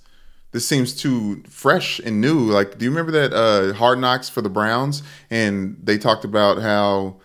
this 0.51 0.65
seems 0.65 0.95
too 0.95 1.43
fresh 1.49 1.99
and 1.99 2.21
new. 2.21 2.39
Like, 2.39 2.77
do 2.77 2.85
you 2.85 2.91
remember 2.91 3.11
that 3.11 3.33
uh, 3.33 3.73
Hard 3.73 3.99
Knocks 3.99 4.29
for 4.29 4.41
the 4.41 4.49
Browns? 4.49 5.03
And 5.29 5.77
they 5.83 5.97
talked 5.97 6.23
about 6.23 6.61
how 6.61 7.17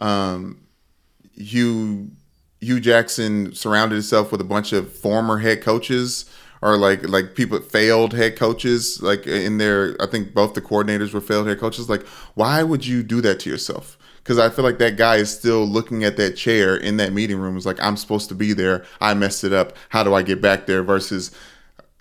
um, 0.00 0.62
Hue 1.36 2.10
Hue 2.60 2.80
Jackson 2.80 3.54
surrounded 3.54 3.96
himself 3.96 4.32
with 4.32 4.40
a 4.40 4.44
bunch 4.44 4.72
of 4.72 4.90
former 4.90 5.38
head 5.38 5.62
coaches 5.62 6.24
or 6.62 6.78
like 6.78 7.06
like 7.06 7.34
people 7.34 7.60
failed 7.60 8.14
head 8.14 8.36
coaches. 8.36 9.02
Like 9.02 9.26
in 9.26 9.58
their, 9.58 9.94
I 10.00 10.06
think 10.06 10.32
both 10.32 10.54
the 10.54 10.62
coordinators 10.62 11.12
were 11.12 11.20
failed 11.20 11.46
head 11.46 11.60
coaches. 11.60 11.90
Like, 11.90 12.06
why 12.34 12.62
would 12.62 12.86
you 12.86 13.02
do 13.02 13.20
that 13.20 13.40
to 13.40 13.50
yourself? 13.50 13.97
Because 14.18 14.38
I 14.38 14.50
feel 14.50 14.64
like 14.64 14.78
that 14.78 14.96
guy 14.96 15.16
is 15.16 15.30
still 15.36 15.64
looking 15.64 16.04
at 16.04 16.16
that 16.16 16.36
chair 16.36 16.76
in 16.76 16.98
that 16.98 17.12
meeting 17.12 17.38
room. 17.38 17.56
Is 17.56 17.66
like, 17.66 17.82
I'm 17.82 17.96
supposed 17.96 18.28
to 18.28 18.34
be 18.34 18.52
there. 18.52 18.84
I 19.00 19.14
messed 19.14 19.44
it 19.44 19.52
up. 19.52 19.74
How 19.88 20.04
do 20.04 20.14
I 20.14 20.22
get 20.22 20.40
back 20.40 20.66
there? 20.66 20.82
Versus, 20.82 21.30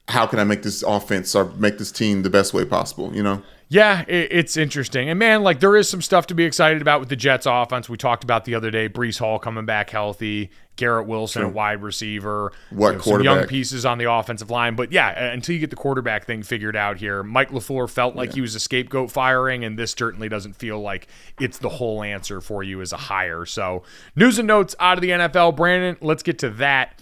how 0.09 0.25
can 0.25 0.39
I 0.39 0.43
make 0.43 0.63
this 0.63 0.83
offense 0.83 1.33
or 1.35 1.45
make 1.53 1.77
this 1.77 1.91
team 1.91 2.23
the 2.23 2.29
best 2.29 2.53
way 2.53 2.65
possible? 2.65 3.15
You 3.15 3.23
know. 3.23 3.43
Yeah, 3.69 4.05
it, 4.07 4.29
it's 4.31 4.55
interesting. 4.55 5.09
And 5.09 5.19
man, 5.19 5.43
like 5.43 5.59
there 5.59 5.75
is 5.75 5.89
some 5.89 6.01
stuff 6.01 6.27
to 6.27 6.35
be 6.35 6.45
excited 6.45 6.81
about 6.81 6.99
with 6.99 7.09
the 7.09 7.15
Jets 7.15 7.45
offense. 7.45 7.89
We 7.89 7.97
talked 7.97 8.23
about 8.23 8.45
the 8.45 8.55
other 8.55 8.71
day, 8.71 8.87
Breece 8.87 9.19
Hall 9.19 9.39
coming 9.39 9.65
back 9.65 9.89
healthy, 9.89 10.51
Garrett 10.77 11.07
Wilson 11.07 11.43
at 11.43 11.53
wide 11.53 11.81
receiver, 11.81 12.53
What 12.69 13.03
some 13.03 13.21
young 13.23 13.45
pieces 13.47 13.85
on 13.85 13.97
the 13.97 14.09
offensive 14.09 14.49
line. 14.49 14.75
But 14.75 14.91
yeah, 14.93 15.31
until 15.31 15.53
you 15.53 15.59
get 15.59 15.69
the 15.69 15.75
quarterback 15.75 16.25
thing 16.25 16.43
figured 16.43 16.75
out 16.77 16.97
here, 16.97 17.23
Mike 17.23 17.49
LaFleur 17.49 17.89
felt 17.89 18.15
like 18.15 18.33
he 18.33 18.41
was 18.41 18.55
a 18.55 18.59
scapegoat 18.59 19.11
firing, 19.11 19.65
and 19.65 19.77
this 19.77 19.91
certainly 19.91 20.29
doesn't 20.29 20.53
feel 20.53 20.79
like 20.79 21.07
it's 21.39 21.57
the 21.57 21.69
whole 21.69 22.03
answer 22.03 22.39
for 22.39 22.63
you 22.63 22.79
as 22.81 22.93
a 22.93 22.97
hire. 22.97 23.45
So 23.45 23.83
news 24.15 24.39
and 24.39 24.47
notes 24.47 24.75
out 24.79 24.97
of 24.97 25.01
the 25.01 25.09
NFL. 25.09 25.57
Brandon, 25.57 25.97
let's 25.99 26.23
get 26.23 26.39
to 26.39 26.49
that. 26.51 27.01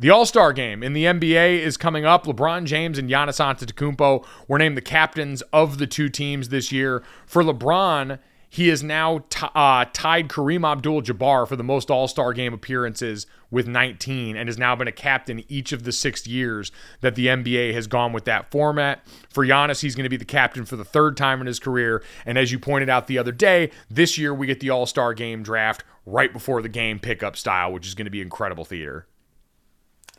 The 0.00 0.08
All 0.08 0.24
Star 0.24 0.54
game 0.54 0.82
in 0.82 0.94
the 0.94 1.04
NBA 1.04 1.58
is 1.58 1.76
coming 1.76 2.06
up. 2.06 2.24
LeBron 2.24 2.64
James 2.64 2.96
and 2.96 3.10
Giannis 3.10 3.38
Antetokounmpo 3.38 4.24
were 4.48 4.56
named 4.56 4.78
the 4.78 4.80
captains 4.80 5.42
of 5.52 5.76
the 5.76 5.86
two 5.86 6.08
teams 6.08 6.48
this 6.48 6.72
year. 6.72 7.02
For 7.26 7.42
LeBron, 7.42 8.18
he 8.48 8.70
is 8.70 8.82
now 8.82 9.26
t- 9.28 9.46
uh, 9.54 9.84
tied 9.92 10.30
Kareem 10.30 10.66
Abdul-Jabbar 10.66 11.46
for 11.46 11.54
the 11.54 11.62
most 11.62 11.90
All 11.90 12.08
Star 12.08 12.32
game 12.32 12.54
appearances 12.54 13.26
with 13.50 13.68
19, 13.68 14.36
and 14.36 14.48
has 14.48 14.56
now 14.56 14.74
been 14.74 14.88
a 14.88 14.92
captain 14.92 15.44
each 15.48 15.70
of 15.70 15.82
the 15.82 15.92
six 15.92 16.26
years 16.26 16.72
that 17.02 17.14
the 17.14 17.26
NBA 17.26 17.74
has 17.74 17.86
gone 17.86 18.14
with 18.14 18.24
that 18.24 18.50
format. 18.50 19.06
For 19.28 19.44
Giannis, 19.44 19.82
he's 19.82 19.94
going 19.94 20.04
to 20.04 20.08
be 20.08 20.16
the 20.16 20.24
captain 20.24 20.64
for 20.64 20.76
the 20.76 20.84
third 20.84 21.14
time 21.18 21.42
in 21.42 21.46
his 21.46 21.58
career. 21.58 22.02
And 22.24 22.38
as 22.38 22.50
you 22.50 22.58
pointed 22.58 22.88
out 22.88 23.06
the 23.06 23.18
other 23.18 23.32
day, 23.32 23.70
this 23.90 24.16
year 24.16 24.32
we 24.32 24.46
get 24.46 24.60
the 24.60 24.70
All 24.70 24.86
Star 24.86 25.12
game 25.12 25.42
draft 25.42 25.84
right 26.06 26.32
before 26.32 26.62
the 26.62 26.70
game 26.70 26.98
pickup 27.00 27.36
style, 27.36 27.70
which 27.70 27.86
is 27.86 27.94
going 27.94 28.06
to 28.06 28.10
be 28.10 28.22
incredible 28.22 28.64
theater. 28.64 29.06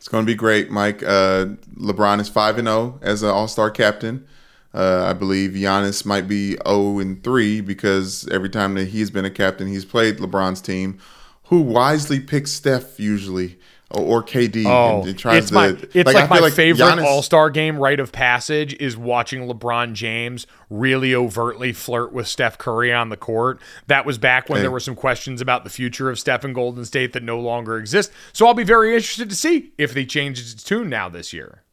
It's 0.01 0.07
going 0.07 0.25
to 0.25 0.31
be 0.31 0.33
great, 0.33 0.71
Mike. 0.71 1.03
Uh, 1.03 1.45
LeBron 1.75 2.19
is 2.19 2.27
five 2.27 2.57
and 2.57 2.67
zero 2.67 2.97
as 3.03 3.21
an 3.21 3.29
All 3.29 3.47
Star 3.47 3.69
captain. 3.69 4.25
Uh, 4.73 5.05
I 5.05 5.13
believe 5.13 5.51
Giannis 5.51 6.07
might 6.07 6.27
be 6.27 6.53
zero 6.53 6.97
and 6.97 7.23
three 7.23 7.61
because 7.61 8.27
every 8.29 8.49
time 8.49 8.73
that 8.73 8.85
he's 8.85 9.11
been 9.11 9.25
a 9.25 9.29
captain, 9.29 9.67
he's 9.67 9.85
played 9.85 10.17
LeBron's 10.17 10.59
team, 10.59 10.97
who 11.43 11.61
wisely 11.61 12.19
picks 12.19 12.51
Steph 12.51 12.99
usually 12.99 13.59
or, 13.93 14.23
KD 14.23 14.65
Oh, 14.65 14.99
and, 15.01 15.09
and 15.09 15.19
tries 15.19 15.37
it's 15.37 15.47
to. 15.49 15.53
my 15.53 15.67
it's 15.93 16.13
like, 16.13 16.29
feel 16.29 16.41
my 16.41 16.49
favorite 16.49 16.83
Giannis- 16.85 17.03
All 17.05 17.21
Star 17.21 17.49
game 17.49 17.77
rite 17.77 17.99
of 17.99 18.11
passage 18.11 18.73
is 18.75 18.95
watching 18.97 19.47
LeBron 19.47 19.93
James 19.93 20.47
really 20.69 21.13
overtly 21.13 21.73
flirt 21.73 22.13
with 22.13 22.27
Steph 22.27 22.57
Curry 22.57 22.93
on 22.93 23.09
the 23.09 23.17
court. 23.17 23.59
That 23.87 24.05
was 24.05 24.17
back 24.17 24.49
when 24.49 24.57
Hey. 24.57 24.61
there 24.63 24.71
were 24.71 24.79
some 24.79 24.95
questions 24.95 25.41
about 25.41 25.63
the 25.63 25.69
future 25.69 26.09
of 26.09 26.17
Steph 26.19 26.43
and 26.43 26.55
Golden 26.55 26.85
State 26.85 27.13
that 27.13 27.23
no 27.23 27.39
longer 27.39 27.77
exist. 27.77 28.11
So 28.33 28.47
I'll 28.47 28.53
be 28.53 28.63
very 28.63 28.93
interested 28.95 29.29
to 29.29 29.35
see 29.35 29.71
if 29.77 29.93
they 29.93 30.05
change 30.05 30.39
its 30.39 30.63
tune 30.63 30.89
now 30.89 31.09
this 31.09 31.33
year. 31.33 31.63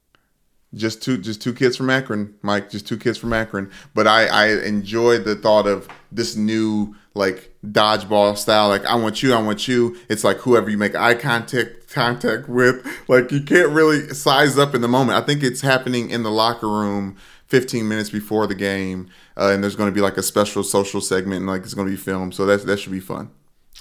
Just 0.74 1.03
two, 1.03 1.16
just 1.16 1.40
two 1.40 1.55
kids 1.55 1.77
from 1.77 1.89
Akron, 1.89 2.35
Mike. 2.43 2.70
Just 2.70 2.86
two 2.86 2.99
kids 2.99 3.16
from 3.16 3.32
Akron. 3.32 3.70
But 3.95 4.07
I, 4.07 4.27
I 4.27 4.47
enjoy 4.65 5.19
the 5.19 5.35
thought 5.35 5.66
of 5.66 5.89
this 6.12 6.36
new 6.36 6.95
like 7.15 7.55
dodgeball 7.66 8.36
style. 8.36 8.69
Like 8.69 8.85
I 8.85 8.95
want 8.95 9.23
you, 9.23 9.32
I 9.35 9.43
want 9.43 9.66
you. 9.66 9.97
It's 10.09 10.24
like 10.24 10.39
whoever 10.39 10.70
you 10.70 10.78
make 10.78 10.95
eye 10.95 11.15
contact 11.15 11.90
contact 11.90 12.49
with. 12.49 12.86
Like 13.09 13.32
you 13.32 13.43
can't 13.43 13.70
really 13.70 14.09
size 14.15 14.59
up 14.59 14.74
in 14.74 14.81
the 14.81 14.89
moment. 14.89 15.19
I 15.19 15.27
think 15.27 15.43
it's 15.43 15.61
happening 15.61 16.11
in 16.11 16.23
the 16.23 16.31
locker 16.31 16.69
room 16.69 17.16
15 17.47 17.89
minutes 17.89 18.11
before 18.11 18.47
the 18.47 18.55
game, 18.55 19.09
uh, 19.36 19.51
and 19.53 19.62
there's 19.62 19.77
going 19.77 19.89
to 19.89 19.95
be 19.95 20.03
like 20.03 20.19
a 20.19 20.23
special 20.23 20.62
social 20.62 21.01
segment, 21.01 21.39
and 21.39 21.47
like 21.47 21.62
it's 21.62 21.74
going 21.74 21.86
to 21.86 21.90
be 21.90 21.97
filmed. 21.97 22.35
So 22.35 22.47
that 22.47 22.65
that 22.66 22.78
should 22.78 22.93
be 22.93 23.01
fun. 23.01 23.31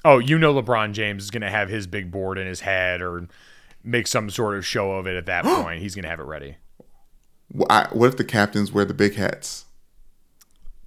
Oh, 0.06 0.20
you 0.20 0.38
know, 0.38 0.54
LeBron 0.54 0.94
James 0.94 1.24
is 1.24 1.32
going 1.32 1.42
to 1.42 1.50
have 1.50 1.70
his 1.70 1.88
big 1.88 2.12
board 2.12 2.38
in 2.38 2.48
his 2.48 2.62
head 2.62 3.02
or 3.02 3.28
make 3.84 4.08
some 4.08 4.30
sort 4.30 4.56
of 4.56 4.66
show 4.66 4.92
of 4.94 5.08
it 5.08 5.16
at 5.16 5.26
that 5.26 5.44
point. 5.64 5.82
He's 5.82 5.96
going 5.96 6.04
to 6.04 6.10
have 6.10 6.20
it 6.20 6.26
ready. 6.26 6.58
I- 7.70 7.88
What 7.92 8.08
if 8.08 8.18
the 8.18 8.24
captains 8.24 8.72
wear 8.72 8.86
the 8.86 8.94
big 8.94 9.16
hats? 9.16 9.66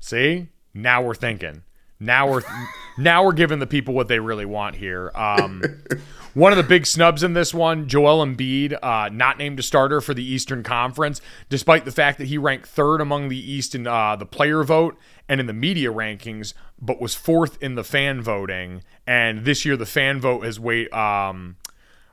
See, 0.01 0.49
now 0.75 1.03
we're 1.03 1.15
thinking. 1.15 1.63
Now 1.99 2.31
we're 2.31 2.43
now 2.99 3.25
we're 3.25 3.33
giving 3.33 3.59
the 3.59 3.67
people 3.67 3.95
what 3.95 4.09
they 4.09 4.19
really 4.19 4.47
want 4.47 4.77
here. 4.77 5.11
Um, 5.15 5.63
one 6.35 6.53
of 6.53 6.57
the 6.57 6.63
big 6.65 6.87
snubs 6.87 7.23
in 7.23 7.35
this 7.35 7.53
one, 7.53 7.87
Joel 7.89 8.25
Embiid, 8.25 8.79
uh, 8.83 9.11
not 9.13 9.37
named 9.37 9.59
a 9.59 9.63
starter 9.63 10.01
for 10.01 10.15
the 10.15 10.25
Eastern 10.25 10.63
Conference, 10.63 11.21
despite 11.51 11.85
the 11.85 11.93
fact 11.93 12.19
that 12.19 12.29
he 12.29 12.39
ranked 12.39 12.67
third 12.67 13.01
among 13.03 13.29
the 13.29 13.39
East 13.39 13.75
in 13.75 13.87
uh, 13.87 14.17
the 14.17 14.27
player 14.27 14.63
vote 14.65 14.97
and 15.29 15.41
in 15.41 15.47
the 15.47 15.53
media 15.53 15.93
rankings, 15.93 16.55
but 16.81 17.01
was 17.01 17.15
fourth 17.15 17.63
in 17.63 17.75
the 17.75 17.85
fan 17.85 18.23
voting. 18.23 18.83
And 19.07 19.45
this 19.45 19.65
year, 19.67 19.77
the 19.77 19.87
fan 19.87 20.21
vote 20.21 20.45
has 20.45 20.59
wait. 20.59 20.91
Um, 20.95 21.57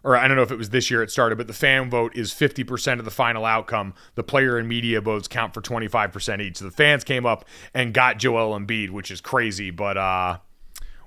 or 0.07 0.15
I 0.15 0.25
don't 0.29 0.37
know 0.37 0.43
if 0.43 0.51
it 0.51 0.57
was 0.57 0.69
this 0.69 0.89
year 0.89 1.03
it 1.03 1.11
started, 1.11 1.37
but 1.37 1.47
the 1.47 1.53
fan 1.53 1.89
vote 1.89 2.15
is 2.15 2.31
50% 2.31 2.99
of 2.99 3.03
the 3.03 3.11
final 3.11 3.43
outcome. 3.43 3.93
The 4.15 4.23
player 4.23 4.57
and 4.57 4.65
media 4.65 5.01
votes 5.01 5.27
count 5.27 5.53
for 5.53 5.61
25% 5.61 6.41
each. 6.41 6.57
So 6.57 6.65
the 6.65 6.71
fans 6.71 7.03
came 7.03 7.25
up 7.25 7.43
and 7.73 7.93
got 7.93 8.17
Joel 8.17 8.57
Embiid, 8.57 8.91
which 8.91 9.11
is 9.11 9.19
crazy, 9.19 9.69
but 9.69 9.97
uh 9.97 10.37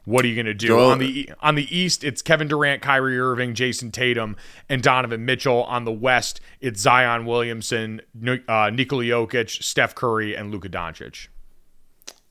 what 0.05 0.25
are 0.25 0.29
you 0.29 0.35
going 0.35 0.47
to 0.47 0.55
do? 0.55 0.69
Joel- 0.69 0.91
on 0.91 0.99
the 0.99 1.31
on 1.41 1.55
the 1.55 1.75
East, 1.75 2.05
it's 2.05 2.21
Kevin 2.21 2.49
Durant, 2.49 2.83
Kyrie 2.83 3.19
Irving, 3.19 3.55
Jayson 3.55 3.91
Tatum, 3.91 4.35
and 4.69 4.83
Donovan 4.83 5.25
Mitchell. 5.25 5.63
On 5.65 5.85
the 5.85 5.93
West, 5.93 6.41
it's 6.61 6.81
Zion 6.81 7.27
Williamson, 7.27 8.01
uh, 8.49 8.71
Nikola 8.71 9.05
Jokic, 9.05 9.63
Steph 9.63 9.95
Curry, 9.95 10.35
and 10.35 10.51
Luka 10.51 10.69
Doncic. 10.71 11.29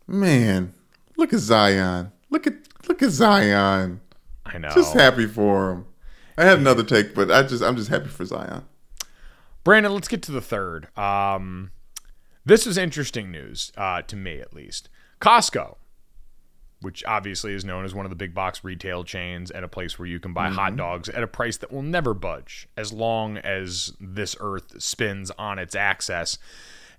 Man, 0.07 0.73
look 1.15 1.31
at 1.31 1.39
Zion. 1.39 2.11
Look 2.31 2.47
at 2.47 2.55
look 2.87 3.03
at 3.03 3.11
Zion. 3.11 4.01
I 4.45 4.57
know. 4.57 4.69
Just 4.69 4.95
happy 4.95 5.27
for 5.27 5.71
him. 5.71 5.85
I 6.39 6.45
had 6.45 6.59
another 6.59 6.83
take, 6.83 7.13
but 7.13 7.29
I 7.29 7.43
just 7.43 7.61
I'm 7.61 7.75
just 7.75 7.89
happy 7.89 8.07
for 8.07 8.23
Zion. 8.23 8.63
Brandon, 9.65 9.93
let's 9.93 10.07
get 10.07 10.23
to 10.23 10.31
the 10.31 10.39
third. 10.39 10.87
Um, 10.97 11.71
this 12.45 12.65
is 12.65 12.77
interesting 12.77 13.29
news 13.29 13.73
uh, 13.75 14.03
to 14.03 14.15
me, 14.15 14.39
at 14.39 14.53
least. 14.53 14.87
Costco, 15.19 15.75
which 16.79 17.03
obviously 17.03 17.53
is 17.53 17.65
known 17.65 17.83
as 17.83 17.93
one 17.93 18.05
of 18.05 18.09
the 18.09 18.15
big 18.15 18.33
box 18.33 18.63
retail 18.63 19.03
chains 19.03 19.51
and 19.51 19.65
a 19.65 19.67
place 19.67 19.99
where 19.99 20.07
you 20.07 20.17
can 20.17 20.31
buy 20.31 20.47
hot 20.47 20.77
dogs 20.77 21.09
at 21.09 21.23
a 21.23 21.27
price 21.27 21.57
that 21.57 21.73
will 21.73 21.81
never 21.81 22.13
budge 22.13 22.69
as 22.77 22.93
long 22.93 23.37
as 23.37 23.91
this 23.99 24.37
earth 24.39 24.81
spins 24.81 25.31
on 25.37 25.59
its 25.59 25.75
axis, 25.75 26.37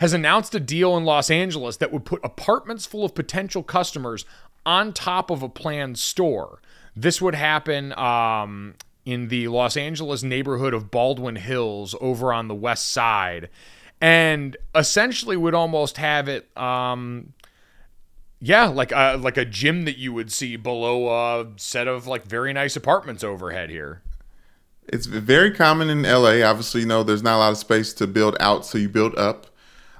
has 0.01 0.13
announced 0.13 0.55
a 0.55 0.61
deal 0.61 0.99
in 0.99 1.07
Los 1.07 1.31
Angeles 1.31 1.79
that 1.79 1.91
would 1.91 2.05
put 2.05 2.23
apartments 2.23 2.85
full 2.85 3.07
of 3.07 3.15
potential 3.15 3.63
customers 3.63 4.27
on 4.67 4.93
top 4.93 5.31
of 5.31 5.43
a 5.43 5.49
planned 5.49 5.99
store. 5.99 6.61
This 6.95 7.23
would 7.23 7.35
happen 7.35 7.99
um, 7.99 8.75
in 9.05 9.29
the 9.29 9.49
Los 9.49 9.77
Angeles 9.77 10.23
neighborhood 10.23 10.75
of 10.75 10.91
Baldwin 10.91 11.37
Hills 11.37 11.95
over 12.01 12.33
on 12.33 12.49
the 12.49 12.55
west 12.55 12.91
side. 12.91 13.49
And 14.01 14.57
essentially 14.75 15.37
would 15.37 15.55
almost 15.55 15.99
have 15.99 16.29
it 16.29 16.57
um, 16.57 17.35
yeah, 18.41 18.67
like 18.67 18.91
a 18.91 19.19
like 19.21 19.37
a 19.37 19.45
gym 19.45 19.85
that 19.85 19.99
you 19.99 20.13
would 20.15 20.33
see 20.33 20.57
below 20.57 21.09
a 21.09 21.47
set 21.57 21.87
of 21.87 22.07
like 22.07 22.25
very 22.25 22.53
nice 22.53 22.75
apartments 22.75 23.23
overhead 23.23 23.69
here. 23.69 24.03
It's 24.89 25.07
very 25.07 25.51
common 25.53 25.91
in 25.91 26.03
LA. 26.03 26.43
Obviously, 26.43 26.81
you 26.81 26.87
know, 26.87 27.03
there's 27.03 27.23
not 27.23 27.37
a 27.37 27.39
lot 27.39 27.53
of 27.53 27.59
space 27.59 27.93
to 27.95 28.07
build 28.07 28.37
out, 28.41 28.65
so 28.65 28.79
you 28.79 28.89
build 28.89 29.15
up. 29.17 29.47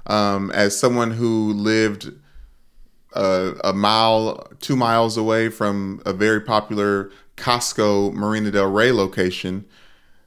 Um, 0.07 0.49
as 0.51 0.77
someone 0.77 1.11
who 1.11 1.53
lived 1.53 2.11
uh, 3.13 3.53
a 3.63 3.73
mile, 3.73 4.47
two 4.59 4.75
miles 4.75 5.17
away 5.17 5.49
from 5.49 6.01
a 6.05 6.11
very 6.11 6.41
popular 6.41 7.11
Costco 7.41 8.13
Marina 8.13 8.51
Del 8.51 8.69
Rey 8.69 8.91
location, 8.91 9.65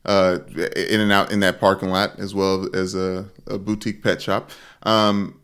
uh, 0.05 0.39
in 0.77 1.01
and 1.01 1.13
out 1.13 1.31
in 1.31 1.41
that 1.41 1.61
parking 1.61 1.89
lot, 1.91 2.19
as 2.19 2.35
well 2.35 2.69
as 2.75 2.95
a, 2.95 3.27
a 3.47 3.57
boutique 3.57 4.03
pet 4.03 4.21
shop. 4.21 4.51
Um, 4.83 5.41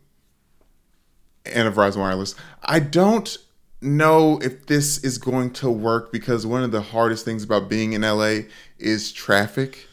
and 1.47 1.67
a 1.67 1.71
Verizon 1.71 1.99
Wireless. 1.99 2.35
I 2.63 2.81
don't 2.81 3.39
know 3.81 4.39
if 4.43 4.67
this 4.67 4.99
is 4.99 5.17
going 5.17 5.53
to 5.53 5.71
work 5.71 6.13
because 6.13 6.45
one 6.45 6.63
of 6.63 6.73
the 6.73 6.83
hardest 6.83 7.25
things 7.25 7.45
about 7.45 7.69
being 7.69 7.95
in 7.95 8.03
LA 8.03 8.41
is 8.79 9.13
traffic 9.13 9.87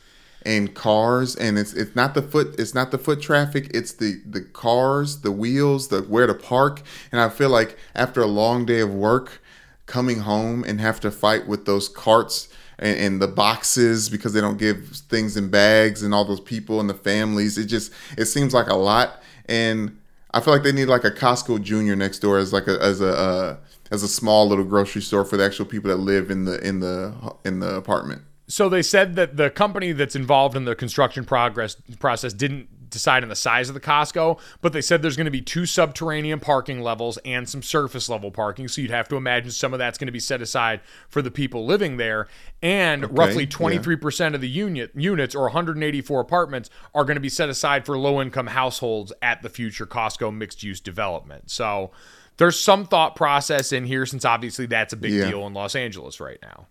and 0.45 0.74
cars 0.76 1.36
and 1.36 1.58
it's 1.58 1.74
it's 1.74 1.95
not 1.95 2.14
the 2.14 2.22
foot 2.22 2.56
it's 2.60 2.74
not 2.74 2.91
the 2.91 2.98
foot 2.98 3.22
traffic 3.22 3.70
it's 3.74 3.94
the 3.94 4.22
the 4.26 4.41
cars 4.41 5.22
the 5.22 5.32
wheels 5.32 5.88
the 5.88 6.02
where 6.04 6.28
to 6.28 6.34
park 6.34 6.82
and 7.12 7.20
i 7.20 7.28
feel 7.28 7.49
like 7.49 7.78
after 7.95 8.22
a 8.22 8.28
long 8.28 8.66
day 8.66 8.80
of 8.80 8.94
work 8.94 9.41
coming 9.88 10.19
home 10.19 10.64
and 10.64 10.80
have 10.80 10.99
to 10.99 11.09
fight 11.09 11.47
with 11.47 11.65
those 11.65 11.89
carts 11.89 12.47
and, 12.77 12.99
and 12.99 13.22
the 13.22 13.27
boxes 13.27 14.09
because 14.09 14.34
they 14.34 14.41
don't 14.41 14.57
give 14.57 14.89
things 15.09 15.35
in 15.35 15.49
bags 15.49 16.03
and 16.03 16.14
all 16.14 16.23
those 16.23 16.39
people 16.39 16.80
and 16.80 16.89
the 16.89 16.93
families 16.93 17.57
it 17.57 17.65
just 17.65 17.91
it 18.18 18.26
seems 18.26 18.53
like 18.53 18.68
a 18.68 18.76
lot 18.76 19.23
and 19.49 19.97
I 20.31 20.39
feel 20.39 20.53
like 20.53 20.64
they 20.64 20.72
need 20.72 20.85
like 20.85 21.03
a 21.03 21.11
Costco 21.11 21.61
Junior 21.64 21.95
next 21.95 22.19
door 22.19 22.38
as 22.38 22.53
like 22.53 22.68
a 22.68 22.81
as 22.81 23.01
a 23.01 23.18
uh, 23.18 23.57
as 23.91 24.03
a 24.03 24.07
small 24.07 24.47
little 24.47 24.65
grocery 24.65 25.01
store 25.01 25.26
for 25.26 25.38
the 25.38 25.45
actual 25.45 25.65
people 25.65 25.89
that 25.89 25.97
live 25.97 26.30
in 26.30 26.45
the 26.45 26.59
in 26.65 26.80
the 26.80 27.14
in 27.45 27.59
the 27.59 27.76
apartment. 27.76 28.22
So 28.47 28.69
they 28.69 28.81
said 28.81 29.15
that 29.15 29.35
the 29.35 29.49
company 29.49 29.91
that's 29.91 30.15
involved 30.15 30.55
in 30.55 30.65
the 30.65 30.76
construction 30.76 31.26
progress 31.26 31.76
process 31.99 32.34
didn't 32.34 32.69
decide 32.89 33.23
on 33.23 33.30
the 33.30 33.35
size 33.35 33.69
of 33.69 33.73
the 33.73 33.81
Costco, 33.81 34.39
but 34.61 34.73
they 34.73 34.81
said 34.81 35.01
there's 35.01 35.18
going 35.18 35.26
to 35.26 35.31
be 35.31 35.41
two 35.41 35.65
subterranean 35.65 36.39
parking 36.39 36.81
levels 36.81 37.18
and 37.26 37.47
some 37.47 37.61
surface 37.61 38.07
level 38.09 38.31
parking. 38.31 38.68
So 38.68 38.81
you'd 38.81 38.91
have 38.91 39.07
to 39.09 39.15
imagine 39.15 39.51
some 39.51 39.73
of 39.73 39.80
that's 39.80 39.97
going 39.97 40.07
to 40.07 40.11
be 40.11 40.19
set 40.19 40.41
aside 40.41 40.81
for 41.09 41.22
the 41.22 41.31
people 41.31 41.65
living 41.65 41.97
there. 41.97 42.27
And 42.61 43.18
roughly 43.18 43.45
23% 43.45 44.34
of 44.35 44.41
the 44.41 44.49
unit 44.49 44.91
units 44.95 45.35
or 45.35 45.43
184 45.43 46.19
apartments 46.22 46.69
are 46.95 47.03
going 47.05 47.15
to 47.15 47.22
be 47.22 47.30
set 47.30 47.49
aside 47.49 47.85
for 47.85 47.97
low 47.97 48.22
income 48.22 48.47
households 48.47 49.14
at 49.22 49.41
the 49.41 49.49
future 49.49 49.85
Costco 49.85 50.35
mixed 50.35 50.64
use 50.64 50.80
development. 50.80 51.51
So 51.51 51.91
there's 52.38 52.59
some 52.59 52.85
thought 52.85 53.15
process 53.15 53.72
in 53.72 53.85
here 53.85 54.05
since 54.05 54.23
obviously 54.26 54.65
that's 54.68 54.93
a 54.93 54.97
big 54.97 55.11
Yeah. 55.11 55.30
deal 55.30 55.47
in 55.47 55.53
Los 55.53 55.76
Angeles 55.76 56.19
right 56.19 56.39
now. 56.41 56.68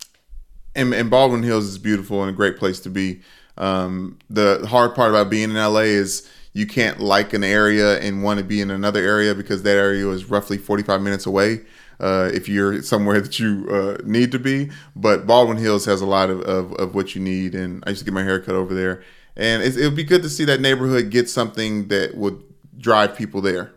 and, 0.74 0.93
and 0.93 1.09
Baldwin 1.10 1.43
Hills 1.43 1.64
is 1.66 1.78
beautiful 1.78 2.20
and 2.22 2.30
a 2.30 2.32
great 2.34 2.56
place 2.59 2.80
to 2.80 2.90
be. 2.90 3.22
Um, 3.59 4.19
the 4.28 4.66
hard 4.69 4.95
part 4.95 5.11
about 5.11 5.31
being 5.31 5.51
in 5.51 5.57
LA 5.57 5.81
is 5.81 6.28
you 6.53 6.66
can't 6.66 7.01
like 7.01 7.33
an 7.33 7.45
area 7.45 7.99
and 8.01 8.23
want 8.23 8.39
to 8.39 8.45
be 8.45 8.61
in 8.61 8.70
another 8.70 9.01
area 9.01 9.35
because 9.35 9.62
that 9.62 9.77
area 9.77 10.09
is 10.09 10.24
roughly 10.27 10.57
45 10.57 11.03
minutes 11.03 11.27
away. 11.27 11.61
Uh, 12.01 12.31
if 12.33 12.49
you're 12.49 12.83
somewhere 12.83 13.20
that 13.23 13.39
you 13.39 13.66
uh, 13.70 13.97
need 14.05 14.33
to 14.33 14.39
be, 14.39 14.70
but 14.95 15.27
Baldwin 15.27 15.57
Hills 15.59 15.85
has 15.85 16.01
a 16.01 16.07
lot 16.07 16.31
of, 16.31 16.41
of, 16.43 16.73
of 16.74 16.95
what 16.95 17.15
you 17.15 17.20
need, 17.20 17.55
and 17.55 17.83
I 17.87 17.91
used 17.91 18.01
to 18.01 18.05
get 18.05 18.15
my 18.15 18.23
hair 18.23 18.41
cut 18.41 18.55
over 18.55 18.74
there, 18.74 19.03
and 19.37 19.62
it 19.62 19.77
would 19.77 19.97
be 19.97 20.05
good 20.05 20.23
to 20.23 20.31
see 20.31 20.45
that 20.47 20.61
neighborhood 20.61 21.11
get 21.11 21.28
something 21.28 21.89
that 21.89 22.16
would 22.16 22.43
drive 22.78 23.16
people 23.16 23.41
there. 23.41 23.73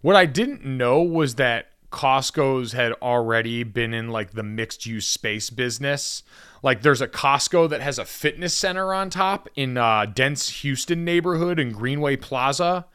What 0.00 0.16
I 0.16 0.24
didn't 0.26 0.64
know 0.64 1.02
was 1.02 1.34
that 1.34 1.72
Costco's 1.90 2.72
had 2.72 2.92
already 2.94 3.62
been 3.62 3.94
in 3.94 4.08
like 4.08 4.32
the 4.32 4.42
mixed 4.42 4.86
use 4.86 5.06
space 5.06 5.50
business. 5.50 6.22
Like 6.62 6.82
there's 6.82 7.00
a 7.00 7.06
Costco 7.06 7.70
that 7.70 7.80
has 7.80 7.98
a 7.98 8.04
fitness 8.04 8.52
center 8.52 8.92
on 8.92 9.08
top 9.08 9.48
in 9.54 9.76
uh, 9.76 10.06
dense 10.06 10.48
Houston 10.62 11.04
neighborhood 11.04 11.60
in 11.60 11.70
Greenway 11.70 12.16
Plaza. 12.16 12.86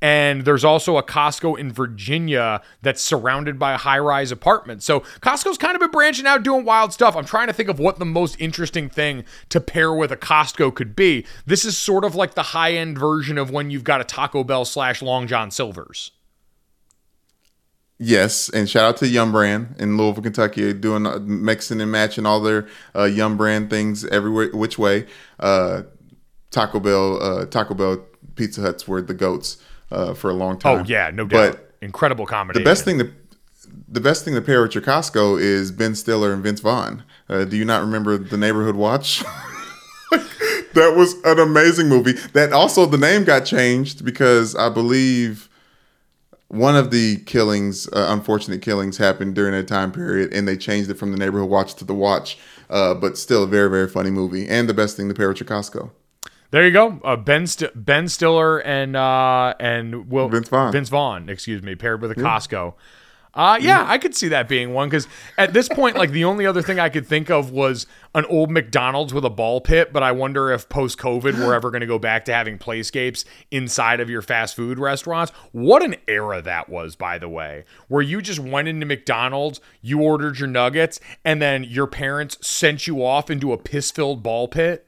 And 0.00 0.44
there's 0.44 0.64
also 0.64 0.96
a 0.96 1.02
Costco 1.02 1.58
in 1.58 1.72
Virginia 1.72 2.62
that's 2.80 3.02
surrounded 3.02 3.58
by 3.58 3.74
high 3.74 3.98
rise 3.98 4.32
apartments. 4.32 4.86
So 4.86 5.00
Costco's 5.20 5.58
kind 5.58 5.74
of 5.74 5.80
been 5.80 5.90
branching 5.90 6.26
out 6.26 6.42
doing 6.42 6.64
wild 6.64 6.92
stuff. 6.92 7.16
I'm 7.16 7.26
trying 7.26 7.48
to 7.48 7.52
think 7.52 7.68
of 7.68 7.78
what 7.78 7.98
the 7.98 8.06
most 8.06 8.36
interesting 8.40 8.88
thing 8.88 9.24
to 9.50 9.60
pair 9.60 9.92
with 9.92 10.12
a 10.12 10.16
Costco 10.16 10.74
could 10.74 10.96
be. 10.96 11.26
This 11.44 11.64
is 11.64 11.76
sort 11.76 12.04
of 12.04 12.14
like 12.14 12.34
the 12.34 12.42
high 12.42 12.72
end 12.72 12.98
version 12.98 13.36
of 13.36 13.50
when 13.50 13.70
you've 13.70 13.84
got 13.84 14.00
a 14.00 14.04
Taco 14.04 14.44
Bell 14.44 14.64
slash 14.64 15.02
Long 15.02 15.26
John 15.26 15.50
Silver's. 15.50 16.12
Yes, 18.00 18.48
and 18.48 18.70
shout 18.70 18.84
out 18.84 18.96
to 18.98 19.08
Yum 19.08 19.32
Brand 19.32 19.74
in 19.78 19.96
Louisville, 19.96 20.22
Kentucky, 20.22 20.72
doing 20.72 21.04
uh, 21.04 21.18
mixing 21.18 21.80
and 21.80 21.90
matching 21.90 22.26
all 22.26 22.40
their 22.40 22.68
uh, 22.94 23.04
Yum 23.04 23.36
Brand 23.36 23.70
things 23.70 24.04
everywhere, 24.06 24.50
which 24.52 24.78
way. 24.78 25.06
Uh, 25.40 25.82
Taco 26.52 26.78
Bell, 26.78 27.20
uh, 27.20 27.46
Taco 27.46 27.74
Bell, 27.74 28.04
Pizza 28.36 28.60
Huts 28.60 28.86
were 28.86 29.02
the 29.02 29.14
goats 29.14 29.58
uh, 29.90 30.14
for 30.14 30.30
a 30.30 30.34
long 30.34 30.58
time. 30.58 30.78
Oh 30.78 30.84
yeah, 30.84 31.10
no 31.10 31.26
doubt. 31.26 31.52
But 31.52 31.74
Incredible 31.80 32.26
comedy. 32.26 32.58
the 32.58 32.64
best 32.64 32.84
thing 32.84 32.98
to 32.98 33.10
the 33.88 34.00
best 34.00 34.24
thing 34.24 34.34
to 34.34 34.40
pair 34.40 34.62
with 34.62 34.74
your 34.74 34.82
Costco 34.82 35.40
is 35.40 35.72
Ben 35.72 35.94
Stiller 35.94 36.32
and 36.32 36.42
Vince 36.42 36.60
Vaughn. 36.60 37.02
Uh, 37.28 37.44
do 37.44 37.56
you 37.56 37.64
not 37.64 37.80
remember 37.80 38.16
the 38.16 38.36
Neighborhood 38.36 38.76
Watch? 38.76 39.20
that 40.10 40.94
was 40.96 41.14
an 41.24 41.38
amazing 41.38 41.88
movie. 41.88 42.12
That 42.32 42.52
also 42.52 42.86
the 42.86 42.98
name 42.98 43.24
got 43.24 43.44
changed 43.44 44.04
because 44.04 44.54
I 44.54 44.68
believe 44.68 45.47
one 46.48 46.76
of 46.76 46.90
the 46.90 47.16
killings, 47.18 47.86
uh, 47.88 48.06
unfortunate 48.08 48.62
killings, 48.62 48.96
happened 48.96 49.34
during 49.34 49.52
that 49.52 49.68
time 49.68 49.92
period, 49.92 50.32
and 50.32 50.48
they 50.48 50.56
changed 50.56 50.90
it 50.90 50.94
from 50.94 51.12
the 51.12 51.18
Neighborhood 51.18 51.48
Watch 51.48 51.74
to 51.74 51.84
the 51.84 51.94
Watch. 51.94 52.38
Uh, 52.68 52.94
but 52.94 53.16
still, 53.16 53.44
a 53.44 53.46
very 53.46 53.70
very 53.70 53.88
funny 53.88 54.10
movie, 54.10 54.48
and 54.48 54.68
the 54.68 54.74
best 54.74 54.96
thing 54.96 55.08
to 55.08 55.14
pair 55.14 55.28
with 55.28 55.40
your 55.40 55.48
Costco. 55.48 55.90
There 56.50 56.64
you 56.64 56.70
go. 56.70 56.98
Uh, 57.04 57.16
ben 57.16 57.46
St- 57.46 57.72
Ben 57.74 58.08
Stiller 58.08 58.58
and 58.60 58.96
uh, 58.96 59.54
and 59.60 60.10
Will 60.10 60.28
Vince 60.28 60.48
Vaughn. 60.48 60.72
Vince 60.72 60.88
Vaughn, 60.88 61.28
excuse 61.28 61.62
me, 61.62 61.74
paired 61.74 62.00
with 62.00 62.10
a 62.10 62.14
Costco. 62.14 62.74
Uh, 63.38 63.56
yeah, 63.60 63.84
I 63.86 63.98
could 63.98 64.16
see 64.16 64.26
that 64.28 64.48
being 64.48 64.74
one 64.74 64.88
because 64.88 65.06
at 65.38 65.52
this 65.52 65.68
point, 65.68 65.96
like 65.96 66.10
the 66.10 66.24
only 66.24 66.44
other 66.44 66.60
thing 66.60 66.80
I 66.80 66.88
could 66.88 67.06
think 67.06 67.30
of 67.30 67.52
was 67.52 67.86
an 68.12 68.24
old 68.24 68.50
McDonald's 68.50 69.14
with 69.14 69.24
a 69.24 69.30
ball 69.30 69.60
pit. 69.60 69.92
But 69.92 70.02
I 70.02 70.10
wonder 70.10 70.50
if 70.50 70.68
post 70.68 70.98
COVID 70.98 71.34
we're 71.38 71.54
ever 71.54 71.70
going 71.70 71.82
to 71.82 71.86
go 71.86 72.00
back 72.00 72.24
to 72.24 72.34
having 72.34 72.58
playscapes 72.58 73.24
inside 73.52 74.00
of 74.00 74.10
your 74.10 74.22
fast 74.22 74.56
food 74.56 74.80
restaurants. 74.80 75.30
What 75.52 75.84
an 75.84 75.94
era 76.08 76.42
that 76.42 76.68
was, 76.68 76.96
by 76.96 77.16
the 77.16 77.28
way, 77.28 77.64
where 77.86 78.02
you 78.02 78.20
just 78.20 78.40
went 78.40 78.66
into 78.66 78.86
McDonald's, 78.86 79.60
you 79.82 80.02
ordered 80.02 80.40
your 80.40 80.48
nuggets, 80.48 80.98
and 81.24 81.40
then 81.40 81.62
your 81.62 81.86
parents 81.86 82.44
sent 82.44 82.88
you 82.88 83.04
off 83.04 83.30
into 83.30 83.52
a 83.52 83.56
piss 83.56 83.92
filled 83.92 84.20
ball 84.20 84.48
pit. 84.48 84.84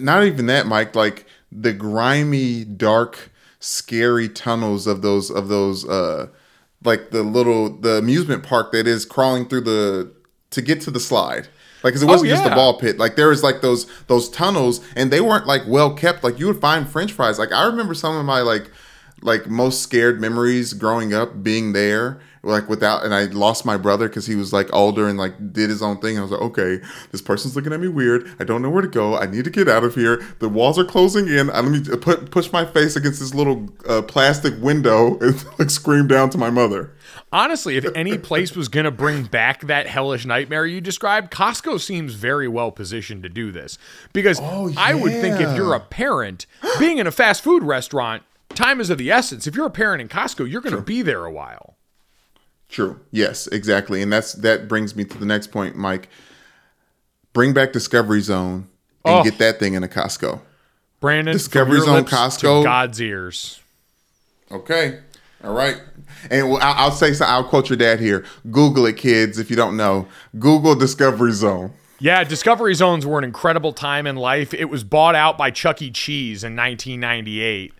not 0.00 0.24
even 0.24 0.46
that, 0.46 0.66
Mike. 0.66 0.96
Like 0.96 1.24
the 1.52 1.72
grimy, 1.72 2.64
dark, 2.64 3.30
scary 3.60 4.28
tunnels 4.28 4.88
of 4.88 5.02
those 5.02 5.30
of 5.30 5.46
those 5.46 5.88
uh 5.88 6.26
like 6.84 7.10
the 7.10 7.22
little 7.22 7.70
the 7.70 7.98
amusement 7.98 8.42
park 8.42 8.72
that 8.72 8.86
is 8.86 9.04
crawling 9.04 9.48
through 9.48 9.62
the 9.62 10.12
to 10.50 10.62
get 10.62 10.80
to 10.82 10.90
the 10.90 11.00
slide. 11.00 11.48
Like, 11.84 11.94
'cause 11.94 12.02
it 12.02 12.06
oh, 12.06 12.12
wasn't 12.12 12.30
just 12.30 12.44
the 12.44 12.50
ball 12.50 12.78
pit. 12.78 12.98
Like 12.98 13.16
there 13.16 13.28
was 13.28 13.42
like 13.42 13.60
those 13.60 13.86
those 14.08 14.28
tunnels, 14.28 14.80
and 14.96 15.12
they 15.12 15.20
weren't 15.20 15.46
like 15.46 15.62
well 15.66 15.94
kept. 15.94 16.24
Like 16.24 16.38
you 16.38 16.46
would 16.46 16.60
find 16.60 16.88
French 16.88 17.12
fries. 17.12 17.38
Like 17.38 17.52
I 17.52 17.66
remember 17.66 17.94
some 17.94 18.16
of 18.16 18.24
my 18.24 18.40
like 18.40 18.70
like 19.22 19.48
most 19.48 19.82
scared 19.82 20.20
memories 20.20 20.72
growing 20.72 21.12
up 21.12 21.42
being 21.42 21.72
there 21.72 22.20
like 22.42 22.68
without 22.68 23.04
and 23.04 23.14
i 23.14 23.24
lost 23.24 23.64
my 23.64 23.76
brother 23.76 24.08
because 24.08 24.26
he 24.26 24.34
was 24.34 24.52
like 24.52 24.68
older 24.72 25.08
and 25.08 25.18
like 25.18 25.52
did 25.52 25.70
his 25.70 25.82
own 25.82 25.98
thing. 26.00 26.18
I 26.18 26.22
was 26.22 26.30
like 26.30 26.40
okay 26.40 26.80
this 27.10 27.22
person's 27.22 27.56
looking 27.56 27.72
at 27.72 27.80
me 27.80 27.88
weird. 27.88 28.30
I 28.38 28.44
don't 28.44 28.62
know 28.62 28.70
where 28.70 28.82
to 28.82 28.88
go. 28.88 29.16
I 29.16 29.26
need 29.26 29.44
to 29.44 29.50
get 29.50 29.68
out 29.68 29.84
of 29.84 29.94
here. 29.94 30.22
The 30.38 30.48
walls 30.48 30.78
are 30.78 30.84
closing 30.84 31.28
in. 31.28 31.50
I 31.50 31.60
let 31.60 31.70
me 31.70 31.96
put 31.96 32.30
push 32.30 32.52
my 32.52 32.64
face 32.64 32.96
against 32.96 33.20
this 33.20 33.34
little 33.34 33.68
uh, 33.88 34.02
plastic 34.02 34.54
window 34.60 35.18
and 35.20 35.44
like 35.58 35.70
scream 35.70 36.06
down 36.06 36.30
to 36.30 36.38
my 36.38 36.50
mother. 36.50 36.92
Honestly, 37.32 37.76
if 37.76 37.86
any 37.94 38.16
place 38.16 38.54
was 38.56 38.68
going 38.68 38.84
to 38.84 38.90
bring 38.90 39.24
back 39.24 39.62
that 39.62 39.86
hellish 39.86 40.24
nightmare 40.24 40.66
you 40.66 40.80
described, 40.80 41.32
Costco 41.32 41.80
seems 41.80 42.14
very 42.14 42.48
well 42.48 42.70
positioned 42.70 43.22
to 43.22 43.28
do 43.28 43.50
this. 43.52 43.78
Because 44.12 44.40
I 44.40 44.94
would 44.94 45.12
think 45.12 45.40
if 45.40 45.56
you're 45.56 45.74
a 45.74 45.80
parent, 45.80 46.46
being 46.78 46.98
in 46.98 47.06
a 47.06 47.12
fast 47.12 47.42
food 47.42 47.62
restaurant, 47.62 48.22
time 48.50 48.80
is 48.80 48.90
of 48.90 48.98
the 48.98 49.10
essence. 49.10 49.46
If 49.46 49.54
you're 49.54 49.66
a 49.66 49.70
parent 49.70 50.00
in 50.00 50.08
Costco, 50.08 50.50
you're 50.50 50.60
going 50.60 50.76
to 50.76 50.82
be 50.82 51.02
there 51.02 51.24
a 51.24 51.30
while. 51.30 51.77
True. 52.68 53.00
Yes, 53.10 53.46
exactly. 53.46 54.02
And 54.02 54.12
that's 54.12 54.32
that 54.34 54.68
brings 54.68 54.94
me 54.94 55.04
to 55.04 55.18
the 55.18 55.24
next 55.26 55.48
point, 55.48 55.76
Mike. 55.76 56.08
Bring 57.32 57.52
back 57.52 57.72
Discovery 57.72 58.20
Zone 58.20 58.68
and 59.04 59.20
Oh. 59.20 59.22
get 59.24 59.38
that 59.38 59.58
thing 59.58 59.74
in 59.74 59.82
a 59.82 59.88
Costco. 59.88 60.40
Brandon, 61.00 61.32
Discovery 61.32 61.80
Zone 61.80 62.04
Costco. 62.04 62.64
God's 62.64 63.00
ears. 63.00 63.60
Okay. 64.50 64.98
All 65.44 65.52
right. 65.54 65.80
And 66.30 66.50
well, 66.50 66.58
I'll, 66.60 66.86
I'll 66.86 66.90
say 66.90 67.12
so. 67.12 67.24
I'll 67.24 67.44
quote 67.44 67.70
your 67.70 67.76
dad 67.76 68.00
here. 68.00 68.24
Google 68.50 68.86
it, 68.86 68.96
kids, 68.96 69.38
if 69.38 69.50
you 69.50 69.56
don't 69.56 69.76
know. 69.76 70.08
Google 70.38 70.74
Discovery 70.74 71.32
Zone. 71.32 71.72
Yeah, 72.00 72.22
Discovery 72.24 72.74
Zones 72.74 73.06
were 73.06 73.18
an 73.18 73.24
incredible 73.24 73.72
time 73.72 74.06
in 74.06 74.16
life. 74.16 74.52
It 74.54 74.66
was 74.66 74.84
bought 74.84 75.14
out 75.14 75.36
by 75.38 75.50
Chuck 75.50 75.80
E. 75.82 75.90
Cheese 75.90 76.42
in 76.44 76.54
1998. 76.56 77.72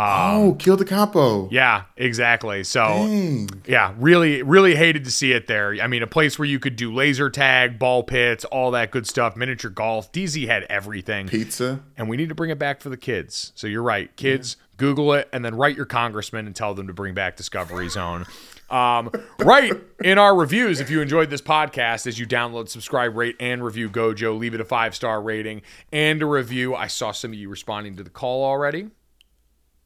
Oh, 0.00 0.56
kill 0.58 0.76
the 0.76 0.84
capo. 0.84 1.48
Yeah, 1.50 1.84
exactly. 1.96 2.64
So, 2.64 2.86
Dang. 2.86 3.48
yeah, 3.66 3.94
really, 3.98 4.42
really 4.42 4.74
hated 4.74 5.04
to 5.04 5.10
see 5.10 5.32
it 5.32 5.46
there. 5.46 5.74
I 5.80 5.86
mean, 5.86 6.02
a 6.02 6.06
place 6.06 6.38
where 6.38 6.46
you 6.46 6.58
could 6.58 6.76
do 6.76 6.92
laser 6.92 7.30
tag, 7.30 7.78
ball 7.78 8.02
pits, 8.02 8.44
all 8.46 8.70
that 8.72 8.90
good 8.90 9.06
stuff, 9.06 9.36
miniature 9.36 9.70
golf. 9.70 10.12
DZ 10.12 10.46
had 10.46 10.64
everything. 10.64 11.28
Pizza. 11.28 11.80
And 11.96 12.08
we 12.08 12.16
need 12.16 12.28
to 12.28 12.34
bring 12.34 12.50
it 12.50 12.58
back 12.58 12.80
for 12.80 12.88
the 12.88 12.96
kids. 12.96 13.52
So 13.54 13.66
you're 13.66 13.82
right. 13.82 14.14
Kids, 14.16 14.56
Google 14.80 15.12
it 15.12 15.28
and 15.32 15.44
then 15.44 15.54
write 15.54 15.76
your 15.76 15.84
congressman 15.84 16.46
and 16.46 16.56
tell 16.56 16.74
them 16.74 16.86
to 16.86 16.94
bring 16.94 17.12
back 17.12 17.36
Discovery 17.36 17.90
Zone. 17.90 18.24
Um, 18.70 19.10
right 19.38 19.72
in 20.02 20.16
our 20.16 20.34
reviews, 20.34 20.80
if 20.80 20.90
you 20.90 21.02
enjoyed 21.02 21.28
this 21.28 21.42
podcast, 21.42 22.06
as 22.06 22.18
you 22.18 22.26
download, 22.26 22.68
subscribe, 22.68 23.16
rate, 23.16 23.36
and 23.40 23.62
review 23.62 23.90
Gojo, 23.90 24.38
leave 24.38 24.54
it 24.54 24.60
a 24.60 24.64
five 24.64 24.94
star 24.94 25.20
rating 25.20 25.60
and 25.92 26.22
a 26.22 26.26
review. 26.26 26.74
I 26.74 26.86
saw 26.86 27.12
some 27.12 27.32
of 27.32 27.38
you 27.38 27.48
responding 27.48 27.96
to 27.96 28.02
the 28.02 28.10
call 28.10 28.44
already. 28.44 28.88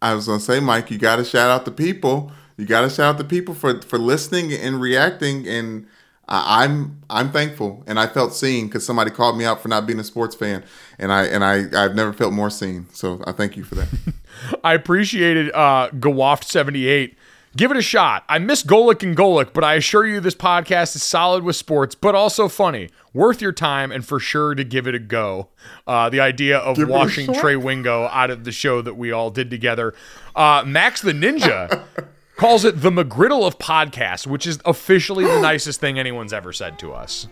I 0.05 0.13
was 0.13 0.27
gonna 0.27 0.39
say, 0.39 0.61
Mike, 0.61 0.91
you 0.91 0.99
gotta 0.99 1.25
shout 1.25 1.49
out 1.49 1.65
the 1.65 1.71
people. 1.71 2.31
You 2.59 2.67
gotta 2.67 2.91
shout 2.91 3.15
out 3.15 3.19
the 3.19 3.25
people 3.25 3.55
for 3.55 3.81
for 3.81 3.99
listening 3.99 4.53
and 4.53 4.79
reacting. 4.79 5.49
And 5.49 5.87
I, 6.29 6.65
I'm 6.65 7.01
I'm 7.09 7.33
thankful, 7.33 7.83
and 7.87 7.99
I 7.99 8.07
felt 8.07 8.35
seen 8.35 8.67
because 8.67 8.85
somebody 8.85 9.11
called 9.11 9.39
me 9.39 9.47
out 9.47 9.63
for 9.63 9.69
not 9.69 9.87
being 9.87 9.99
a 9.99 10.05
sports 10.05 10.37
fan, 10.37 10.63
and 10.99 11.11
I 11.11 11.25
and 11.25 11.43
I 11.43 11.85
I've 11.85 11.95
never 11.95 12.13
felt 12.13 12.35
more 12.35 12.51
seen. 12.51 12.87
So 12.93 13.23
I 13.27 13.33
thank 13.33 13.57
you 13.57 13.65
for 13.65 13.77
that. 13.77 13.89
I 14.65 14.75
appreciated 14.75 15.51
uh, 15.55 15.89
Gawaft78. 15.95 17.15
Give 17.57 17.71
it 17.71 17.77
a 17.77 17.83
shot. 17.83 18.25
I 18.29 18.39
miss 18.41 18.65
Golic 18.65 19.03
and 19.05 19.17
Golic, 19.17 19.53
but 19.53 19.63
I 19.63 19.75
assure 19.75 20.05
you 20.05 20.19
this 20.19 20.35
podcast 20.35 20.97
is 20.97 21.05
solid 21.05 21.45
with 21.45 21.55
sports, 21.55 21.95
but 21.95 22.15
also 22.15 22.49
funny. 22.49 22.91
Worth 23.13 23.41
your 23.41 23.53
time 23.53 23.93
and 23.93 24.05
for 24.05 24.19
sure 24.19 24.57
to 24.57 24.65
give 24.65 24.89
it 24.89 24.95
a 24.97 24.99
go. 24.99 25.49
Uh, 25.87 26.11
the 26.11 26.19
idea 26.19 26.59
of 26.59 26.77
Give 26.77 26.89
washing. 26.89 27.33
Trey 27.33 27.55
Wingo 27.55 28.05
out 28.05 28.31
of 28.31 28.43
the 28.43 28.51
show 28.51 28.83
that 28.83 28.95
we 28.95 29.13
all 29.13 29.31
did 29.31 29.51
together. 29.51 29.95
Uh, 30.35 30.65
Max 30.67 31.01
the 31.01 31.13
Ninja 31.13 31.85
calls 32.37 32.65
it 32.65 32.81
the 32.81 32.91
McGriddle 32.91 33.47
of 33.47 33.57
podcasts, 33.59 34.27
which 34.27 34.49
is 34.49 34.59
officially 34.65 35.25
the 35.25 35.41
nicest 35.41 35.81
thing 35.81 35.97
anyone's 35.97 36.33
ever 36.33 36.53
said 36.53 36.77
to 36.81 36.93
us. 36.93 37.29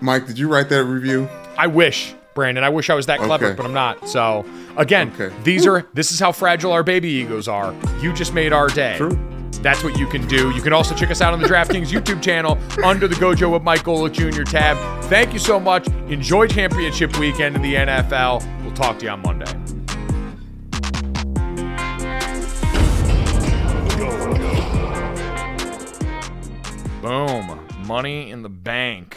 Mike, 0.00 0.26
did 0.26 0.38
you 0.38 0.48
write 0.48 0.68
that 0.70 0.84
review? 0.84 1.28
I 1.56 1.68
wish, 1.68 2.14
Brandon. 2.38 2.62
I 2.62 2.68
wish 2.68 2.88
I 2.88 2.94
was 2.94 3.06
that 3.06 3.18
clever, 3.18 3.46
Okay. 3.46 3.56
but 3.56 3.66
I'm 3.66 3.72
not. 3.74 4.08
So 4.08 4.44
again, 4.76 5.12
Okay. 5.18 5.34
these 5.42 5.66
are 5.66 5.88
this 5.92 6.12
is 6.12 6.20
how 6.20 6.30
fragile 6.30 6.70
our 6.70 6.84
baby 6.84 7.08
egos 7.08 7.48
are. 7.48 7.74
You 8.00 8.12
just 8.12 8.32
made 8.32 8.52
our 8.52 8.68
day. 8.68 8.94
True. 8.96 9.18
That's 9.60 9.82
what 9.82 9.98
you 9.98 10.06
can 10.06 10.24
do. 10.28 10.50
You 10.52 10.62
can 10.62 10.72
also 10.72 10.94
check 10.94 11.10
us 11.10 11.20
out 11.20 11.32
on 11.32 11.42
the 11.42 11.48
DraftKings 11.48 11.88
YouTube 11.88 12.22
channel 12.22 12.56
under 12.84 13.08
the 13.08 13.16
Gojo 13.16 13.52
with 13.52 13.64
Mike 13.64 13.82
Golic 13.82 14.12
Jr. 14.12 14.44
tab. 14.44 14.76
Thank 15.06 15.32
you 15.32 15.40
so 15.40 15.58
much. 15.58 15.88
Enjoy 16.08 16.46
championship 16.46 17.18
weekend 17.18 17.56
in 17.56 17.62
the 17.62 17.74
NFL. 17.74 18.40
We'll 18.62 18.72
talk 18.74 19.00
to 19.00 19.06
you 19.06 19.10
on 19.10 19.22
Monday. 19.22 19.52
Boom. 27.02 27.66
Money 27.86 28.30
in 28.30 28.42
the 28.42 28.48
bank. 28.48 29.16